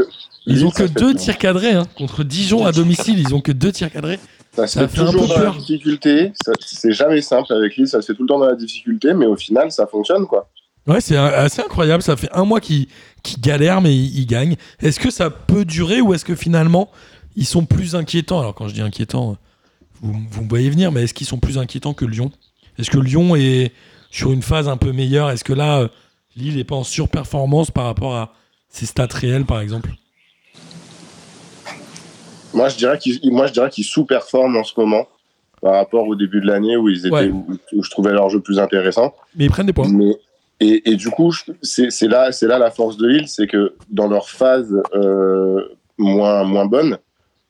Ils 0.45 0.65
ont 0.65 0.71
que 0.71 0.83
deux 0.83 1.15
tirs 1.15 1.37
cadrés. 1.37 1.73
hein. 1.73 1.87
Contre 1.97 2.23
Dijon 2.23 2.65
à 2.65 2.71
domicile, 2.71 3.17
ils 3.19 3.33
ont 3.33 3.41
que 3.41 3.51
deux 3.51 3.71
tirs 3.71 3.91
cadrés. 3.91 4.19
Ça 4.59 4.67
se 4.67 4.79
Ça 4.79 4.87
fait 4.87 5.05
toujours 5.05 5.27
dans 5.27 5.39
la 5.39 5.51
difficulté. 5.51 6.33
C'est 6.59 6.91
jamais 6.91 7.21
simple 7.21 7.53
avec 7.53 7.77
Lille. 7.77 7.87
Ça 7.87 8.01
se 8.01 8.07
fait 8.07 8.15
tout 8.15 8.23
le 8.23 8.27
temps 8.27 8.39
dans 8.39 8.47
la 8.47 8.55
difficulté, 8.55 9.13
mais 9.13 9.25
au 9.25 9.35
final, 9.35 9.71
ça 9.71 9.87
fonctionne, 9.87 10.25
quoi. 10.25 10.49
Ouais, 10.87 11.01
c'est 11.01 11.17
assez 11.17 11.61
incroyable. 11.61 12.03
Ça 12.03 12.17
fait 12.17 12.29
un 12.33 12.43
mois 12.45 12.59
qu'ils 12.59 12.87
galèrent, 13.39 13.81
mais 13.81 13.95
ils 13.95 14.25
gagnent. 14.25 14.55
Est-ce 14.81 14.99
que 14.99 15.11
ça 15.11 15.29
peut 15.29 15.65
durer 15.65 16.01
ou 16.01 16.13
est-ce 16.13 16.25
que 16.25 16.35
finalement 16.35 16.89
ils 17.35 17.45
sont 17.45 17.65
plus 17.65 17.95
inquiétants? 17.95 18.39
Alors, 18.39 18.55
quand 18.55 18.67
je 18.67 18.73
dis 18.73 18.81
inquiétants, 18.81 19.37
vous, 20.01 20.13
vous 20.29 20.43
me 20.43 20.49
voyez 20.49 20.69
venir, 20.69 20.91
mais 20.91 21.03
est-ce 21.03 21.13
qu'ils 21.13 21.27
sont 21.27 21.39
plus 21.39 21.57
inquiétants 21.57 21.93
que 21.93 22.05
Lyon? 22.05 22.31
Est-ce 22.77 22.89
que 22.89 22.97
Lyon 22.97 23.35
est 23.35 23.71
sur 24.09 24.31
une 24.31 24.41
phase 24.41 24.67
un 24.67 24.77
peu 24.77 24.91
meilleure? 24.91 25.29
Est-ce 25.29 25.43
que 25.43 25.53
là, 25.53 25.89
Lille 26.35 26.55
n'est 26.55 26.63
pas 26.63 26.75
en 26.75 26.83
surperformance 26.83 27.71
par 27.71 27.85
rapport 27.85 28.15
à 28.15 28.33
ses 28.67 28.85
stats 28.85 29.07
réels, 29.11 29.45
par 29.45 29.61
exemple? 29.61 29.91
Moi, 32.53 32.69
je 32.69 32.77
dirais 32.77 32.97
qu'ils, 32.97 33.19
moi, 33.31 33.47
je 33.47 33.53
dirais 33.53 33.69
qu'ils 33.69 33.83
sous-performent 33.83 34.57
en 34.57 34.63
ce 34.63 34.73
moment 34.77 35.07
par 35.61 35.73
rapport 35.73 36.07
au 36.07 36.15
début 36.15 36.41
de 36.41 36.47
l'année 36.47 36.77
où 36.77 36.89
ils 36.89 37.05
étaient, 37.05 37.13
Ouais. 37.15 37.29
où, 37.29 37.45
où 37.73 37.83
je 37.83 37.89
trouvais 37.89 38.11
leur 38.11 38.29
jeu 38.29 38.39
plus 38.39 38.59
intéressant. 38.59 39.13
Mais 39.35 39.45
ils 39.45 39.51
prennent 39.51 39.65
des 39.67 39.73
points. 39.73 39.89
Mais 39.91 40.17
et, 40.61 40.91
et 40.91 40.95
du 40.95 41.09
coup, 41.09 41.31
c'est, 41.61 41.89
c'est 41.89 42.07
là, 42.07 42.31
c'est 42.31 42.47
là 42.47 42.57
la 42.59 42.71
force 42.71 42.97
de 42.97 43.07
Lille, 43.07 43.27
c'est 43.27 43.47
que 43.47 43.73
dans 43.89 44.07
leur 44.07 44.29
phase 44.29 44.75
euh, 44.93 45.61
moins 45.97 46.43
moins 46.43 46.65
bonne, 46.65 46.97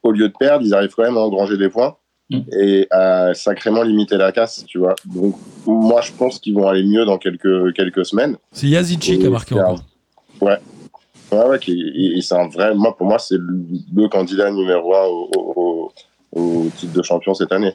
au 0.04 0.12
lieu 0.12 0.28
de 0.30 0.34
perdre, 0.38 0.64
ils 0.66 0.74
arrivent 0.74 0.94
quand 0.96 1.04
même 1.04 1.18
à 1.18 1.22
engranger 1.22 1.58
des 1.58 1.70
points 1.70 1.96
Mm. 2.32 2.42
et 2.60 2.88
à 2.92 3.34
sacrément 3.34 3.82
limiter 3.82 4.16
la 4.16 4.32
casse, 4.32 4.64
tu 4.68 4.78
vois. 4.78 4.94
Donc, 5.04 5.34
moi, 5.66 6.00
je 6.02 6.12
pense 6.12 6.38
qu'ils 6.38 6.54
vont 6.54 6.68
aller 6.68 6.84
mieux 6.84 7.04
dans 7.04 7.18
quelques 7.18 7.74
quelques 7.74 8.06
semaines. 8.06 8.38
C'est 8.52 8.68
Yazici 8.68 9.18
qui 9.18 9.26
a 9.26 9.32
marqué 9.32 9.56
encore. 9.56 9.80
Ouais, 10.40 10.58
ouais, 11.32 11.60
qui- 11.60 11.92
et, 11.96 12.18
et 12.18 12.22
c'est 12.22 12.36
un 12.36 12.48
vrai. 12.48 12.74
Moi, 12.76 12.96
pour 12.96 13.08
moi, 13.08 13.20
c'est 13.20 13.38
le, 13.38 13.64
le 13.96 14.08
candidat 14.08 14.52
numéro 14.52 14.96
un 14.96 15.06
au, 15.06 15.30
au- 15.36 15.92
au- 16.34 16.40
au 16.64 16.70
titre 16.76 16.94
de 16.94 17.04
champion 17.04 17.34
cette 17.34 17.52
année. 17.52 17.74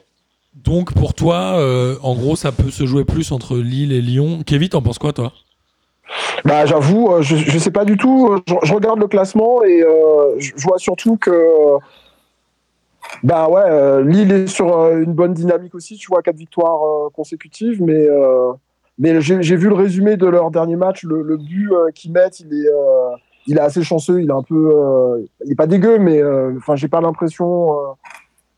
Donc, 0.53 0.93
pour 0.93 1.13
toi, 1.13 1.57
euh, 1.59 1.95
en 2.01 2.15
gros, 2.15 2.35
ça 2.35 2.51
peut 2.51 2.69
se 2.71 2.85
jouer 2.85 3.03
plus 3.03 3.31
entre 3.31 3.57
Lille 3.57 3.91
et 3.91 4.01
Lyon. 4.01 4.39
Kevin, 4.45 4.69
t'en 4.69 4.81
penses 4.81 4.99
quoi, 4.99 5.11
toi? 5.13 5.33
Bah, 6.45 6.65
j'avoue, 6.65 7.11
euh, 7.11 7.21
je, 7.21 7.35
je 7.35 7.57
sais 7.57 7.71
pas 7.71 7.83
du 7.85 7.97
tout. 7.97 8.29
euh, 8.31 8.39
Je, 8.47 8.53
je 8.63 8.73
regarde 8.73 8.99
le 8.99 9.07
classement 9.07 9.63
et 9.63 9.81
euh, 9.81 10.39
je, 10.39 10.51
vois 10.57 10.77
surtout 10.77 11.17
que. 11.17 11.31
Bah 13.23 13.49
ouais, 13.49 13.61
euh, 13.65 14.03
Lille 14.03 14.31
est 14.31 14.47
sur 14.47 14.77
euh, 14.77 15.01
une 15.01 15.13
bonne 15.13 15.33
dynamique 15.33 15.75
aussi. 15.75 15.95
Tu 15.97 16.07
vois, 16.07 16.21
quatre 16.21 16.35
victoires 16.37 16.83
euh, 16.83 17.09
consécutives, 17.13 17.81
mais. 17.81 17.93
euh, 18.07 18.51
mais 18.97 19.19
j'ai 19.19 19.41
j'ai 19.43 19.57
vu 19.57 19.67
le 19.67 19.75
résumé 19.75 20.15
de 20.15 20.25
leur 20.25 20.51
dernier 20.51 20.77
match. 20.77 21.03
Le, 21.03 21.21
le 21.21 21.35
but 21.37 21.69
euh, 21.71 21.91
qu'ils 21.93 22.13
mettent, 22.13 22.39
il 22.39 22.47
est, 22.53 22.69
euh, 22.69 23.09
il 23.47 23.57
est 23.57 23.61
assez 23.61 23.83
chanceux. 23.83 24.21
Il 24.21 24.29
est 24.29 24.33
un 24.33 24.41
peu, 24.43 24.71
euh, 24.75 25.21
il 25.45 25.51
est 25.51 25.55
pas 25.55 25.67
dégueu, 25.67 25.97
mais 25.99 26.21
euh, 26.21 26.53
enfin, 26.57 26.75
j'ai 26.75 26.87
pas 26.87 27.01
l'impression. 27.01 27.71
euh, 27.73 27.93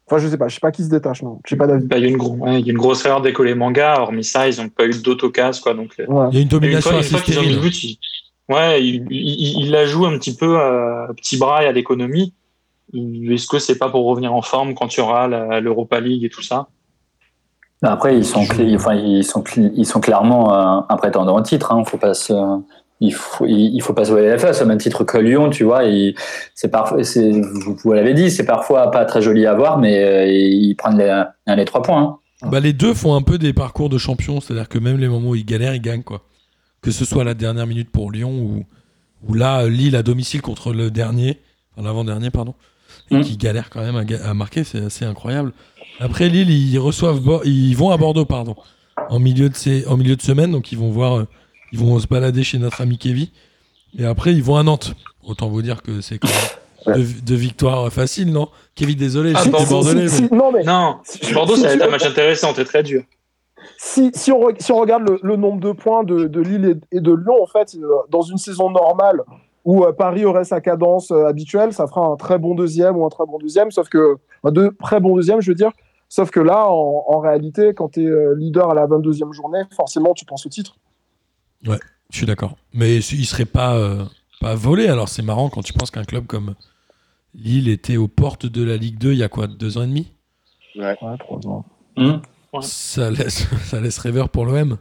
Enfin, 0.10 0.20
je 0.20 0.30
sais 0.30 0.38
pas. 0.38 0.48
Je 0.48 0.54
sais 0.56 0.62
pas 0.62 0.72
qui 0.72 0.84
se 0.86 0.90
détache. 0.90 1.22
Non, 1.22 1.42
j'ai 1.46 1.58
pas 1.58 1.68
d'avis. 1.68 1.86
Bah, 1.86 1.98
il, 1.98 2.04
y 2.04 2.06
a 2.06 2.10
une 2.10 2.16
gros- 2.18 2.36
ouais, 2.38 2.62
il 2.62 2.66
y 2.66 2.70
a 2.70 2.72
une 2.72 2.78
grosse 2.78 3.04
erreur 3.06 3.22
d'écoler 3.22 3.56
manga. 3.56 4.00
Hormis 4.00 4.24
ça, 4.24 4.48
ils 4.48 4.62
n'ont 4.62 4.70
pas 4.70 4.86
eu 4.86 5.02
d'autocase. 5.02 5.60
Quoi, 5.60 5.74
donc, 5.74 5.96
euh, 6.00 6.06
Ouais. 6.08 6.28
Il 6.32 6.36
y 6.36 6.38
a 6.38 6.40
une 6.40 6.44
une 6.44 6.48
domination 6.48 6.92
fois, 6.92 6.94
une 6.94 7.00
assez 7.00 7.10
fois 7.10 7.20
qu'ils 7.20 7.38
ont 7.38 7.42
mis 7.42 7.48
stérile. 7.48 7.64
le 7.64 7.70
but, 7.70 7.84
ils- 7.84 8.00
ouais, 8.50 8.82
il, 8.86 9.06
il- 9.12 9.64
il 9.66 9.72
la 9.72 9.86
joue 9.86 10.06
un 10.06 10.18
petit 10.18 10.34
peu 10.34 10.58
à 10.62 11.10
petit 11.16 11.36
bras 11.38 11.64
et 11.64 11.68
à 11.68 11.74
l'économie. 11.74 12.34
Est-ce 12.94 13.48
que 13.48 13.60
c'est 13.60 13.78
pas 13.78 13.90
pour 13.90 14.06
revenir 14.06 14.34
en 14.34 14.42
forme 14.42 14.74
quand 14.76 14.96
il 14.96 15.00
y 15.02 15.04
aura 15.04 15.28
la- 15.28 15.60
l'Europa 15.60 16.00
League 16.00 16.24
et 16.24 16.30
tout 16.30 16.42
ça? 16.42 16.68
Bah, 17.82 17.92
Après, 17.92 18.18
ils 18.18 18.24
sont, 18.24 18.46
enfin, 18.76 18.96
ils 18.96 19.26
sont, 19.26 19.44
ils 19.58 19.86
sont 19.86 20.00
clairement 20.00 20.54
un, 20.54 20.86
un 20.88 20.96
prétendant 20.96 21.36
au 21.36 21.42
titre. 21.42 21.74
Hein. 21.74 21.84
Faut 21.84 21.98
pas 21.98 22.14
se, 22.14 22.32
il 23.00 23.14
faut, 23.14 23.46
il 23.46 23.76
il 23.76 23.82
faut 23.82 23.94
pas 23.94 24.06
se 24.06 24.12
voir 24.12 24.24
la 24.24 24.38
face 24.38 24.62
au 24.62 24.66
même 24.66 24.78
titre 24.80 25.04
que 25.04 25.18
Lyon, 25.18 25.50
tu 25.50 25.64
vois. 25.64 25.82
C'est 26.56 26.70
parfois, 26.70 26.98
vous, 27.02 27.76
vous 27.84 27.94
l'avez 27.94 28.14
dit, 28.14 28.32
c'est 28.32 28.46
parfois 28.46 28.90
pas 28.92 29.06
très 29.06 29.22
joli 29.22 29.46
à 29.46 29.54
voir, 29.54 29.78
mais 29.78 30.04
euh, 30.04 30.26
ils 30.28 30.76
prennent 30.76 30.98
les, 30.98 31.24
les 31.56 31.66
trois 31.66 31.82
points. 31.82 32.02
hein. 32.44 32.50
Bah, 32.50 32.60
les 32.60 32.74
deux 32.74 32.94
font 32.94 33.16
un 33.16 33.22
peu 33.22 33.38
des 33.38 33.54
parcours 33.54 33.90
de 33.90 33.98
champion, 33.98 34.42
c'est-à-dire 34.42 34.70
que 34.70 34.78
même 34.80 34.98
les 34.98 35.08
moments 35.08 35.30
où 35.30 35.36
ils 35.36 35.46
galèrent, 35.46 35.74
ils 35.76 35.82
gagnent 35.82 36.04
quoi. 36.04 36.22
Que 36.82 36.92
ce 36.92 37.06
soit 37.06 37.24
la 37.24 37.34
dernière 37.34 37.66
minute 37.68 37.90
pour 37.90 38.12
Lyon 38.12 38.32
ou, 38.32 38.64
ou 39.28 39.34
là 39.34 39.68
Lille 39.68 39.96
à 39.96 40.04
domicile 40.04 40.42
contre 40.42 40.72
le 40.74 40.92
dernier, 40.92 41.40
enfin 41.76 41.86
l'avant-dernier 41.88 42.30
pardon, 42.30 42.54
et 43.10 43.16
Mm. 43.18 43.22
qui 43.22 43.38
galèrent 43.38 43.70
quand 43.70 43.82
même 43.82 44.06
à, 44.24 44.34
marquer, 44.34 44.64
c'est 44.64 44.86
assez 44.86 45.04
incroyable. 45.06 45.52
Après 46.00 46.30
Lille, 46.30 46.50
ils 46.52 46.78
reçoivent, 46.78 47.20
ils 47.46 47.76
vont 47.76 47.90
à 47.90 47.98
Bordeaux 47.98 48.26
pardon, 48.26 48.56
en 49.10 49.20
milieu 49.20 49.50
de 49.50 49.56
ces, 49.56 49.88
en 49.88 49.98
milieu 49.98 50.16
de 50.16 50.22
semaine, 50.22 50.52
donc 50.52 50.72
ils 50.72 50.78
vont 50.78 50.92
voir, 50.92 51.18
euh, 51.20 51.28
ils 51.72 51.80
vont 51.80 51.98
se 52.00 52.08
balader 52.08 52.44
chez 52.44 52.58
notre 52.60 52.82
ami 52.82 52.98
Kevin, 52.98 53.28
et 53.98 54.06
après 54.06 54.34
ils 54.34 54.44
vont 54.44 54.56
à 54.58 54.64
Nantes. 54.64 54.94
Autant 55.26 55.50
vous 55.50 55.62
dire 55.62 55.82
que 55.82 56.02
c'est 56.02 56.18
quand 56.20 56.30
même 56.30 56.98
deux, 56.98 57.06
deux 57.26 57.36
victoires 57.36 57.92
faciles, 57.92 58.32
non? 58.32 58.48
Kevin, 58.76 58.96
désolé, 58.96 59.34
Ah, 59.36 59.40
je 59.40 59.42
suis 59.44 59.52
Bordeaux, 59.52 59.70
bordelais. 59.70 60.08
Si- 60.08 60.22
mais- 60.24 60.28
si- 60.30 60.34
non, 60.34 60.52
mais 60.52 60.64
Non, 60.64 60.98
Bordeaux, 61.34 61.56
si 61.56 61.62
ça 61.62 61.68
va 61.68 61.74
être 61.74 61.82
un 61.86 61.90
match 61.90 62.06
intéressant, 62.06 62.54
c'est 62.56 62.64
très 62.66 62.84
dur. 62.84 63.04
si, 63.78 64.12
si, 64.14 64.32
on, 64.32 64.40
re- 64.40 64.56
si 64.62 64.72
on 64.72 64.78
regarde 64.80 65.04
le, 65.10 65.20
le 65.22 65.36
nombre 65.36 65.60
de 65.60 65.72
points 65.74 66.04
de, 66.04 66.28
de 66.28 66.40
Lille 66.42 66.80
et, 66.92 67.00
de 67.02 67.12
Lyon, 67.12 67.36
en 67.44 67.48
fait, 67.48 67.76
euh, 67.76 67.88
dans 68.10 68.22
une 68.22 68.38
saison 68.38 68.70
normale 68.70 69.22
où 69.66 69.84
euh, 69.84 69.92
Paris 69.92 70.24
aurait 70.26 70.46
sa 70.46 70.62
cadence 70.62 71.12
euh, 71.12 71.26
habituelle, 71.26 71.74
ça 71.74 71.88
fera 71.88 72.06
un 72.08 72.16
très 72.16 72.38
bon 72.38 72.56
deuxième 72.56 72.96
ou 72.96 73.06
un 73.06 73.10
très 73.10 73.26
bon 73.26 73.38
deuxième, 73.40 73.70
sauf 73.72 73.90
que, 73.90 74.16
deux 74.46 74.72
très 74.82 75.02
bons 75.02 75.16
deuxièmes, 75.16 75.42
je 75.42 75.52
veux 75.52 75.56
dire. 75.56 75.72
Sauf 76.08 76.30
que 76.32 76.40
là, 76.40 76.70
en, 76.70 77.04
en 77.08 77.20
réalité, 77.20 77.74
quand 77.74 77.90
tu 77.90 78.08
es 78.08 78.36
leader 78.38 78.70
à 78.70 78.74
la 78.74 78.88
22e 78.88 79.34
journée, 79.34 79.64
forcément, 79.76 80.14
tu 80.14 80.24
penses 80.24 80.46
au 80.46 80.50
titre. 80.50 80.78
Je 81.64 82.18
suis 82.18 82.26
d'accord. 82.26 82.58
Mais 82.74 82.98
il 82.98 83.26
serait 83.26 83.46
pas, 83.46 83.76
euh, 83.76 84.06
pas 84.40 84.56
volé. 84.56 84.88
Alors 84.88 85.10
c'est 85.10 85.22
marrant 85.24 85.50
quand 85.50 85.62
tu 85.64 85.74
penses 85.74 85.92
qu'un 85.92 86.04
club 86.06 86.26
comme 86.28 86.56
Lille 87.36 87.68
était 87.68 87.98
aux 87.98 88.08
portes 88.08 88.46
de 88.46 88.64
la 88.64 88.78
Ligue 88.78 88.98
2 88.98 89.12
il 89.14 89.20
y 89.20 89.24
a 89.24 89.30
quoi 89.30 89.48
Deux 89.48 89.78
ans 89.78 89.84
et 89.84 89.88
demi? 89.88 90.08
Ouais, 90.76 90.96
trois 91.20 91.40
ans. 91.48 91.66
Ouais. 91.98 92.20
ça, 92.62 93.10
laisse, 93.12 93.48
ça 93.66 93.82
laisse 93.82 93.98
rêveur 93.98 94.30
pour 94.30 94.46
l'OM. 94.46 94.78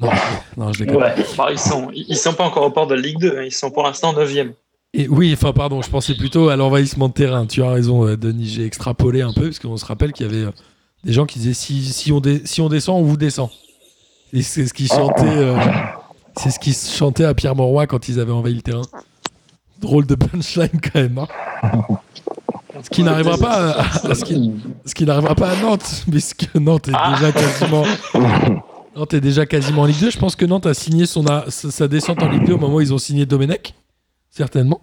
Non, 0.00 0.08
non, 0.56 0.72
je 0.72 0.84
déconne. 0.84 0.96
Ouais. 1.02 1.14
Bah, 1.36 1.48
ils 1.52 1.58
sont, 1.58 1.90
ils 1.92 2.16
sont 2.16 2.32
pas 2.34 2.44
encore 2.46 2.64
au 2.64 2.70
port 2.70 2.86
de 2.86 2.94
la 2.94 3.00
Ligue 3.00 3.18
2, 3.18 3.38
hein, 3.38 3.42
ils 3.44 3.52
sont 3.52 3.70
pour 3.70 3.82
l'instant 3.82 4.12
9e. 4.14 4.52
Et 4.92 5.06
oui, 5.08 5.30
enfin 5.32 5.52
pardon, 5.52 5.82
je 5.82 5.90
pensais 5.90 6.16
plutôt 6.16 6.48
à 6.48 6.56
l'envahissement 6.56 7.08
de 7.08 7.12
terrain. 7.12 7.46
Tu 7.46 7.62
as 7.62 7.70
raison, 7.70 8.06
euh, 8.06 8.16
Denis, 8.16 8.46
j'ai 8.48 8.64
extrapolé 8.64 9.22
un 9.22 9.32
peu 9.32 9.42
parce 9.44 9.58
qu'on 9.60 9.76
se 9.76 9.84
rappelle 9.84 10.12
qu'il 10.12 10.26
y 10.26 10.28
avait 10.28 10.46
euh, 10.46 10.52
des 11.04 11.12
gens 11.12 11.26
qui 11.26 11.38
disaient 11.38 11.54
si, 11.54 11.84
si, 11.84 12.10
on 12.12 12.20
dé- 12.20 12.42
si 12.44 12.60
on 12.60 12.68
descend, 12.68 13.00
on 13.00 13.04
vous 13.04 13.16
descend. 13.16 13.50
Et 14.32 14.42
c'est 14.42 14.66
ce 14.66 14.74
qu'ils 14.74 14.88
chantaient, 14.88 15.24
euh, 15.24 15.56
ce 16.38 16.58
à 17.24 17.34
Pierre 17.34 17.56
Mauroy 17.56 17.86
quand 17.86 18.08
ils 18.08 18.20
avaient 18.20 18.32
envahi 18.32 18.54
le 18.54 18.62
terrain. 18.62 18.82
Drôle 19.80 20.06
de 20.06 20.14
punchline 20.14 20.68
quand 20.82 21.00
même. 21.00 21.18
hein. 21.18 21.26
Ce 22.82 22.88
qui 22.88 23.02
n'arrivera 23.02 23.36
pas, 23.36 23.80
à, 23.80 24.14
ce 24.14 24.24
qui, 24.24 25.04
pas 25.34 25.50
à 25.50 25.56
Nantes, 25.56 26.04
puisque 26.10 26.54
Nantes 26.54 26.88
est 26.88 26.92
déjà 27.12 27.32
quasiment. 27.32 27.84
Nantes 28.96 29.14
est 29.14 29.20
déjà 29.20 29.46
quasiment 29.46 29.82
en 29.82 29.86
Ligue 29.86 30.00
2. 30.00 30.10
Je 30.10 30.18
pense 30.18 30.36
que 30.36 30.46
Nantes 30.46 30.66
a 30.66 30.74
signé 30.74 31.06
son 31.06 31.24
sa 31.48 31.88
descente 31.88 32.22
en 32.22 32.28
Ligue 32.28 32.46
2 32.46 32.54
au 32.54 32.58
moment 32.58 32.76
où 32.76 32.80
ils 32.80 32.94
ont 32.94 32.98
signé 32.98 33.26
Domenech, 33.26 33.74
certainement. 34.30 34.80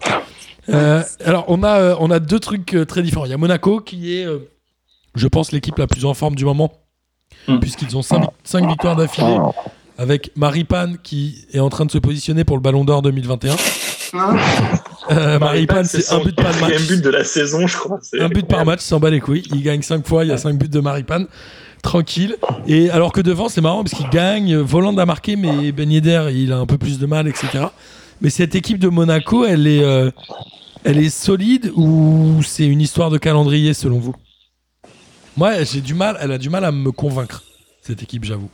Euh, 0.69 1.01
alors, 1.23 1.45
on 1.47 1.63
a, 1.63 1.79
euh, 1.79 1.95
on 1.99 2.11
a 2.11 2.19
deux 2.19 2.39
trucs 2.39 2.75
très 2.87 3.01
différents. 3.01 3.25
Il 3.25 3.31
y 3.31 3.33
a 3.33 3.37
Monaco 3.37 3.79
qui 3.79 4.15
est, 4.15 4.27
je 5.15 5.27
pense, 5.27 5.51
l'équipe 5.51 5.77
la 5.77 5.87
plus 5.87 6.05
en 6.05 6.13
forme 6.13 6.35
du 6.35 6.45
moment, 6.45 6.71
Mm. 7.47 7.59
puisqu'ils 7.59 7.95
ont 7.95 8.01
5 8.01 8.67
victoires 8.67 8.95
d'affilée 8.95 9.37
avec 9.97 10.31
Maripane 10.35 10.97
qui 11.01 11.45
est 11.53 11.59
en 11.59 11.69
train 11.69 11.85
de 11.85 11.91
se 11.91 11.97
positionner 11.97 12.43
pour 12.43 12.57
le 12.57 12.61
Ballon 12.61 12.83
d'Or 12.85 13.01
2021. 13.01 13.53
Hein 14.13 14.35
Euh, 15.09 15.39
Maripane, 15.39 15.85
c'est 15.85 16.11
un 16.13 16.19
but 16.19 16.35
par 16.35 16.47
quatrième 16.47 16.81
match. 16.81 16.87
but 16.89 17.01
de 17.01 17.09
la 17.09 17.23
saison, 17.23 17.65
je 17.65 17.77
crois. 17.77 17.99
C'est 18.01 18.19
Un 18.19 18.27
but 18.27 18.45
par 18.45 18.65
match, 18.65 18.81
s'en 18.81 18.99
bat 18.99 19.09
les 19.09 19.21
couilles. 19.21 19.43
Il 19.53 19.63
gagne 19.63 19.81
5 19.81 20.05
fois, 20.05 20.25
il 20.25 20.29
y 20.29 20.33
a 20.33 20.37
5 20.37 20.57
buts 20.57 20.67
de 20.67 20.79
Maripane. 20.81 21.27
Tranquille. 21.81 22.35
Et 22.67 22.89
alors 22.89 23.13
que 23.13 23.21
devant, 23.21 23.47
c'est 23.47 23.61
marrant 23.61 23.83
parce 23.83 23.95
qu'il 23.95 24.09
gagne. 24.09 24.57
Voland 24.57 24.97
a 24.97 25.05
marqué, 25.05 25.35
mais 25.37 25.71
Ben 25.71 25.89
Yedder, 25.89 26.27
il 26.33 26.51
a 26.51 26.57
un 26.57 26.65
peu 26.65 26.77
plus 26.77 26.99
de 26.99 27.05
mal, 27.05 27.27
etc. 27.27 27.65
Mais 28.19 28.29
cette 28.29 28.55
équipe 28.55 28.79
de 28.79 28.89
Monaco, 28.89 29.45
elle 29.45 29.67
est, 29.67 29.83
euh, 29.83 30.11
elle 30.83 30.97
est 30.97 31.09
solide 31.09 31.71
ou 31.75 32.41
c'est 32.43 32.65
une 32.65 32.81
histoire 32.81 33.09
de 33.09 33.17
calendrier 33.17 33.73
selon 33.73 33.99
vous? 33.99 34.15
Moi, 35.37 35.51
j'ai 35.61 35.81
du 35.81 35.93
mal, 35.93 36.17
elle 36.19 36.31
a 36.31 36.39
du 36.39 36.49
mal 36.49 36.65
à 36.65 36.71
me 36.71 36.91
convaincre, 36.91 37.43
cette 37.81 38.01
équipe, 38.01 38.23
j'avoue. 38.23 38.49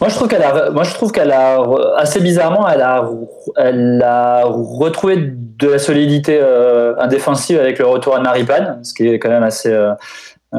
Moi, 0.00 0.08
je 0.08 0.14
trouve 0.14 0.28
qu'elle 0.28 0.44
a, 0.44 0.70
moi, 0.70 0.84
je 0.84 0.94
trouve 0.94 1.10
qu'elle 1.10 1.32
a, 1.32 1.60
assez 1.96 2.20
bizarrement, 2.20 2.68
elle 2.68 2.82
a, 2.82 3.10
elle 3.56 4.00
a 4.00 4.44
retrouvé 4.44 5.16
de 5.18 5.68
la 5.68 5.80
solidité 5.80 6.38
euh, 6.40 6.94
indéfensive 7.00 7.58
avec 7.58 7.80
le 7.80 7.86
retour 7.86 8.14
à 8.14 8.20
Maripane, 8.20 8.84
ce 8.84 8.94
qui 8.94 9.08
est 9.08 9.18
quand 9.18 9.28
même 9.28 9.42
assez, 9.42 9.72
euh, 9.72 9.92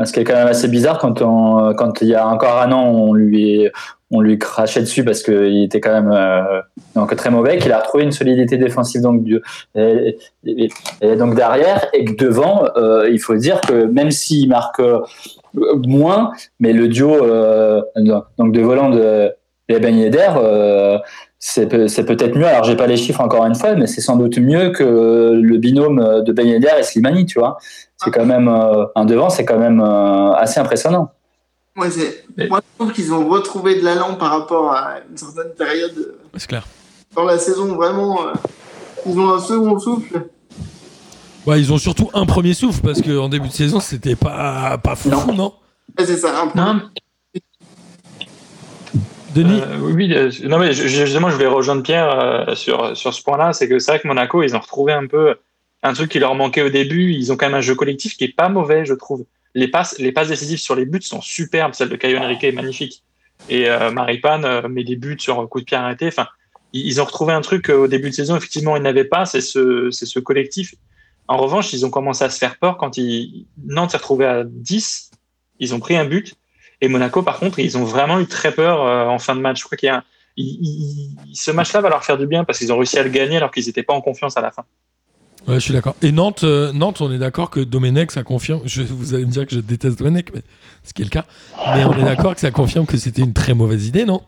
ce 0.04 0.12
qui 0.12 0.20
est 0.20 0.24
quand 0.26 0.36
même 0.36 0.48
assez 0.50 0.68
bizarre 0.68 0.98
quand 0.98 1.22
on, 1.22 1.74
quand 1.74 2.02
il 2.02 2.10
y 2.10 2.16
a 2.16 2.28
encore 2.28 2.60
un 2.60 2.74
an, 2.74 2.84
on 2.84 3.14
lui, 3.14 3.70
on 4.12 4.22
lui 4.22 4.38
crachait 4.38 4.80
dessus 4.80 5.04
parce 5.04 5.22
qu'il 5.22 5.64
était 5.64 5.82
quand 5.82 5.92
même 5.92 6.12
euh, 6.14 6.62
donc 6.96 7.14
très 7.16 7.30
mauvais, 7.30 7.58
qu'il 7.58 7.72
a 7.72 7.80
retrouvé 7.80 8.04
une 8.04 8.12
solidité 8.12 8.58
défensive 8.58 9.02
donc 9.02 9.24
du, 9.24 9.42
et, 9.76 10.18
donc 11.18 11.36
derrière 11.36 11.88
et 11.94 12.06
que 12.06 12.16
devant, 12.16 12.66
euh, 12.78 13.10
il 13.12 13.20
faut 13.20 13.36
dire 13.36 13.60
que 13.62 13.86
même 13.86 14.12
s'il 14.12 14.48
marque 14.48 14.80
euh, 14.80 15.02
moins, 15.86 16.32
mais 16.60 16.72
le 16.72 16.88
duo 16.88 17.14
euh, 17.16 17.82
donc 18.38 18.54
de 18.54 18.62
volant 18.62 18.90
de 18.90 19.34
et 19.70 19.80
Ben 19.80 20.12
c'est 21.40 21.68
peut- 21.68 21.90
c'est 21.90 22.06
peut-être 22.06 22.38
mieux. 22.38 22.48
Alors 22.48 22.64
j'ai 22.64 22.78
pas 22.78 22.88
les 22.88 22.96
chiffres 22.96 23.20
encore 23.20 23.46
une 23.46 23.54
fois, 23.54 23.76
mais 23.76 23.86
c'est 23.86 24.00
sans 24.00 24.16
doute 24.16 24.38
mieux 24.38 24.70
que 24.70 25.34
le 25.34 25.58
binôme 25.58 26.24
de 26.24 26.32
Ben 26.32 26.48
Yedder 26.48 26.70
et 26.80 26.84
Slimani, 26.84 27.26
tu 27.26 27.38
vois. 27.38 27.58
C'est 27.98 28.12
quand 28.12 28.26
même 28.26 28.48
un 28.48 29.06
devant, 29.06 29.30
c'est 29.30 29.44
quand 29.44 29.60
même 29.60 29.82
assez 29.82 30.62
impressionnant. 30.62 31.12
Ouais, 31.78 31.92
c'est- 31.92 32.26
Mais- 32.36 32.48
Moi, 32.48 32.60
je 32.62 32.84
trouve 32.84 32.94
qu'ils 32.94 33.14
ont 33.14 33.28
retrouvé 33.28 33.76
de 33.80 33.84
l'allant 33.86 34.16
par 34.16 34.32
rapport 34.32 34.72
à 34.74 34.96
une 35.10 35.18
certaine 35.18 35.54
période 35.58 36.16
C'est 36.36 36.48
clair. 36.48 36.66
dans 37.16 37.24
la 37.24 37.38
saison. 37.38 37.76
Vraiment, 37.76 38.28
euh, 38.28 38.32
ils 39.06 39.18
ont 39.20 39.34
un 39.34 39.40
second 39.40 39.78
souffle. 39.80 40.28
Ouais, 41.46 41.60
ils 41.60 41.72
ont 41.72 41.78
surtout 41.78 42.10
un 42.14 42.26
premier 42.26 42.54
souffle 42.54 42.82
parce 42.82 43.02
qu'en 43.02 43.30
début 43.30 43.48
de 43.48 43.54
saison, 43.54 43.80
c'était 43.80 44.16
pas, 44.16 44.78
pas 44.80 44.96
fou, 44.96 45.10
Non. 45.10 45.34
non 45.34 45.54
Ouais, 45.98 46.06
c'est 46.06 46.18
ça. 46.18 46.42
un 46.42 46.48
peu. 46.48 46.60
Non, 46.60 46.82
Denis 49.36 49.62
Euh, 49.62 49.78
oui, 49.94 50.12
euh, 50.14 50.32
non 50.46 50.58
mais 50.58 50.74
justement, 50.74 51.30
je 51.30 51.36
vais 51.38 51.46
rejoindre 51.48 51.84
Pierre 51.84 52.10
euh, 52.20 52.56
sur, 52.56 52.98
sur 52.98 53.14
ce 53.14 53.22
point-là. 53.22 53.54
C'est 53.54 53.68
que 53.70 53.78
c'est 53.78 53.92
vrai 53.92 54.00
que 54.00 54.08
Monaco, 54.08 54.42
ils 54.42 54.56
ont 54.56 54.60
retrouvé 54.60 54.94
un 54.94 55.06
peu 55.06 55.36
un 55.84 55.94
truc 55.94 56.10
qui 56.12 56.18
leur 56.20 56.34
manquait 56.34 56.64
au 56.64 56.70
début. 56.70 57.12
Ils 57.14 57.32
ont 57.32 57.38
quand 57.38 57.46
même 57.46 57.56
un 57.56 57.62
jeu 57.62 57.76
collectif 57.76 58.18
qui 58.18 58.24
est 58.24 58.36
pas 58.36 58.50
mauvais, 58.50 58.84
je 58.86 58.94
trouve. 58.96 59.26
Les 59.56 59.68
passes, 59.68 59.98
les 60.00 60.12
passes 60.12 60.28
décisives 60.28 60.60
sur 60.60 60.76
les 60.76 60.86
buts 60.86 61.02
sont 61.02 61.22
superbes. 61.22 61.74
Celle 61.74 61.90
de 61.90 61.96
Caio 61.96 62.18
Henrique 62.18 62.44
est 62.44 62.52
magnifique. 62.52 63.04
Et 63.50 63.70
euh, 63.70 63.92
Maripane 63.92 64.46
euh, 64.46 64.68
met 64.68 64.84
des 64.84 64.96
buts 64.96 65.18
sur 65.20 65.48
coup 65.50 65.60
de 65.60 65.66
pied 65.66 65.78
arrêté. 65.78 66.08
Enfin, 66.08 66.28
ils, 66.74 67.02
ont 67.02 67.06
retrouvé 67.06 67.34
un 67.34 67.42
truc 67.42 67.70
euh, 67.70 67.78
au 67.78 67.88
début 67.88 68.10
de 68.10 68.16
saison, 68.16 68.36
effectivement, 68.36 68.76
ils 68.76 68.84
n'avaient 68.84 69.06
pas. 69.06 69.26
C'est 69.26 69.42
ce, 69.42 69.90
ce 69.92 70.20
collectif. 70.20 70.76
En 71.28 71.38
revanche, 71.38 71.74
ils 71.74 71.86
ont 71.86 71.90
commencé 71.90 72.24
à 72.24 72.30
se 72.30 72.38
faire 72.38 72.58
peur 72.58 72.78
quand 72.78 72.98
ils, 72.98 73.46
Nantes 73.66 73.92
s'est 73.92 73.98
retrouvé 73.98 74.26
à 74.26 74.44
10. 74.46 75.12
Ils 75.60 75.74
ont 75.74 75.80
pris 75.80 75.98
un 75.98 76.06
but. 76.06 76.36
Et 76.82 76.88
Monaco, 76.88 77.24
par 77.24 77.40
contre, 77.40 77.60
ils 77.60 77.78
ont 77.78 77.84
vraiment 77.84 78.20
eu 78.20 78.28
très 78.28 78.52
peur 78.52 78.86
euh, 78.86 79.06
en 79.06 79.20
fin 79.20 79.36
de 79.36 79.42
match. 79.42 79.60
Je 79.60 79.66
crois 79.66 79.78
qu'il 79.78 79.88
y 79.88 79.90
a 79.90 80.04
ce 81.34 81.52
match-là 81.52 81.82
va 81.82 81.90
leur 81.90 82.04
faire 82.04 82.18
du 82.18 82.28
bien 82.28 82.44
parce 82.44 82.60
qu'ils 82.60 82.72
ont 82.72 82.78
réussi 82.78 83.00
à 83.00 83.04
le 83.04 83.10
gagner 83.10 83.38
alors 83.38 83.52
qu'ils 83.52 83.66
n'étaient 83.66 83.84
pas 83.84 83.94
en 83.94 84.02
confiance 84.02 84.38
à 84.38 84.42
la 84.42 84.52
fin. 84.52 84.66
Ouais, 85.48 85.56
je 85.56 85.60
suis 85.60 85.74
d'accord. 85.74 85.96
Et 86.02 86.12
Nantes, 86.12 86.44
euh, 86.44 86.74
Nantes, 86.74 87.00
on 87.02 87.12
est 87.12 87.18
d'accord 87.18 87.50
que 87.50 87.60
Domenech, 87.62 88.12
ça 88.12 88.24
confirme. 88.24 88.62
Je, 88.66 88.82
vous 88.84 89.14
allez 89.14 89.26
me 89.26 89.32
dire 89.32 89.46
que 89.48 89.56
je 89.56 89.60
déteste 89.62 89.98
Domenech, 90.00 90.34
mais 90.34 90.42
ce 90.84 90.94
qui 90.94 91.02
est 91.04 91.06
le 91.06 91.10
cas. 91.12 91.24
Mais 91.74 91.86
on 91.86 91.94
est 91.94 92.04
d'accord 92.04 92.34
que 92.36 92.42
ça 92.42 92.52
confirme 92.52 92.86
que 92.86 92.98
c'était 92.98 93.22
une 93.22 93.34
très 93.34 93.54
mauvaise 93.54 93.88
idée, 93.88 94.04
non? 94.06 94.22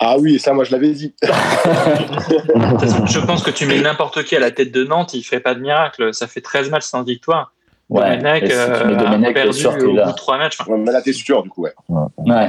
Ah 0.00 0.16
oui, 0.18 0.38
ça, 0.38 0.52
moi, 0.54 0.64
je 0.64 0.72
l'avais 0.72 0.92
dit. 0.92 1.14
Je 1.22 3.18
pense 3.24 3.42
que 3.42 3.50
tu 3.50 3.66
mets 3.66 3.80
n'importe 3.80 4.24
qui 4.24 4.34
à 4.34 4.40
la 4.40 4.50
tête 4.50 4.72
de 4.72 4.82
Nantes, 4.84 5.14
il 5.14 5.22
fait 5.22 5.40
pas 5.40 5.54
de 5.54 5.60
miracle. 5.60 6.12
Ça 6.14 6.26
fait 6.26 6.40
13 6.40 6.70
matchs 6.70 6.84
sans 6.84 7.02
victoire. 7.02 7.52
Ouais. 7.88 8.16
Domenech 8.16 8.46
si 8.46 8.52
euh, 8.52 8.94
Domenech, 8.96 9.30
a 9.30 9.32
perdu 9.34 9.52
sûr 9.58 9.72
au 9.72 9.76
bout 9.76 9.92
de 9.92 10.14
3 10.16 10.38
matchs. 10.38 10.56
Enfin, 10.60 10.72
Ouais, 10.72 10.78
mais 10.78 10.92
là, 10.92 11.02
t'es 11.02 11.12
sûr, 11.12 11.42
du 11.42 11.50
coup, 11.50 11.62
ouais. 11.62 11.74
Ouais. 11.88 12.48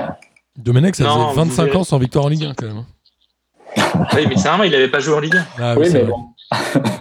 Domenech, 0.57 0.95
ça 0.95 1.03
Non, 1.03 1.29
faisait 1.29 1.41
25 1.41 1.61
vous 1.61 1.65
verrez. 1.67 1.77
ans 1.77 1.83
sans 1.83 1.97
victoire 1.97 2.25
en 2.25 2.29
Ligue 2.29 2.45
1, 2.45 2.53
quand 2.53 2.67
même. 2.67 2.85
oui, 4.15 4.25
mais 4.29 4.37
c'est 4.37 4.47
normal, 4.49 4.67
il 4.67 4.75
avait 4.75 4.87
pas 4.89 4.99
joué 4.99 5.15
en 5.15 5.19
Ligue 5.19 5.35
1. 5.35 5.45
Ah, 5.59 5.75
Oui, 5.77 5.89
mais 5.91 6.03
bon. 6.03 6.25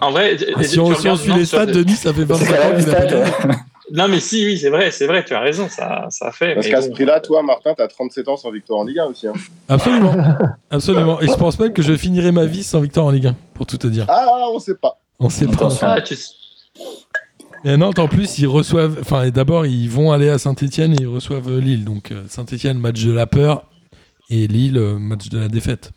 En 0.01 0.11
vrai, 0.11 0.37
Ah, 0.55 0.63
si 0.63 0.79
on, 0.79 0.87
tu 0.89 0.95
si 0.95 1.07
on 1.07 1.13
regardes 1.13 1.19
suit 1.19 1.33
les 1.33 1.45
stats, 1.45 1.65
Denis, 1.65 1.91
ça 1.95 2.13
fait 2.13 2.23
25 2.23 2.45
C'est 2.45 2.59
ans 2.59 2.77
qu'il 2.77 2.89
a 3.17 3.21
pas. 3.31 3.55
Non, 3.93 4.07
mais 4.07 4.21
si, 4.21 4.45
oui, 4.45 4.57
c'est 4.57 4.69
vrai, 4.69 4.89
c'est 4.91 5.05
vrai, 5.05 5.25
tu 5.25 5.33
as 5.33 5.41
raison, 5.41 5.67
ça, 5.67 6.05
ça 6.09 6.27
a 6.27 6.31
fait. 6.31 6.53
Parce 6.55 6.65
mais 6.65 6.71
qu'à 6.71 6.79
bon. 6.79 6.85
ce 6.85 6.91
prix-là, 6.91 7.19
toi, 7.19 7.43
Martin, 7.43 7.73
t'as 7.75 7.89
37 7.89 8.29
ans 8.29 8.37
sans 8.37 8.49
victoire 8.49 8.79
en 8.79 8.85
Ligue 8.85 8.99
1 8.99 9.05
aussi. 9.07 9.27
hein. 9.27 9.33
Absolument. 9.67 10.13
Absolument. 10.71 11.19
Et 11.19 11.27
je 11.27 11.33
pense 11.33 11.59
même 11.59 11.73
que 11.73 11.81
je 11.81 11.97
finirai 11.97 12.31
ma 12.31 12.45
vie 12.45 12.63
sans 12.63 12.79
victoire 12.79 13.07
en 13.07 13.11
Ligue 13.11 13.27
1, 13.27 13.35
pour 13.53 13.65
tout 13.65 13.77
te 13.77 13.87
dire. 13.87 14.05
Ah, 14.07 14.25
on 14.53 14.59
sait 14.59 14.75
pas. 14.75 14.97
On 15.19 15.29
sait 15.29 15.45
pas. 15.45 15.53
Attention. 15.55 15.87
Ah, 15.89 16.01
tu- 16.01 16.15
Et 17.65 17.75
Nantes, 17.75 17.99
en 17.99 18.07
plus, 18.07 18.39
ils 18.39 18.47
reçoivent. 18.47 18.97
Enfin, 19.01 19.23
et 19.23 19.31
d'abord, 19.31 19.65
ils 19.65 19.89
vont 19.89 20.13
aller 20.13 20.29
à 20.29 20.37
Saint-Etienne 20.39 20.93
et 20.93 21.01
ils 21.01 21.07
reçoivent 21.07 21.49
euh, 21.49 21.59
Lille. 21.59 21.83
Donc, 21.83 22.11
euh, 22.11 22.23
Saint-Etienne, 22.29 22.79
match 22.79 23.03
de 23.03 23.11
la 23.11 23.27
peur. 23.27 23.65
Et 24.29 24.47
Lille, 24.47 24.77
euh, 24.77 24.97
match 24.97 25.27
de 25.27 25.37
la 25.37 25.49
défaite. 25.49 25.91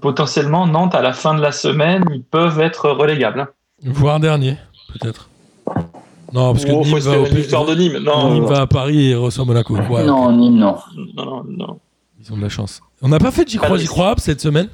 Potentiellement, 0.00 0.66
Nantes, 0.66 0.94
à 0.94 1.02
la 1.02 1.12
fin 1.12 1.34
de 1.34 1.40
la 1.40 1.52
semaine, 1.52 2.04
ils 2.12 2.22
peuvent 2.22 2.60
être 2.60 2.90
relégables. 2.90 3.40
hein. 3.40 3.48
Voire 3.84 4.18
dernier, 4.20 4.56
peut-être. 4.92 5.28
Non, 6.32 6.52
parce 6.52 6.64
que 6.64 6.72
Oh, 6.72 6.82
Nîmes, 6.82 6.98
va, 6.98 7.18
au 7.20 7.24
de 7.26 7.74
Nîmes. 7.74 7.98
Non, 7.98 8.32
Nîmes 8.32 8.42
non, 8.42 8.48
va 8.48 8.62
à 8.62 8.66
Paris 8.66 9.10
et 9.10 9.14
reçoit 9.14 9.44
Monaco. 9.44 9.76
Ouais. 9.76 10.04
Non, 10.04 10.32
Nîmes, 10.32 10.56
non. 10.56 10.76
non, 11.16 11.24
non, 11.24 11.44
non. 11.46 11.80
Ils 12.20 12.32
ont 12.32 12.36
de 12.36 12.42
la 12.42 12.48
chance. 12.48 12.80
On 13.02 13.08
n'a 13.08 13.18
pas 13.18 13.30
fait 13.30 13.44
de 13.44 13.50
J'y 13.50 13.58
crois, 13.58 13.76
J'y 13.76 13.86
crois 13.86 14.14
cette 14.18 14.40
semaine? 14.40 14.68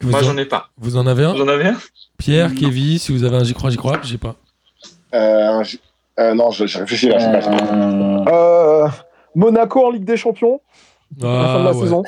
Vous, 0.00 0.10
Moi, 0.10 0.20
en, 0.20 0.22
j'en 0.22 0.36
ai 0.36 0.44
pas. 0.44 0.68
vous 0.78 0.96
en 0.96 1.06
avez 1.06 1.24
un? 1.24 1.32
Vous 1.34 1.42
en 1.42 1.48
avez 1.48 1.68
un? 1.68 1.76
Pierre, 2.18 2.48
Non. 2.50 2.54
Kevin, 2.56 2.98
si 2.98 3.12
vous 3.12 3.24
avez 3.24 3.36
un 3.36 3.44
J'y 3.44 3.54
crois, 3.54 3.70
J'y 3.70 3.76
crois 3.76 3.98
j'ai 4.02 4.18
pas. 4.18 4.34
Euh, 5.14 5.62
euh, 6.18 6.34
non, 6.34 6.50
je- 6.50 6.66
j'ai 6.66 6.80
réfléchi 6.80 7.08
là. 7.08 7.16
pas- 7.40 7.48
Euh, 7.48 8.24
Euh, 8.26 8.88
Monaco 9.34 9.86
en 9.86 9.90
Ligue 9.90 10.04
des 10.04 10.16
Champions, 10.16 10.60
à 11.22 11.26
la 11.26 11.44
fin 11.48 11.58
de 11.60 11.64
la 11.64 11.70
Ah, 11.70 11.72
ouais. 11.74 11.80
saison. 11.80 12.02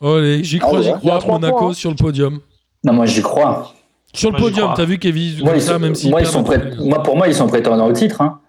Allez, 0.00 0.44
J'y 0.44 0.56
Ah 0.62 0.66
crois, 0.66 0.82
J'y 0.82 0.92
crois. 0.92 1.20
Monaco 1.26 1.58
points, 1.58 1.70
hein. 1.70 1.74
sur 1.74 1.90
le 1.90 1.96
podium. 1.96 2.40
Non, 2.84 2.92
moi 2.92 3.06
j'y 3.06 3.22
crois. 3.22 3.72
Sur 4.12 4.30
le 4.30 4.38
Moi, 4.38 4.48
podium, 4.48 4.72
t'as 4.76 4.84
vu 4.84 4.98
Kevin 4.98 5.38
Moi, 5.40 5.48
comme 5.48 5.56
ils 5.58 5.62
ça, 5.62 5.72
sont, 5.74 5.78
même 5.78 5.94
s'ils 5.94 6.10
moi, 6.10 6.20
ils 6.20 6.26
sont 6.26 6.42
prêt- 6.42 6.74
moi, 6.82 7.02
pour 7.02 7.16
moi, 7.16 7.28
ils 7.28 7.34
sont 7.34 7.46
prétendants 7.48 7.86
au 7.86 7.92
titre, 7.92 8.20
hein. 8.22 8.40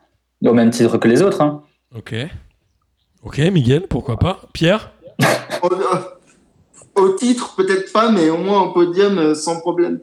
au 0.46 0.54
même 0.54 0.70
titre 0.70 0.98
que 0.98 1.08
les 1.08 1.22
autres. 1.22 1.42
Hein. 1.42 1.62
Ok. 1.96 2.16
Ok, 3.24 3.40
Miguel, 3.40 3.88
pourquoi 3.90 4.18
pas. 4.18 4.40
Pierre 4.54 4.92
Au, 5.64 5.74
euh, 5.74 6.00
au 6.96 7.10
titre, 7.16 7.56
peut-être 7.56 7.92
pas, 7.92 8.12
mais 8.12 8.30
au 8.30 8.38
moins 8.38 8.62
au 8.62 8.72
podium, 8.74 9.18
euh, 9.18 9.36
sans 9.36 9.60
problème. 9.60 10.00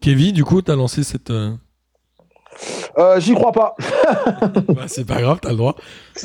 Kevin, 0.00 0.32
du 0.32 0.44
coup, 0.44 0.62
t'as 0.62 0.76
lancé 0.76 1.02
cette. 1.02 1.30
Euh, 2.98 3.20
J'y 3.20 3.34
crois 3.34 3.52
pas. 3.52 3.74
bah, 4.68 4.82
c'est 4.86 5.06
pas 5.06 5.20
grave, 5.20 5.38
t'as 5.40 5.50
le 5.50 5.56
droit. 5.56 5.74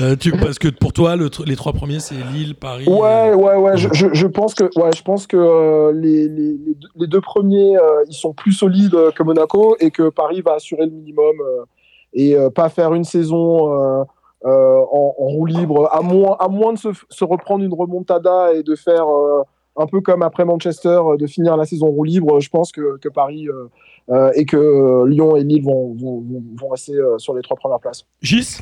Euh, 0.02 0.16
tu... 0.16 0.32
Parce 0.32 0.60
que 0.60 0.68
pour 0.68 0.94
toi, 0.94 1.16
le 1.16 1.30
les 1.46 1.56
trois 1.56 1.74
premiers, 1.74 2.00
c'est 2.00 2.16
Lille, 2.34 2.56
Paris. 2.56 2.86
Ouais, 2.88 3.32
euh, 3.32 3.36
ouais, 3.36 3.56
ouais. 3.56 3.78
Je, 3.78 3.90
je, 3.94 4.08
je 4.14 4.28
pense 4.28 4.54
que, 4.56 4.64
ouais, 4.80 4.92
je 4.96 5.02
pense 5.04 5.28
que 5.28 5.38
euh, 5.38 5.92
les, 5.94 6.28
les, 6.28 6.58
les 6.58 6.74
deux- 6.76 6.88
les 6.96 7.08
deux 7.08 7.22
premiers, 7.22 7.76
ils 8.08 8.14
sont 8.16 8.34
plus 8.34 8.54
solides 8.54 8.96
que 9.16 9.24
Monaco 9.24 9.76
et 9.80 9.92
que 9.92 10.10
Paris 10.10 10.42
va 10.42 10.54
assurer 10.56 10.86
le 10.86 10.92
minimum 10.92 11.36
et 12.14 12.36
pas 12.54 12.70
faire 12.70 12.94
une 12.94 13.04
saison 13.04 14.06
en, 14.44 15.16
en 15.18 15.28
roue 15.28 15.46
libre, 15.46 15.90
à 15.92 16.02
moins, 16.02 16.36
à 16.40 16.48
moins 16.48 16.74
de 16.74 16.78
se, 16.78 16.90
se 17.10 17.24
reprendre 17.26 17.64
une 17.64 17.74
remontada 17.74 18.54
et 18.54 18.64
de 18.64 18.76
faire 18.76 19.06
un 19.78 19.88
peu 19.88 20.00
comme 20.02 20.22
après 20.24 20.46
Manchester, 20.46 21.00
de 21.20 21.28
finir 21.28 21.58
la 21.58 21.66
saison 21.66 21.88
en 21.88 21.92
roue 21.92 22.04
libre. 22.06 22.40
Je 22.40 22.50
pense 22.50 22.72
que, 22.72 22.98
que 22.98 23.10
Paris 23.10 23.50
euh, 23.50 23.70
euh, 24.10 24.32
et 24.36 24.46
que 24.46 24.58
euh, 24.58 25.08
Lyon 25.08 25.36
et 25.36 25.44
Lille 25.44 25.64
vont, 25.64 25.94
vont, 25.94 26.20
vont, 26.22 26.44
vont 26.60 26.70
rester 26.70 26.94
euh, 26.94 27.18
sur 27.18 27.34
les 27.34 27.42
trois 27.42 27.58
premières 27.58 27.80
places. 27.80 28.06
Gis 28.22 28.58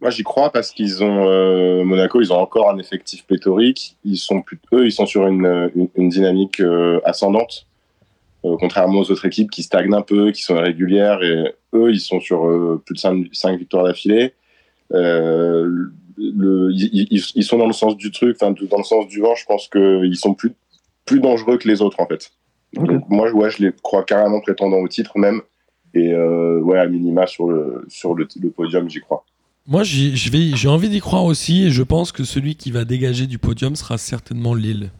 Moi, 0.00 0.10
j'y 0.10 0.22
crois 0.22 0.50
parce 0.50 0.70
qu'ils 0.70 1.02
ont 1.02 1.28
euh, 1.28 1.84
Monaco, 1.84 2.20
ils 2.20 2.32
ont 2.32 2.36
encore 2.38 2.70
un 2.70 2.78
effectif 2.78 3.26
pléthorique. 3.26 3.96
Ils 4.04 4.16
sont 4.18 4.42
plus, 4.42 4.60
eux, 4.72 4.86
ils 4.86 4.92
sont 4.92 5.06
sur 5.06 5.26
une, 5.26 5.70
une, 5.74 5.88
une 5.96 6.08
dynamique 6.08 6.60
euh, 6.60 7.00
ascendante, 7.04 7.66
euh, 8.44 8.56
contrairement 8.60 9.00
aux 9.00 9.10
autres 9.10 9.26
équipes 9.26 9.50
qui 9.50 9.62
stagnent 9.62 9.94
un 9.94 10.02
peu, 10.02 10.30
qui 10.30 10.42
sont 10.42 10.56
irrégulières. 10.56 11.22
Et 11.22 11.54
eux, 11.74 11.90
ils 11.90 12.00
sont 12.00 12.20
sur 12.20 12.46
euh, 12.46 12.80
plus 12.84 12.94
de 12.94 12.98
5, 13.32 13.58
victoires 13.58 13.84
d'affilée. 13.84 14.34
Euh, 14.92 15.68
le, 16.16 16.70
ils, 16.72 17.08
ils- 17.10 17.32
ils 17.34 17.42
sont 17.42 17.58
dans 17.58 17.66
le 17.66 17.72
sens 17.72 17.96
du 17.96 18.12
truc, 18.12 18.36
enfin 18.40 18.54
dans 18.70 18.76
le 18.78 18.84
sens 18.84 19.08
du 19.08 19.20
vent. 19.20 19.34
Je 19.34 19.44
pense 19.46 19.66
qu'ils 19.68 20.16
sont 20.16 20.34
plus 20.34 20.52
plus 21.06 21.20
dangereux 21.20 21.58
que 21.58 21.66
les 21.68 21.82
autres 21.82 21.98
en 22.00 22.06
fait. 22.06 22.30
Donc, 22.74 23.04
moi, 23.08 23.30
ouais, 23.32 23.50
je 23.50 23.62
les 23.64 23.72
crois 23.82 24.04
carrément 24.04 24.40
prétendants 24.40 24.78
au 24.78 24.88
titre 24.88 25.18
même. 25.18 25.40
Et 25.94 26.12
euh, 26.12 26.60
ouais, 26.60 26.78
à 26.78 26.86
minima 26.86 27.26
sur 27.26 27.48
le 27.48 27.84
sur 27.88 28.14
le, 28.14 28.26
le 28.40 28.50
podium, 28.50 28.88
j'y 28.90 29.00
crois. 29.00 29.24
Moi, 29.66 29.82
j'ai 29.84 30.68
envie 30.68 30.88
d'y 30.90 31.00
croire 31.00 31.24
aussi 31.24 31.64
et 31.64 31.70
je 31.70 31.82
pense 31.82 32.12
que 32.12 32.24
celui 32.24 32.54
qui 32.56 32.70
va 32.70 32.84
dégager 32.84 33.26
du 33.26 33.38
podium 33.38 33.76
sera 33.76 33.96
certainement 33.96 34.54
Lille. 34.54 34.90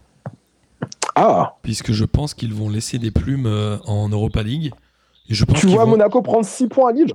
Ah, 1.15 1.55
Puisque 1.61 1.91
je 1.93 2.03
pense 2.03 2.33
qu'ils 2.33 2.53
vont 2.53 2.69
laisser 2.69 2.97
des 2.97 3.11
plumes 3.11 3.45
euh, 3.45 3.77
en 3.85 4.09
Europa 4.09 4.43
League. 4.43 4.71
Et 5.29 5.33
je 5.33 5.45
pense 5.45 5.59
tu 5.59 5.67
vois 5.67 5.85
vont- 5.85 5.91
Monaco 5.91 6.21
prendre 6.21 6.45
6 6.45 6.67
points 6.67 6.89
à 6.89 6.93
Lille? 6.93 7.13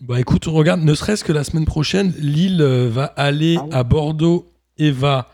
Bah 0.00 0.18
écoute, 0.20 0.46
on 0.48 0.52
regarde, 0.52 0.80
ne 0.82 0.94
serait-ce 0.94 1.24
que 1.24 1.32
la 1.32 1.44
semaine 1.44 1.66
prochaine, 1.66 2.12
Lille 2.18 2.62
euh, 2.62 2.88
va 2.88 3.04
aller 3.04 3.56
Ah 3.58 3.64
oui. 3.64 3.70
à 3.74 3.82
Bordeaux 3.82 4.50
et 4.78 4.90
va 4.90 5.28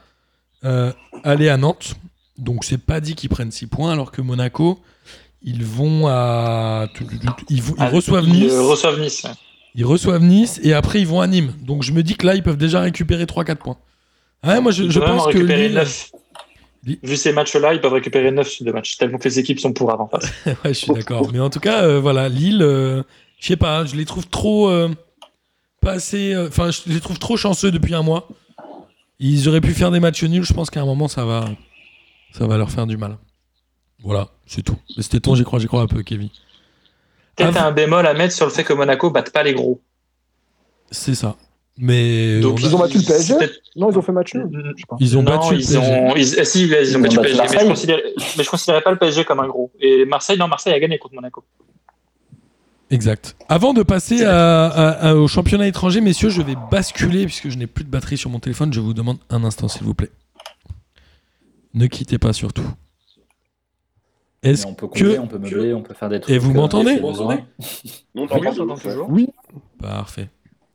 euh, 0.64 0.92
aller 1.24 1.48
à 1.48 1.56
Nantes. 1.56 1.94
Donc 2.38 2.64
c'est 2.64 2.78
pas 2.78 3.00
dit 3.00 3.14
qu'ils 3.14 3.30
prennent 3.30 3.50
6 3.50 3.66
points, 3.66 3.92
alors 3.92 4.10
que 4.12 4.20
Monaco, 4.22 4.80
ils 5.42 5.64
vont 5.64 6.06
à. 6.08 6.88
Ils, 7.50 7.62
vont- 7.62 7.74
ils 7.78 7.82
Ah, 7.82 7.88
reçoivent 7.88 8.24
ils, 8.26 8.32
Nice. 8.44 8.52
euh, 8.52 8.62
reçoivent 8.62 9.00
Nice. 9.00 9.24
ouais. 9.24 9.30
Ils 9.74 9.84
reçoivent 9.84 10.22
Nice 10.22 10.58
et 10.62 10.72
après 10.72 11.00
ils 11.00 11.06
vont 11.06 11.20
à 11.20 11.26
Nîmes. 11.26 11.52
Donc 11.62 11.82
je 11.82 11.92
me 11.92 12.02
dis 12.02 12.16
que 12.16 12.26
là, 12.26 12.34
ils 12.34 12.42
peuvent 12.42 12.56
déjà 12.56 12.80
récupérer 12.80 13.24
3-4 13.24 13.56
points. 13.56 13.76
Ouais, 14.44 14.60
moi 14.60 14.72
je, 14.72 14.84
Ils 14.84 15.00
pense 15.00 15.26
que 15.26 15.38
Lille... 15.38 15.74
9. 15.74 16.10
Lille- 16.84 16.98
Vu 17.02 17.16
ces 17.16 17.32
matchs-là, 17.32 17.74
ils 17.74 17.80
peuvent 17.80 17.92
récupérer 17.92 18.30
9 18.30 18.48
sur 18.48 18.72
matchs, 18.72 18.96
tellement 18.96 19.18
que 19.18 19.24
les 19.28 19.38
équipes 19.38 19.58
sont 19.60 19.72
pour 19.72 19.92
avant 19.92 20.08
face. 20.08 20.30
ouais, 20.46 20.54
je 20.66 20.72
suis 20.72 20.92
d'accord. 20.92 21.28
Mais 21.32 21.40
en 21.40 21.50
tout 21.50 21.58
cas, 21.60 21.82
euh, 21.82 21.98
voilà, 22.00 22.28
Lille, 22.28 22.62
euh, 22.62 23.02
je 23.40 23.48
sais 23.48 23.56
pas, 23.56 23.84
je 23.84 23.96
les 23.96 24.04
trouve 24.04 24.26
trop. 24.28 24.68
euh, 24.70 24.88
pas 25.80 25.92
assez. 25.92 26.34
Enfin, 26.36 26.70
je 26.70 26.92
les 26.92 27.00
trouve 27.00 27.18
trop 27.18 27.36
chanceux 27.36 27.70
depuis 27.72 27.94
un 27.94 28.02
mois. 28.02 28.28
Ils 29.18 29.48
auraient 29.48 29.60
pu 29.60 29.72
faire 29.72 29.90
des 29.90 30.00
matchs 30.00 30.22
nuls. 30.24 30.44
Je 30.44 30.52
pense 30.54 30.70
qu'à 30.70 30.80
un 30.80 30.84
moment, 30.86 31.08
ça 31.08 31.24
va, 31.24 31.46
ça 32.32 32.46
va 32.46 32.56
leur 32.58 32.70
faire 32.70 32.86
du 32.86 32.96
mal. 32.96 33.18
Voilà, 34.02 34.28
c'est 34.46 34.62
tout. 34.62 34.76
Mais 34.96 35.02
C'était 35.02 35.20
ton, 35.20 35.34
j'y 35.34 35.44
crois, 35.44 35.58
j'y 35.58 35.66
crois 35.66 35.80
un 35.82 35.86
peu, 35.86 36.02
Kevin. 36.02 36.28
Peut-être 37.34 37.56
Ah, 37.56 37.66
un 37.66 37.72
bémol 37.72 38.06
à 38.06 38.14
mettre 38.14 38.34
sur 38.34 38.46
le 38.46 38.52
fait 38.52 38.64
que 38.64 38.72
Monaco 38.72 39.10
batte 39.10 39.30
pas 39.30 39.42
les 39.42 39.54
gros. 39.54 39.80
C'est 40.90 41.14
ça. 41.14 41.36
Mais 41.78 42.40
Donc, 42.40 42.58
on 42.58 42.64
a- 42.64 42.68
Ils 42.68 42.74
ont 42.74 42.78
battu 42.78 42.98
le 42.98 43.04
PSG 43.04 43.34
Non, 43.76 43.90
ils 43.90 43.98
ont 43.98 44.02
fait 44.02 44.12
match 44.12 44.34
nul. 44.34 44.48
Ils 44.98 45.18
ont 45.18 45.22
non, 45.22 45.30
battu 45.30 45.54
le 45.54 45.60
ils 45.60 45.66
PSG. 45.66 45.78
ont, 45.78 46.16
ils, 46.16 46.46
si, 46.46 46.62
ils, 46.62 46.72
Ils 46.72 46.96
ont 46.96 47.00
ont 47.00 47.02
battu 47.02 47.16
le 47.16 47.22
battu 47.22 47.36
PSG, 47.36 47.54
mais 47.56 47.60
je, 47.64 47.66
considérais, 47.68 48.02
mais 48.38 48.44
je 48.44 48.50
considérais 48.50 48.80
pas 48.82 48.90
le 48.92 48.96
PSG 48.98 49.24
comme 49.26 49.40
un 49.40 49.46
gros. 49.48 49.70
Et 49.80 50.06
Marseille, 50.06 50.38
non, 50.38 50.48
Marseille 50.48 50.72
a 50.72 50.80
gagné 50.80 50.98
contre 50.98 51.14
Monaco. 51.16 51.44
Exact. 52.90 53.36
Avant 53.48 53.74
de 53.74 53.82
passer 53.82 54.24
à- 54.24 54.66
à- 54.68 55.08
à- 55.10 55.14
au 55.16 55.26
championnat 55.26 55.66
étranger, 55.66 56.00
messieurs, 56.00 56.30
je 56.30 56.40
vais 56.40 56.54
basculer 56.70 57.24
puisque 57.26 57.48
je 57.50 57.58
n'ai 57.58 57.66
plus 57.66 57.84
de 57.84 57.90
batterie 57.90 58.16
sur 58.16 58.30
mon 58.30 58.38
téléphone. 58.38 58.72
Je 58.72 58.80
vous 58.80 58.94
demande 58.94 59.18
un 59.28 59.42
instant, 59.44 59.66
s'il 59.68 59.82
vous 59.82 59.94
plaît. 59.94 60.10
Ne 61.76 61.86
quittez 61.86 62.18
pas 62.18 62.32
surtout. 62.32 62.66
Est-ce 64.42 64.66
on 64.66 64.74
peut 64.74 64.88
que- 64.88 64.98
combler, 64.98 65.18
on 65.18 65.26
peut 65.26 65.38
meubler, 65.38 65.74
on 65.74 65.82
peut 65.82 65.94
faire 65.94 66.08
des 66.08 66.20
trucs. 66.20 66.34
Et 66.34 66.38
vous 66.38 66.50
euh, 66.50 66.54
m'entendez. 66.54 67.00
Non, 67.00 67.12
Oui, 67.12 67.28
on 68.14 68.76
toujours. 68.76 69.06
Oui, 69.10 69.28
Parfait. 69.80 70.28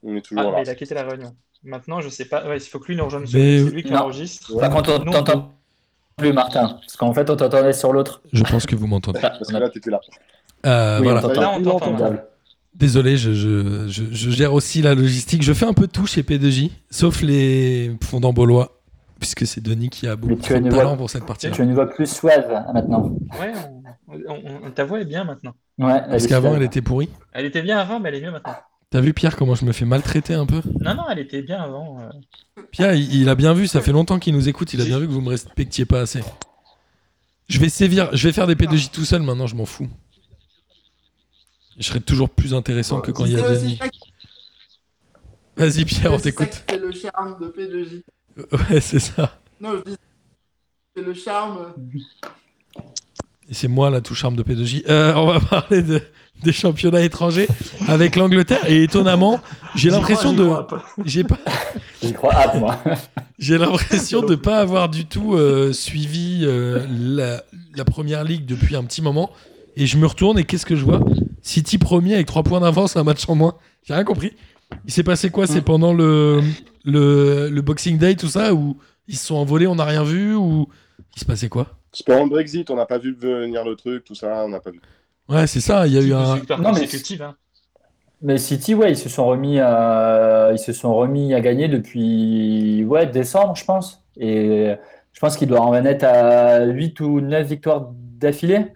On 0.04 0.16
est 0.16 0.24
Ah, 0.38 0.44
mais 0.56 0.64
il 0.64 0.70
a 0.70 0.76
quitté 0.76 0.94
la 0.96 1.04
réunion. 1.04 1.36
Maintenant, 1.64 2.02
je 2.02 2.10
sais 2.10 2.26
pas. 2.26 2.48
Ouais, 2.48 2.58
il 2.58 2.62
faut 2.62 2.80
que 2.80 2.88
lui 2.88 2.96
nous 2.96 3.06
rejoigne. 3.06 3.26
sur- 3.26 3.40
Mais- 3.40 3.64
C'est 3.64 3.70
lui 3.72 3.84
qui 3.84 3.92
Non. 3.92 4.00
enregistre. 4.00 4.58
Par 4.60 4.70
contre, 4.72 5.00
on 5.06 5.12
t'entend 5.12 5.54
plus, 6.18 6.34
Martin. 6.34 6.78
Parce 6.82 6.96
qu'en 6.98 7.14
fait, 7.14 7.30
on 7.30 7.36
t'entendait 7.36 7.74
sur 7.74 7.94
l'autre. 7.94 8.22
Je 8.34 8.44
pense 8.44 8.66
que 8.66 8.76
vous 8.76 8.88
m'entendez. 8.88 9.20
Parce 9.22 9.48
que 9.48 9.54
là, 9.58 9.70
t'étais 9.70 9.90
là. 9.92 10.00
Euh, 10.66 11.00
Oui, 11.00 11.04
voilà. 11.04 11.22
Là, 11.34 11.52
on 11.56 11.62
t'entend. 11.64 12.14
Désolé, 12.74 13.18
je, 13.18 13.34
je- 13.34 13.88
je- 13.90 14.12
je 14.12 14.30
gère 14.32 14.54
aussi 14.54 14.82
la 14.82 14.96
logistique. 14.96 15.44
Je 15.44 15.54
fais 15.54 15.66
un 15.66 15.74
peu 15.74 15.88
tout 15.88 16.08
chez 16.08 16.24
P2J, 16.24 16.72
sauf 16.90 17.22
les 17.22 17.92
fondants 18.04 18.34
baulois, 18.34 18.81
puisque 19.22 19.48
c'est 19.48 19.62
Denis 19.62 19.90
qui 19.90 20.08
a 20.08 20.16
beaucoup 20.18 20.36
de 20.36 20.42
talent 20.70 20.70
voix- 20.90 20.98
pour 20.98 21.10
cette 21.10 21.26
partie-là. 21.26 21.54
Tu 21.54 21.62
as 21.62 21.64
une 21.64 21.74
voix 21.74 21.88
plus 21.90 22.12
suave 22.12 22.50
maintenant. 22.74 23.16
Ouais, 23.40 23.54
on- 24.08 24.16
on- 24.28 24.66
on- 24.66 24.72
ta 24.72 24.84
voix 24.84 25.00
est 25.00 25.06
bien 25.06 25.24
maintenant. 25.24 25.54
Ouais, 25.78 26.00
Parce 26.02 26.08
elle 26.10 26.24
est 26.24 26.28
qu'avant, 26.28 26.56
elle 26.56 26.64
était 26.64 26.82
pourrie. 26.82 27.08
Elle 27.32 27.46
était 27.46 27.62
bien 27.62 27.78
avant, 27.80 28.00
mais 28.00 28.10
elle 28.10 28.16
est 28.16 28.22
mieux 28.22 28.32
maintenant. 28.32 28.56
T'as 28.90 29.00
vu, 29.00 29.14
Pierre, 29.14 29.38
comment 29.38 29.56
je 29.56 29.64
me 29.64 29.72
fais 29.72 29.86
maltraiter 29.86 30.34
un 30.34 30.46
peu? 30.46 30.62
Non, 30.82 30.96
non, 30.96 31.04
elle 31.10 31.20
était 31.20 31.42
bien 31.44 31.62
avant. 31.62 32.00
euh. 32.02 32.10
Pierre, 32.72 32.94
il, 32.94 33.16
il 33.16 33.30
a 33.30 33.36
bien 33.36 33.54
vu, 33.54 33.68
ça 33.68 33.80
fait 33.80 33.94
longtemps 33.94 34.20
qu'il 34.20 34.34
nous 34.34 34.50
écoute, 34.50 34.74
il 34.74 34.82
a 34.82 34.86
bien 34.86 35.00
vu 35.00 35.08
que 35.08 35.14
vous 35.14 35.22
me 35.22 35.30
respectiez 35.30 35.86
pas 35.86 36.02
assez. 36.02 36.22
Je 37.48 37.60
vais 37.60 37.70
sévir, 37.70 38.10
je 38.14 38.28
vais 38.28 38.34
faire 38.34 38.48
des 38.48 38.56
P2J 38.56 38.90
tout 38.92 39.06
seul 39.06 39.22
maintenant, 39.22 39.48
je 39.48 39.56
m'en 39.56 39.66
fous. 39.66 39.88
Je 41.78 41.84
serai 41.88 42.02
toujours 42.02 42.30
plus 42.30 42.54
intéressant 42.54 43.00
que 43.02 43.12
quand 43.12 43.26
il 43.26 43.34
y 43.34 43.40
a 43.40 43.44
C'est 43.44 43.62
Denis. 43.62 43.80
Vas-y, 45.56 45.86
Pierre, 45.86 46.14
on 46.14 46.18
c'est 46.18 46.24
t'écoute. 46.24 46.64
fait 46.70 46.78
le 46.78 46.92
charme 46.92 47.38
de 47.40 47.48
P2J. 47.48 48.04
Ouais, 48.70 48.82
c'est 48.82 49.00
ça. 49.00 49.40
Non, 49.60 49.72
je 49.86 49.92
dis, 49.92 49.98
c'est 50.96 51.04
le 51.04 51.14
charme. 51.14 51.74
Et 53.50 53.54
c'est 53.54 53.68
moi, 53.68 53.90
là, 53.90 54.02
tout 54.02 54.16
charme 54.16 54.36
de 54.36 54.44
P2J. 54.44 54.84
Euh, 54.90 55.14
on 55.16 55.28
va 55.28 55.40
parler 55.62 55.82
de, 55.82 56.02
des 56.44 56.52
championnats 56.52 57.02
étrangers 57.02 57.48
avec 57.88 58.16
l'Angleterre. 58.16 58.62
Et 58.68 58.84
étonnamment, 58.84 59.40
j'ai 59.76 59.90
l'impression 59.90 60.34
de. 60.34 60.50
J'ai 61.06 61.24
pas. 61.24 61.40
J'y 62.02 62.14
crois. 62.14 62.34
Moi. 62.56 62.78
J'ai 63.40 63.58
l'impression 63.58 64.22
de 64.22 64.36
pas 64.36 64.60
avoir 64.60 64.90
du 64.90 65.06
tout 65.06 65.36
euh, 65.36 65.74
suivi 65.74 66.42
euh, 66.44 66.86
la, 66.90 67.44
la 67.76 67.86
première 67.86 68.24
ligue 68.24 68.46
depuis 68.46 68.76
un 68.76 68.84
petit 68.84 69.02
moment. 69.02 69.32
Et 69.78 69.86
je 69.86 69.98
me 69.98 70.06
retourne 70.06 70.38
et 70.38 70.44
qu'est-ce 70.44 70.66
que 70.66 70.76
je 70.76 70.84
vois? 70.84 71.00
City 71.42 71.78
premier 71.78 72.16
avec 72.16 72.28
3 72.28 72.44
points 72.44 72.60
d'avance, 72.60 72.98
un 72.98 73.04
match 73.04 73.28
en 73.30 73.36
moins. 73.36 73.56
J'ai 73.84 73.94
rien 73.94 74.04
compris. 74.04 74.34
Il 74.86 74.92
s'est 74.92 75.04
passé 75.04 75.30
quoi? 75.30 75.48
C'est 75.48 75.62
pendant 75.62 75.94
le, 75.94 76.42
le, 76.86 77.50
le 77.50 77.62
Boxing 77.62 77.98
Day, 77.98 78.16
tout 78.16 78.28
ça 78.28 78.54
Où 78.54 78.78
ils 79.08 79.18
se 79.18 79.26
sont 79.28 79.36
envolés, 79.36 79.68
on 79.68 79.76
n'a 79.76 79.86
rien 79.86 80.04
vu 80.04 80.36
Ou 80.36 80.68
il 81.16 81.20
se 81.20 81.26
passait 81.26 81.50
quoi? 81.50 81.68
C'est 81.94 82.06
pendant 82.06 82.24
le 82.24 82.30
Brexit, 82.30 82.70
on 82.72 82.76
n'a 82.76 82.86
pas 82.86 82.98
vu 82.98 83.14
venir 83.14 83.66
le 83.66 83.76
truc, 83.76 84.06
tout 84.06 84.16
ça, 84.16 84.44
on 84.46 84.50
n'a 84.50 84.62
pas 84.62 84.72
vu. 84.72 84.80
Ouais, 85.28 85.46
c'est 85.46 85.60
ça. 85.60 85.88
Il 85.88 85.94
y 85.94 85.98
a 85.98 86.02
eu 86.02 86.14
un. 86.14 86.38
Super 86.38 86.60
Non, 86.60 86.72
mais- 86.72 87.22
hein. 87.22 87.36
Mais 88.22 88.38
City, 88.38 88.76
ouais, 88.76 88.92
ils 88.92 88.98
se 88.98 89.10
sont 89.10 89.26
remis 89.26 89.60
à, 89.60 90.50
ils 90.54 90.60
se 90.60 90.72
sont 90.74 90.94
remis 90.96 91.34
à 91.34 91.42
gagner 91.42 91.68
depuis 91.68 92.84
ouais, 92.86 93.08
décembre, 93.08 93.56
je 93.58 93.66
pense. 93.66 94.04
Et 94.18 94.74
je 95.12 95.20
pense 95.20 95.36
qu'ils 95.36 95.48
doivent 95.50 95.64
en 95.64 95.74
être 95.84 96.04
à 96.04 96.64
8 96.66 97.00
ou 97.02 97.20
9 97.20 97.46
victoires 97.48 97.90
d'affilée 97.92 98.68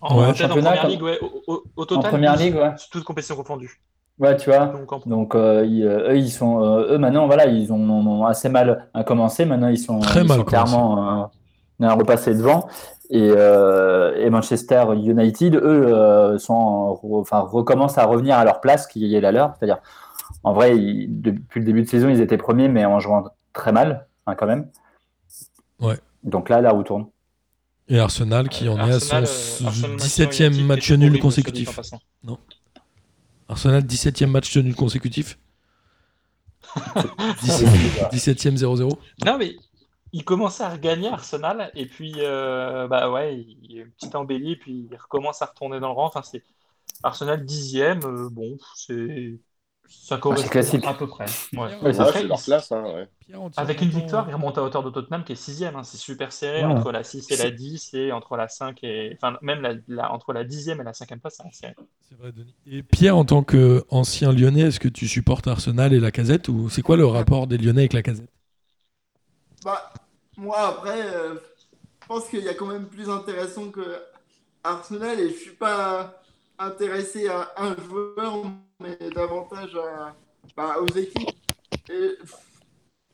En, 0.00 0.20
Ouais. 0.20 0.26
en 0.44 0.48
première 0.48 0.80
comme- 0.82 0.90
ligue, 0.90 1.02
ouais. 1.02 1.18
Au, 1.20 1.42
au- 1.52 1.64
au 1.76 1.82
en 1.82 1.86
total, 1.86 2.10
première 2.10 2.34
12, 2.34 2.42
ligue. 2.44 2.54
Ouais, 2.56 2.70
toutes 2.92 3.04
compétitions 3.04 3.36
confondues. 3.36 3.80
Ouais 4.18 4.36
tu 4.36 4.50
vois. 4.50 4.66
Donc, 4.66 4.92
en- 4.92 5.00
Donc 5.06 5.34
euh, 5.34 5.64
ils, 5.66 5.84
euh, 5.84 6.10
eux, 6.12 6.16
ils 6.18 6.30
sont, 6.30 6.62
euh, 6.62 6.94
eux 6.94 6.98
maintenant, 6.98 7.26
voilà, 7.26 7.46
ils 7.46 7.72
ont, 7.72 7.78
ont 7.90 8.24
assez 8.26 8.48
mal 8.48 8.88
à 8.94 9.04
commencer. 9.04 9.44
Maintenant, 9.44 9.68
ils 9.68 9.78
sont, 9.78 10.00
Très 10.00 10.22
ils 10.22 10.28
mal 10.28 10.38
sont 10.38 10.44
commencé. 10.44 10.50
clairement 10.72 11.30
euh, 11.82 11.94
repassés 11.94 12.34
devant. 12.34 12.68
Et, 13.10 13.30
euh, 13.36 14.14
et 14.16 14.30
Manchester 14.30 14.84
United, 14.94 15.56
eux, 15.56 15.62
euh, 15.94 16.38
sont, 16.38 16.54
en- 16.54 17.00
enfin, 17.18 17.40
recommencent 17.40 17.98
à 17.98 18.04
revenir 18.06 18.36
à 18.36 18.44
leur 18.44 18.60
place 18.60 18.86
qui 18.86 19.14
est 19.14 19.20
la 19.20 19.30
leur. 19.30 19.54
C'est-à-dire, 19.58 19.78
en 20.42 20.52
vrai, 20.54 20.76
ils- 20.76 21.20
depuis 21.20 21.60
le 21.60 21.66
début 21.66 21.82
de 21.82 21.88
saison, 21.88 22.08
ils 22.08 22.20
étaient 22.20 22.38
premiers, 22.38 22.68
mais 22.68 22.84
en 22.84 23.00
jouant 23.00 23.24
très 23.52 23.72
mal, 23.72 24.06
hein, 24.26 24.34
quand 24.34 24.46
même. 24.46 24.68
Ouais. 25.80 25.98
Donc 26.22 26.48
là, 26.48 26.60
la 26.62 26.70
roue 26.70 26.82
tourne. 26.82 27.06
Et 27.88 27.98
Arsenal 27.98 28.48
qui 28.48 28.66
en 28.70 28.78
est 28.78 28.92
à 28.92 28.98
son 28.98 29.16
euh, 29.16 29.18
Arsenal, 29.18 29.96
17e 29.98 30.44
Manchester 30.48 30.62
match 30.62 30.90
nul 30.92 31.18
consécutif. 31.20 31.76
passant. 31.76 31.98
Arsenal 33.48 33.82
17e 33.82 34.26
match 34.26 34.56
nul 34.56 34.74
consécutif. 34.74 35.38
17e 38.12 38.56
0-0. 38.56 38.98
Non, 39.24 39.38
mais 39.38 39.56
il 40.12 40.24
commençait 40.24 40.64
à 40.64 40.70
regagner 40.70 41.08
Arsenal, 41.08 41.70
et 41.74 41.86
puis, 41.86 42.14
euh, 42.18 42.86
bah 42.88 43.10
ouais, 43.10 43.36
il 43.36 43.58
il 43.64 43.72
y 43.76 43.80
a 43.80 43.82
une 43.82 43.90
petite 43.90 44.14
embellie, 44.14 44.52
et 44.52 44.56
puis 44.56 44.88
il 44.90 44.96
recommence 44.96 45.42
à 45.42 45.46
retourner 45.46 45.80
dans 45.80 45.88
le 45.88 45.94
rang. 45.94 46.06
Enfin, 46.06 46.22
c'est 46.22 46.42
Arsenal 47.02 47.44
dixième, 47.44 48.00
euh, 48.04 48.28
bon, 48.30 48.56
c'est. 48.76 49.38
Ça 49.86 50.16
correspond 50.18 50.48
classique. 50.48 50.84
à 50.86 50.94
peu 50.94 51.06
près. 51.06 51.26
Ouais. 51.52 51.60
Ouais, 51.60 51.76
Ouais, 51.82 51.92
c'est 51.92 52.00
Après, 52.00 52.22
leur 52.24 52.42
place, 52.42 52.72
hein, 52.72 52.82
ouais. 52.84 53.08
Avec 53.56 53.80
une 53.82 53.88
victoire, 53.90 54.26
il 54.28 54.34
remonte 54.34 54.56
à 54.58 54.62
hauteur 54.62 54.82
de 54.82 54.90
Tottenham 54.90 55.24
qui 55.24 55.32
est 55.32 55.36
sixième. 55.36 55.76
hein. 55.76 55.82
C'est 55.82 55.96
super 55.98 56.32
serré 56.32 56.64
Ouais. 56.64 56.72
entre 56.72 56.90
la 56.92 57.04
6 57.04 57.30
et 57.30 57.36
la 57.36 57.50
10 57.50 57.92
et 57.94 58.12
entre 58.12 58.36
la 58.36 58.48
5 58.48 58.82
et. 58.82 59.12
Enfin, 59.16 59.36
même 59.42 59.60
la, 59.60 59.74
la- 59.88 60.12
entre 60.12 60.32
la 60.32 60.44
dixième 60.44 60.80
et 60.80 60.84
la 60.84 60.92
cinquième 60.94 61.20
place, 61.20 61.38
c'est 61.42 61.54
serré. 61.54 61.74
C'est 62.08 62.18
vrai, 62.18 62.32
Denis. 62.32 62.54
Et 62.66 62.82
Pierre, 62.82 63.16
en 63.16 63.24
tant 63.24 63.42
qu'ancien 63.42 64.32
Lyonnais, 64.32 64.62
est-ce 64.62 64.80
que 64.80 64.88
tu 64.88 65.06
supportes 65.08 65.46
Arsenal 65.48 65.92
et 65.92 66.00
la 66.00 66.10
casette 66.10 66.48
ou 66.48 66.68
c'est 66.70 66.82
quoi 66.82 66.96
le 66.96 67.06
rapport 67.06 67.46
des 67.46 67.58
Lyonnais 67.58 67.82
avec 67.82 67.92
la 67.92 68.02
casette? 68.02 68.30
Bah, 69.64 69.92
moi, 70.36 70.58
après, 70.68 71.00
euh, 71.14 71.34
je 72.02 72.06
pense 72.06 72.28
qu'il 72.28 72.44
y 72.44 72.48
a 72.48 72.54
quand 72.54 72.66
même 72.66 72.86
plus 72.86 73.08
intéressant 73.08 73.70
que 73.70 74.02
Arsenal 74.62 75.18
et 75.20 75.28
je 75.30 75.34
suis 75.34 75.52
pas 75.54 76.22
intéressé 76.58 77.28
à 77.28 77.52
un 77.56 77.74
joueur, 77.76 78.44
mais 78.84 79.10
davantage 79.10 79.74
à- 79.76 80.14
bah, 80.56 80.76
aux 80.80 80.86
équipes. 80.88 81.30
Et 81.90 82.16
pff, 82.20 82.34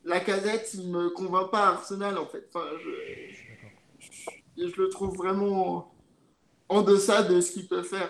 la 0.05 0.20
casette, 0.20 0.70
il 0.74 0.88
me 0.90 1.10
convainc 1.10 1.51
pas 1.51 1.68
Arsenal, 1.68 2.18
en 2.18 2.26
fait. 2.26 2.44
Enfin, 2.52 2.66
je, 2.84 4.05
je, 4.59 4.68
je 4.68 4.80
le 4.80 4.88
trouve 4.88 5.16
vraiment 5.16 5.92
en 6.68 6.82
deçà 6.82 7.22
de 7.22 7.40
ce 7.40 7.52
qu'il 7.52 7.66
peut 7.68 7.82
faire. 7.82 8.09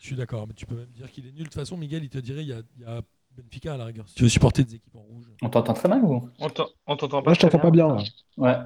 Je 0.00 0.06
suis 0.06 0.16
d'accord, 0.16 0.46
mais 0.46 0.54
tu 0.54 0.64
peux 0.66 0.74
même 0.76 0.90
dire 0.96 1.10
qu'il 1.10 1.26
est 1.26 1.30
nul. 1.32 1.38
De 1.40 1.44
toute 1.44 1.54
façon, 1.54 1.76
Miguel, 1.76 2.04
il 2.04 2.08
te 2.10 2.18
dirait 2.18 2.42
il 2.42 2.48
y 2.48 2.52
a, 2.52 2.60
il 2.76 2.82
y 2.82 2.86
a 2.86 3.00
Benfica 3.36 3.74
à 3.74 3.76
la 3.76 3.84
rigueur. 3.86 4.08
Si 4.08 4.14
tu 4.14 4.22
veux 4.22 4.28
supporter 4.28 4.64
des 4.64 4.76
équipes 4.76 4.94
en 4.96 5.00
rouge, 5.02 5.24
On 5.42 5.48
t'entend 5.48 5.74
très 5.74 5.88
mal 5.88 6.02
ou? 6.04 6.28
On 6.38 6.50
t'en- 6.50 6.68
on 6.86 6.96
t'entend 6.96 7.22
pas. 7.22 7.30
Là, 7.30 7.34
je 7.34 7.40
t'entends 7.40 7.58
pas 7.58 7.70
bien. 7.70 7.88
là. 7.96 8.02
Ouais. 8.36 8.56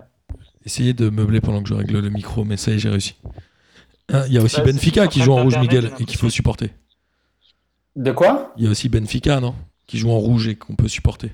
essayez 0.65 0.95
de 0.95 1.09
meubler 1.11 1.41
pendant 1.41 1.63
que 1.63 1.69
je 1.69 1.75
règle 1.75 1.99
le 2.01 2.09
micro, 2.11 2.45
mais 2.45 2.57
ça 2.57 2.71
y 2.71 2.75
est, 2.75 2.79
j'ai 2.79 2.89
réussi. 2.89 3.17
Hein, 4.09 4.25
Il 4.29 4.33
y 4.35 4.39
a 4.39 4.43
aussi 4.43 4.57
Bah, 4.59 4.65
Benfica 4.65 5.07
qui 5.09 5.21
joue 5.23 5.33
en 5.33 5.43
rouge, 5.43 5.57
Miguel, 5.59 5.91
j'ai 5.97 6.03
et 6.03 6.07
qu'il 6.07 6.19
faut 6.19 6.31
supporter. 6.31 6.71
De 7.97 8.13
quoi? 8.13 8.53
Il 8.57 8.65
y 8.65 8.67
a 8.67 8.71
aussi 8.71 8.89
Benfica, 8.89 9.41
non? 9.41 9.55
Qui 9.87 9.99
joue 9.99 10.11
en 10.11 10.19
rouge 10.19 10.49
et 10.49 10.55
qu'on 10.57 10.75
peut 10.77 10.89
supporter 10.89 11.31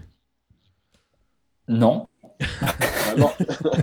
Non. 1.68 2.06
Ah 3.10 3.14
non, 3.16 3.30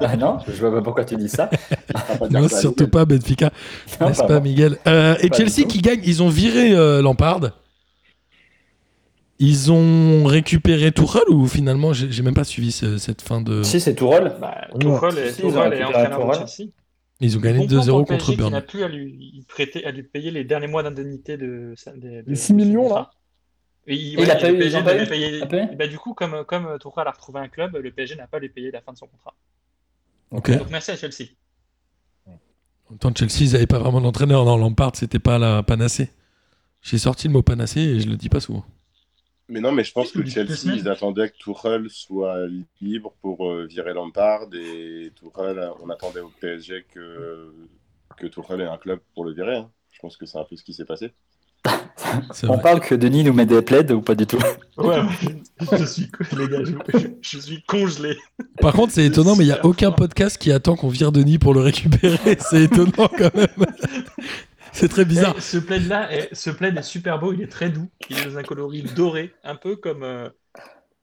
Ah 0.01 0.15
non, 0.15 0.37
je 0.47 0.53
vois 0.53 0.71
pas 0.71 0.81
pourquoi 0.81 1.03
tu 1.03 1.15
dis 1.17 1.27
ça. 1.27 1.47
pas 1.47 2.29
Non, 2.29 2.47
surtout 2.47 2.87
pas 2.87 3.03
Benfica, 3.05 3.51
n'est-ce 3.99 4.23
pas. 4.23 4.39
Miguel? 4.39 4.77
Euh, 4.87 5.15
Et 5.19 5.29
Pas 5.29 5.37
Chelsea 5.37 5.67
qui 5.67 5.79
gagne, 5.79 5.99
ils 6.05 6.21
ont 6.21 6.29
viré 6.29 6.71
euh, 6.73 7.01
Lampard. 7.01 7.41
Ils 9.39 9.71
ont 9.71 10.23
récupéré 10.25 10.91
Tuchel 10.93 11.23
ou 11.29 11.47
finalement, 11.47 11.91
j'ai 11.91 12.21
même 12.23 12.35
pas 12.35 12.43
suivi 12.45 12.71
ce- 12.71 12.97
cette 12.97 13.21
fin 13.21 13.41
de. 13.41 13.63
Si, 13.63 13.81
c'est 13.81 13.95
Tourelle. 13.95 14.35
Bah, 14.39 14.55
Ouais. 14.73 14.79
Tuchel 14.79 15.17
est, 15.25 15.31
Si, 15.33 15.43
entraîneur 15.43 15.89
de 15.91 16.15
Tourelle. 16.15 16.47
Chelsea. 16.47 16.69
Ils 17.21 17.37
ont 17.37 17.41
gagné 17.41 17.59
Bon 17.59 17.67
plan 17.67 17.77
pour 17.77 17.85
2-0 17.85 17.99
le 17.99 18.05
contre 18.05 18.25
PSG 18.25 18.43
qui 18.43 18.51
n'a 18.51 18.61
plus 18.61 18.83
à 18.83 18.87
lui, 18.89 19.45
prêter, 19.47 19.85
à 19.85 19.91
lui 19.91 20.03
payer 20.03 20.31
les 20.31 20.43
derniers 20.43 20.67
mois 20.67 20.83
d'indemnité 20.83 21.37
de, 21.37 21.73
sa- 21.77 21.93
de, 21.93 21.99
de- 21.99 22.23
Les 22.27 22.35
6 22.35 22.53
de 22.53 22.59
son 22.59 22.65
millions, 22.65 22.93
là. 22.93 23.09
Et 23.87 23.95
il, 23.95 24.17
ouais, 24.17 24.23
il 24.23 24.31
a 24.31 24.35
pas 24.35 24.49
eu- 24.49 24.53
le 24.53 24.59
PSG 24.59 24.83
pas 24.83 25.01
eu 25.01 25.07
payer. 25.07 25.37
Il 25.37 25.43
a 25.43 25.45
payé 25.47 25.75
bah, 25.75 25.87
du 25.87 25.97
coup, 25.97 26.13
comme, 26.13 26.43
comme 26.45 26.65
a 26.65 27.11
retrouvé 27.11 27.39
un 27.39 27.47
club, 27.47 27.75
le 27.77 27.91
PSG 27.91 28.15
n'a 28.15 28.27
pas 28.27 28.37
à 28.37 28.39
lui 28.39 28.49
payer 28.49 28.71
la 28.71 28.81
fin 28.81 28.91
de 28.91 28.97
son 28.97 29.07
contrat. 29.07 29.33
Ok. 30.31 30.51
Donc 30.57 30.69
merci 30.69 30.91
à 30.91 30.97
Chelsea. 30.97 31.29
En 32.27 32.91
même 32.91 32.99
temps, 32.99 33.11
Chelsea, 33.15 33.41
ils 33.41 33.51
n'avaient 33.53 33.65
pas 33.67 33.79
vraiment 33.79 34.01
d'entraîneur. 34.01 34.43
Non, 34.45 34.57
Lampard, 34.57 34.91
c'était 34.95 35.19
pas 35.19 35.39
la 35.39 35.63
panacée. 35.63 36.09
J'ai 36.81 36.97
sorti 36.99 37.27
le 37.27 37.33
mot 37.33 37.41
panacée 37.41 37.79
et 37.81 37.99
je 37.99 38.07
le 38.07 38.15
dis 38.17 38.29
pas 38.29 38.39
souvent. 38.39 38.65
Mais 39.47 39.59
non, 39.59 39.71
mais 39.71 39.83
je 39.83 39.91
pense 39.91 40.11
que 40.11 40.25
Chelsea, 40.25 40.73
ils 40.75 40.89
attendaient 40.89 41.29
que 41.29 41.37
Tuchel 41.37 41.87
soit 41.89 42.47
libre 42.81 43.13
pour 43.21 43.47
euh, 43.51 43.65
virer 43.67 43.93
Lampard 43.93 44.47
et 44.53 45.11
Tuchel, 45.15 45.69
on 45.83 45.89
attendait 45.89 46.19
au 46.21 46.29
PSG 46.41 46.85
que, 46.91 47.53
que 48.17 48.25
Tuchel 48.27 48.61
ait 48.61 48.65
un 48.65 48.77
club 48.77 48.99
pour 49.13 49.23
le 49.25 49.33
virer. 49.33 49.57
hein. 49.57 49.69
Je 49.91 49.99
pense 49.99 50.17
que 50.17 50.25
c'est 50.25 50.37
un 50.39 50.43
peu 50.43 50.55
ce 50.55 50.63
qui 50.63 50.73
s'est 50.73 50.85
passé. 50.85 51.13
On 52.47 52.53
vrai. 52.53 52.61
parle 52.61 52.79
que 52.79 52.93
Denis 52.95 53.23
nous 53.23 53.33
met 53.33 53.45
des 53.45 53.61
plaids 53.61 53.91
ou 53.91 54.01
pas 54.01 54.15
du 54.15 54.25
tout? 54.27 54.37
Ouais, 54.77 54.97
je 55.79 55.85
suis, 55.85 56.11
les 56.37 56.49
gars, 56.49 56.63
je, 56.65 56.73
je 57.21 57.37
suis 57.39 57.63
congelé. 57.63 58.17
Par 58.59 58.73
contre, 58.73 58.91
c'est 58.91 59.05
étonnant, 59.05 59.37
mais 59.37 59.45
il 59.45 59.47
n'y 59.47 59.53
a 59.53 59.65
aucun 59.65 59.93
podcast 59.93 60.37
qui 60.37 60.51
attend 60.51 60.75
qu'on 60.75 60.89
vire 60.89 61.13
Denis 61.13 61.37
pour 61.39 61.53
le 61.53 61.61
récupérer. 61.61 62.37
C'est 62.39 62.63
étonnant 62.63 63.07
quand 63.17 63.33
même. 63.33 63.65
C'est 64.75 64.89
très 64.89 65.05
bizarre. 65.05 65.33
Eh, 65.37 65.41
ce 65.41 65.57
plaid 65.57 65.87
là, 65.87 66.11
est, 66.11 66.29
ce 66.33 66.49
plaid 66.49 66.77
est 66.77 66.81
super 66.83 67.19
beau, 67.19 67.33
il 67.33 67.41
est 67.41 67.47
très 67.51 67.69
doux, 67.69 67.89
il 68.09 68.17
est 68.17 68.25
dans 68.25 68.37
un 68.37 68.43
coloris 68.43 68.83
doré, 68.95 69.33
un 69.43 69.55
peu 69.55 69.75
comme, 69.75 70.03
euh, 70.03 70.29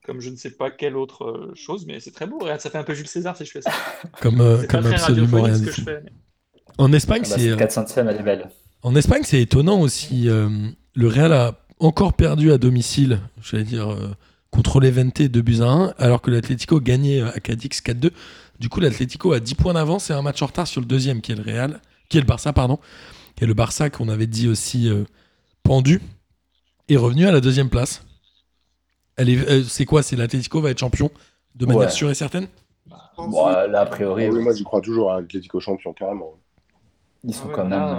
comme 0.05 0.19
je 0.21 0.29
ne 0.29 0.35
sais 0.35 0.51
pas 0.51 0.69
quelle 0.71 0.95
autre 0.95 1.23
euh, 1.25 1.51
chose, 1.55 1.85
mais 1.87 1.99
c'est 1.99 2.11
très 2.11 2.27
beau. 2.27 2.37
Regarde, 2.39 2.61
ça 2.61 2.69
fait 2.69 2.77
un 2.77 2.83
peu 2.83 2.93
Jules 2.93 3.07
César 3.07 3.35
si 3.35 3.45
je 3.45 3.51
fais 3.51 3.61
ça. 3.61 3.71
Comme, 4.21 4.41
euh, 4.41 4.57
C'est 4.61 4.67
pas 4.67 4.73
comme 4.73 4.83
très 4.85 4.93
absolument 4.95 5.41
rien 5.43 5.53
radiophonique 5.53 5.55
ce 5.55 5.59
du 5.59 5.65
que 5.65 5.71
je 5.71 5.81
tout. 5.81 5.85
fais. 5.85 6.01
mais- 6.05 6.11
En 6.77 6.93
Espagne, 6.93 7.21
Ah 7.25 7.29
bah, 7.29 7.35
c'est 7.35 7.41
C'est 7.43 7.49
euh, 7.51 7.55
400 7.57 7.85
elle 7.97 8.07
est 8.15 8.23
belle. 8.23 8.49
en 8.83 8.95
Espagne, 8.95 9.21
c'est 9.25 9.41
étonnant 9.41 9.79
aussi. 9.81 10.29
euh, 10.29 10.49
le 10.95 11.07
Real 11.07 11.33
a 11.33 11.59
encore 11.79 12.13
perdu 12.13 12.51
à 12.51 12.57
domicile, 12.57 13.19
j'allais 13.41 13.63
dire 13.63 13.91
euh, 13.91 14.09
contre 14.51 14.79
l'Evente 14.79 15.21
2 15.21 15.41
buts 15.41 15.61
à 15.61 15.65
1, 15.65 15.93
alors 15.97 16.21
que 16.21 16.29
l'Atlético 16.31 16.79
gagnait 16.79 17.21
à 17.21 17.39
Cadix 17.39 17.81
4-2. 17.81 18.11
Du 18.59 18.69
coup, 18.69 18.79
l'Atlético 18.79 19.33
a 19.33 19.39
10 19.39 19.55
points 19.55 19.73
d'avance 19.73 20.09
et 20.11 20.13
un 20.13 20.21
match 20.21 20.41
en 20.43 20.45
retard 20.45 20.67
sur 20.67 20.79
le 20.79 20.85
deuxième, 20.87 21.21
qui 21.21 21.31
est 21.31 21.35
le 21.35 21.41
Real, 21.41 21.81
qui 22.07 22.17
est 22.17 22.21
le 22.21 22.27
Barça, 22.27 22.53
pardon. 22.53 22.77
Et 23.41 23.45
le 23.45 23.53
Barça 23.53 23.89
qu'on 23.89 24.09
avait 24.09 24.27
dit 24.27 24.47
aussi 24.47 24.89
euh, 24.89 25.03
pendu 25.63 26.01
est 26.89 26.97
revenu 26.97 27.27
à 27.27 27.31
la 27.31 27.41
deuxième 27.41 27.69
place. 27.69 28.03
Elle 29.17 29.29
est, 29.29 29.49
euh, 29.49 29.63
c'est 29.63 29.85
quoi? 29.85 30.01
C'est 30.03 30.15
l'Atlético 30.15 30.61
va 30.61 30.69
être 30.71 30.79
champion 30.79 31.11
de 31.55 31.65
manière 31.65 31.81
Ouais. 31.83 31.89
sûre 31.89 32.09
et 32.09 32.15
certaine? 32.15 32.47
Bon, 33.17 33.47
là, 33.47 33.81
a 33.81 33.85
priori, 33.85 34.27
Oui, 34.29 34.41
moi, 34.41 34.53
j'y 34.53 34.63
crois 34.63 34.81
toujours 34.81 35.11
à 35.11 35.17
Atlético 35.17 35.59
champion, 35.59 35.93
carrément. 35.93 36.33
ils 37.23 37.33
sont 37.33 37.43
Ah 37.45 37.47
ouais, 37.49 37.53
quand 37.55 37.61
même. 37.65 37.79
là, 37.79 37.89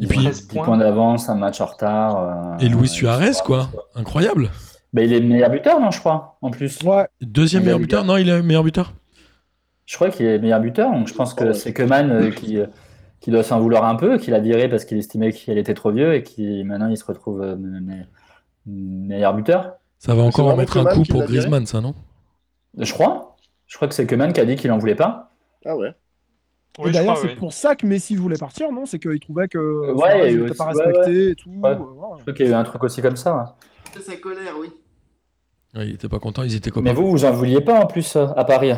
euh, 0.00 0.02
Et 0.04 0.06
puis- 0.06 0.18
13 0.24 0.42
points, 0.42 0.64
points 0.64 0.76
d'avance, 0.76 1.28
un 1.28 1.34
match 1.36 1.60
en 1.60 1.66
retard. 1.66 2.16
euh, 2.18 2.58
Et 2.58 2.68
Luis 2.68 2.88
Suarez, 2.88 3.32
quoi. 3.44 3.70
Incroyable. 3.94 4.50
Bah, 4.92 5.02
il 5.02 5.12
est 5.12 5.20
meilleur 5.20 5.50
buteur, 5.50 5.80
non, 5.80 5.90
je 5.90 6.00
crois, 6.00 6.36
en 6.42 6.50
plus. 6.50 6.82
Ouais, 6.82 7.06
Deuxième 7.20 7.62
meilleur 7.62 7.78
eu 7.78 7.82
buteur? 7.82 8.04
Non, 8.04 8.16
il 8.16 8.28
est 8.28 8.42
meilleur 8.42 8.64
buteur? 8.64 8.92
Je 9.86 9.94
crois 9.96 10.10
qu'il 10.10 10.26
est 10.26 10.38
meilleur 10.38 10.60
buteur, 10.60 10.90
donc 10.92 11.08
je 11.08 11.14
pense 11.14 11.32
que 11.32 11.52
c'est 11.52 11.72
Keman 11.72 12.10
euh, 12.10 12.30
qui, 12.30 12.58
euh, 12.58 12.66
qui 13.20 13.30
doit 13.30 13.42
s'en 13.42 13.60
vouloir 13.60 13.84
un 13.84 13.96
peu, 13.96 14.18
qu'il 14.18 14.34
a 14.34 14.38
viré 14.40 14.68
parce 14.68 14.84
qu'il 14.84 14.96
estimait 14.98 15.32
qu'il 15.32 15.58
était 15.58 15.74
trop 15.74 15.90
vieux 15.90 16.14
et 16.14 16.22
qui 16.22 16.62
maintenant 16.64 16.88
il 16.88 16.96
se 16.96 17.04
retrouve 17.04 17.42
euh, 17.42 17.56
me- 17.56 17.80
me- 17.80 18.04
meilleur 18.66 19.34
buteur. 19.34 19.74
Ça 19.98 20.14
va 20.14 20.22
encore 20.22 20.46
en 20.48 20.56
mettre 20.56 20.76
un 20.78 20.84
coup 20.84 21.02
pour 21.02 21.22
Griezmann, 21.24 21.66
ça, 21.66 21.80
non? 21.80 21.94
Je 22.78 22.92
crois. 22.92 23.36
Je 23.66 23.76
crois 23.76 23.88
que 23.88 23.94
c'est 23.94 24.06
Keman 24.06 24.32
qui 24.32 24.40
a 24.40 24.44
dit 24.44 24.56
qu'il 24.56 24.70
en 24.70 24.78
voulait 24.78 24.94
pas. 24.94 25.32
Ah 25.66 25.76
ouais. 25.76 25.92
Oui, 26.78 26.92
d'ailleurs, 26.92 27.16
c'est 27.16 27.26
oui. 27.28 27.34
pour 27.34 27.52
ça 27.52 27.74
que 27.74 27.84
Messi 27.86 28.14
voulait 28.14 28.38
partir, 28.38 28.70
non? 28.70 28.86
C'est 28.86 29.00
qu'il 29.00 29.18
trouvait 29.18 29.48
que 29.48 29.92
Ouais, 29.94 30.32
et 30.32 30.36
n'était 30.36 30.54
pas 30.54 30.72
ouais, 30.72 30.84
respecté 30.84 31.30
et 31.30 31.34
tout. 31.34 31.50
Ouais. 31.50 31.70
euh. 31.70 31.78
Je 32.18 32.22
crois 32.22 32.32
qu'il 32.34 32.46
y 32.46 32.48
a 32.48 32.52
eu 32.52 32.54
un 32.54 32.62
truc 32.62 32.84
aussi 32.84 33.02
comme 33.02 33.16
ça. 33.16 33.36
ouais. 33.36 33.42
C'est 33.94 34.02
sa 34.12 34.16
colère, 34.16 34.52
oui. 34.60 34.68
Ouais, 35.74 35.88
Il 35.88 35.94
était 35.94 36.08
pas 36.08 36.20
content, 36.20 36.44
ils 36.44 36.54
étaient 36.54 36.70
copains. 36.70 36.84
Mais 36.84 36.92
vous, 36.94 37.10
vous 37.10 37.24
en 37.24 37.32
vouliez 37.32 37.60
pas 37.60 37.80
en 37.80 37.86
plus 37.86 38.14
euh, 38.14 38.26
à 38.36 38.44
Paris? 38.44 38.72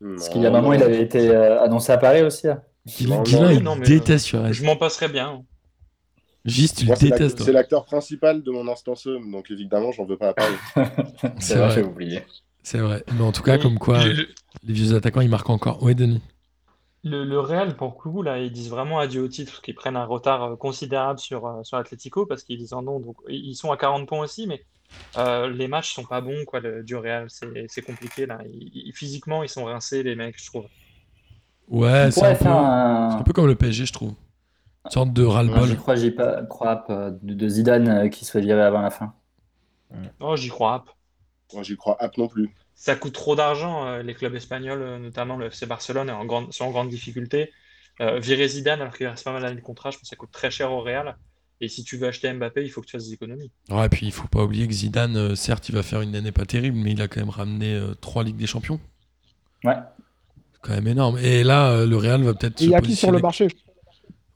Parce 0.00 0.28
qu'il 0.28 0.40
y 0.40 0.46
a 0.46 0.48
un 0.48 0.52
moment, 0.52 0.72
il 0.72 0.82
avait 0.82 1.02
été 1.02 1.28
euh, 1.30 1.60
annoncé 1.62 1.90
à 1.92 1.98
Paris 1.98 2.22
aussi. 2.22 2.46
hein. 2.48 2.62
Non, 3.06 3.22
il 3.50 3.58
non, 3.62 3.76
déteste 3.76 4.26
Suarez. 4.26 4.52
Je 4.52 4.64
m'en 4.64 4.76
passerais 4.76 5.08
bien. 5.08 5.44
Juste, 6.46 6.78
tu 6.78 6.84
le 6.84 6.86
Moi, 6.88 6.96
c'est 6.96 7.08
l'ac- 7.08 7.18
détestes. 7.18 7.38
c'est 7.38 7.44
toi. 7.44 7.52
l'acteur 7.52 7.84
principal 7.84 8.42
de 8.42 8.50
mon 8.50 8.66
instant 8.68 8.94
seum, 8.94 9.30
donc 9.30 9.50
évidemment, 9.50 9.92
j'en 9.92 10.06
veux 10.06 10.16
pas 10.16 10.30
à 10.30 10.34
Paris. 10.34 10.54
C'est 11.38 11.56
vrai, 11.56 11.66
vrai. 11.66 11.74
j'ai 11.74 11.82
oublié. 11.82 12.22
C'est 12.62 12.78
vrai. 12.78 13.04
Mais 13.12 13.22
en 13.22 13.32
tout 13.32 13.42
cas, 13.42 13.58
comme 13.58 13.78
quoi, 13.78 14.02
Le, 14.04 14.26
les 14.66 14.72
vieux 14.72 14.94
attaquants, 14.94 15.20
ils 15.20 15.28
marquent 15.28 15.50
encore. 15.50 15.82
Ouais, 15.82 15.94
Denis. 15.94 16.22
le- 17.04 17.24
le 17.24 17.38
Real, 17.40 17.76
pour 17.76 17.88
le 17.88 17.92
coup, 17.92 18.22
là, 18.22 18.38
ils 18.38 18.50
disent 18.50 18.70
vraiment 18.70 18.98
adieu 18.98 19.22
au 19.22 19.28
titre, 19.28 19.52
parce 19.52 19.62
qu'ils 19.62 19.74
prennent 19.74 19.96
un 19.96 20.06
retard 20.06 20.42
euh, 20.44 20.56
considérable 20.56 21.18
sur, 21.18 21.46
euh, 21.46 21.62
sur 21.62 21.76
Atlético, 21.76 22.24
parce 22.24 22.42
qu'ils 22.42 22.74
en 22.74 22.86
ont. 22.86 23.00
Donc, 23.00 23.16
ils 23.28 23.54
sont 23.54 23.70
à 23.70 23.76
40 23.76 24.08
points 24.08 24.20
aussi, 24.24 24.46
mais 24.46 24.64
euh, 25.18 25.50
les 25.50 25.68
matchs 25.68 25.92
sont 25.92 26.04
pas 26.04 26.22
bons, 26.22 26.44
quoi, 26.46 26.60
le- 26.60 26.82
du 26.82 26.96
Real. 26.96 27.26
C'est 27.28 27.66
c'est 27.68 27.82
compliqué, 27.82 28.24
là. 28.24 28.38
Ils- 28.50 28.92
physiquement, 28.94 29.42
ils 29.42 29.50
sont 29.50 29.64
rincés, 29.66 30.02
les 30.02 30.16
mecs, 30.16 30.40
je 30.42 30.46
trouve. 30.46 30.64
Ouais, 31.70 32.10
c'est 32.10 32.24
un, 32.24 32.30
peu... 32.32 32.36
faire 32.36 32.38
c'est 32.38 32.46
un. 32.48 33.18
un 33.18 33.22
peu 33.22 33.32
comme 33.32 33.46
le 33.46 33.54
PSG, 33.54 33.86
je 33.86 33.92
trouve. 33.92 34.14
Une 34.84 34.90
sorte 34.90 35.12
de 35.12 35.24
ras-le-bol. 35.24 35.68
j'y 35.68 35.76
crois, 35.76 35.94
j'y 35.94 36.10
pas- 36.10 36.42
crois 36.44 36.76
pas, 36.76 37.10
de, 37.10 37.34
de 37.34 37.48
Zidane 37.48 37.88
euh, 37.88 38.08
qui 38.08 38.24
se 38.24 38.30
fait 38.32 38.40
virer 38.40 38.62
avant 38.62 38.80
la 38.82 38.90
fin. 38.90 39.14
Oh, 40.20 40.36
j'y 40.36 40.48
crois. 40.48 40.84
Moi, 41.52 41.62
j'y 41.62 41.76
crois 41.76 41.96
app 42.02 42.16
non 42.16 42.28
plus. 42.28 42.54
Ça 42.74 42.96
coûte 42.96 43.12
trop 43.12 43.36
d'argent, 43.36 43.86
euh, 43.86 44.02
les 44.02 44.14
clubs 44.14 44.34
espagnols, 44.34 44.82
euh, 44.82 44.98
notamment 44.98 45.36
le 45.36 45.46
FC 45.46 45.66
Barcelone, 45.66 46.08
est 46.08 46.12
en 46.12 46.24
grande, 46.24 46.52
sont 46.52 46.64
en 46.64 46.70
grande 46.70 46.88
difficulté. 46.88 47.50
Euh, 48.00 48.18
virer 48.18 48.48
Zidane 48.48 48.80
alors 48.80 48.96
qu'il 48.96 49.06
reste 49.06 49.24
pas 49.24 49.32
mal 49.32 49.42
d'années 49.42 49.56
de 49.56 49.60
contrat, 49.60 49.90
je 49.90 49.96
pense 49.96 50.02
que 50.02 50.08
ça 50.08 50.16
coûte 50.16 50.30
très 50.32 50.50
cher 50.50 50.72
au 50.72 50.80
Real. 50.80 51.16
Et 51.60 51.68
si 51.68 51.84
tu 51.84 51.98
veux 51.98 52.08
acheter 52.08 52.32
Mbappé, 52.32 52.64
il 52.64 52.70
faut 52.70 52.80
que 52.80 52.86
tu 52.86 52.92
fasses 52.92 53.06
des 53.08 53.12
économies. 53.12 53.50
Ouais, 53.68 53.84
et 53.84 53.88
puis 53.90 54.06
il 54.06 54.12
faut 54.12 54.28
pas 54.28 54.42
oublier 54.42 54.66
que 54.66 54.72
Zidane, 54.72 55.16
euh, 55.16 55.34
certes, 55.34 55.68
il 55.68 55.74
va 55.74 55.82
faire 55.82 56.00
une 56.00 56.14
année 56.16 56.32
pas 56.32 56.46
terrible, 56.46 56.78
mais 56.78 56.92
il 56.92 57.02
a 57.02 57.08
quand 57.08 57.20
même 57.20 57.28
ramené 57.28 57.74
euh, 57.74 57.92
trois 57.94 58.24
Ligues 58.24 58.38
des 58.38 58.46
Champions. 58.46 58.80
Ouais. 59.64 59.76
Quand 60.62 60.72
même 60.74 60.86
énorme. 60.88 61.18
Et 61.18 61.42
là, 61.44 61.70
euh, 61.70 61.86
le 61.86 61.96
Real 61.96 62.22
va 62.22 62.34
peut-être 62.34 62.60
il 62.60 62.70
y 62.70 62.74
a 62.74 62.80
qui 62.80 62.94
sur 62.94 63.10
le 63.12 63.18
marché 63.20 63.48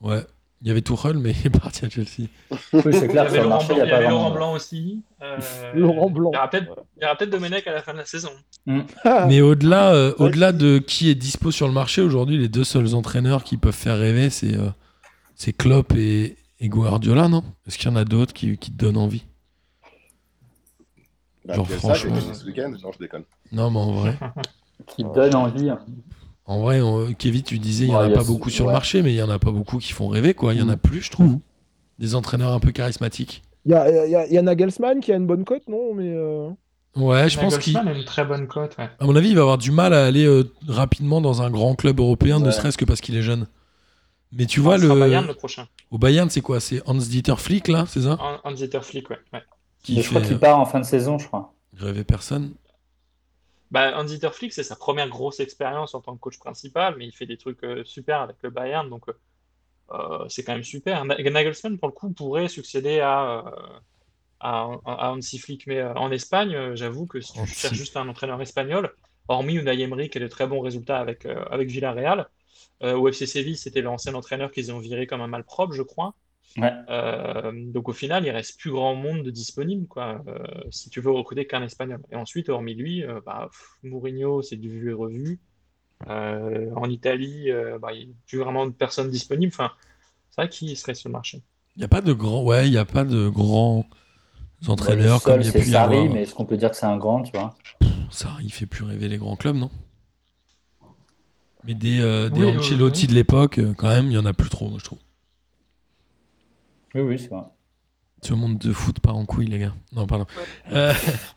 Ouais. 0.01 0.25
Il 0.63 0.69
y 0.69 0.71
avait 0.71 0.81
Tuchel, 0.81 1.19
mais 1.19 1.33
il 1.41 1.47
est 1.49 1.51
parti 1.51 1.85
à 1.85 1.91
Chelsea. 1.91 2.29
Oui, 2.51 2.59
c'est 2.73 2.81
Il 2.91 3.05
y 3.05 3.09
clair, 3.09 3.23
avait 3.27 3.35
sur 3.35 3.43
le 3.43 3.49
Laurent 3.49 3.49
marché, 3.51 3.73
il 3.73 3.77
Blanc, 3.77 3.87
y 3.87 3.93
avait 3.93 4.09
Laurent. 4.09 4.31
Blanc 4.31 4.53
aussi. 4.53 5.03
Euh, 5.25 5.39
Laurent 5.75 6.11
Blanc. 6.11 6.31
Il 6.33 6.35
y 6.35 7.05
aura 7.07 7.17
peut-être 7.17 7.31
Domenech 7.31 7.67
à 7.67 7.73
la 7.73 7.81
fin 7.81 7.95
de 7.95 7.99
la 7.99 8.05
saison. 8.05 8.29
Mais 9.27 9.41
au-delà, 9.41 9.95
euh, 9.95 10.13
au-delà 10.19 10.53
de 10.53 10.77
qui 10.79 11.09
est 11.09 11.15
dispo 11.15 11.51
sur 11.51 11.67
le 11.67 11.73
marché 11.73 12.03
aujourd'hui, 12.03 12.37
les 12.37 12.49
deux 12.49 12.63
seuls 12.65 12.95
entraîneurs 12.95 13.43
qui 13.43 13.57
peuvent 13.57 13.73
faire 13.75 13.97
rêver, 13.99 14.29
c'est 14.29 14.55
euh, 14.55 14.69
c'est 15.35 15.55
Klopp 15.55 15.95
et, 15.97 16.37
et 16.61 16.69
Guardiola, 16.69 17.29
non? 17.29 17.43
Est-ce 17.67 17.79
qu'il 17.79 17.89
y 17.89 17.93
en 17.93 17.97
a 17.97 18.05
d'autres 18.05 18.35
qui, 18.35 18.59
qui 18.59 18.71
te 18.71 18.77
donnent 18.77 18.99
envie? 18.99 19.25
Bah, 21.47 21.55
Genre, 21.55 21.69
franchement. 21.71 22.15
Non, 22.17 22.93
je 22.93 22.99
déconne. 22.99 23.25
Non, 23.51 23.71
mais 23.71 23.79
en 23.79 23.93
vrai, 23.93 24.19
Qui 24.87 25.05
donne 25.05 25.35
envie. 25.35 25.71
hein. 25.71 25.79
en 26.47 26.61
vrai, 26.61 26.81
on- 26.83 27.13
Kevin, 27.15 27.43
tu 27.43 27.59
disais, 27.59 27.85
il 27.85 27.91
y 27.91 27.95
en 27.95 28.01
a 28.01 28.11
pas 28.11 28.25
beaucoup 28.25 28.51
sur 28.51 28.67
le 28.67 28.73
marché, 28.73 29.03
mais 29.03 29.13
il 29.13 29.17
y 29.17 29.23
en 29.23 29.31
a 29.31 29.39
pas 29.39 29.51
beaucoup 29.51 29.79
qui 29.79 29.93
font 29.93 30.09
rêver, 30.09 30.35
quoi. 30.35 30.53
Il 30.55 30.61
y 30.61 30.63
en 30.63 30.69
a 30.69 30.77
Mm. 30.77 30.79
plus, 30.81 31.01
je 31.03 31.11
trouve. 31.11 31.27
Mm. 31.33 31.41
Des 31.99 32.15
entraîneurs 32.15 32.53
un 32.53 32.61
peu 32.61 32.71
charismatiques. 32.73 33.43
Il 33.65 33.73
y 33.73 33.75
a, 33.75 34.07
il 34.07 34.11
y 34.11 34.15
a- 34.17 34.27
il 34.27 34.33
y 34.33 34.39
a 34.39 34.43
Nagelsmann 34.43 35.01
qui 35.01 35.11
a 35.13 35.17
une 35.17 35.27
bonne 35.27 35.45
cote, 35.45 35.67
non 35.69 35.95
Mais 35.95 36.13
euh, 36.15 36.51
Ouais, 36.97 37.29
je 37.31 37.39
pense 37.41 37.57
qu'il, 37.59 37.73
Nagelsmann 37.73 37.97
a 37.97 37.99
une 37.99 38.05
très 38.05 38.25
bonne 38.25 38.47
cote. 38.47 38.77
Ouais. 38.79 38.89
à 39.01 39.05
mon 39.07 39.17
avis, 39.17 39.29
il 39.31 39.35
va 39.37 39.41
avoir 39.43 39.59
du 39.59 39.71
mal 39.71 39.95
à 39.95 40.05
aller 40.05 40.27
euh, 40.27 40.45
rapidement 40.69 41.21
dans 41.23 41.41
un 41.41 41.51
grand 41.51 41.75
club 41.77 41.99
européen, 42.01 42.41
ne 42.41 42.51
serait-ce 42.51 42.77
que 42.77 42.85
parce 42.85 43.01
qu'il 43.01 43.17
est 43.17 43.23
jeune. 43.23 43.47
Mais 44.37 44.47
tu 44.47 44.59
vois, 44.61 44.79
sera 44.79 44.95
le... 44.95 45.01
Bayern 45.01 45.27
le 45.27 45.35
prochain. 45.35 45.67
au 45.93 45.97
Bayern, 45.99 46.29
c'est 46.29 46.41
quoi? 46.41 46.59
C'est 46.61 46.83
Hans-Dieter 46.87 47.37
Flick, 47.39 47.69
là, 47.69 47.85
c'est 47.89 48.01
ça? 48.03 48.19
Hans- 48.21 48.41
Hans-Dieter 48.51 48.81
Flick, 48.83 49.09
ouais. 49.11 49.19
ouais. 49.33 49.43
Qui 49.85 49.95
Mais 49.97 50.03
je 50.03 50.09
crois 50.11 50.21
qu'il 50.21 50.39
part 50.39 50.59
en 50.59 50.67
fin 50.67 50.81
de 50.81 50.85
saison, 50.85 51.19
je 51.19 51.27
crois. 51.29 51.55
euh, 51.81 51.87
rêver 51.87 52.03
personne. 52.05 52.51
Bah, 53.75 53.93
Hans-Dieter 53.99 54.31
Flick, 54.33 54.53
c'est 54.55 54.63
sa 54.65 54.77
première 54.77 55.09
grosse 55.11 55.41
expérience 55.41 55.95
en 55.95 56.01
tant 56.03 56.15
que 56.17 56.21
coach 56.21 56.39
principal, 56.39 56.97
mais 56.97 57.07
il 57.07 57.13
fait 57.13 57.27
des 57.27 57.39
trucs 57.39 57.65
euh, 57.65 57.85
super 57.85 58.21
avec 58.23 58.37
le 58.43 58.51
Bayern, 58.51 58.89
donc 58.91 59.09
euh, 59.09 59.15
euh, 59.93 60.29
c'est 60.29 60.45
quand 60.45 60.55
même 60.55 60.65
super. 60.65 61.05
Na- 61.07 61.19
Nagelsmann, 61.19 61.79
pour 61.79 61.89
le 61.89 61.95
coup, 61.95 62.13
pourrait 62.13 62.49
succéder 62.49 63.01
à, 63.01 63.45
à, 64.41 64.69
à 64.87 65.13
Hansi 65.13 65.39
Flick, 65.39 65.67
mais 65.67 65.83
en 65.83 66.11
Espagne, 66.11 66.75
j'avoue 66.77 67.07
que 67.07 67.21
si 67.21 67.33
tu 67.33 67.47
cherches 67.55 67.77
juste 67.79 67.97
un 67.97 68.09
entraîneur 68.09 68.41
espagnol, 68.43 68.95
hormis 69.29 69.55
Unai 69.57 69.81
Emery 69.83 70.11
qui 70.11 70.19
a 70.19 70.21
de 70.21 70.29
très 70.29 70.47
bons 70.47 70.61
résultats 70.61 70.99
avec, 70.99 71.27
avec 71.27 71.69
Villarreal, 71.71 72.29
au 72.83 73.09
FC 73.11 73.27
Séville, 73.27 73.57
c'était 73.57 73.83
l'ancien 73.83 74.15
entraîneur 74.15 74.51
qu'ils 74.53 74.73
ont 74.73 74.81
viré 74.81 75.07
comme 75.07 75.23
un 75.23 75.29
malpropre, 75.29 75.73
je 75.75 75.83
crois. 75.83 76.15
Ouais. 76.57 76.73
Euh, 76.89 77.53
donc 77.73 77.89
au 77.89 77.93
final, 77.93 78.25
il 78.25 78.31
reste 78.31 78.61
plus 78.61 78.71
grand 78.71 78.95
monde 78.95 79.23
de 79.25 79.31
disponible, 79.31 79.87
quoi, 79.89 80.23
euh, 80.29 80.39
si 80.71 80.89
tu 80.89 81.01
veux 81.01 81.11
recruter 81.11 81.47
qu'un 81.47 81.63
Espagnol. 81.63 82.01
Et 82.13 82.17
ensuite, 82.17 82.49
hormis 82.49 82.75
lui, 82.75 83.03
euh, 83.03 83.21
bah, 83.27 83.49
pff, 83.51 83.79
Mourinho, 83.83 84.41
c'est 84.43 84.57
du 84.57 84.69
vu 84.69 84.91
et 84.91 84.93
revu. 84.93 85.41
Euh, 86.09 86.71
en 86.77 86.89
Italie, 86.91 87.51
euh, 87.51 87.79
bah, 87.79 87.93
il 87.93 88.07
n'y 88.07 88.13
a 88.13 88.17
plus 88.27 88.39
vraiment 88.39 88.67
de 88.67 88.73
personnes 88.73 89.11
disponibles. 89.11 89.53
Enfin, 89.53 89.71
c'est 90.31 90.43
vrai 90.43 90.49
qu'il 90.49 90.77
serait 90.77 90.95
sur 90.95 91.09
le 91.09 91.15
marché. 91.15 91.43
Il 91.77 91.81
n'y 91.81 91.85
a 91.85 91.89
pas 91.89 92.01
de 92.03 92.13
grands, 92.13 92.45
ouais, 92.45 92.69
il 92.69 92.73
y 92.73 92.79
a 92.79 92.85
pas 92.85 93.05
de 93.05 93.29
grands 93.29 93.85
entraîneurs 94.69 95.21
le 95.21 95.25
comme 95.25 95.41
il 95.41 95.47
y 95.47 95.49
a 95.49 95.53
c'est 95.53 95.61
pu 95.61 95.71
Sarri, 95.71 95.97
avoir. 95.97 96.15
mais 96.15 96.23
est-ce 96.23 96.35
qu'on 96.35 96.45
peut 96.45 96.57
dire 96.57 96.71
que 96.71 96.77
c'est 96.77 96.87
un 96.87 96.99
grand, 96.99 97.23
tu 97.23 97.33
vois? 97.33 97.57
Ça, 98.11 98.29
il 98.43 98.53
fait 98.53 98.67
plus 98.67 98.85
rêver 98.85 99.09
les 99.09 99.19
grands 99.19 99.35
clubs, 99.37 99.57
non? 99.57 99.71
Mais 101.65 101.75
des, 101.75 102.01
euh, 102.01 102.29
des 102.29 102.45
Oui, 102.45 102.57
Ancelotti 102.59 103.03
oui. 103.03 103.09
de 103.09 103.15
l'époque, 103.15 103.59
quand 103.77 103.89
même, 103.89 104.07
il 104.07 104.13
y 104.13 104.19
en 104.19 104.27
a 104.27 104.33
plus 104.33 104.51
trop, 104.51 104.69
moi, 104.69 104.79
je 104.79 104.85
trouve. 104.85 104.99
Oui, 106.95 107.01
oui, 107.03 107.19
c'est 107.19 107.29
vrai. 107.29 107.43
Ce 108.23 108.33
monde 108.33 108.57
de 108.59 108.73
foot 108.73 109.01
part 109.01 109.17
en 109.17 109.27
couille, 109.27 109.47
les 109.49 109.59
gars. 109.59 109.75
Non, 109.93 110.07
pardon. 110.07 110.27
Euh, 110.73 110.95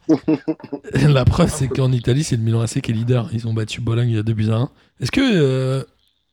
la 0.93 1.25
preuve, 1.25 1.49
c'est 1.49 1.67
qu'en 1.67 1.91
Italie, 1.91 2.23
c'est 2.23 2.37
le 2.37 2.43
Milan 2.43 2.61
AC 2.61 2.79
qui 2.81 2.91
est 2.91 2.93
leader. 2.93 3.29
Ils 3.33 3.47
ont 3.47 3.53
battu 3.53 3.81
Bologne 3.81 4.09
il 4.09 4.15
y 4.15 4.19
a 4.19 4.23
2 4.23 4.33
buts 4.33 4.49
à 4.49 4.55
1. 4.55 4.69
Est-ce 5.01 5.11
que 5.11 5.19
euh, 5.21 5.83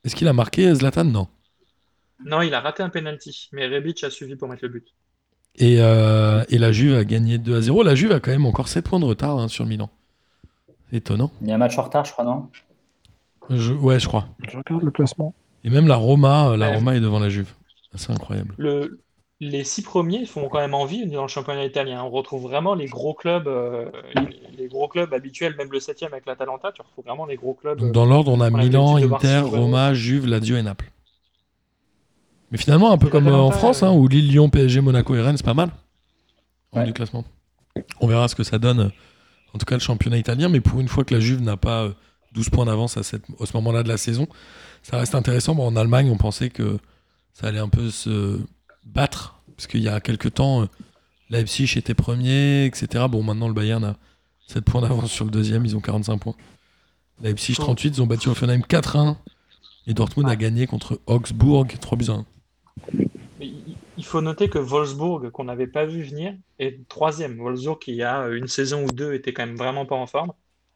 est-ce 0.04 0.14
qu'il 0.14 0.28
a 0.28 0.32
marqué 0.32 0.72
Zlatan? 0.74 1.04
Non. 1.04 1.26
Non, 2.24 2.40
il 2.42 2.54
a 2.54 2.60
raté 2.60 2.82
un 2.82 2.88
penalty, 2.88 3.48
mais 3.52 3.66
Rebic 3.66 4.04
a 4.04 4.10
suivi 4.10 4.36
pour 4.36 4.48
mettre 4.48 4.62
le 4.64 4.68
but. 4.68 4.86
Et, 5.56 5.76
euh, 5.80 6.44
et 6.48 6.58
la 6.58 6.70
Juve 6.72 6.94
a 6.94 7.04
gagné 7.04 7.38
2 7.38 7.56
à 7.56 7.60
0. 7.60 7.82
La 7.82 7.94
Juve 7.94 8.12
a 8.12 8.20
quand 8.20 8.30
même 8.30 8.46
encore 8.46 8.68
7 8.68 8.84
points 8.88 9.00
de 9.00 9.04
retard 9.04 9.38
hein, 9.38 9.48
sur 9.48 9.66
Milan. 9.66 9.90
Étonnant. 10.92 11.32
Il 11.42 11.48
y 11.48 11.52
a 11.52 11.56
un 11.56 11.58
match 11.58 11.76
en 11.78 11.82
retard, 11.82 12.04
je 12.04 12.12
crois, 12.12 12.24
non? 12.24 12.48
Je- 13.50 13.72
ouais, 13.72 13.98
je 13.98 14.06
crois. 14.06 14.28
Je 14.48 14.56
regarde 14.56 14.84
le 14.84 14.90
classement. 14.92 15.34
Et 15.64 15.70
même 15.70 15.86
la 15.88 15.96
Roma, 15.96 16.56
la 16.56 16.68
Ouais. 16.70 16.76
Roma 16.76 16.94
est 16.96 17.00
devant 17.00 17.18
la 17.18 17.28
Juve. 17.28 17.52
C'est 17.96 18.10
incroyable. 18.12 18.54
Le, 18.58 19.00
les 19.50 19.64
six 19.64 19.82
premiers 19.82 20.26
font 20.26 20.48
quand 20.48 20.58
même 20.58 20.74
envie 20.74 21.06
dans 21.06 21.22
le 21.22 21.28
championnat 21.28 21.64
italien. 21.64 22.02
On 22.02 22.10
retrouve 22.10 22.42
vraiment 22.42 22.74
les 22.74 22.86
gros 22.86 23.14
clubs, 23.14 23.46
euh, 23.48 23.90
les, 24.14 24.56
les 24.64 24.68
gros 24.68 24.88
clubs 24.88 25.12
habituels, 25.14 25.54
même 25.56 25.70
le 25.72 25.80
septième 25.80 26.12
avec 26.12 26.26
l'Atalanta, 26.26 26.72
tu 26.72 26.82
retrouves 26.82 27.04
vraiment 27.04 27.26
les 27.26 27.36
gros 27.36 27.54
clubs. 27.54 27.78
Donc 27.78 27.92
dans 27.92 28.06
l'ordre, 28.06 28.32
on 28.32 28.40
a 28.40 28.50
Milan, 28.50 28.96
Inter. 28.96 29.40
Roma, 29.44 29.94
Juve, 29.94 30.26
Lazio 30.26 30.56
et 30.56 30.62
Naples. 30.62 30.90
Mais 32.50 32.58
finalement, 32.58 32.92
un 32.92 32.98
peu 32.98 33.08
comme 33.08 33.28
euh, 33.28 33.34
en 33.34 33.50
France, 33.50 33.82
euh, 33.82 33.86
hein, 33.86 33.92
où 33.92 34.06
Lille, 34.08 34.28
Lyon, 34.28 34.48
PSG, 34.48 34.80
Monaco 34.80 35.14
et 35.14 35.20
Rennes, 35.20 35.36
c'est 35.36 35.44
pas 35.46 35.54
mal. 35.54 35.70
Ouais. 36.72 36.84
du 36.86 36.92
classement. 36.92 37.24
On 38.00 38.06
verra 38.06 38.28
ce 38.28 38.34
que 38.34 38.42
ça 38.44 38.58
donne. 38.58 38.80
euh, 38.80 38.88
En 39.54 39.58
tout 39.58 39.64
cas, 39.66 39.74
le 39.76 39.80
championnat 39.80 40.18
italien. 40.18 40.48
Mais 40.48 40.60
pour 40.60 40.80
une 40.80 40.88
fois 40.88 41.04
que 41.04 41.14
la 41.14 41.20
Juve 41.20 41.40
n'a 41.42 41.56
pas 41.56 41.84
euh, 41.84 41.92
12 42.32 42.50
points 42.50 42.64
d'avance 42.66 42.96
à, 42.96 43.02
cette- 43.02 43.24
à 43.40 43.46
ce 43.46 43.56
moment-là 43.56 43.82
de 43.82 43.88
la 43.88 43.96
saison, 43.96 44.26
ça 44.82 44.98
reste 44.98 45.14
intéressant. 45.14 45.54
Bon, 45.54 45.66
en 45.66 45.76
Allemagne, 45.76 46.10
on 46.10 46.16
pensait 46.16 46.50
que 46.50 46.78
ça 47.32 47.46
allait 47.48 47.58
un 47.60 47.68
peu 47.68 47.90
se 47.90 48.40
battre. 48.84 49.33
Parce 49.56 49.66
qu'il 49.66 49.82
y 49.82 49.88
a 49.88 50.00
quelques 50.00 50.34
temps, 50.34 50.62
euh, 50.62 50.66
Leipzig 51.30 51.72
était 51.76 51.94
premier, 51.94 52.66
etc. 52.66 53.06
Bon, 53.08 53.22
maintenant, 53.22 53.48
le 53.48 53.54
Bayern 53.54 53.84
a 53.84 53.96
7 54.48 54.64
points 54.64 54.82
d'avance 54.82 55.10
sur 55.12 55.24
le 55.24 55.30
deuxième. 55.30 55.64
Ils 55.64 55.76
ont 55.76 55.80
45 55.80 56.18
points. 56.18 56.34
Leipzig 57.20 57.54
38, 57.54 57.96
ils 57.98 58.02
ont 58.02 58.06
battu 58.06 58.28
Offenheim 58.28 58.62
4-1. 58.62 59.16
Et 59.86 59.94
Dortmund 59.94 60.28
a 60.30 60.36
gagné 60.36 60.66
contre 60.66 61.00
Augsbourg 61.06 61.66
3 61.80 61.98
buts 61.98 62.06
à 62.10 62.12
1. 62.14 62.26
Mais 63.38 63.46
il- 63.48 63.78
Il 63.96 64.04
faut 64.04 64.20
noter 64.20 64.48
que 64.50 64.58
Wolfsburg, 64.58 65.30
qu'on 65.30 65.44
n'avait 65.44 65.68
pas 65.68 65.86
vu 65.86 66.02
venir, 66.02 66.34
est 66.58 66.86
troisième. 66.88 67.36
Wolfsburg, 67.38 67.78
qui 67.78 67.92
il 67.92 67.96
y 67.98 68.02
a 68.02 68.26
une 68.28 68.48
saison 68.48 68.84
ou 68.84 68.90
deux 68.92 69.14
était 69.14 69.32
quand 69.32 69.46
même 69.46 69.56
vraiment 69.56 69.86
pas 69.86 69.94
en 69.94 70.06
forme, 70.08 70.32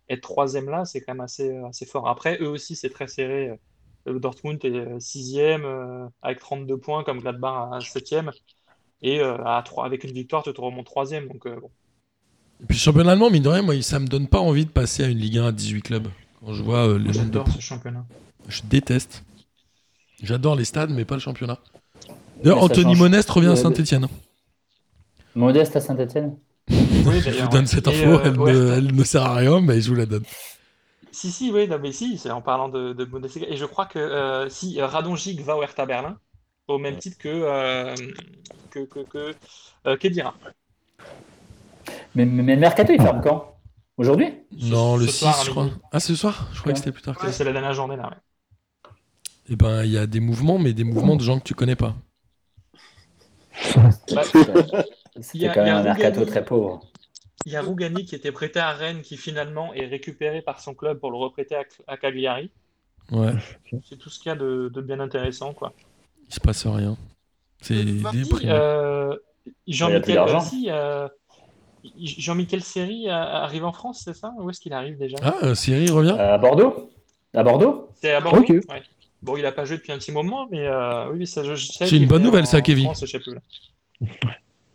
être 0.08 0.20
troisième 0.22 0.70
là, 0.70 0.84
c'est 0.84 1.00
quand 1.00 1.14
même 1.14 1.20
assez, 1.22 1.56
assez 1.68 1.84
fort. 1.84 2.08
Après, 2.08 2.38
eux 2.40 2.48
aussi, 2.48 2.76
c'est 2.76 2.90
très 2.90 3.08
serré. 3.08 3.58
Le 4.06 4.20
Dortmund 4.20 4.64
est 4.64 4.70
euh, 4.70 5.00
sixième 5.00 5.64
euh, 5.64 6.06
avec 6.22 6.38
32 6.38 6.78
points, 6.78 7.02
comme 7.04 7.20
Gladbach 7.20 7.70
à 7.72 7.80
septième. 7.80 8.30
Et 9.02 9.20
euh, 9.20 9.36
à 9.44 9.64
avec 9.82 10.04
une 10.04 10.12
victoire, 10.12 10.42
tu 10.42 10.52
te 10.52 10.60
remontes 10.60 10.86
troisième. 10.86 11.28
Donc, 11.28 11.46
euh, 11.46 11.56
bon. 11.60 11.70
Et 12.60 12.66
puis, 12.66 12.76
le 12.76 12.80
championnat 12.80 13.12
allemand, 13.12 13.30
mine 13.30 13.42
de 13.42 13.48
rien, 13.48 13.62
moi, 13.62 13.80
ça 13.82 14.00
me 14.00 14.06
donne 14.06 14.26
pas 14.26 14.40
envie 14.40 14.66
de 14.66 14.70
passer 14.70 15.04
à 15.04 15.06
une 15.06 15.18
Ligue 15.18 15.38
1 15.38 15.46
à 15.46 15.52
18 15.52 15.82
clubs. 15.82 16.08
Quand 16.40 16.52
je 16.52 16.62
vois 16.62 16.88
euh, 16.88 16.98
les 16.98 17.08
de 17.08 17.12
j'adore 17.12 17.48
ce 17.48 17.60
championnat. 17.60 18.04
Je 18.48 18.62
déteste. 18.64 19.24
J'adore 20.22 20.56
les 20.56 20.64
stades, 20.64 20.90
mais 20.90 21.04
pas 21.04 21.14
le 21.14 21.20
championnat. 21.20 21.58
D'ailleurs, 22.42 22.62
Anthony. 22.62 22.96
Monest 22.96 23.30
revient 23.30 23.48
à 23.48 23.56
Saint-Etienne. 23.56 24.08
Modeste 25.34 25.76
à 25.76 25.80
Saint-Etienne 25.80 26.36
Oui, 26.68 27.20
Je 27.20 27.42
vous 27.42 27.48
donne 27.48 27.66
cette 27.66 27.86
Et, 27.86 27.90
info, 27.90 28.18
euh, 28.18 28.20
elle, 28.24 28.40
ouais. 28.40 28.52
ne, 28.52 28.72
elle 28.72 28.94
ne 28.94 29.04
sert 29.04 29.22
à 29.22 29.34
rien, 29.34 29.60
mais 29.60 29.80
je 29.80 29.88
vous 29.90 29.94
la 29.94 30.06
donne. 30.06 30.24
Si, 31.12 31.30
si, 31.30 31.52
oui, 31.52 31.68
non, 31.68 31.78
mais 31.80 31.92
si, 31.92 32.18
c'est 32.18 32.30
en 32.30 32.40
parlant 32.40 32.68
de, 32.68 32.92
de 32.92 33.04
Bundesliga. 33.04 33.46
Et 33.48 33.56
je 33.56 33.64
crois 33.64 33.86
que 33.86 33.98
euh, 33.98 34.48
si 34.48 34.80
Radonjic 34.80 35.40
va 35.42 35.56
au 35.56 35.62
Hertha 35.62 35.86
Berlin, 35.86 36.18
au 36.68 36.78
même 36.78 36.96
titre 36.98 37.18
que, 37.18 37.28
euh, 37.28 37.94
que, 38.70 38.80
que, 38.84 39.00
que 39.00 39.34
euh, 39.86 39.96
Khedira. 39.96 40.34
mais, 42.14 42.24
mais, 42.26 42.42
mais 42.42 42.54
le 42.54 42.60
mercato, 42.60 42.92
il 42.92 43.00
ferme 43.00 43.20
quand? 43.22 43.54
Aujourd'hui? 43.96 44.26
Non, 44.62 44.96
le 44.96 45.06
ce 45.06 45.12
6, 45.12 45.18
soir, 45.18 45.44
je 45.44 45.50
crois. 45.50 45.68
Ah, 45.92 46.00
ce 46.00 46.14
soir? 46.14 46.48
Je 46.52 46.60
crois 46.60 46.72
que 46.72 46.78
c'était 46.78 46.92
plus 46.92 47.02
tard. 47.02 47.16
C'est- 47.20 47.32
C'est 47.32 47.44
la 47.44 47.52
dernière 47.52 47.74
journée 47.74 47.96
là. 47.96 48.08
ouais. 48.10 48.16
Et 49.50 49.56
ben, 49.56 49.82
il 49.84 49.90
y 49.90 49.98
a 49.98 50.06
des 50.06 50.20
mouvements, 50.20 50.58
mais 50.58 50.72
des 50.72 50.84
mouvements 50.84 51.16
de 51.16 51.22
gens 51.22 51.38
que 51.40 51.44
tu 51.44 51.54
connais 51.54 51.76
pas. 51.76 51.96
Bah, 54.14 54.22
C'était 54.24 54.52
Il 55.34 55.42
y 55.42 55.48
a- 55.48 55.54
quand 55.54 55.64
même 55.64 55.76
un 55.76 55.82
mercato 55.82 56.24
très 56.24 56.44
pauvre. 56.44 56.86
Il 57.46 57.52
y 57.52 57.56
a 57.56 57.62
Rougani 57.62 58.04
qui 58.04 58.14
était 58.14 58.32
prêté 58.32 58.58
à 58.58 58.72
Rennes, 58.72 59.02
qui 59.02 59.16
finalement 59.16 59.72
est 59.74 59.86
récupéré 59.86 60.42
par 60.42 60.60
son 60.60 60.74
club 60.74 60.98
pour 61.00 61.10
le 61.10 61.16
reprêter 61.16 61.54
à, 61.56 61.62
à 61.86 61.96
Cagliari. 61.96 62.50
Ouais, 63.10 63.32
C'est 63.88 63.96
tout 63.96 64.10
ce 64.10 64.18
qu'il 64.20 64.28
y 64.28 64.32
a 64.32 64.36
de, 64.36 64.70
de 64.72 64.80
bien 64.80 65.00
intéressant, 65.00 65.54
quoi. 65.54 65.72
Il 66.28 66.34
se 66.34 66.40
passe 66.40 66.66
rien. 66.66 66.96
C'est 67.60 67.82
déprimant. 67.84 68.38
Euh, 68.44 69.16
Jean-Michel 69.66 70.18
euh, 70.68 71.08
Jean-Michel 72.00 72.62
Seri 72.62 73.08
euh, 73.08 73.12
arrive 73.12 73.64
en 73.64 73.72
France, 73.72 74.02
c'est 74.04 74.14
ça? 74.14 74.32
Où 74.38 74.50
est-ce 74.50 74.60
qu'il 74.60 74.72
arrive 74.72 74.98
déjà? 74.98 75.16
Ah, 75.22 75.54
Siri 75.54 75.90
revient 75.90 76.16
à 76.18 76.38
Bordeaux 76.38 76.90
À 77.34 77.42
Bordeaux? 77.42 77.88
C'est 77.94 78.12
à 78.12 78.20
Bordeaux? 78.20 78.44
Ouais. 78.48 78.82
Bon, 79.22 79.36
il 79.36 79.44
a 79.46 79.52
pas 79.52 79.64
joué 79.64 79.78
depuis 79.78 79.92
un 79.92 79.98
petit 79.98 80.12
moment, 80.12 80.46
mais 80.50 80.66
euh, 80.66 81.10
oui, 81.12 81.26
ça, 81.26 81.42
je, 81.42 81.54
je 81.54 81.66
sais 81.66 81.86
C'est 81.86 81.96
une 81.96 82.06
bonne 82.06 82.22
nouvelle, 82.22 82.44
en- 82.44 82.46
ça, 82.46 82.60
Kevin. 82.60 82.84
France, 82.84 83.00
je 83.00 83.06
sais 83.06 83.18
plus, 83.18 83.34
là. 83.34 83.40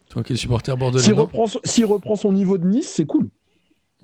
Toi 0.09 0.23
qui 0.23 0.33
es 0.33 0.35
supporter 0.35 0.75
bordelais. 0.77 1.03
S'il 1.03 1.15
non? 1.15 1.21
reprend, 1.21 1.47
son- 1.47 1.61
s'il 1.63 1.85
reprend 1.85 2.15
son 2.15 2.31
niveau 2.33 2.57
de 2.57 2.65
Nice, 2.67 2.89
c'est 2.89 3.05
cool. 3.05 3.29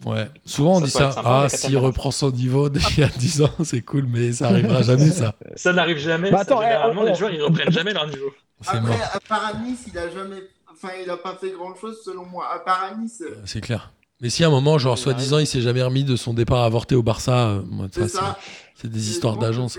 Ouais, 0.05 0.30
souvent 0.45 0.77
on 0.77 0.80
Ça 0.80 0.85
dit 0.85 0.91
ça. 0.91 1.21
Ah, 1.26 1.49
s'il 1.49 1.77
reprend 1.77 2.11
son 2.11 2.31
niveau 2.31 2.69
d'il 2.69 2.81
y 2.99 3.03
a 3.03 3.09
10 3.09 3.41
ans, 3.41 3.51
c'est 3.63 3.81
cool, 3.81 4.05
mais 4.07 4.31
ça 4.31 4.47
arrivera 4.47 4.81
jamais, 4.81 5.09
ça. 5.11 5.35
Ça 5.55 5.73
n'arrive 5.73 5.97
jamais. 5.97 6.31
Bah 6.31 6.39
attends, 6.39 6.61
eh, 6.61 6.65
généralement, 6.65 7.01
on- 7.01 7.05
les 7.05 7.15
joueurs, 7.15 7.31
ils 7.31 7.41
reprennent 7.43 7.71
jamais 7.71 7.93
leur 7.93 8.07
niveau. 8.07 8.27
Mort. 8.73 8.73
Après, 8.76 9.01
à 9.13 9.19
part 9.27 9.45
à 9.45 9.53
Nice, 9.59 9.85
il 9.88 9.97
a 9.97 10.09
jamais. 10.09 10.38
Enfin, 10.71 10.89
il 11.03 11.09
a 11.09 11.17
pas 11.17 11.35
fait 11.35 11.51
grand 11.51 11.76
chose 11.76 11.97
selon 12.03 12.26
moi. 12.26 12.47
À 12.53 12.59
part 12.59 12.84
à 12.84 12.95
Nice, 12.95 13.21
euh, 13.26 13.35
C'est 13.45 13.59
clair. 13.61 13.91
Mais 14.21 14.30
si 14.30 14.43
à 14.43 14.47
un 14.47 14.51
moment, 14.51 14.77
genre, 14.77 14.97
soi-disant, 14.97 15.39
il 15.39 15.47
s'est 15.47 15.61
jamais 15.61 15.81
remis 15.84 16.03
de 16.05 16.15
son 16.15 16.34
départ 16.34 16.63
avorté 16.63 16.95
au 16.95 17.03
Barça, 17.03 17.49
euh, 17.49 17.61
moi, 17.69 17.88
ça, 17.91 18.01
c'est 18.01 18.07
c'est 18.09 18.17
ça. 18.17 18.39
c'est 18.76 18.89
des 18.91 19.09
histoires 19.09 19.38
d'agence. 19.38 19.77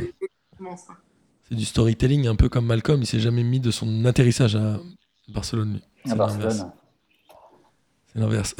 c'est 1.48 1.54
du 1.54 1.64
storytelling, 1.64 2.26
un 2.26 2.36
peu 2.36 2.48
comme 2.48 2.66
Malcolm, 2.66 3.00
il 3.02 3.06
s'est 3.06 3.20
jamais 3.20 3.42
mis 3.42 3.60
de 3.60 3.70
son 3.70 4.04
atterrissage 4.04 4.56
à 4.56 4.78
Barcelone. 5.28 5.72
lui. 5.74 5.82
C'est 6.04 6.12
À 6.12 6.14
l'inverse. 6.16 6.40
Barcelone. 6.58 6.72
C'est 8.12 8.18
l'inverse. 8.18 8.54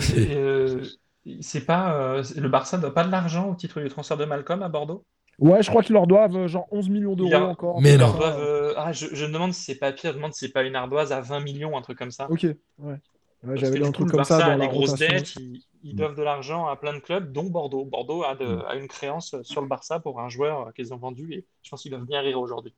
C'est- 1.40 1.65
pas, 1.65 1.94
euh, 1.94 2.23
le 2.36 2.48
Barça 2.48 2.78
doit 2.78 2.94
pas 2.94 3.05
de 3.05 3.11
l'argent 3.11 3.51
au 3.51 3.55
titre 3.55 3.81
du 3.81 3.89
transfert 3.89 4.16
de 4.16 4.24
Malcolm 4.24 4.62
à 4.62 4.69
Bordeaux? 4.69 5.05
Ouais, 5.39 5.62
je 5.62 5.69
crois 5.70 5.82
qu'ils 5.82 5.94
leur 5.94 6.07
doivent 6.07 6.36
euh, 6.36 6.47
genre 6.48 6.69
11 6.70 6.89
millions 6.89 7.16
d'euros 7.16 7.35
a- 7.35 7.51
encore. 7.51 7.81
Mais 7.81 7.97
non. 7.97 8.15
doivent, 8.16 8.40
euh, 8.40 8.74
ah, 8.77 8.93
je, 8.93 9.07
je 9.15 9.24
me 9.27 9.32
demande 9.32 9.52
si 9.55 9.62
c'est 9.62 9.78
pas 9.78 9.93
pire, 9.93 10.11
je 10.11 10.16
me 10.16 10.20
demande 10.20 10.35
si 10.35 10.47
c'est 10.47 10.52
pas 10.52 10.62
une 10.65 10.77
ardoise 10.77 11.12
à 11.12 11.20
20 11.20 11.40
millions, 11.40 11.77
un 11.77 11.82
truc 11.82 11.98
comme 11.98 12.11
ça. 12.11 12.28
Ok, 12.28 12.47
ouais. 12.78 13.01
Ouais, 13.43 13.57
J'avais 13.57 13.78
un 13.85 13.93
coup, 13.93 14.05
truc 14.05 14.09
le 14.09 14.12
comme 14.12 14.24
Barça 14.24 14.43
ça 14.43 14.51
a 14.52 14.57
dans 14.57 14.59
des 14.59 14.69
grosses 14.69 14.97
dettes, 14.97 15.35
ils, 15.36 15.62
ils 15.82 15.94
doivent 15.94 16.15
de 16.16 16.23
l'argent 16.23 16.66
à 16.66 16.77
plein 16.77 16.93
de 16.94 16.98
clubs, 17.01 17.32
dont 17.32 17.44
Bordeaux. 17.44 17.85
Bordeaux 17.85 18.23
a, 18.24 18.35
de, 18.36 18.44
Mm. 18.47 18.62
a 18.66 18.74
une 18.77 18.89
créance 18.89 19.35
sur 19.43 19.61
le 19.62 19.66
Barça 19.69 20.01
pour 20.01 20.20
un 20.20 20.28
joueur 20.28 20.73
qu'ils 20.74 20.93
ont 20.94 20.98
vendu 20.98 21.32
et 21.32 21.47
je 21.62 21.70
pense 21.70 21.82
qu'ils 21.82 21.90
doivent 21.90 22.07
bien 22.07 22.20
rire 22.20 22.39
aujourd'hui. 22.40 22.74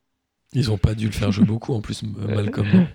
Ils 0.55 0.71
ont 0.71 0.79
pas 0.79 0.95
dû 0.95 1.05
le 1.07 1.13
faire 1.13 1.31
jouer 1.31 1.45
beaucoup, 1.45 1.75
en 1.75 1.83
plus, 1.83 2.03
Malcolm. 2.31 2.87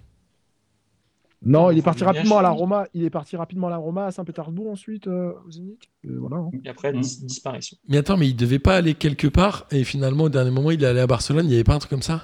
Non. 1.45 1.63
Non, 1.63 1.71
il 1.71 1.77
est 1.77 1.81
parti 1.83 2.03
rapidement 2.03 2.39
à 2.39 2.41
la. 2.41 2.49
Roma. 2.49 2.87
Il 2.93 3.03
est 3.03 3.09
parti 3.09 3.35
rapidement 3.37 3.67
à 3.67 3.69
la 3.69 3.77
Roma, 3.77 4.05
à 4.07 4.11
Saint-Pétersbourg 4.11 4.71
ensuite, 4.71 5.07
euh, 5.07 5.33
au 5.45 5.51
Zénith. 5.51 5.83
Et 6.03 6.09
voilà. 6.09 6.37
hein. 6.37 6.49
Et 6.65 6.69
après, 6.69 6.91
Mm. 6.93 7.01
dis- 7.01 7.25
disparition. 7.25 7.77
Mais 7.87 7.97
attends, 7.97 8.17
mais 8.17 8.27
il 8.27 8.35
devait 8.35 8.59
pas 8.59 8.75
aller 8.77 8.93
quelque 8.95 9.27
part, 9.27 9.67
et 9.71 9.83
finalement, 9.83 10.25
au 10.25 10.29
dernier 10.29 10.51
moment, 10.51 10.71
il 10.71 10.83
est 10.83 10.87
allé 10.87 10.99
à 10.99 11.07
Barcelone, 11.07 11.45
il 11.45 11.51
y 11.51 11.55
avait 11.55 11.63
pas 11.63 11.75
un 11.75 11.79
truc 11.79 11.91
comme 11.91 12.01
ça? 12.01 12.23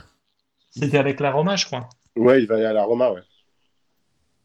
C'était 0.72 0.98
avec 0.98 1.19
la 1.19 1.31
Roma, 1.31 1.56
je 1.56 1.65
crois. 1.68 1.88
Ouais, 2.15 2.41
il 2.41 2.48
va 2.48 2.56
aller 2.56 2.65
à 2.65 2.73
la 2.73 2.84
Roma, 2.84 3.11
ouais. 3.11 3.22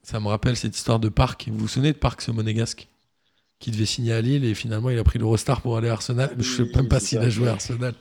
Ça 0.03 0.21
me 0.21 0.29
rappelle 0.29 0.57
cette 0.57 0.77
histoire 0.77 0.99
de 1.01 1.09
Park. 1.09 1.49
Vous 1.51 1.59
vous 1.59 1.69
souvenez 1.69 1.93
de 1.93 1.99
Park, 1.99 2.21
ce 2.23 2.31
monégasque 2.31 2.89
Qui 3.59 3.71
devait 3.73 3.87
signer 3.87 4.13
à 4.13 4.21
Lille, 4.21 4.45
et 4.45 4.55
finalement, 4.55 4.89
il 4.91 4.99
a 4.99 5.05
pris 5.05 5.19
l'Eurostar 5.19 5.61
pour 5.63 5.77
aller 5.77 5.89
à 5.89 5.93
Arsenal. 5.95 6.31
Je 6.39 6.43
sais 6.43 6.63
Oui, 6.63 6.73
même 6.77 6.89
pas 6.89 7.01
c'est 7.01 7.07
s'il 7.07 7.19
a 7.19 7.29
joué 7.29 7.49
à 7.49 7.53
Arsenal. 7.53 7.95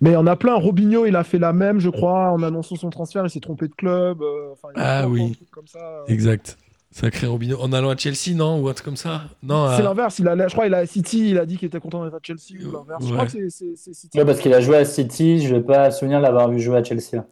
Mais 0.00 0.10
il 0.10 0.14
y 0.14 0.16
en 0.16 0.26
a 0.26 0.36
plein. 0.36 0.54
Robinho, 0.56 1.06
il 1.06 1.14
a 1.16 1.24
fait 1.24 1.38
la 1.38 1.52
même, 1.52 1.78
je 1.80 1.88
crois, 1.90 2.30
en 2.30 2.42
annonçant 2.42 2.76
son 2.76 2.90
transfert. 2.90 3.24
Il 3.24 3.30
s'est 3.30 3.40
trompé 3.40 3.68
de 3.68 3.74
club. 3.74 4.22
euh, 4.22 4.52
enfin, 4.52 4.68
il 4.74 4.80
Ah 4.82 5.08
oui. 5.08 5.38
Comme 5.50 5.66
ça. 5.66 5.78
euh. 5.78 6.04
Exact. 6.08 6.58
Sacré 6.90 7.26
Robinho. 7.26 7.58
En 7.60 7.72
allant 7.72 7.90
à 7.90 7.96
Chelsea, 7.96 8.34
non 8.34 8.60
Ou 8.60 8.68
un 8.68 8.72
truc 8.72 8.84
comme 8.86 8.96
ça? 8.96 9.24
Non, 9.42 9.68
C'est 9.76 9.82
à- 9.82 9.84
l'inverse. 9.84 10.18
Il 10.18 10.26
a, 10.28 10.48
je 10.48 10.52
crois, 10.52 10.66
il 10.66 10.74
a 10.74 10.78
à 10.78 10.86
City. 10.86 11.30
Il 11.30 11.38
a 11.38 11.44
dit 11.46 11.58
qu'il 11.58 11.66
était 11.66 11.80
content 11.80 12.02
d'être 12.04 12.14
à 12.14 12.20
Chelsea 12.22 12.60
ou 12.66 12.72
l'inverse. 12.72 13.04
Je 13.06 13.12
crois 13.12 13.26
que 13.26 13.48
c'est- 13.50 13.76
City. 13.76 14.18
Ouais, 14.18 14.24
parce 14.24 14.40
qu'il 14.40 14.52
a 14.54 14.60
joué 14.60 14.76
à 14.78 14.84
City, 14.84 15.46
je 15.46 15.54
n'ai 15.54 15.60
pas 15.60 15.90
souvenir 15.90 16.18
de 16.18 16.22
l'avoir 16.24 16.48
vu 16.50 16.58
jouer 16.60 16.78
à 16.78 16.82
Chelsea. 16.84 17.22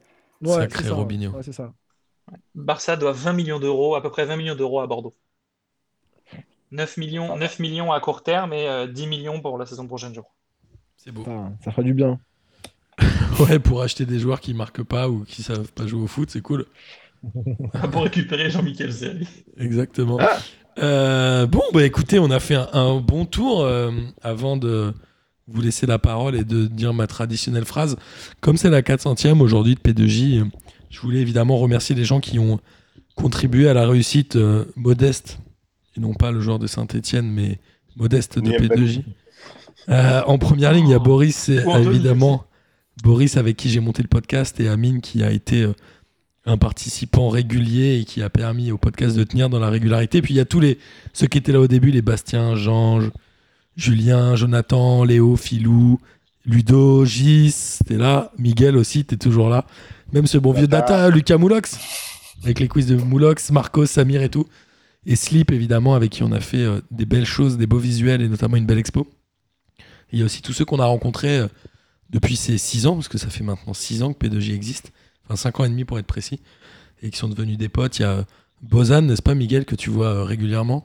Ouais, 0.43 0.52
Sacré 0.52 0.85
ça. 0.85 0.94
Robinho. 0.94 1.31
Ouais, 1.32 1.43
c'est 1.43 1.52
ça. 1.52 1.73
Barça 2.55 2.97
doit 2.97 3.12
20 3.12 3.32
millions 3.32 3.59
d'euros, 3.59 3.94
à 3.94 4.02
peu 4.02 4.10
près 4.10 4.24
20 4.27 4.36
millions 4.36 4.55
d'euros 4.56 4.81
à 4.81 4.86
Bordeaux. 4.86 5.14
9 6.73 6.97
millions, 6.97 7.36
9 7.36 7.59
millions 7.60 7.93
à 7.93 8.01
court 8.01 8.23
terme 8.23 8.52
et 8.52 8.68
euh, 8.68 8.86
10 8.86 9.06
millions 9.06 9.40
pour 9.40 9.56
la 9.56 9.66
saison 9.66 9.86
prochaine, 9.86 10.12
je 10.12 10.20
crois. 10.20 10.35
C'est 10.97 11.12
beau. 11.12 11.23
Putain, 11.23 11.52
ça 11.64 11.70
ferait 11.70 11.85
du 11.85 11.94
bien. 11.94 12.18
Ouais, 13.39 13.59
pour 13.59 13.82
acheter 13.82 14.06
des 14.06 14.18
joueurs 14.18 14.40
qui 14.40 14.55
marquent 14.55 14.82
pas 14.82 15.10
ou 15.10 15.24
qui 15.24 15.43
savent 15.43 15.70
pas 15.73 15.86
jouer 15.86 16.01
au 16.01 16.06
foot, 16.06 16.31
c'est 16.31 16.40
cool. 16.40 16.64
pour 17.93 18.02
récupérer 18.02 18.48
Jean-Michel 18.51 18.90
Zeri. 18.90 19.28
Exactement. 19.59 20.18
Euh, 20.78 21.47
bon, 21.47 21.62
bah 21.73 21.85
écoutez, 21.85 22.18
on 22.18 22.31
a 22.31 22.40
fait 22.40 22.55
un, 22.55 22.68
un 22.73 23.01
bon 23.01 23.27
tour 23.27 23.62
euh, 23.62 23.90
avant 24.23 24.56
de 24.56 24.94
vous 25.48 25.60
laisser 25.60 25.86
la 25.86 25.98
parole 25.98 26.35
et 26.35 26.44
de 26.44 26.66
dire 26.66 26.93
ma 26.93 27.06
traditionnelle 27.06 27.64
phrase. 27.64 27.97
Comme 28.40 28.56
c'est 28.56 28.70
la 28.70 28.82
400e 28.82 29.40
aujourd'hui 29.40 29.77
de 29.77 29.81
P2J, 29.81 30.40
euh, 30.40 30.44
je 30.90 31.01
voulais 31.01 31.20
évidemment 31.20 31.56
remercier 31.56 31.94
les 31.94 32.05
gens 32.05 32.20
qui 32.20 32.39
ont 32.39 32.59
contribué 33.14 33.68
à 33.68 33.74
la 33.74 33.86
réussite 33.86 34.36
euh, 34.36 34.64
modeste, 34.77 35.39
et 35.97 36.01
non 36.01 36.14
pas 36.14 36.32
le 36.32 36.40
joueur 36.40 36.59
de 36.59 36.66
Saint-Etienne, 36.66 37.28
mais 37.31 37.59
modeste 37.97 38.39
de 38.39 38.51
Ni 38.51 38.56
P2J. 38.56 39.05
Euh, 39.89 40.23
en 40.27 40.39
première 40.39 40.73
ligne, 40.73 40.89
il 40.89 40.90
y 40.90 40.94
a 40.94 40.98
Boris, 40.98 41.48
et, 41.48 41.62
évidemment. 41.78 42.44
Boris 43.02 43.36
avec 43.36 43.56
qui 43.56 43.68
j'ai 43.68 43.81
monté 43.81 44.02
le 44.02 44.09
podcast 44.09 44.59
et 44.60 44.68
Amine 44.68 45.01
qui 45.01 45.23
a 45.23 45.31
été 45.31 45.62
euh, 45.62 45.73
un 46.47 46.56
participant 46.56 47.28
régulier 47.28 48.01
et 48.01 48.05
qui 48.05 48.23
a 48.23 48.31
permis 48.31 48.70
au 48.70 48.78
podcast 48.78 49.16
de 49.16 49.24
tenir 49.24 49.51
dans 49.51 49.59
la 49.59 49.68
régularité. 49.68 50.23
Puis 50.23 50.35
il 50.35 50.36
y 50.36 50.40
a 50.40 50.44
tous 50.44 50.60
les 50.60 50.78
ceux 51.12 51.27
qui 51.27 51.39
étaient 51.39 51.52
là 51.52 51.60
au 51.60 51.66
début, 51.66 51.90
les 51.90 52.02
Bastien, 52.02 52.55
Jean, 52.55 53.01
Julien, 53.77 54.36
Jonathan, 54.36 55.05
Léo, 55.05 55.36
Philou, 55.36 56.01
Ludo, 56.47 57.05
Gis, 57.05 57.78
t'es 57.86 57.97
là, 57.97 58.32
Miguel 58.39 58.77
aussi, 58.77 59.05
t'es 59.05 59.16
toujours 59.16 59.48
là. 59.48 59.66
Même 60.12 60.27
ce 60.27 60.39
bon 60.39 60.52
vieux 60.52 60.68
Data, 60.68 61.10
Lucas 61.10 61.36
Moulox, 61.36 61.78
avec 62.44 62.60
les 62.60 62.68
quiz 62.68 62.86
de 62.86 62.94
Moulox, 62.94 63.51
Marcos, 63.51 63.86
Samir 63.86 64.23
et 64.23 64.28
tout. 64.28 64.47
Et 65.05 65.16
Slip, 65.16 65.52
évidemment, 65.52 65.94
avec 65.94 66.10
qui 66.10 66.23
on 66.23 66.32
a 66.32 66.40
fait 66.40 66.62
euh, 66.62 66.81
des 66.90 67.06
belles 67.06 67.27
choses, 67.27 67.56
des 67.59 67.66
beaux 67.66 67.78
visuels 67.78 68.23
et 68.23 68.28
notamment 68.28 68.56
une 68.56 68.66
belle 68.66 68.78
expo. 68.78 69.06
Et 69.78 69.85
il 70.14 70.18
y 70.20 70.23
a 70.23 70.24
aussi 70.24 70.43
tous 70.43 70.52
ceux 70.52 70.64
qu'on 70.64 70.81
a 70.81 70.85
rencontrés 70.85 71.39
euh, 71.39 71.48
depuis 72.11 72.37
ces 72.37 72.59
6 72.59 72.87
ans, 72.87 72.95
parce 72.95 73.09
que 73.09 73.19
ça 73.19 73.28
fait 73.28 73.45
maintenant 73.45 73.74
6 73.74 74.03
ans 74.03 74.12
que 74.12 74.27
P2J 74.27 74.55
existe, 74.55 74.93
enfin 75.24 75.37
5 75.37 75.61
ans 75.61 75.65
et 75.65 75.69
demi 75.69 75.85
pour 75.85 75.99
être 75.99 76.07
précis, 76.07 76.41
et 77.03 77.11
qui 77.11 77.19
sont 77.19 77.28
devenus 77.28 77.59
des 77.59 77.69
potes. 77.69 77.99
Il 77.99 78.03
y 78.03 78.05
a 78.05 78.24
Bozan, 78.62 79.03
n'est-ce 79.03 79.23
pas, 79.23 79.35
Miguel, 79.35 79.65
que 79.65 79.74
tu 79.74 79.91
vois 79.91 80.07
euh, 80.09 80.24
régulièrement? 80.24 80.85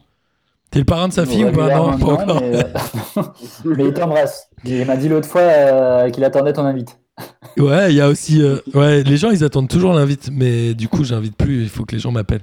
T'es 0.72 0.80
le 0.80 0.86
parrain 0.86 1.08
de 1.10 1.14
sa 1.14 1.26
fille 1.26 1.44
ou 1.44 1.52
pas? 1.52 1.76
Non, 1.76 1.98
pas 1.98 2.06
encore. 2.14 2.42
mais, 2.42 2.64
euh, 2.64 3.24
mais 3.66 3.86
il 3.88 3.94
t'embrasse. 3.94 4.48
Il 4.64 4.86
m'a 4.86 4.96
dit 4.96 5.10
l'autre 5.10 5.28
fois 5.28 5.42
euh, 5.42 6.10
qu'il 6.12 6.24
attendait 6.24 6.54
ton 6.54 6.64
invite. 6.66 6.98
Ouais, 7.58 7.92
il 7.92 7.98
y 7.98 8.02
a 8.02 8.08
aussi. 8.08 8.42
euh, 8.42 8.60
ouais, 8.74 9.04
les 9.04 9.18
gens, 9.18 9.30
ils 9.32 9.44
attendent 9.44 9.68
toujours 9.68 9.92
l'invite, 9.94 10.30
mais 10.32 10.74
du 10.74 10.88
coup, 10.88 11.04
j'invite 11.04 11.36
plus. 11.36 11.64
Il 11.64 11.70
faut 11.70 11.84
que 11.84 11.94
les 11.96 12.00
gens 12.00 12.12
m'appellent. 12.12 12.42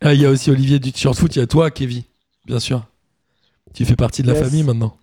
Ah, 0.00 0.12
il 0.14 0.20
y 0.20 0.26
a 0.26 0.30
aussi 0.30 0.50
Olivier 0.50 0.80
du 0.80 0.90
T-shirt 0.90 1.16
foot. 1.16 1.34
Il 1.36 1.38
y 1.38 1.42
a 1.42 1.46
toi, 1.46 1.70
Kevin, 1.70 2.02
bien 2.46 2.58
sûr. 2.58 2.84
Tu 3.74 3.84
fais 3.84 3.94
partie 3.94 4.22
de 4.22 4.26
la 4.26 4.34
Yes. 4.34 4.42
famille 4.42 4.64
maintenant, 4.64 4.96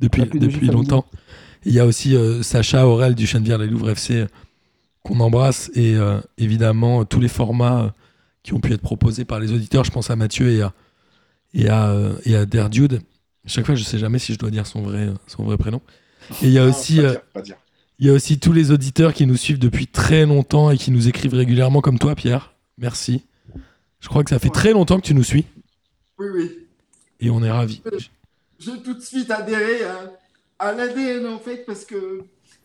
depuis, 0.00 0.22
La 0.22 0.26
P2J 0.28 0.38
depuis 0.38 0.66
longtemps. 0.68 1.04
Il 1.66 1.72
y 1.72 1.80
a 1.80 1.86
aussi 1.86 2.14
euh, 2.16 2.42
Sacha 2.42 2.86
Aurel 2.86 3.14
du 3.14 3.26
Chenevière 3.26 3.58
les 3.58 3.66
Louvres 3.66 3.90
FC 3.90 4.14
euh, 4.20 4.26
qu'on 5.02 5.20
embrasse 5.20 5.70
et 5.74 5.94
euh, 5.96 6.20
évidemment 6.38 7.04
tous 7.04 7.20
les 7.20 7.28
formats 7.28 7.94
qui 8.42 8.52
ont 8.54 8.60
pu 8.60 8.72
être 8.72 8.80
proposés 8.82 9.24
par 9.24 9.40
les 9.40 9.52
auditeurs. 9.52 9.84
Je 9.84 9.90
pense 9.90 10.10
à 10.10 10.16
Mathieu 10.16 10.50
et 10.50 10.62
à 10.62 10.72
et 11.54 11.68
à 11.68 11.94
et 12.24 12.36
à 12.36 12.46
Derdude. 12.46 13.00
Chaque 13.46 13.66
fois, 13.66 13.74
je 13.74 13.84
sais 13.84 13.98
jamais 13.98 14.18
si 14.18 14.32
je 14.32 14.38
dois 14.38 14.50
dire 14.50 14.66
son 14.66 14.82
vrai 14.82 15.12
son 15.26 15.44
vrai 15.44 15.56
prénom. 15.58 15.80
Et 16.42 16.46
il 16.46 16.50
y 16.52 16.58
a 16.58 16.64
Non, 16.64 16.70
aussi 16.70 16.96
pas 16.96 17.02
dire, 17.10 17.20
pas 17.34 17.42
dire. 17.42 17.56
il 17.98 18.06
y 18.06 18.10
a 18.10 18.12
aussi 18.12 18.38
tous 18.38 18.52
les 18.52 18.70
auditeurs 18.70 19.12
qui 19.12 19.26
nous 19.26 19.36
suivent 19.36 19.58
depuis 19.58 19.86
très 19.86 20.24
longtemps 20.26 20.70
et 20.70 20.78
qui 20.78 20.90
nous 20.90 21.08
écrivent 21.08 21.34
régulièrement 21.34 21.80
comme 21.82 21.98
toi, 21.98 22.14
Pierre. 22.14 22.54
Merci. 22.78 23.22
Je 24.00 24.08
crois 24.08 24.24
que 24.24 24.30
ça 24.30 24.38
fait 24.38 24.50
très 24.50 24.72
longtemps 24.72 24.96
que 24.98 25.06
tu 25.06 25.14
nous 25.14 25.22
suis 25.24 25.44
Oui, 26.18 26.26
oui. 26.34 26.50
et 27.20 27.30
on 27.30 27.42
est 27.42 27.50
ravis. 27.50 27.82
J'ai 28.58 28.82
tout 28.82 28.94
de 28.94 29.00
suite 29.00 29.30
adhéré 29.30 29.84
à, 29.84 30.10
à 30.58 30.72
l'ADN 30.72 31.26
en 31.26 31.38
fait 31.38 31.64
parce 31.66 31.84
que 31.84 32.22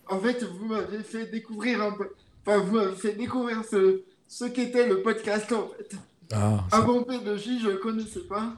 en 0.08 0.20
fait 0.20 0.44
vous 0.44 0.66
m'avez 0.66 1.04
fait 1.04 1.26
découvrir 1.28 1.82
un 1.82 1.92
peu, 1.92 2.10
enfin 2.46 2.60
vous 2.60 2.76
m'avez 2.76 2.96
fait 2.96 3.14
découvrir 3.14 3.64
ce, 3.70 4.02
ce 4.28 4.46
qu'était 4.46 4.88
le 4.88 5.02
podcast 5.02 5.52
en 5.52 5.68
fait. 5.70 5.96
Ah, 6.32 6.64
ça- 6.70 6.78
Avant 6.78 7.02
P2J, 7.02 7.60
je 7.62 7.70
ne 7.70 7.76
connaissais 7.78 8.22
pas. 8.22 8.54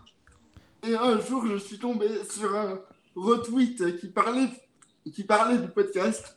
Et 0.87 0.95
un 0.95 1.19
jour, 1.21 1.45
je 1.47 1.57
suis 1.57 1.77
tombé 1.79 2.07
sur 2.29 2.53
un 2.57 2.81
retweet 3.15 3.97
qui 3.99 4.07
parlait, 4.07 4.49
qui 5.13 5.23
parlait 5.23 5.57
du 5.57 5.67
podcast. 5.69 6.35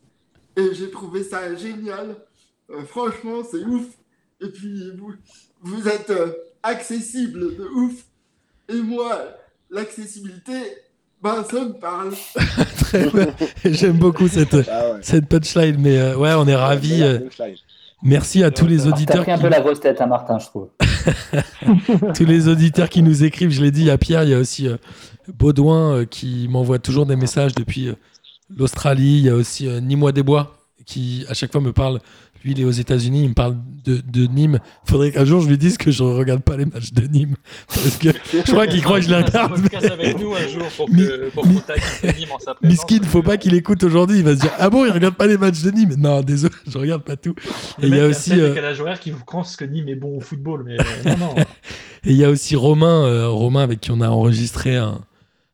Et 0.57 0.73
j'ai 0.75 0.91
trouvé 0.91 1.25
ça 1.25 1.53
génial. 1.57 2.15
Euh, 2.71 2.85
franchement, 2.85 3.43
c'est 3.43 3.65
ouf. 3.65 3.87
Et 4.41 4.49
puis, 4.49 4.93
vous, 4.97 5.13
vous 5.63 5.89
êtes 5.89 6.11
euh, 6.11 6.33
accessible 6.63 7.57
de 7.57 7.65
ouf. 7.65 8.05
Et 8.69 8.81
moi, 8.81 9.19
l'accessibilité, 9.71 10.53
ben, 11.25 11.43
ça 11.51 11.65
me 11.65 11.73
parle. 11.73 12.13
très 12.81 13.11
bien. 13.11 13.27
J'aime 13.65 13.97
beaucoup 13.97 14.29
cette, 14.29 14.55
Ah 14.71 14.93
ouais. 14.93 14.99
cette 15.03 15.27
punchline, 15.27 15.77
mais 15.79 15.99
euh, 15.99 16.17
ouais, 16.17 16.33
on 16.35 16.47
est 16.47 16.55
ravis. 16.55 17.03
euh, 17.03 17.19
merci 18.03 18.45
à 18.45 18.51
tous 18.51 18.67
les 18.67 18.79
T'as 18.79 18.87
auditeurs, 18.89 19.23
pris 19.23 19.33
un 19.33 19.37
qui, 19.37 19.43
peu 19.43 19.49
la 19.49 19.61
grosse 19.61 19.81
tête, 19.81 20.01
hein, 20.01 20.07
Martin, 20.07 20.39
je 20.39 20.47
trouve. 20.47 20.69
tous 22.15 22.25
les 22.25 22.49
auditeurs 22.49 22.89
qui 22.89 23.03
nous 23.03 23.25
écrivent. 23.25 23.51
Je 23.51 23.63
l'ai 23.63 23.71
dit, 23.71 23.81
il 23.81 23.87
y 23.87 23.91
a 23.91 23.99
Pierre, 23.99 24.25
il 24.25 24.31
y 24.31 24.35
a 24.35 24.39
aussi 24.39 24.69
euh, 24.69 24.77
Baudouin 25.39 25.95
euh, 25.97 26.05
qui 26.05 26.47
m'envoie 26.49 26.79
toujours 26.79 27.07
des 27.07 27.17
messages 27.17 27.55
depuis 27.55 27.89
euh, 27.89 27.95
l'Australie. 28.57 29.19
Il 29.19 29.25
y 29.25 29.31
a 29.31 29.35
aussi 29.35 29.67
euh, 29.69 29.81
Nîmes 29.81 30.13
des 30.13 30.23
Bois 30.23 30.57
qui 30.87 31.25
à 31.31 31.35
chaque 31.35 31.51
fois 31.53 31.63
me 31.63 31.73
parle. 31.73 32.01
Lui, 32.45 32.53
il 32.53 32.61
est 32.61 32.65
aux 32.65 32.71
États-Unis, 32.71 33.23
il 33.25 33.31
me 33.31 33.35
parle 33.35 33.57
de, 33.85 34.01
de 34.07 34.27
Nîmes. 34.27 34.59
Faudrait 34.85 35.11
qu'un 35.13 35.25
jour 35.25 35.41
je 35.41 35.49
lui 35.49 35.57
dise 35.59 35.79
que 35.79 35.91
je 35.91 36.03
regarde 36.03 36.43
pas 36.43 36.57
les 36.59 36.67
matchs 36.67 36.93
de 36.93 37.07
Nîmes 37.07 37.37
parce 37.69 37.97
que 37.97 38.09
je 38.33 38.51
crois 38.53 38.67
qu'il 38.67 38.83
croit 38.83 38.99
que 39.01 39.07
je 39.07 39.11
les 39.11 39.17
regarde. 39.23 39.61
podcast 39.63 39.91
avec 39.91 40.19
nous 40.21 40.35
un 40.35 40.47
jour 40.49 40.67
pour 40.77 40.91
Mi- 40.91 40.99
que 41.07 41.31
pour 41.31 41.47
mi- 41.47 41.55
qu'on 41.55 41.61
taquine 41.61 42.11
Nîmes 42.21 42.33
en 42.35 42.39
sa 42.39 42.55
présence. 42.55 42.87
Miskin, 42.91 43.03
faut 43.07 43.23
pas 43.23 43.37
qu'il 43.39 43.55
écoute 43.55 43.83
aujourd'hui. 43.83 44.19
Il 44.19 44.25
va 44.25 44.37
se 44.37 44.41
dire 44.43 44.53
Ah 44.59 44.69
bon, 44.71 44.85
il 44.85 44.91
regarde 44.93 45.15
pas 45.15 45.27
les 45.27 45.39
matchs 45.39 45.63
de 45.63 45.71
Nîmes 45.71 45.95
Non, 45.99 46.21
désolé, 46.21 46.55
je 46.69 46.77
regarde 46.79 47.03
pas 47.03 47.17
tout. 47.17 47.35
Et 47.83 47.87
il 47.87 47.97
y 47.97 48.01
a 48.01 48.07
aussi, 48.07 48.31
tel 48.31 48.41
euh, 48.41 48.49
décalage 48.51 48.81
horaire 48.81 49.01
qui 49.01 49.11
vous 49.11 49.25
pense 49.27 49.57
que 49.57 49.65
Nîmes 49.65 49.89
est 49.89 49.95
bon 49.95 50.17
au 50.17 50.21
football, 50.21 50.65
mais 50.67 50.77
euh, 50.79 51.17
non, 51.19 51.35
non. 51.35 51.35
et 51.37 51.45
il 52.05 52.17
y 52.17 52.25
a 52.25 52.31
aussi 52.31 52.57
Romain, 52.57 53.07
euh, 53.07 53.29
Romain 53.29 53.63
avec 53.63 53.81
qui 53.81 53.91
on 53.91 54.01
a 54.03 54.09
enregistré 54.09 54.77
un- 54.77 55.01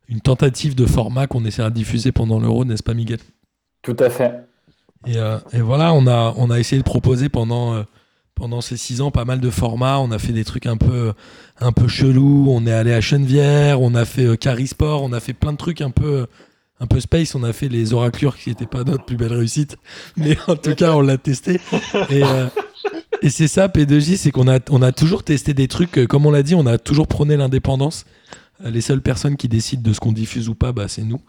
une 0.09 0.21
tentative 0.21 0.75
de 0.75 0.87
format 0.87 1.29
qu'on 1.29 1.45
essaiera 1.45 1.71
de 1.71 1.75
diffuser 1.77 2.11
pendant 2.11 2.41
l'Euro, 2.41 2.65
n'est-ce 2.65 2.83
pas, 2.83 2.95
Miguel? 2.95 3.21
Tout 3.83 3.97
à 4.01 4.11
fait. 4.11 4.35
Et, 5.07 5.17
euh, 5.17 5.39
et 5.53 5.61
voilà, 5.61 5.95
on 5.95 6.07
a, 6.07 6.35
on 6.37 6.51
a 6.51 6.59
essayé 6.59 6.79
de 6.79 6.85
proposer 6.85 7.29
pendant, 7.29 7.75
euh, 7.75 7.83
pendant 8.35 8.61
ces 8.61 8.77
six 8.77 9.01
ans 9.01 9.11
pas 9.11 9.25
mal 9.25 9.41
de 9.41 9.51
formats. 9.51 9.99
On 9.99 10.11
a 10.11 10.19
fait 10.19 10.33
des 10.33 10.45
trucs 10.45 10.67
un 10.67 10.77
peu, 10.77 11.13
un 11.59 11.73
peu 11.73 11.89
chelous. 11.89 12.47
On 12.51 12.67
est 12.67 12.73
allé 12.73 12.93
à 12.93 13.01
Chenevière, 13.01 13.81
on 13.81 13.95
a 13.95 14.05
fait 14.05 14.27
euh, 14.27 14.37
Carisport, 14.37 15.03
on 15.03 15.13
a 15.13 15.21
fait 15.21 15.33
plein 15.33 15.53
de 15.53 15.57
trucs 15.57 15.81
un 15.81 15.91
peu, 15.91 16.27
un 16.81 16.87
peu 16.87 17.01
space. 17.01 17.35
On 17.35 17.45
a 17.45 17.53
fait 17.53 17.69
les 17.69 17.95
oraclures 17.95 18.37
qui 18.37 18.51
n'étaient 18.51 18.67
pas 18.67 18.85
notre 18.85 19.05
plus 19.05 19.17
belle 19.17 19.33
réussite, 19.33 19.79
mais 20.17 20.37
en 20.49 20.57
tout 20.57 20.75
cas, 20.75 20.93
on 20.95 21.01
l'a 21.01 21.17
testé. 21.17 21.61
Et, 22.11 22.23
c'est 23.29 23.49
ça, 23.49 23.69
P2J, 23.69 24.17
c'est 24.17 24.31
qu'on 24.31 24.49
a, 24.49 24.61
on 24.71 24.81
a 24.81 24.93
toujours 24.93 25.23
testé 25.25 25.53
des 25.53 25.69
trucs. 25.69 26.07
Comme 26.07 26.25
on 26.25 26.31
l'a 26.31 26.43
dit, 26.43 26.55
on 26.55 26.65
a 26.65 26.79
toujours 26.79 27.07
prôné 27.07 27.37
l'indépendance. 27.37 28.07
Les 28.65 28.81
seules 28.81 29.03
personnes 29.03 29.37
qui 29.37 29.49
décident 29.49 29.83
de 29.83 29.93
ce 29.93 30.01
qu'on 30.01 30.13
diffuse 30.13 30.49
ou 30.49 30.55
pas, 30.55 30.73
bah, 30.73 30.89
c'est 30.89 31.03
nous. 31.03 31.21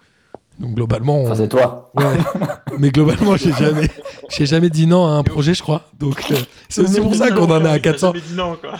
Donc 0.61 0.75
globalement, 0.75 1.21
on, 1.21 1.25
Enfin, 1.25 1.35
c'est 1.35 1.49
toi. 1.49 1.91
Ouais. 1.95 2.05
Mais 2.79 2.91
globalement, 2.91 3.35
j'ai 3.35 3.51
jamais, 3.51 3.89
j'ai 4.29 4.45
jamais 4.45 4.69
dit 4.69 4.85
non 4.87 5.07
à 5.07 5.11
un 5.11 5.23
projet, 5.23 5.53
je 5.53 5.61
crois. 5.63 5.89
Donc, 5.99 6.23
euh, 6.31 6.35
c'est 6.69 6.81
aussi 6.81 7.01
pour 7.01 7.15
ça 7.15 7.31
qu'on 7.31 7.49
en 7.51 7.65
est 7.65 7.69
à 7.69 7.79
400. 7.79 8.11
Il 8.13 8.17
a 8.17 8.19
jamais 8.19 8.27
dit 8.29 8.35
non, 8.35 8.57
quoi. 8.61 8.73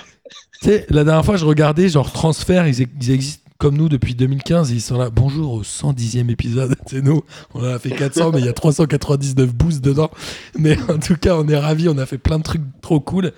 Tu 0.61 0.69
sais, 0.69 0.85
la 0.89 1.03
dernière 1.03 1.25
fois, 1.25 1.37
je 1.37 1.45
regardais, 1.45 1.89
genre, 1.89 2.11
Transfert, 2.11 2.67
ils, 2.67 2.81
ex- 2.83 2.91
ils 3.01 3.11
existent 3.11 3.41
comme 3.57 3.77
nous 3.77 3.89
depuis 3.89 4.13
2015. 4.13 4.69
Ils 4.71 4.79
sont 4.79 4.97
là, 4.97 5.09
bonjour 5.09 5.53
au 5.53 5.63
110e 5.63 6.29
épisode. 6.29 6.75
C'est 6.85 7.01
nous. 7.01 7.23
On 7.55 7.61
en 7.61 7.73
a 7.73 7.79
fait 7.79 7.89
400, 7.89 8.31
mais 8.31 8.39
il 8.39 8.45
y 8.45 8.49
a 8.49 8.53
399 8.53 9.53
boosts 9.53 9.83
dedans. 9.83 10.11
Mais 10.57 10.77
en 10.87 10.99
tout 10.99 11.15
cas, 11.15 11.35
on 11.35 11.47
est 11.47 11.57
ravis. 11.57 11.89
On 11.89 11.97
a 11.97 12.05
fait 12.05 12.19
plein 12.19 12.37
de 12.37 12.43
trucs 12.43 12.61
trop 12.81 12.99
cool. 12.99 13.31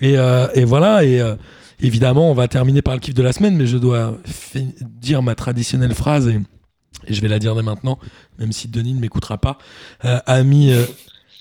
Et, 0.00 0.16
euh, 0.18 0.46
et 0.54 0.64
voilà. 0.64 1.04
Et 1.04 1.20
euh, 1.20 1.34
évidemment, 1.80 2.30
on 2.30 2.34
va 2.34 2.48
terminer 2.48 2.80
par 2.80 2.94
le 2.94 3.00
kiff 3.00 3.14
de 3.14 3.22
la 3.22 3.32
semaine, 3.34 3.56
mais 3.56 3.66
je 3.66 3.76
dois 3.76 4.14
dire 4.80 5.22
ma 5.22 5.34
traditionnelle 5.34 5.94
phrase. 5.94 6.28
Et, 6.28 6.40
et 7.06 7.14
je 7.14 7.20
vais 7.20 7.28
la 7.28 7.38
dire 7.38 7.54
dès 7.54 7.62
maintenant, 7.62 7.98
même 8.38 8.52
si 8.52 8.68
Denis 8.68 8.94
ne 8.94 9.00
m'écoutera 9.00 9.38
pas. 9.38 9.58
Euh, 10.04 10.20
amis 10.26 10.72
euh, 10.72 10.84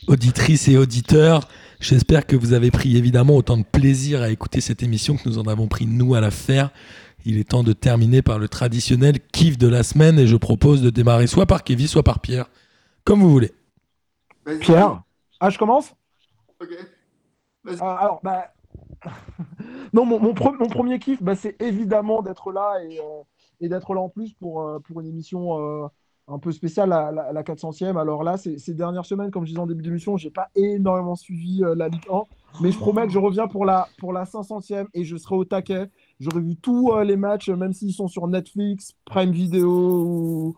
auditrices 0.07 0.67
et 0.67 0.77
auditeurs, 0.77 1.47
j'espère 1.79 2.25
que 2.25 2.35
vous 2.35 2.53
avez 2.53 2.71
pris 2.71 2.97
évidemment 2.97 3.35
autant 3.35 3.57
de 3.57 3.63
plaisir 3.63 4.21
à 4.21 4.29
écouter 4.29 4.61
cette 4.61 4.83
émission 4.83 5.17
que 5.17 5.27
nous 5.29 5.37
en 5.37 5.43
avons 5.43 5.67
pris 5.67 5.85
nous 5.85 6.15
à 6.15 6.21
la 6.21 6.31
faire. 6.31 6.71
Il 7.25 7.37
est 7.37 7.49
temps 7.49 7.63
de 7.63 7.73
terminer 7.73 8.23
par 8.23 8.39
le 8.39 8.47
traditionnel 8.47 9.19
kiff 9.31 9.57
de 9.59 9.67
la 9.67 9.83
semaine 9.83 10.17
et 10.17 10.25
je 10.25 10.35
propose 10.35 10.81
de 10.81 10.89
démarrer 10.89 11.27
soit 11.27 11.45
par 11.45 11.63
Kevin, 11.63 11.87
soit 11.87 12.01
par 12.03 12.19
Pierre, 12.19 12.49
comme 13.03 13.21
vous 13.21 13.29
voulez. 13.29 13.51
Pierre 14.59 15.03
Ah, 15.39 15.49
je 15.51 15.57
commence 15.59 15.93
Ok. 16.59 16.69
Ah, 17.79 17.95
Alors, 17.97 18.19
bah. 18.23 18.51
non, 19.93 20.05
mon, 20.05 20.19
mon, 20.19 20.33
pre- 20.33 20.57
mon 20.59 20.67
premier 20.67 20.97
kiff, 20.99 21.21
bah, 21.21 21.35
c'est 21.35 21.61
évidemment 21.61 22.21
d'être 22.23 22.51
là 22.51 22.77
et, 22.83 22.97
euh, 22.99 23.21
et 23.61 23.69
d'être 23.69 23.93
là 23.93 24.01
en 24.01 24.09
plus 24.09 24.33
pour, 24.33 24.61
euh, 24.61 24.79
pour 24.79 24.99
une 24.99 25.07
émission 25.07 25.59
euh, 25.59 25.87
un 26.27 26.39
peu 26.39 26.51
spéciale, 26.51 26.89
la, 26.89 27.11
la, 27.11 27.31
la 27.31 27.43
400e. 27.43 27.97
Alors 27.97 28.23
là, 28.23 28.37
ces, 28.37 28.57
ces 28.57 28.73
dernières 28.73 29.05
semaines, 29.05 29.31
comme 29.31 29.43
je 29.43 29.49
disais 29.49 29.59
en 29.59 29.67
début 29.67 29.83
d'émission, 29.83 30.17
j'ai 30.17 30.29
pas 30.31 30.49
énormément 30.55 31.15
suivi 31.15 31.63
euh, 31.63 31.75
la 31.75 31.87
Ligue 31.87 32.07
1, 32.11 32.23
mais 32.61 32.71
je 32.71 32.77
promets 32.77 33.05
que 33.05 33.13
je 33.13 33.19
reviens 33.19 33.47
pour 33.47 33.65
la, 33.65 33.87
pour 33.97 34.11
la 34.11 34.25
500e 34.25 34.87
et 34.93 35.03
je 35.03 35.15
serai 35.15 35.35
au 35.35 35.45
taquet. 35.45 35.89
J'aurai 36.19 36.41
vu 36.41 36.55
tous 36.55 36.93
les 37.01 37.15
matchs, 37.15 37.49
même 37.49 37.73
s'ils 37.73 37.93
sont 37.93 38.07
sur 38.07 38.27
Netflix, 38.27 38.93
Prime 39.05 39.31
Video 39.31 39.69
ou, 39.69 40.55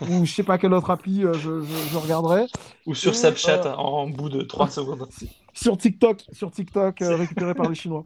ou 0.00 0.24
je 0.24 0.32
sais 0.32 0.42
pas 0.42 0.58
quelle 0.58 0.74
autre 0.74 0.90
appli, 0.90 1.22
je, 1.22 1.32
je, 1.34 1.62
je 1.62 1.98
regarderai. 1.98 2.46
Ou 2.86 2.94
sur 2.94 3.12
Et, 3.12 3.14
Snapchat 3.14 3.66
euh, 3.66 3.74
en 3.74 4.08
bout 4.08 4.28
de 4.28 4.42
3 4.42 4.68
secondes. 4.68 5.08
sur 5.52 5.76
TikTok, 5.76 6.24
sur 6.32 6.50
TikTok 6.50 6.96
récupéré 7.00 7.54
par 7.54 7.68
les 7.68 7.74
Chinois. 7.74 8.04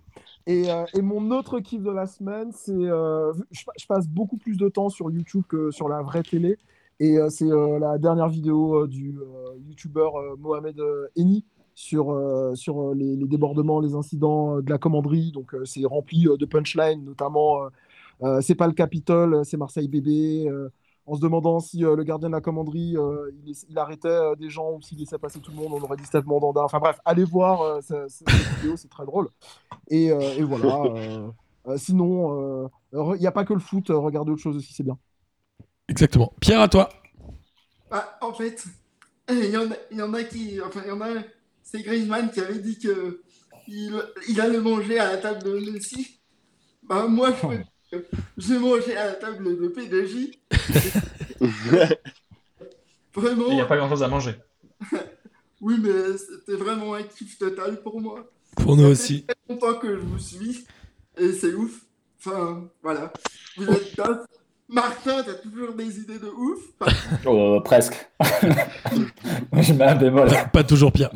Et, 0.48 0.70
euh, 0.70 0.86
et 0.94 1.02
mon 1.02 1.30
autre 1.30 1.60
kiff 1.60 1.82
de 1.82 1.90
la 1.90 2.06
semaine, 2.06 2.52
c'est 2.52 2.72
euh, 2.72 3.34
je, 3.50 3.86
passe 3.86 4.08
beaucoup 4.08 4.38
plus 4.38 4.56
de 4.56 4.70
temps 4.70 4.88
sur 4.88 5.10
YouTube 5.10 5.42
que 5.46 5.70
sur 5.70 5.90
la 5.90 6.00
vraie 6.00 6.22
télé. 6.22 6.56
Et 7.00 7.18
euh, 7.18 7.28
c'est 7.28 7.44
euh, 7.44 7.78
la 7.78 7.98
dernière 7.98 8.30
vidéo 8.30 8.86
du 8.86 9.14
YouTuber 9.68 10.08
Mohamed 10.38 10.80
Eni 11.16 11.44
sur, 11.74 12.16
sur 12.54 12.94
les, 12.94 13.14
les 13.14 13.26
débordements, 13.26 13.78
les 13.80 13.94
incidents 13.94 14.62
de 14.62 14.70
la 14.70 14.78
commanderie. 14.78 15.32
Donc 15.32 15.54
c'est 15.64 15.84
rempli 15.84 16.24
de 16.24 16.46
punchlines, 16.46 17.04
notamment 17.04 17.68
c'est 18.40 18.56
pas 18.56 18.66
le 18.66 18.72
Capitole, 18.72 19.44
c'est 19.44 19.58
Marseille 19.58 19.86
bébé. 19.86 20.50
En 21.08 21.14
se 21.16 21.20
demandant 21.20 21.58
si 21.60 21.84
euh, 21.84 21.96
le 21.96 22.04
gardien 22.04 22.28
de 22.28 22.34
la 22.34 22.40
commanderie 22.40 22.96
euh, 22.96 23.30
il, 23.46 23.54
il 23.68 23.78
arrêtait 23.78 24.08
euh, 24.08 24.34
des 24.36 24.50
gens 24.50 24.72
ou 24.72 24.82
s'il 24.82 24.98
laissait 24.98 25.18
passer 25.18 25.40
tout 25.40 25.50
le 25.50 25.56
monde, 25.56 25.72
on 25.72 25.80
aurait 25.82 25.96
dit 25.96 26.04
Stade 26.04 26.26
Mandanda. 26.26 26.62
Enfin 26.62 26.78
bref, 26.78 26.98
allez 27.04 27.24
voir 27.24 27.62
euh, 27.62 27.80
ce- 27.80 28.08
ce- 28.08 28.24
cette 28.26 28.28
vidéo, 28.60 28.76
c'est 28.76 28.90
très 28.90 29.06
drôle. 29.06 29.28
Et, 29.88 30.12
euh, 30.12 30.20
et 30.20 30.42
voilà. 30.42 30.82
euh, 30.84 31.28
euh, 31.66 31.76
sinon, 31.78 32.62
euh, 32.92 33.14
il 33.16 33.20
n'y 33.20 33.26
a 33.26 33.32
pas 33.32 33.44
que 33.44 33.54
le 33.54 33.60
foot, 33.60 33.90
euh, 33.90 33.96
regardez 33.98 34.32
autre 34.32 34.42
chose 34.42 34.56
aussi, 34.56 34.72
c'est 34.74 34.82
bien. 34.82 34.98
Exactement. 35.88 36.32
Pierre, 36.40 36.60
à 36.60 36.68
toi. 36.68 36.88
Bah, 37.90 38.18
en 38.20 38.32
fait, 38.34 38.64
il 39.30 39.50
y, 39.50 39.56
en 39.56 39.70
a, 39.70 39.74
il 39.90 39.96
y 39.98 40.02
en 40.02 40.12
a 40.12 40.22
qui. 40.24 40.60
Enfin, 40.60 40.80
il 40.84 40.88
y 40.88 40.92
en 40.92 41.00
a. 41.00 41.08
C'est 41.62 41.82
Griezmann 41.82 42.30
qui 42.30 42.40
avait 42.40 42.58
dit 42.58 42.78
que 42.78 43.22
il, 43.66 44.02
il 44.28 44.40
allait 44.40 44.60
manger 44.60 44.98
à 44.98 45.12
la 45.12 45.18
table 45.18 45.42
de 45.42 45.70
Messi. 45.70 46.20
Bah, 46.82 47.06
moi, 47.06 47.30
je 47.32 47.46
peux 47.46 47.56
que 47.56 47.62
j'ai 48.36 48.58
mangé 48.58 48.96
à 48.96 49.06
la 49.06 49.12
table 49.14 49.44
de 49.44 49.68
P2J. 49.68 50.38
Vraiment. 53.14 53.46
Il 53.48 53.54
n'y 53.54 53.60
a 53.60 53.66
pas 53.66 53.76
grand 53.76 53.88
chose 53.88 54.02
à 54.02 54.08
manger. 54.08 54.34
Oui, 55.60 55.76
mais 55.82 56.16
c'était 56.16 56.54
vraiment 56.54 56.94
un 56.94 57.02
kiff 57.02 57.36
total 57.36 57.82
pour 57.82 58.00
moi. 58.00 58.30
Pour 58.54 58.76
nous 58.76 58.82
Ça 58.82 58.86
fait 58.86 58.92
aussi. 58.92 59.26
très 59.26 59.36
longtemps 59.48 59.74
que 59.80 59.92
je 59.96 60.00
vous 60.02 60.18
suis. 60.20 60.64
Et 61.16 61.32
c'est 61.32 61.52
ouf. 61.52 61.80
Enfin, 62.20 62.70
voilà. 62.80 63.12
Vous 63.56 63.66
êtes 63.68 63.96
top. 63.96 64.24
Martin, 64.70 65.22
t'as 65.24 65.32
toujours 65.34 65.72
des 65.74 65.98
idées 66.00 66.18
de 66.18 66.26
ouf? 66.26 66.58
Oh, 67.26 67.60
presque. 67.64 67.94
je 69.52 69.72
mets 69.72 69.84
un 69.86 69.94
bémol. 69.96 70.28
Pas, 70.28 70.44
pas 70.52 70.64
toujours 70.64 70.92
Pierre. 70.92 71.10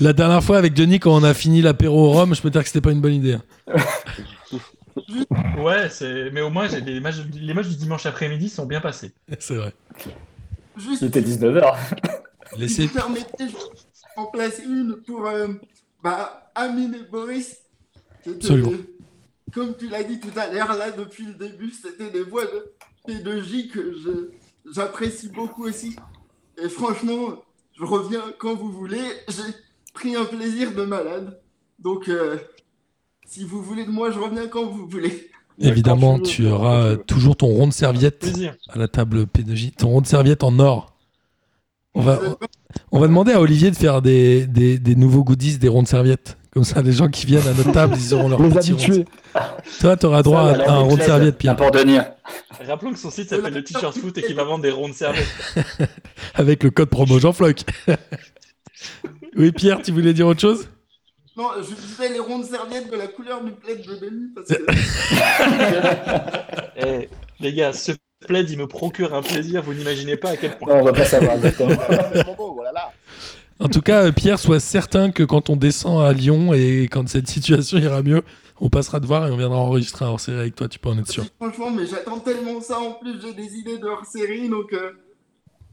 La 0.00 0.12
dernière 0.12 0.42
fois 0.42 0.58
avec 0.58 0.74
Denis, 0.74 0.98
quand 1.00 1.14
on 1.14 1.22
a 1.22 1.32
fini 1.34 1.62
l'apéro 1.62 2.06
au 2.08 2.10
Rhum, 2.12 2.34
je 2.34 2.42
peux 2.42 2.48
te 2.48 2.54
dire 2.54 2.62
que 2.62 2.68
c'était 2.68 2.80
pas 2.80 2.90
une 2.92 3.00
bonne 3.00 3.14
idée. 3.14 3.34
hein. 3.34 3.42
Ouais, 5.60 5.88
c'est... 5.90 6.30
mais 6.32 6.40
au 6.40 6.50
moins, 6.50 6.68
j'ai- 6.68 6.80
les, 6.80 7.00
matchs, 7.00 7.18
les 7.34 7.54
matchs 7.54 7.68
du 7.68 7.76
dimanche 7.76 8.04
après-midi 8.06 8.48
sont 8.48 8.66
bien 8.66 8.80
passés. 8.80 9.12
C'est 9.38 9.54
vrai. 9.54 9.72
juste 10.76 11.02
Il 11.02 11.08
était 11.08 11.20
19h. 11.22 11.74
Si 12.52 12.58
Laissez. 12.58 12.86
vous 12.86 12.94
permettez, 12.94 13.48
je 13.48 13.54
en 14.16 14.26
placer 14.26 14.64
une 14.64 14.96
pour 15.06 15.26
euh, 15.28 15.46
bah, 16.02 16.50
Amine 16.56 16.94
et 16.94 17.08
Boris. 17.10 17.58
Absolument. 18.26 18.72
Comme 19.52 19.76
tu 19.76 19.88
l'as 19.88 20.02
dit 20.04 20.20
tout 20.20 20.36
à 20.36 20.52
l'heure, 20.52 20.76
là, 20.76 20.90
depuis 20.90 21.24
le 21.26 21.34
début, 21.34 21.70
c'était 21.70 22.10
des 22.10 22.22
voix 22.22 22.44
de 22.44 22.72
P2J 23.06 23.68
que 23.68 23.94
je- 23.94 24.30
j'apprécie 24.74 25.28
beaucoup 25.28 25.64
aussi. 25.64 25.96
Et 26.62 26.68
franchement, 26.68 27.42
je 27.78 27.84
reviens 27.84 28.22
quand 28.38 28.54
vous 28.54 28.70
voulez. 28.72 29.02
J'ai 29.28 29.54
pris 29.94 30.16
un 30.16 30.24
plaisir 30.24 30.74
de 30.74 30.82
malade. 30.84 31.40
Donc, 31.78 32.08
euh, 32.08 32.36
si 33.26 33.44
vous 33.44 33.62
voulez 33.62 33.84
de 33.86 33.90
moi, 33.90 34.10
je 34.10 34.18
reviens 34.18 34.48
quand 34.48 34.66
vous 34.66 34.86
voulez. 34.88 35.30
Évidemment, 35.60 36.18
Quand 36.18 36.22
tu 36.24 36.42
veux, 36.42 36.52
auras 36.52 36.96
tu 36.96 37.04
toujours 37.06 37.36
ton 37.36 37.48
rond 37.48 37.66
de 37.66 37.72
serviette 37.72 38.24
à 38.68 38.78
la 38.78 38.86
table 38.86 39.26
P2J. 39.26 39.72
Ton 39.72 39.88
rond 39.88 40.00
de 40.00 40.06
serviette 40.06 40.44
en 40.44 40.56
or. 40.60 40.94
On 41.94 42.00
va, 42.02 42.20
on 42.92 43.00
va 43.00 43.08
demander 43.08 43.32
à 43.32 43.40
Olivier 43.40 43.70
de 43.72 43.76
faire 43.76 44.00
des, 44.02 44.46
des, 44.46 44.78
des 44.78 44.94
nouveaux 44.94 45.24
goodies, 45.24 45.58
des 45.58 45.66
ronds 45.68 45.82
de 45.82 45.88
serviette. 45.88 46.36
Comme 46.52 46.64
ça, 46.64 46.80
les 46.80 46.92
gens 46.92 47.08
qui 47.08 47.26
viennent 47.26 47.46
à 47.46 47.52
notre 47.52 47.72
table, 47.72 47.94
ils 47.98 48.14
auront 48.14 48.28
leur 48.28 48.42
Les 48.42 48.48
petit 48.48 48.72
habitués. 48.72 49.04
Toi, 49.80 49.96
tu 49.96 50.06
auras 50.06 50.22
droit 50.22 50.54
Ça, 50.54 50.62
à 50.64 50.72
un 50.72 50.78
rond 50.78 50.96
de 50.96 51.02
serviette, 51.02 51.36
Pierre. 51.36 51.56
Pierre. 51.56 51.70
Pour 51.70 51.78
Denis. 51.78 51.98
Rappelons 52.66 52.92
que 52.92 52.98
son 52.98 53.10
site 53.10 53.28
s'appelle 53.28 53.54
le 53.54 53.62
T-shirt 53.62 53.96
foot 53.96 54.16
et 54.18 54.22
qu'il 54.22 54.34
va 54.34 54.44
vendre 54.44 54.62
des 54.62 54.70
ronds 54.70 54.88
de 54.88 54.94
serviette. 54.94 55.28
Avec 56.34 56.62
le 56.62 56.70
code 56.70 56.88
promo 56.88 57.18
Jean-Floc. 57.18 57.60
oui, 59.36 59.52
Pierre, 59.52 59.82
tu 59.82 59.92
voulais 59.92 60.14
dire 60.14 60.26
autre 60.26 60.40
chose? 60.40 60.68
Non, 61.36 61.50
je 61.58 61.74
disais 61.74 62.08
les 62.08 62.18
rondes 62.18 62.44
serviettes 62.44 62.90
de 62.90 62.96
la 62.96 63.06
couleur 63.06 63.44
du 63.44 63.52
plaid 63.52 63.80
de 63.86 63.94
Denis 63.94 64.32
parce 64.34 64.48
que 64.48 64.56
Eh, 66.84 67.08
les 67.38 67.52
gars, 67.52 67.72
ce 67.72 67.92
plaid, 68.26 68.50
il 68.50 68.58
me 68.58 68.66
procure 68.66 69.14
un 69.14 69.22
plaisir, 69.22 69.62
vous 69.62 69.74
n'imaginez 69.74 70.16
pas 70.16 70.30
à 70.30 70.36
quel 70.36 70.58
point. 70.58 70.74
Non, 70.74 70.80
on 70.80 70.84
va 70.84 70.92
pas 70.92 71.04
savoir. 71.04 71.36
En 73.60 73.68
tout 73.68 73.80
cas, 73.80 74.04
euh, 74.06 74.12
Pierre, 74.12 74.38
sois 74.38 74.60
certain 74.60 75.10
que 75.10 75.22
quand 75.24 75.50
on 75.50 75.56
descend 75.56 76.00
à 76.04 76.12
Lyon 76.12 76.52
et 76.54 76.88
quand 76.90 77.08
cette 77.08 77.26
situation 77.28 77.78
ira 77.78 78.02
mieux, 78.02 78.22
on 78.60 78.68
passera 78.68 79.00
te 79.00 79.06
voir 79.06 79.26
et 79.26 79.30
on 79.32 79.36
viendra 79.36 79.58
enregistrer 79.58 80.04
un 80.04 80.08
hors-série 80.08 80.38
avec 80.38 80.54
toi, 80.54 80.68
tu 80.68 80.78
peux 80.78 80.88
en 80.88 80.98
être 80.98 81.10
sûr. 81.10 81.24
franchement, 81.40 81.70
mais 81.70 81.86
j'attends 81.86 82.20
tellement 82.20 82.60
ça. 82.60 82.78
En 82.78 82.92
plus, 82.92 83.20
j'ai 83.20 83.34
des 83.34 83.56
idées 83.56 83.78
de 83.78 83.86
hors-série, 83.86 84.48
donc 84.48 84.72
euh, 84.72 84.92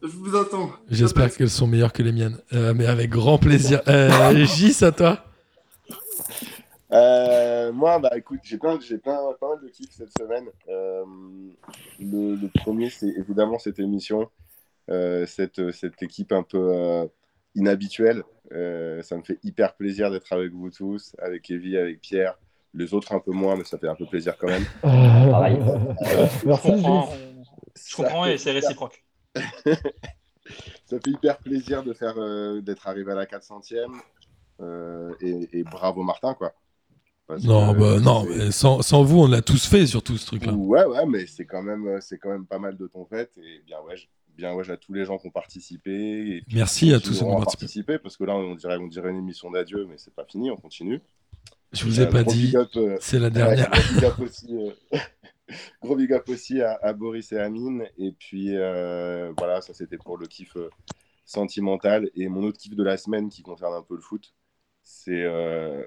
je 0.02 0.08
vous 0.08 0.36
attends. 0.36 0.72
J'espère 0.90 1.32
qu'elles 1.36 1.50
sont 1.50 1.68
meilleures 1.68 1.94
que 1.94 2.02
les 2.04 2.12
miennes. 2.12 2.38
Euh, 2.54 2.74
mais 2.76 2.88
avec 2.88 3.10
grand 3.12 3.38
plaisir. 3.38 3.82
Euh, 3.88 4.46
Gis, 4.46 4.84
à 4.84 4.92
toi 4.92 5.24
Euh, 6.92 7.72
moi, 7.72 8.00
bah 8.00 8.12
écoute, 8.16 8.40
j'ai 8.44 8.58
plein, 8.58 8.80
j'ai 8.80 8.98
plein, 8.98 9.18
pas 9.40 9.50
mal 9.50 9.60
de 9.64 9.70
kiffs 9.70 9.92
cette 9.92 10.12
semaine. 10.18 10.46
Euh, 10.70 11.04
le, 12.00 12.36
le 12.36 12.48
premier, 12.48 12.90
c'est 12.90 13.10
évidemment 13.10 13.60
cette 13.60 13.80
émission, 13.80 14.30
euh, 14.90 15.26
cette, 15.26 15.72
cette 15.72 16.02
équipe 16.02 16.32
un 16.32 16.44
peu 16.44 17.08
inhabituelle. 17.56 18.24
Euh, 18.54 19.02
ça 19.02 19.18
me 19.18 19.24
fait 19.24 19.40
hyper 19.44 19.76
plaisir 19.76 20.12
d'être 20.12 20.32
avec 20.34 20.52
vous 20.54 20.70
tous, 20.72 21.16
avec 21.20 21.50
Evie, 21.52 21.78
avec 21.78 22.02
Pierre. 22.02 22.38
Les 22.74 22.94
autres 22.94 23.14
un 23.14 23.20
peu 23.20 23.32
moins, 23.32 23.56
mais 23.56 23.64
ça 23.64 23.78
fait 23.80 23.88
un 23.88 23.96
peu 23.96 24.06
plaisir 24.06 24.38
quand 24.38 24.48
même. 24.48 24.66
Pareil. 25.30 25.60
Je 26.44 26.46
Merci. 26.46 26.72
comprends, 26.72 27.10
Gilles. 27.10 27.46
je 27.90 27.96
comprends 27.96 28.26
et 28.26 28.38
c'est 28.38 28.52
réciproque. 28.52 29.04
Ça 30.86 31.00
fait 31.00 31.10
hyper 31.12 31.40
plaisir 31.40 31.84
de 31.84 31.94
faire, 31.94 32.16
euh, 32.18 32.62
d'être 32.62 32.88
arrivé 32.88 33.12
à 33.12 33.16
la 33.16 33.26
400e. 33.26 33.88
euh, 34.62 35.14
et, 35.22 35.60
et 35.60 35.64
bravo 35.64 36.04
Martin, 36.04 36.34
quoi. 36.36 36.54
Parce 37.28 37.44
Non, 37.44 37.74
que, 37.74 37.80
bah, 37.80 38.00
non 38.00 38.26
mais 38.26 38.52
sans, 38.52 38.82
sans 38.84 39.04
vous, 39.04 39.22
on 39.22 39.28
l'a 39.28 39.42
tous 39.42 39.66
fait, 39.68 39.88
surtout 39.88 40.18
ce 40.18 40.28
truc-là. 40.28 40.54
Ouais, 40.54 40.86
ouais, 40.86 41.06
mais 41.08 41.26
c'est 41.26 41.46
quand 41.46 41.64
même, 41.64 42.00
c'est 42.02 42.20
quand 42.20 42.30
même 42.30 42.46
pas 42.46 42.60
mal 42.60 42.78
de 42.78 42.88
ton 42.88 43.06
fait 43.06 43.32
et 43.38 43.62
bien 43.66 43.80
ouais, 43.82 43.96
bien 44.36 44.54
ouais 44.54 44.70
à 44.70 44.78
tous 44.78 44.94
les 44.94 45.06
gens 45.06 45.18
qui 45.18 45.28
ont 45.28 45.32
participé. 45.32 45.92
Et 46.38 46.44
Merci 46.54 46.94
à 46.94 47.00
tous 47.00 47.14
ceux 47.14 47.26
qui 47.26 47.32
ont 47.32 47.40
participé. 47.42 47.98
parce 48.00 48.18
que 48.18 48.24
là 48.24 48.36
on 48.36 48.56
dirait, 48.56 48.78
on 48.78 48.88
dirait 48.88 49.10
une 49.12 49.18
émission 49.18 49.52
d'adieu, 49.52 49.86
mais 49.90 49.98
c'est 49.98 50.14
pas 50.14 50.26
fini, 50.26 50.52
on 50.52 50.58
continue. 50.58 51.02
Je 51.72 51.84
vous 51.86 52.00
ai 52.00 52.06
Euh, 52.06 52.12
pas 52.12 52.24
dit, 52.24 52.54
euh, 52.56 52.98
c'est 53.02 53.20
la 53.20 53.28
ouais, 53.28 53.32
dernière. 53.32 53.70
gros 53.72 53.82
big 53.94 54.06
up 54.06 54.20
aussi, 54.20 54.48
euh, 54.58 54.72
gros 55.82 55.96
big 55.96 56.14
up 56.14 56.30
aussi 56.30 56.62
à, 56.62 56.74
à 56.82 56.94
Boris 56.94 57.32
et 57.32 57.38
Amine. 57.40 57.86
Et 57.98 58.12
puis 58.14 58.56
euh, 58.56 59.32
voilà, 59.38 59.62
ça 59.62 59.74
c'était 59.74 59.98
pour 59.98 60.18
le 60.18 60.28
kiff 60.28 60.56
sentimental. 61.26 62.10
Et 62.16 62.28
mon 62.28 62.44
autre 62.44 62.58
kiff 62.58 62.76
de 62.76 62.84
la 62.84 62.98
semaine 62.98 63.30
qui 63.30 63.42
concerne 63.44 63.74
un 63.74 63.82
peu 63.84 63.96
le 63.96 64.02
foot, 64.02 64.34
c'est 64.84 65.26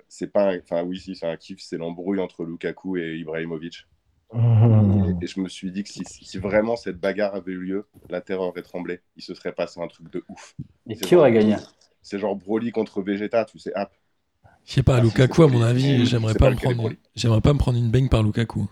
c'est 0.09 0.33
pas, 0.33 0.55
enfin 0.63 0.83
oui 0.83 0.99
si 0.99 1.15
c'est 1.15 1.27
un 1.27 1.37
kiff, 1.37 1.61
c'est 1.61 1.79
l'embrouille 1.79 2.21
entre 2.21 2.45
Lukaku 2.45 2.97
et 2.99 3.17
Ibrahimovic. 3.19 3.87
Et, 4.35 5.25
et 5.25 5.27
je 5.27 5.41
me 5.41 5.49
suis 5.49 5.71
dit 5.73 5.83
que 5.85 5.89
si, 5.89 6.05
si 6.05 6.39
vraiment 6.39 6.77
cette 6.77 6.99
bagarre 6.99 7.35
avait 7.35 7.53
eu 7.53 7.61
lieu, 7.61 7.87
la 8.11 8.21
terre 8.21 8.41
aurait 8.41 8.63
tremblé. 8.63 9.01
Il 9.17 9.23
se 9.23 9.35
serait 9.35 9.53
passé 9.53 9.81
un 9.81 9.89
truc 9.89 10.11
de 10.13 10.25
ouf. 10.29 10.55
Et 10.89 10.97
qui 10.97 11.15
aurait 11.17 11.33
gagné 11.33 11.57
C'est 12.03 12.19
genre 12.19 12.37
Broly 12.37 12.71
contre 12.71 13.01
Vegeta, 13.03 13.45
tu 13.45 13.59
sais, 13.59 13.73
hop. 13.75 13.89
Je 14.65 14.75
sais 14.75 14.83
pas, 14.83 14.97
Ah, 14.97 15.01
Lukaku, 15.01 15.43
à 15.45 15.49
mon 15.49 15.63
avis, 15.63 16.05
j'aimerais 16.05 16.35
pas 16.35 16.47
pas 16.47 16.51
me 16.51 16.57
prendre, 16.57 16.91
j'aimerais 17.15 17.41
pas 17.41 17.55
me 17.55 17.59
prendre 17.59 17.79
une 17.79 17.91
baigne 17.91 18.09
par 18.09 18.23
Lukaku. 18.23 18.69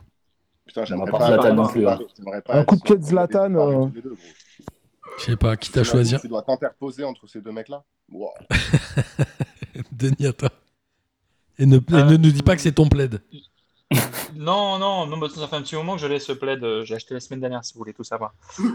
Putain, 0.66 0.84
j'aimerais 0.84 1.10
pas 1.10 1.18
pas, 1.18 1.26
Zlatan 1.28 1.54
non 1.54 1.68
plus, 1.68 1.86
hein. 1.88 1.98
Un 2.48 2.64
coup 2.64 2.76
de 2.76 2.82
pied 2.82 2.96
de 2.98 3.02
Zlatan, 3.02 3.54
euh. 3.54 3.88
Je 5.18 5.24
sais 5.24 5.36
pas, 5.36 5.56
quitte 5.56 5.76
à 5.78 5.84
choisir. 5.84 6.20
Tu 6.20 6.28
dois 6.28 6.42
t'interposer 6.42 7.04
entre 7.04 7.26
ces 7.26 7.40
deux 7.40 7.52
mecs-là. 7.52 7.82
Wow. 8.12 8.28
Denis, 9.92 10.32
toi. 10.36 10.50
Et 11.58 11.64
ne, 11.64 11.76
et 11.78 11.80
Euh, 11.92 12.04
ne 12.04 12.16
nous 12.16 12.30
dis 12.30 12.42
pas 12.42 12.54
que 12.56 12.62
c'est 12.62 12.72
ton 12.72 12.88
plaid. 12.88 13.22
Non, 14.34 14.78
non, 14.78 15.06
non, 15.06 15.16
bah, 15.18 15.28
ça 15.34 15.46
fait 15.46 15.56
un 15.56 15.62
petit 15.62 15.76
moment 15.76 15.94
que 15.94 16.00
je 16.02 16.06
l'ai 16.06 16.18
ce 16.18 16.32
plaid. 16.32 16.62
euh, 16.62 16.84
J'ai 16.84 16.96
acheté 16.96 17.14
la 17.14 17.20
semaine 17.20 17.40
dernière, 17.40 17.64
si 17.64 17.72
vous 17.74 17.78
voulez 17.78 17.94
tout 17.94 18.04
savoir. 18.04 18.34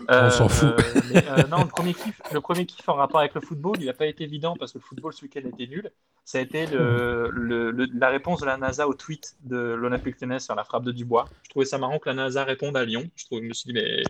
On 0.10 0.30
s'en 0.30 0.48
fout. 0.50 0.74
mais, 1.14 1.24
euh, 1.28 1.44
non, 1.50 1.60
le 1.60 1.68
premier, 1.68 1.94
kiff, 1.94 2.20
le 2.32 2.42
premier 2.42 2.66
kiff 2.66 2.88
en 2.90 2.94
rapport 2.96 3.20
avec 3.20 3.34
le 3.36 3.42
football, 3.42 3.76
il 3.80 3.86
n'a 3.86 3.94
pas 3.94 4.08
été 4.08 4.24
évident 4.24 4.56
parce 4.58 4.72
que 4.72 4.78
le 4.80 4.84
football 4.84 5.14
ce 5.14 5.24
week-end 5.24 5.42
était 5.48 5.68
nul. 5.68 5.92
Ça 6.26 6.38
a 6.38 6.42
été 6.42 6.66
le, 6.68 7.30
le- 7.32 7.72
le- 7.72 7.88
la 7.94 8.10
réponse 8.10 8.40
de 8.42 8.46
la 8.46 8.58
NASA 8.58 8.88
au 8.88 8.94
tweet 8.94 9.36
de 9.44 9.58
l'Olympique 9.58 10.20
Lyonnais 10.22 10.40
sur 10.40 10.56
la 10.56 10.64
frappe 10.64 10.84
de 10.86 10.92
Dubois. 10.92 11.26
Je 11.44 11.50
trouvais 11.50 11.66
ça 11.66 11.78
marrant 11.78 12.00
que 12.00 12.10
la 12.10 12.16
NASA 12.16 12.44
réponde 12.44 12.78
à 12.78 12.86
Lyon. 12.86 13.10
Je, 13.16 13.26
trouve, 13.26 13.42
je 13.42 13.48
me 13.48 13.54
suis 13.54 13.68
dit, 13.68 13.74
mais 13.74 14.04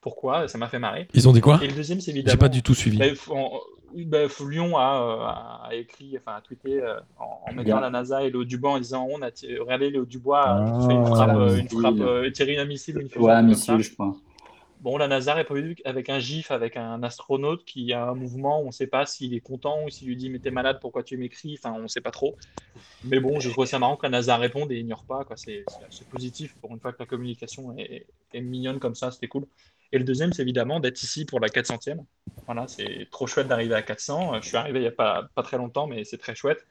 pourquoi? 0.00 0.48
Ça 0.48 0.58
m'a 0.58 0.68
fait 0.68 0.78
marrer. 0.78 1.08
Ils 1.14 1.28
ont 1.28 1.32
dit 1.32 1.40
quoi? 1.42 1.60
Et 1.62 1.66
le 1.68 1.74
deuxième, 1.74 2.00
c'est 2.00 2.12
J'ai 2.12 2.18
évidemment. 2.18 2.38
pas 2.38 2.48
du 2.48 2.62
tout 2.62 2.74
suivi. 2.74 2.98
Bah, 2.98 3.06
f- 3.08 3.30
en- 3.90 3.94
oui, 3.94 4.06
f- 4.06 4.48
Lyon 4.48 4.76
a, 4.78 5.62
euh, 5.66 5.68
a 5.70 5.74
écrit, 5.74 6.16
enfin 6.18 6.36
a 6.36 6.40
tweeté 6.42 6.80
euh, 6.82 7.00
en, 7.16 7.40
en 7.48 7.52
mettant 7.52 7.80
la 7.80 7.90
NASA 7.90 8.22
et 8.24 8.30
Léo 8.30 8.44
Dubois 8.44 8.72
en 8.72 8.78
disant 8.80 9.06
on 9.10 9.22
a 9.22 9.30
regardez 9.60 9.90
Léo 9.90 10.04
Dubois 10.06 10.40
a 10.48 10.62
Ah, 10.62 10.80
fait 10.80 10.94
une 10.94 11.04
frappe, 11.04 11.34
euh, 11.36 11.56
une 11.56 11.68
frappe 11.68 12.02
tiré 12.32 12.58
un 12.58 12.64
missile 12.64 12.98
une 12.98 13.08
Ouais, 13.16 13.32
un 13.32 13.42
missile, 13.42 13.82
je 13.82 13.92
crois. 13.92 14.16
Bon, 14.80 14.96
la 14.96 15.08
NASA 15.08 15.32
a 15.32 15.34
répondu 15.34 15.76
avec 15.84 16.08
un 16.08 16.18
gif 16.18 16.50
avec 16.50 16.76
un 16.76 17.02
astronaute 17.02 17.64
qui 17.66 17.92
a 17.92 18.08
un 18.08 18.14
mouvement, 18.14 18.62
on 18.62 18.66
ne 18.68 18.70
sait 18.70 18.86
pas 18.86 19.04
s'il 19.04 19.34
est 19.34 19.40
content 19.40 19.84
ou 19.84 19.90
s'il 19.90 20.08
lui 20.08 20.16
dit 20.16 20.30
mais 20.30 20.38
t'es 20.40 20.50
malade, 20.50 20.78
pourquoi 20.80 21.02
tu 21.02 21.18
m'écris, 21.18 21.54
enfin 21.58 21.72
on 21.76 21.82
ne 21.82 21.86
sait 21.88 22.00
pas 22.00 22.10
trop. 22.10 22.36
Mais 23.02 23.20
bon, 23.20 23.40
je 23.40 23.50
trouve 23.50 23.66
ça 23.66 23.78
marrant 23.78 23.96
que 23.96 24.04
la 24.06 24.10
NASA 24.10 24.36
réponde 24.38 24.72
et 24.72 24.78
ignore 24.80 25.04
pas, 25.06 25.24
quoi. 25.24 25.36
C'est 25.36 25.70
positif 26.10 26.56
pour 26.60 26.72
une 26.72 26.80
fois 26.80 26.92
que 26.92 26.98
la 27.00 27.06
communication 27.06 27.76
est, 27.78 28.06
est 28.32 28.40
mignonne 28.42 28.80
comme 28.80 28.94
ça, 28.96 29.10
c'était 29.10 29.28
cool. 29.28 29.46
Et 29.92 29.98
le 29.98 30.04
deuxième, 30.04 30.32
c'est 30.32 30.42
évidemment 30.42 30.80
d'être 30.80 31.02
ici 31.02 31.24
pour 31.24 31.40
la 31.40 31.48
400e. 31.48 32.04
Voilà, 32.46 32.66
c'est 32.68 33.08
trop 33.10 33.26
chouette 33.26 33.48
d'arriver 33.48 33.74
à 33.74 33.82
400. 33.82 34.34
Euh, 34.34 34.40
Je 34.42 34.48
suis 34.48 34.56
arrivé 34.56 34.78
il 34.80 34.82
n'y 34.82 34.88
a 34.88 34.92
pas, 34.92 35.28
pas 35.34 35.42
très 35.42 35.56
longtemps, 35.58 35.86
mais 35.86 36.04
c'est 36.04 36.18
très 36.18 36.34
chouette. 36.34 36.66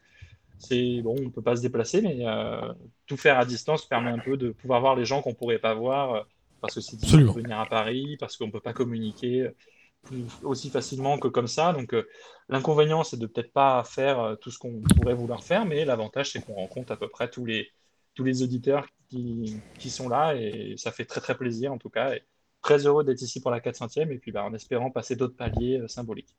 C'est 0.58 1.00
bon, 1.02 1.16
on 1.24 1.30
peut 1.30 1.42
pas 1.42 1.56
se 1.56 1.62
déplacer, 1.62 2.02
mais 2.02 2.18
euh, 2.26 2.72
tout 3.06 3.16
faire 3.16 3.38
à 3.38 3.46
distance 3.46 3.86
permet 3.86 4.10
un 4.10 4.18
peu 4.18 4.36
de 4.36 4.50
pouvoir 4.52 4.80
voir 4.80 4.96
les 4.96 5.04
gens 5.06 5.22
qu'on 5.22 5.34
pourrait 5.34 5.58
pas 5.58 5.74
voir 5.74 6.14
euh, 6.14 6.22
parce 6.60 6.74
que 6.74 6.80
c'est 6.82 6.96
difficile 6.96 7.24
de 7.34 7.40
venir 7.40 7.58
à 7.58 7.66
Paris, 7.66 8.16
parce 8.20 8.36
qu'on 8.36 8.50
peut 8.50 8.60
pas 8.60 8.74
communiquer 8.74 9.42
euh, 9.42 9.56
plus- 10.02 10.26
aussi 10.42 10.70
facilement 10.70 11.18
que 11.18 11.28
comme 11.28 11.46
ça. 11.46 11.72
Donc 11.72 11.94
euh, 11.94 12.06
l'inconvénient, 12.48 13.04
c'est 13.04 13.18
de 13.18 13.26
peut-être 13.26 13.52
pas 13.52 13.82
faire 13.84 14.36
tout 14.40 14.50
ce 14.50 14.58
qu'on 14.58 14.82
pourrait 14.96 15.14
vouloir 15.14 15.42
faire, 15.44 15.64
mais 15.66 15.84
l'avantage, 15.84 16.32
c'est 16.32 16.44
qu'on 16.44 16.54
rencontre 16.54 16.92
à 16.92 16.96
peu 16.98 17.08
près 17.08 17.30
tous 17.30 17.44
les 17.46 17.68
tous 18.14 18.24
les 18.24 18.42
auditeurs 18.42 18.86
qui, 19.08 19.56
qui 19.78 19.88
sont 19.88 20.08
là 20.08 20.34
et 20.34 20.74
ça 20.76 20.90
fait 20.92 21.04
très 21.04 21.20
très 21.20 21.36
plaisir 21.36 21.72
en 21.72 21.78
tout 21.78 21.90
cas. 21.90 22.14
Et 22.14 22.22
très 22.62 22.86
heureux 22.86 23.04
d'être 23.04 23.22
ici 23.22 23.40
pour 23.40 23.50
la 23.50 23.60
400e 23.60 24.10
et 24.10 24.18
puis 24.18 24.32
bah, 24.32 24.44
en 24.44 24.52
espérant 24.54 24.90
passer 24.90 25.16
d'autres 25.16 25.36
paliers 25.36 25.78
euh, 25.80 25.88
symboliques. 25.88 26.34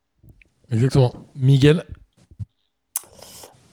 Exactement. 0.72 1.14
Miguel, 1.36 1.84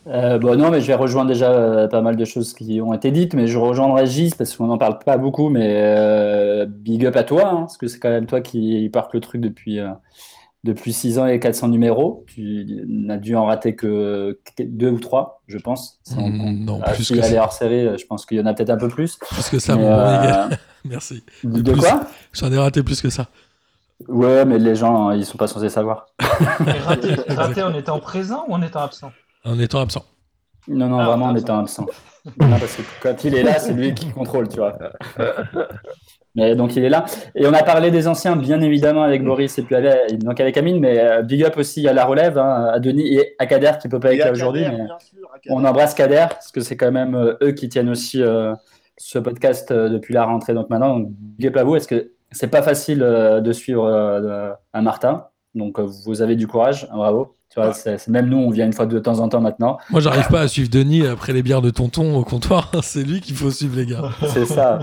Euh, 0.06 0.38
bon, 0.38 0.56
non, 0.56 0.70
mais 0.70 0.80
je 0.80 0.86
vais 0.86 0.94
rejoindre 0.94 1.28
déjà 1.28 1.50
euh, 1.52 1.86
pas 1.86 2.00
mal 2.00 2.16
de 2.16 2.24
choses 2.24 2.54
qui 2.54 2.80
ont 2.80 2.94
été 2.94 3.10
dites, 3.10 3.34
mais 3.34 3.46
je 3.46 3.58
rejoindrai 3.58 4.06
Gis 4.06 4.32
parce 4.36 4.56
qu'on 4.56 4.66
n'en 4.68 4.78
parle 4.78 4.98
pas 5.00 5.18
beaucoup, 5.18 5.50
mais 5.50 5.82
euh, 5.84 6.64
big 6.66 7.04
up 7.04 7.14
à 7.16 7.24
toi, 7.24 7.46
hein, 7.50 7.56
parce 7.60 7.76
que 7.76 7.88
c'est 7.88 7.98
quand 7.98 8.08
même 8.08 8.24
toi 8.26 8.40
qui 8.40 8.88
porte 8.90 9.12
le 9.12 9.20
truc 9.20 9.42
depuis, 9.42 9.80
euh, 9.80 9.90
depuis 10.64 10.94
6 10.94 11.18
ans 11.18 11.26
et 11.26 11.38
400 11.38 11.68
numéros. 11.68 12.24
Tu 12.26 12.64
n'as 12.88 13.18
dû 13.18 13.36
en 13.36 13.44
rater 13.44 13.76
que 13.76 14.40
que 14.56 14.62
deux 14.62 14.90
ou 14.90 14.98
trois, 14.98 15.42
je 15.46 15.58
pense. 15.58 15.98
Si 16.04 16.14
on 16.16 16.30
Mm, 16.30 16.64
non, 16.64 16.80
Ah, 16.82 16.92
plus 16.92 17.04
si 17.04 17.12
que 17.14 17.20
ça. 17.20 17.42
hors 17.42 17.52
série, 17.52 17.98
je 17.98 18.06
pense 18.06 18.24
qu'il 18.24 18.38
y 18.38 18.40
en 18.40 18.46
a 18.46 18.54
peut-être 18.54 18.70
un 18.70 18.78
peu 18.78 18.88
plus. 18.88 19.18
Plus 19.18 19.50
que 19.50 19.58
ça, 19.58 19.76
Mais, 19.76 20.56
Merci. 20.84 21.22
de 21.44 21.72
Plus. 21.72 21.80
quoi 21.80 22.00
J'en 22.32 22.52
ai 22.52 22.59
raté 22.59 22.82
plus 22.82 23.00
que 23.02 23.10
ça. 23.10 23.26
Ouais, 24.06 24.44
mais 24.44 24.59
les 24.59 24.76
gens, 24.76 25.10
ils 25.10 25.26
sont 25.26 25.38
pas 25.38 25.48
censés 25.48 25.68
savoir. 25.68 26.06
Raté, 26.20 27.14
raté 27.28 27.62
en 27.64 27.74
étant 27.74 27.98
présent 27.98 28.44
ou 28.48 28.55
en 28.55 28.62
étant 28.62 28.80
absent? 28.82 29.10
En 29.44 29.59
étant 29.59 29.80
absent. 29.80 30.05
Non, 30.68 30.86
non, 30.88 31.00
Ah, 31.00 31.06
vraiment 31.06 31.26
en 31.26 31.30
absent. 31.30 31.42
étant 31.42 31.59
absent. 31.59 31.86
Non, 32.40 32.59
parce 32.59 32.76
que 32.76 32.82
quand 33.02 33.24
il 33.24 33.34
est 33.34 33.42
là, 33.42 33.59
c'est 33.59 33.72
lui 33.72 33.94
qui 33.94 34.10
contrôle, 34.10 34.48
tu 34.48 34.59
vois. 34.59 34.76
Mais 36.34 36.55
donc 36.55 36.76
il 36.76 36.84
est 36.84 36.88
là. 36.90 37.06
Et 37.34 37.46
on 37.46 37.52
a 37.55 37.62
parlé 37.62 37.90
des 37.90 38.06
anciens, 38.06 38.36
bien 38.36 38.60
évidemment, 38.60 39.02
avec 39.02 39.24
Boris 39.24 39.59
et 39.59 39.62
puis 39.62 39.74
avec, 39.74 40.18
donc 40.18 40.38
avec 40.38 40.56
Amine, 40.56 40.78
mais 40.78 41.00
euh, 41.00 41.22
big 41.22 41.42
up 41.42 41.56
aussi 41.56 41.88
à 41.88 41.92
la 41.92 42.05
relève, 42.05 42.38
hein, 42.38 42.70
à 42.72 42.78
Denis 42.78 43.14
et 43.16 43.34
à 43.40 43.46
Kader 43.46 43.72
qui 43.80 43.88
peut 43.88 43.98
pas 43.98 44.12
être 44.12 44.20
Et 44.20 44.24
là 44.24 44.30
aujourd'hui. 44.32 44.64
On 45.48 45.64
embrasse 45.64 45.94
Kader 45.94 46.26
parce 46.30 46.52
que 46.52 46.60
c'est 46.60 46.76
quand 46.76 46.92
même 46.92 47.14
euh, 47.16 47.34
eux 47.42 47.52
qui 47.52 47.68
tiennent 47.68 47.88
aussi 47.88 48.22
euh, 48.22 48.55
ce 48.98 49.18
podcast 49.18 49.70
euh, 49.70 49.88
depuis 49.88 50.12
la 50.12 50.24
rentrée. 50.24 50.54
Donc 50.54 50.68
maintenant, 50.70 51.00
à 51.54 51.64
vous. 51.64 51.76
Est-ce 51.76 51.88
que 51.88 52.12
c'est 52.30 52.48
pas 52.48 52.62
facile 52.62 53.02
euh, 53.02 53.40
de 53.40 53.52
suivre 53.52 53.84
euh, 53.84 54.52
un 54.74 54.82
Martin 54.82 55.26
Donc 55.54 55.78
vous 55.80 56.22
avez 56.22 56.36
du 56.36 56.46
courage, 56.46 56.88
hein, 56.90 56.96
bravo. 56.96 57.34
Tu 57.50 57.58
vois, 57.58 57.72
même 58.08 58.28
nous, 58.28 58.36
on 58.36 58.50
vient 58.50 58.66
une 58.66 58.74
fois 58.74 58.84
de 58.84 58.98
temps 58.98 59.20
en 59.20 59.28
temps 59.30 59.40
maintenant. 59.40 59.78
Moi, 59.88 60.02
j'arrive 60.02 60.28
pas 60.28 60.42
à 60.42 60.48
suivre 60.48 60.68
Denis 60.68 61.06
après 61.06 61.32
les 61.32 61.42
bières 61.42 61.62
de 61.62 61.70
tonton 61.70 62.14
au 62.16 62.22
comptoir. 62.22 62.70
C'est 62.82 63.02
lui 63.02 63.22
qu'il 63.22 63.36
faut 63.36 63.50
suivre, 63.50 63.76
les 63.76 63.86
gars. 63.86 64.10
C'est 64.28 64.44
ça. 64.44 64.80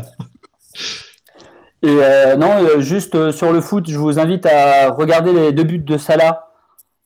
Et 1.83 1.97
euh, 2.01 2.35
non, 2.37 2.79
juste 2.79 3.31
sur 3.31 3.53
le 3.53 3.61
foot, 3.61 3.87
je 3.87 3.99
vous 3.99 4.17
invite 4.17 4.47
à 4.47 4.89
regarder 4.89 5.31
les 5.31 5.51
deux 5.51 5.63
buts 5.63 5.77
de 5.77 5.97
Salah 5.97 6.47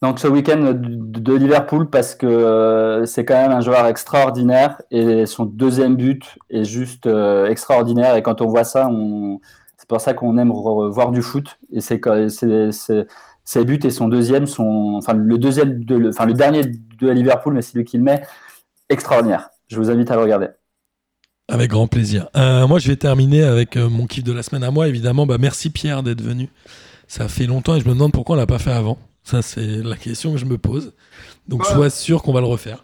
donc 0.01 0.19
ce 0.19 0.27
week-end 0.27 0.73
de, 0.73 1.33
Liverpool 1.33 1.89
parce 1.89 2.15
que 2.15 2.25
euh, 2.25 3.05
c'est 3.05 3.25
quand 3.25 3.35
même 3.35 3.51
un 3.51 3.59
joueur 3.59 3.85
extraordinaire 3.85 4.81
et 4.91 5.25
son 5.25 5.43
deuxième 5.43 5.97
but 5.97 6.37
est 6.49 6.63
juste 6.63 7.05
euh, 7.05 7.47
extraordinaire 7.47 8.15
et 8.15 8.23
quand 8.23 8.41
on 8.41 8.47
voit 8.47 8.63
ça, 8.63 8.89
c'est 9.77 9.89
pour 9.89 9.99
ça 9.99 10.13
qu'on 10.13 10.37
aime 10.37 10.51
voir 10.51 11.11
du 11.11 11.21
foot 11.21 11.59
et 11.73 11.81
c'est 11.81 11.99
ses 13.43 13.65
buts 13.65 13.79
et 13.83 13.89
son 13.89 14.07
deuxième 14.07 14.45
sont 14.45 14.93
enfin 14.95 15.13
le 15.13 15.37
deuxième 15.37 15.83
de 15.83 15.95
le- 15.95 16.09
enfin 16.09 16.25
le 16.25 16.33
dernier 16.33 16.61
de 16.63 17.09
Liverpool 17.09 17.53
mais 17.53 17.61
c'est 17.61 17.77
lui 17.77 17.83
qui 17.83 17.97
le 17.97 18.03
met 18.03 18.21
extraordinaire. 18.89 19.49
Je 19.67 19.77
vous 19.77 19.89
invite 19.91 20.09
à 20.11 20.15
le 20.15 20.21
regarder. 20.21 20.47
Avec 21.49 21.71
grand 21.71 21.87
plaisir. 21.87 22.29
Euh, 22.35 22.67
moi, 22.67 22.77
je 22.77 22.87
vais 22.87 22.95
terminer 22.95 23.43
avec 23.43 23.75
mon 23.75 24.05
kiff 24.05 24.23
de 24.23 24.31
la 24.31 24.43
semaine 24.43 24.63
à 24.63 24.69
moi, 24.69 24.87
évidemment. 24.87 25.25
Bah, 25.25 25.37
merci 25.39 25.71
Pierre 25.71 26.03
d'être 26.03 26.21
venu. 26.21 26.49
Ça 27.07 27.27
fait 27.27 27.47
longtemps 27.47 27.75
et 27.75 27.79
je 27.81 27.87
me 27.87 27.93
demande 27.93 28.11
pourquoi 28.11 28.35
on 28.35 28.39
l'a 28.39 28.45
pas 28.45 28.59
fait 28.59 28.71
avant. 28.71 28.99
Ça, 29.29 29.41
c'est 29.41 29.65
la 29.83 29.95
question 29.95 30.31
que 30.31 30.37
je 30.39 30.45
me 30.45 30.57
pose. 30.57 30.93
Donc, 31.47 31.65
sois 31.65 31.89
sûr 31.91 32.23
qu'on 32.23 32.33
va 32.33 32.39
le 32.41 32.47
refaire. 32.47 32.83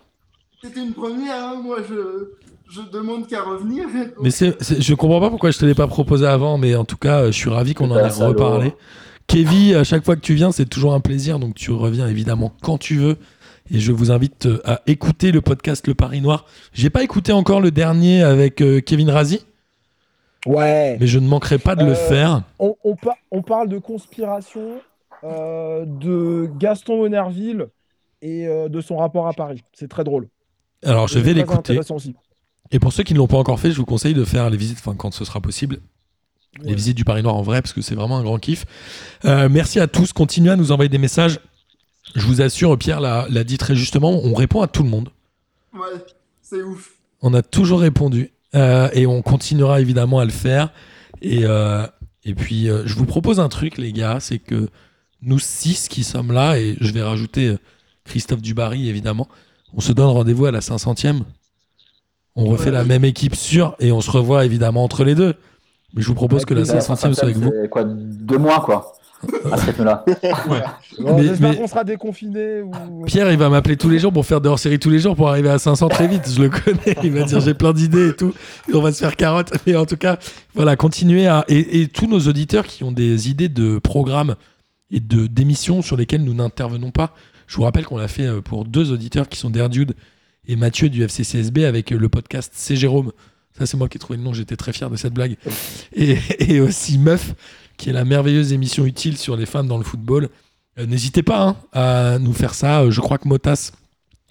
C'était 0.63 0.81
une 0.83 0.93
première, 0.93 1.35
hein, 1.43 1.61
moi 1.63 1.77
je, 1.89 2.29
je 2.71 2.81
demande 2.91 3.27
qu'à 3.27 3.41
revenir. 3.43 3.85
Mais 4.21 4.29
c'est, 4.31 4.61
c'est- 4.61 4.81
je 4.81 4.93
comprends 4.95 5.19
pas 5.19 5.29
pourquoi 5.29 5.49
je 5.51 5.57
te 5.57 5.65
l'ai 5.65 5.73
pas 5.75 5.87
proposé 5.87 6.25
avant, 6.27 6.57
mais 6.57 6.75
en 6.75 6.85
tout 6.85 6.97
cas, 6.97 7.21
euh, 7.21 7.25
je 7.27 7.37
suis 7.37 7.49
ravi 7.49 7.73
qu'on 7.73 7.89
en 7.91 7.97
ait 7.97 8.07
reparlé. 8.09 8.73
Kevin, 9.27 9.75
à 9.75 9.83
chaque 9.83 10.05
fois 10.05 10.15
que 10.15 10.21
tu 10.21 10.33
viens, 10.35 10.51
c'est 10.51 10.65
toujours 10.67 10.93
un 10.93 10.99
plaisir, 10.99 11.39
donc 11.39 11.55
tu 11.55 11.71
reviens 11.71 12.07
évidemment 12.07 12.53
quand 12.61 12.77
tu 12.77 12.95
veux. 12.97 13.17
Et 13.71 13.79
je 13.79 13.91
vous 13.91 14.11
invite 14.11 14.45
euh, 14.45 14.61
à 14.65 14.81
écouter 14.85 15.31
le 15.31 15.41
podcast 15.41 15.87
Le 15.87 15.95
Paris 15.95 16.21
Noir. 16.21 16.45
J'ai 16.73 16.91
pas 16.91 17.01
écouté 17.03 17.31
encore 17.31 17.59
le 17.61 17.71
dernier 17.71 18.21
avec 18.21 18.61
euh, 18.61 18.81
Kevin 18.81 19.09
Razi, 19.09 19.41
Ouais. 20.45 20.97
mais 20.99 21.07
je 21.07 21.17
ne 21.17 21.27
manquerai 21.27 21.57
pas 21.57 21.75
de 21.75 21.83
le 21.85 21.95
faire. 21.95 22.43
On, 22.59 22.75
on 22.83 22.95
par- 22.95 23.15
on 23.31 23.41
parle 23.41 23.67
de 23.69 23.79
conspiration, 23.79 24.79
de 25.23 26.49
Gaston 26.57 26.97
Monerville 26.97 27.67
et 28.21 28.47
euh, 28.47 28.69
de 28.69 28.81
son 28.81 28.97
rapport 28.97 29.27
à 29.27 29.33
Paris. 29.33 29.63
C'est 29.73 29.87
très 29.89 30.03
drôle. 30.03 30.27
Alors, 30.83 31.07
je 31.07 31.19
vais 31.19 31.33
l'écouter. 31.33 31.57
intéressant 31.73 31.95
aussi. 31.95 32.15
Et 32.71 32.79
pour 32.79 32.93
ceux 32.93 33.03
qui 33.03 33.13
ne 33.13 33.19
l'ont 33.19 33.27
pas 33.27 33.37
encore 33.37 33.59
fait, 33.59 33.71
je 33.71 33.77
vous 33.77 33.85
conseille 33.85 34.13
de 34.13 34.25
faire 34.25 34.49
les 34.49 34.57
visites, 34.57 34.77
enfin 34.79 34.95
quand 34.95 35.11
ce 35.13 35.23
sera 35.25 35.39
possible, 35.41 35.79
les 36.61 36.69
Ouais. 36.69 36.75
visites 36.75 36.97
du 36.97 37.05
Paris 37.05 37.21
Noir 37.21 37.35
en 37.35 37.41
vrai, 37.43 37.61
parce 37.61 37.73
que 37.73 37.81
c'est 37.81 37.95
vraiment 37.95 38.17
un 38.17 38.23
grand 38.23 38.39
kiff. 38.39 38.65
Euh, 39.25 39.49
merci 39.49 39.79
à 39.79 39.87
tous, 39.87 40.13
continuez 40.13 40.51
à 40.51 40.55
nous 40.55 40.71
envoyer 40.71 40.89
des 40.89 40.97
messages. 40.97 41.39
Je 42.15 42.25
vous 42.25 42.41
assure, 42.41 42.77
Pierre 42.77 43.01
l'a 43.01 43.43
dit 43.43 43.57
très 43.57 43.75
justement, 43.75 44.11
on 44.11 44.33
répond 44.33 44.61
à 44.61 44.67
tout 44.67 44.83
le 44.83 44.89
monde. 44.89 45.09
Ouais, 45.73 45.81
c'est 46.41 46.61
ouf. 46.61 46.93
On 47.21 47.33
a 47.33 47.41
toujours 47.41 47.79
répondu 47.81 48.31
euh, 48.53 48.89
et 48.93 49.05
on 49.07 49.21
continuera 49.21 49.81
évidemment 49.81 50.19
à 50.19 50.25
le 50.25 50.31
faire. 50.31 50.71
Et, 51.21 51.41
euh, 51.43 51.85
et 52.23 52.33
puis, 52.35 52.69
euh, 52.69 52.83
je 52.85 52.95
vous 52.95 53.05
propose 53.05 53.39
un 53.39 53.49
truc, 53.49 53.77
les 53.77 53.91
gars, 53.91 54.19
c'est 54.19 54.39
que 54.39 54.69
nous 55.21 55.39
six 55.39 55.87
qui 55.87 56.03
sommes 56.03 56.31
là, 56.31 56.57
et 56.59 56.75
je 56.81 56.91
vais 56.91 57.01
rajouter 57.01 57.47
euh, 57.47 57.57
Christophe 58.05 58.41
Dubarry 58.41 58.89
évidemment, 58.89 59.27
on 59.73 59.81
se 59.81 59.91
donne 59.91 60.07
rendez-vous 60.09 60.45
à 60.45 60.51
la 60.51 60.59
500e. 60.59 61.21
On 62.35 62.45
refait 62.45 62.71
la 62.71 62.83
même 62.83 63.05
équipe 63.05 63.35
sûre 63.35 63.75
et 63.79 63.91
on 63.91 64.01
se 64.01 64.11
revoit 64.11 64.45
évidemment 64.45 64.83
entre 64.83 65.03
les 65.03 65.15
deux. 65.15 65.35
Mais 65.93 66.01
je 66.01 66.07
vous 66.07 66.15
propose 66.15 66.43
que 66.45 66.53
la 66.53 66.61
Ouais, 66.63 66.79
500e 66.79 67.13
soit 67.13 67.23
avec 67.23 67.37
vous. 67.37 67.51
Quoi, 67.71 67.85
deux 67.85 68.37
mois, 68.37 68.59
quoi, 68.59 68.93
à 69.51 69.57
ce 69.57 69.65
rythme-là. 69.67 70.03
Bon, 70.99 71.17
Mais- 71.17 71.23
J'espère 71.23 71.49
mais- 71.51 71.55
qu'on 71.57 71.67
sera 71.67 71.83
déconfinés. 71.85 72.61
Ou... 72.61 73.05
Pierre, 73.05 73.31
il 73.31 73.37
va 73.37 73.49
m'appeler 73.49 73.77
tous 73.77 73.89
les 73.89 73.99
jours 73.99 74.11
pour 74.13 74.25
faire 74.25 74.41
des 74.41 74.49
hors-séries 74.49 74.79
tous 74.79 74.89
les 74.89 74.99
jours 74.99 75.15
pour 75.15 75.29
arriver 75.29 75.49
à 75.49 75.57
500 75.59 75.87
très 75.89 76.07
vite. 76.07 76.29
Je 76.29 76.41
le 76.41 76.49
connais. 76.49 76.95
Il 77.03 77.11
va 77.13 77.23
dire 77.23 77.39
j'ai 77.39 77.53
plein 77.53 77.71
d'idées 77.73 78.09
et 78.09 78.15
tout. 78.15 78.33
Et 78.69 78.75
on 78.75 78.81
va 78.81 78.91
se 78.91 78.99
faire 78.99 79.15
carotte. 79.15 79.51
Mais 79.65 79.75
en 79.77 79.85
tout 79.85 79.97
cas, 79.97 80.17
voilà, 80.53 80.75
continuez 80.75 81.27
à. 81.27 81.45
Et, 81.47 81.81
et 81.81 81.87
tous 81.87 82.07
nos 82.07 82.19
auditeurs 82.19 82.65
qui 82.65 82.83
ont 82.83 82.91
des 82.91 83.29
idées 83.29 83.49
de 83.49 83.77
programmes 83.79 84.35
et 84.91 84.99
de 84.99 85.27
d'émissions 85.27 85.81
sur 85.81 85.97
lesquelles 85.97 86.23
nous 86.23 86.33
n'intervenons 86.33 86.91
pas. 86.91 87.15
Je 87.47 87.55
vous 87.57 87.63
rappelle 87.63 87.85
qu'on 87.85 87.97
l'a 87.97 88.07
fait 88.07 88.25
euh, 88.25 88.41
pour 88.41 88.65
deux 88.65 88.91
auditeurs 88.91 89.29
qui 89.29 89.37
sont 89.37 89.49
Derdude 89.49 89.95
et 90.47 90.55
Mathieu 90.55 90.89
du 90.89 91.03
FCCSB 91.03 91.59
avec 91.59 91.91
euh, 91.91 91.97
le 91.97 92.09
podcast 92.09 92.51
C'est 92.55 92.75
Jérôme. 92.75 93.11
Ça, 93.57 93.65
c'est 93.65 93.77
moi 93.77 93.87
qui 93.87 93.97
ai 93.97 93.99
trouvé 93.99 94.17
le 94.17 94.23
nom. 94.23 94.33
J'étais 94.33 94.57
très 94.57 94.73
fier 94.73 94.89
de 94.89 94.95
cette 94.97 95.13
blague. 95.13 95.37
Et, 95.95 96.17
et 96.39 96.59
aussi 96.59 96.97
Meuf, 96.97 97.33
qui 97.77 97.89
est 97.89 97.93
la 97.93 98.03
merveilleuse 98.03 98.51
émission 98.51 98.85
utile 98.85 99.17
sur 99.17 99.37
les 99.37 99.45
femmes 99.45 99.67
dans 99.67 99.77
le 99.77 99.85
football. 99.85 100.29
Euh, 100.77 100.85
N'hésitez 100.85 101.23
pas 101.23 101.41
hein, 101.41 101.55
à 101.71 102.19
nous 102.19 102.33
faire 102.33 102.53
ça. 102.53 102.89
Je 102.89 102.99
crois 102.99 103.17
que 103.17 103.27
Motas 103.29 103.71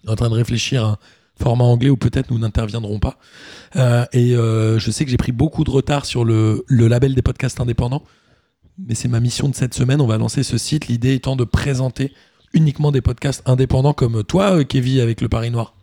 est 0.06 0.10
en 0.10 0.16
train 0.16 0.28
de 0.28 0.34
réfléchir 0.34 0.84
à 0.84 0.98
format 1.40 1.64
anglais 1.64 1.90
où 1.90 1.96
peut-être 1.96 2.30
nous 2.30 2.38
n'interviendrons 2.38 2.98
pas. 2.98 3.18
Euh, 3.76 4.04
et 4.12 4.36
euh, 4.36 4.78
je 4.78 4.90
sais 4.90 5.04
que 5.04 5.10
j'ai 5.10 5.16
pris 5.16 5.32
beaucoup 5.32 5.64
de 5.64 5.70
retard 5.70 6.04
sur 6.04 6.24
le, 6.24 6.64
le 6.68 6.86
label 6.88 7.14
des 7.14 7.22
podcasts 7.22 7.60
indépendants, 7.60 8.02
mais 8.78 8.94
c'est 8.94 9.08
ma 9.08 9.20
mission 9.20 9.48
de 9.48 9.54
cette 9.54 9.74
semaine. 9.74 10.00
On 10.00 10.06
va 10.06 10.18
lancer 10.18 10.42
ce 10.42 10.58
site, 10.58 10.88
l'idée 10.88 11.14
étant 11.14 11.36
de 11.36 11.44
présenter 11.44 12.12
uniquement 12.52 12.92
des 12.92 13.00
podcasts 13.00 13.42
indépendants 13.48 13.92
comme 13.94 14.22
toi, 14.24 14.58
euh, 14.58 14.64
Kevin, 14.64 15.00
avec 15.00 15.20
le 15.20 15.28
Paris 15.28 15.50
Noir, 15.50 15.74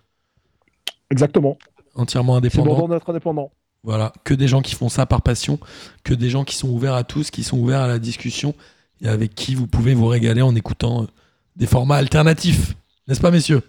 Exactement. 1.09 1.57
entièrement 1.95 2.33
C'est 2.33 2.37
indépendant. 2.37 2.77
bon 2.79 2.87
d'être 2.87 3.09
indépendant. 3.09 3.51
Voilà, 3.83 4.13
que 4.23 4.33
des 4.33 4.47
gens 4.47 4.61
qui 4.61 4.75
font 4.75 4.89
ça 4.89 5.05
par 5.05 5.21
passion, 5.23 5.59
que 6.03 6.13
des 6.13 6.29
gens 6.29 6.43
qui 6.43 6.55
sont 6.55 6.69
ouverts 6.69 6.93
à 6.93 7.03
tous, 7.03 7.31
qui 7.31 7.43
sont 7.43 7.57
ouverts 7.57 7.81
à 7.81 7.87
la 7.87 7.97
discussion 7.99 8.53
et 9.01 9.07
avec 9.07 9.33
qui 9.33 9.55
vous 9.55 9.65
pouvez 9.67 9.93
vous 9.95 10.05
régaler 10.07 10.41
en 10.43 10.55
écoutant 10.55 11.03
euh, 11.03 11.07
des 11.55 11.65
formats 11.65 11.95
alternatifs. 11.95 12.75
N'est-ce 13.07 13.19
pas, 13.21 13.31
messieurs? 13.31 13.61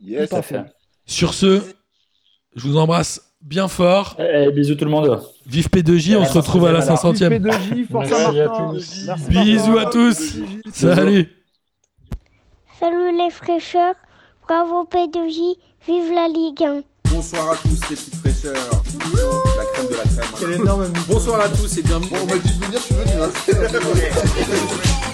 Yes. 0.00 0.30
Sur 1.06 1.32
ce, 1.34 1.62
je 2.54 2.68
vous 2.68 2.76
embrasse 2.76 3.27
bien 3.40 3.68
fort. 3.68 4.16
Eh, 4.18 4.50
bisous 4.52 4.74
tout 4.74 4.84
le 4.84 4.90
monde. 4.90 5.20
Vive 5.46 5.68
P2J, 5.68 6.16
on 6.16 6.20
Ouais, 6.20 6.26
se 6.26 6.32
retrouve 6.34 6.66
à 6.66 6.72
la 6.72 6.80
alors. 6.82 6.98
500e. 6.98 7.38
P2J, 7.38 7.86
force 7.90 8.12
à 8.12 8.32
Merci 8.32 8.40
à 8.40 8.46
Martin. 8.46 8.72
tous. 8.74 9.28
Bisous 9.28 9.78
à 9.78 9.86
tous. 9.86 10.36
Salut. 10.72 11.28
Salut 12.78 13.16
les 13.18 13.30
fraîcheurs, 13.30 13.94
bravo 14.46 14.84
P2J, 14.84 15.56
vive 15.86 16.12
la 16.14 16.28
Ligue 16.28 16.62
1. 16.62 16.82
Bonsoir 17.10 17.50
à 17.52 17.56
tous 17.56 17.68
les 17.90 17.96
petites 17.96 18.14
fraîcheurs. 18.16 18.54
La 18.54 19.64
crème 19.72 19.86
de 19.88 19.94
la 19.94 20.66
crème. 20.66 20.92
Bonsoir 21.08 21.40
à 21.40 21.48
tous 21.48 21.78
et 21.78 21.82
bienvenue. 21.82 22.10
On 22.22 22.26
m'a 22.26 22.36
dit 22.38 22.58
de 22.58 22.64
venir, 22.64 22.78
je 22.78 22.84
suis 22.84 22.94
venu. 22.94 23.12
hein. 23.22 24.98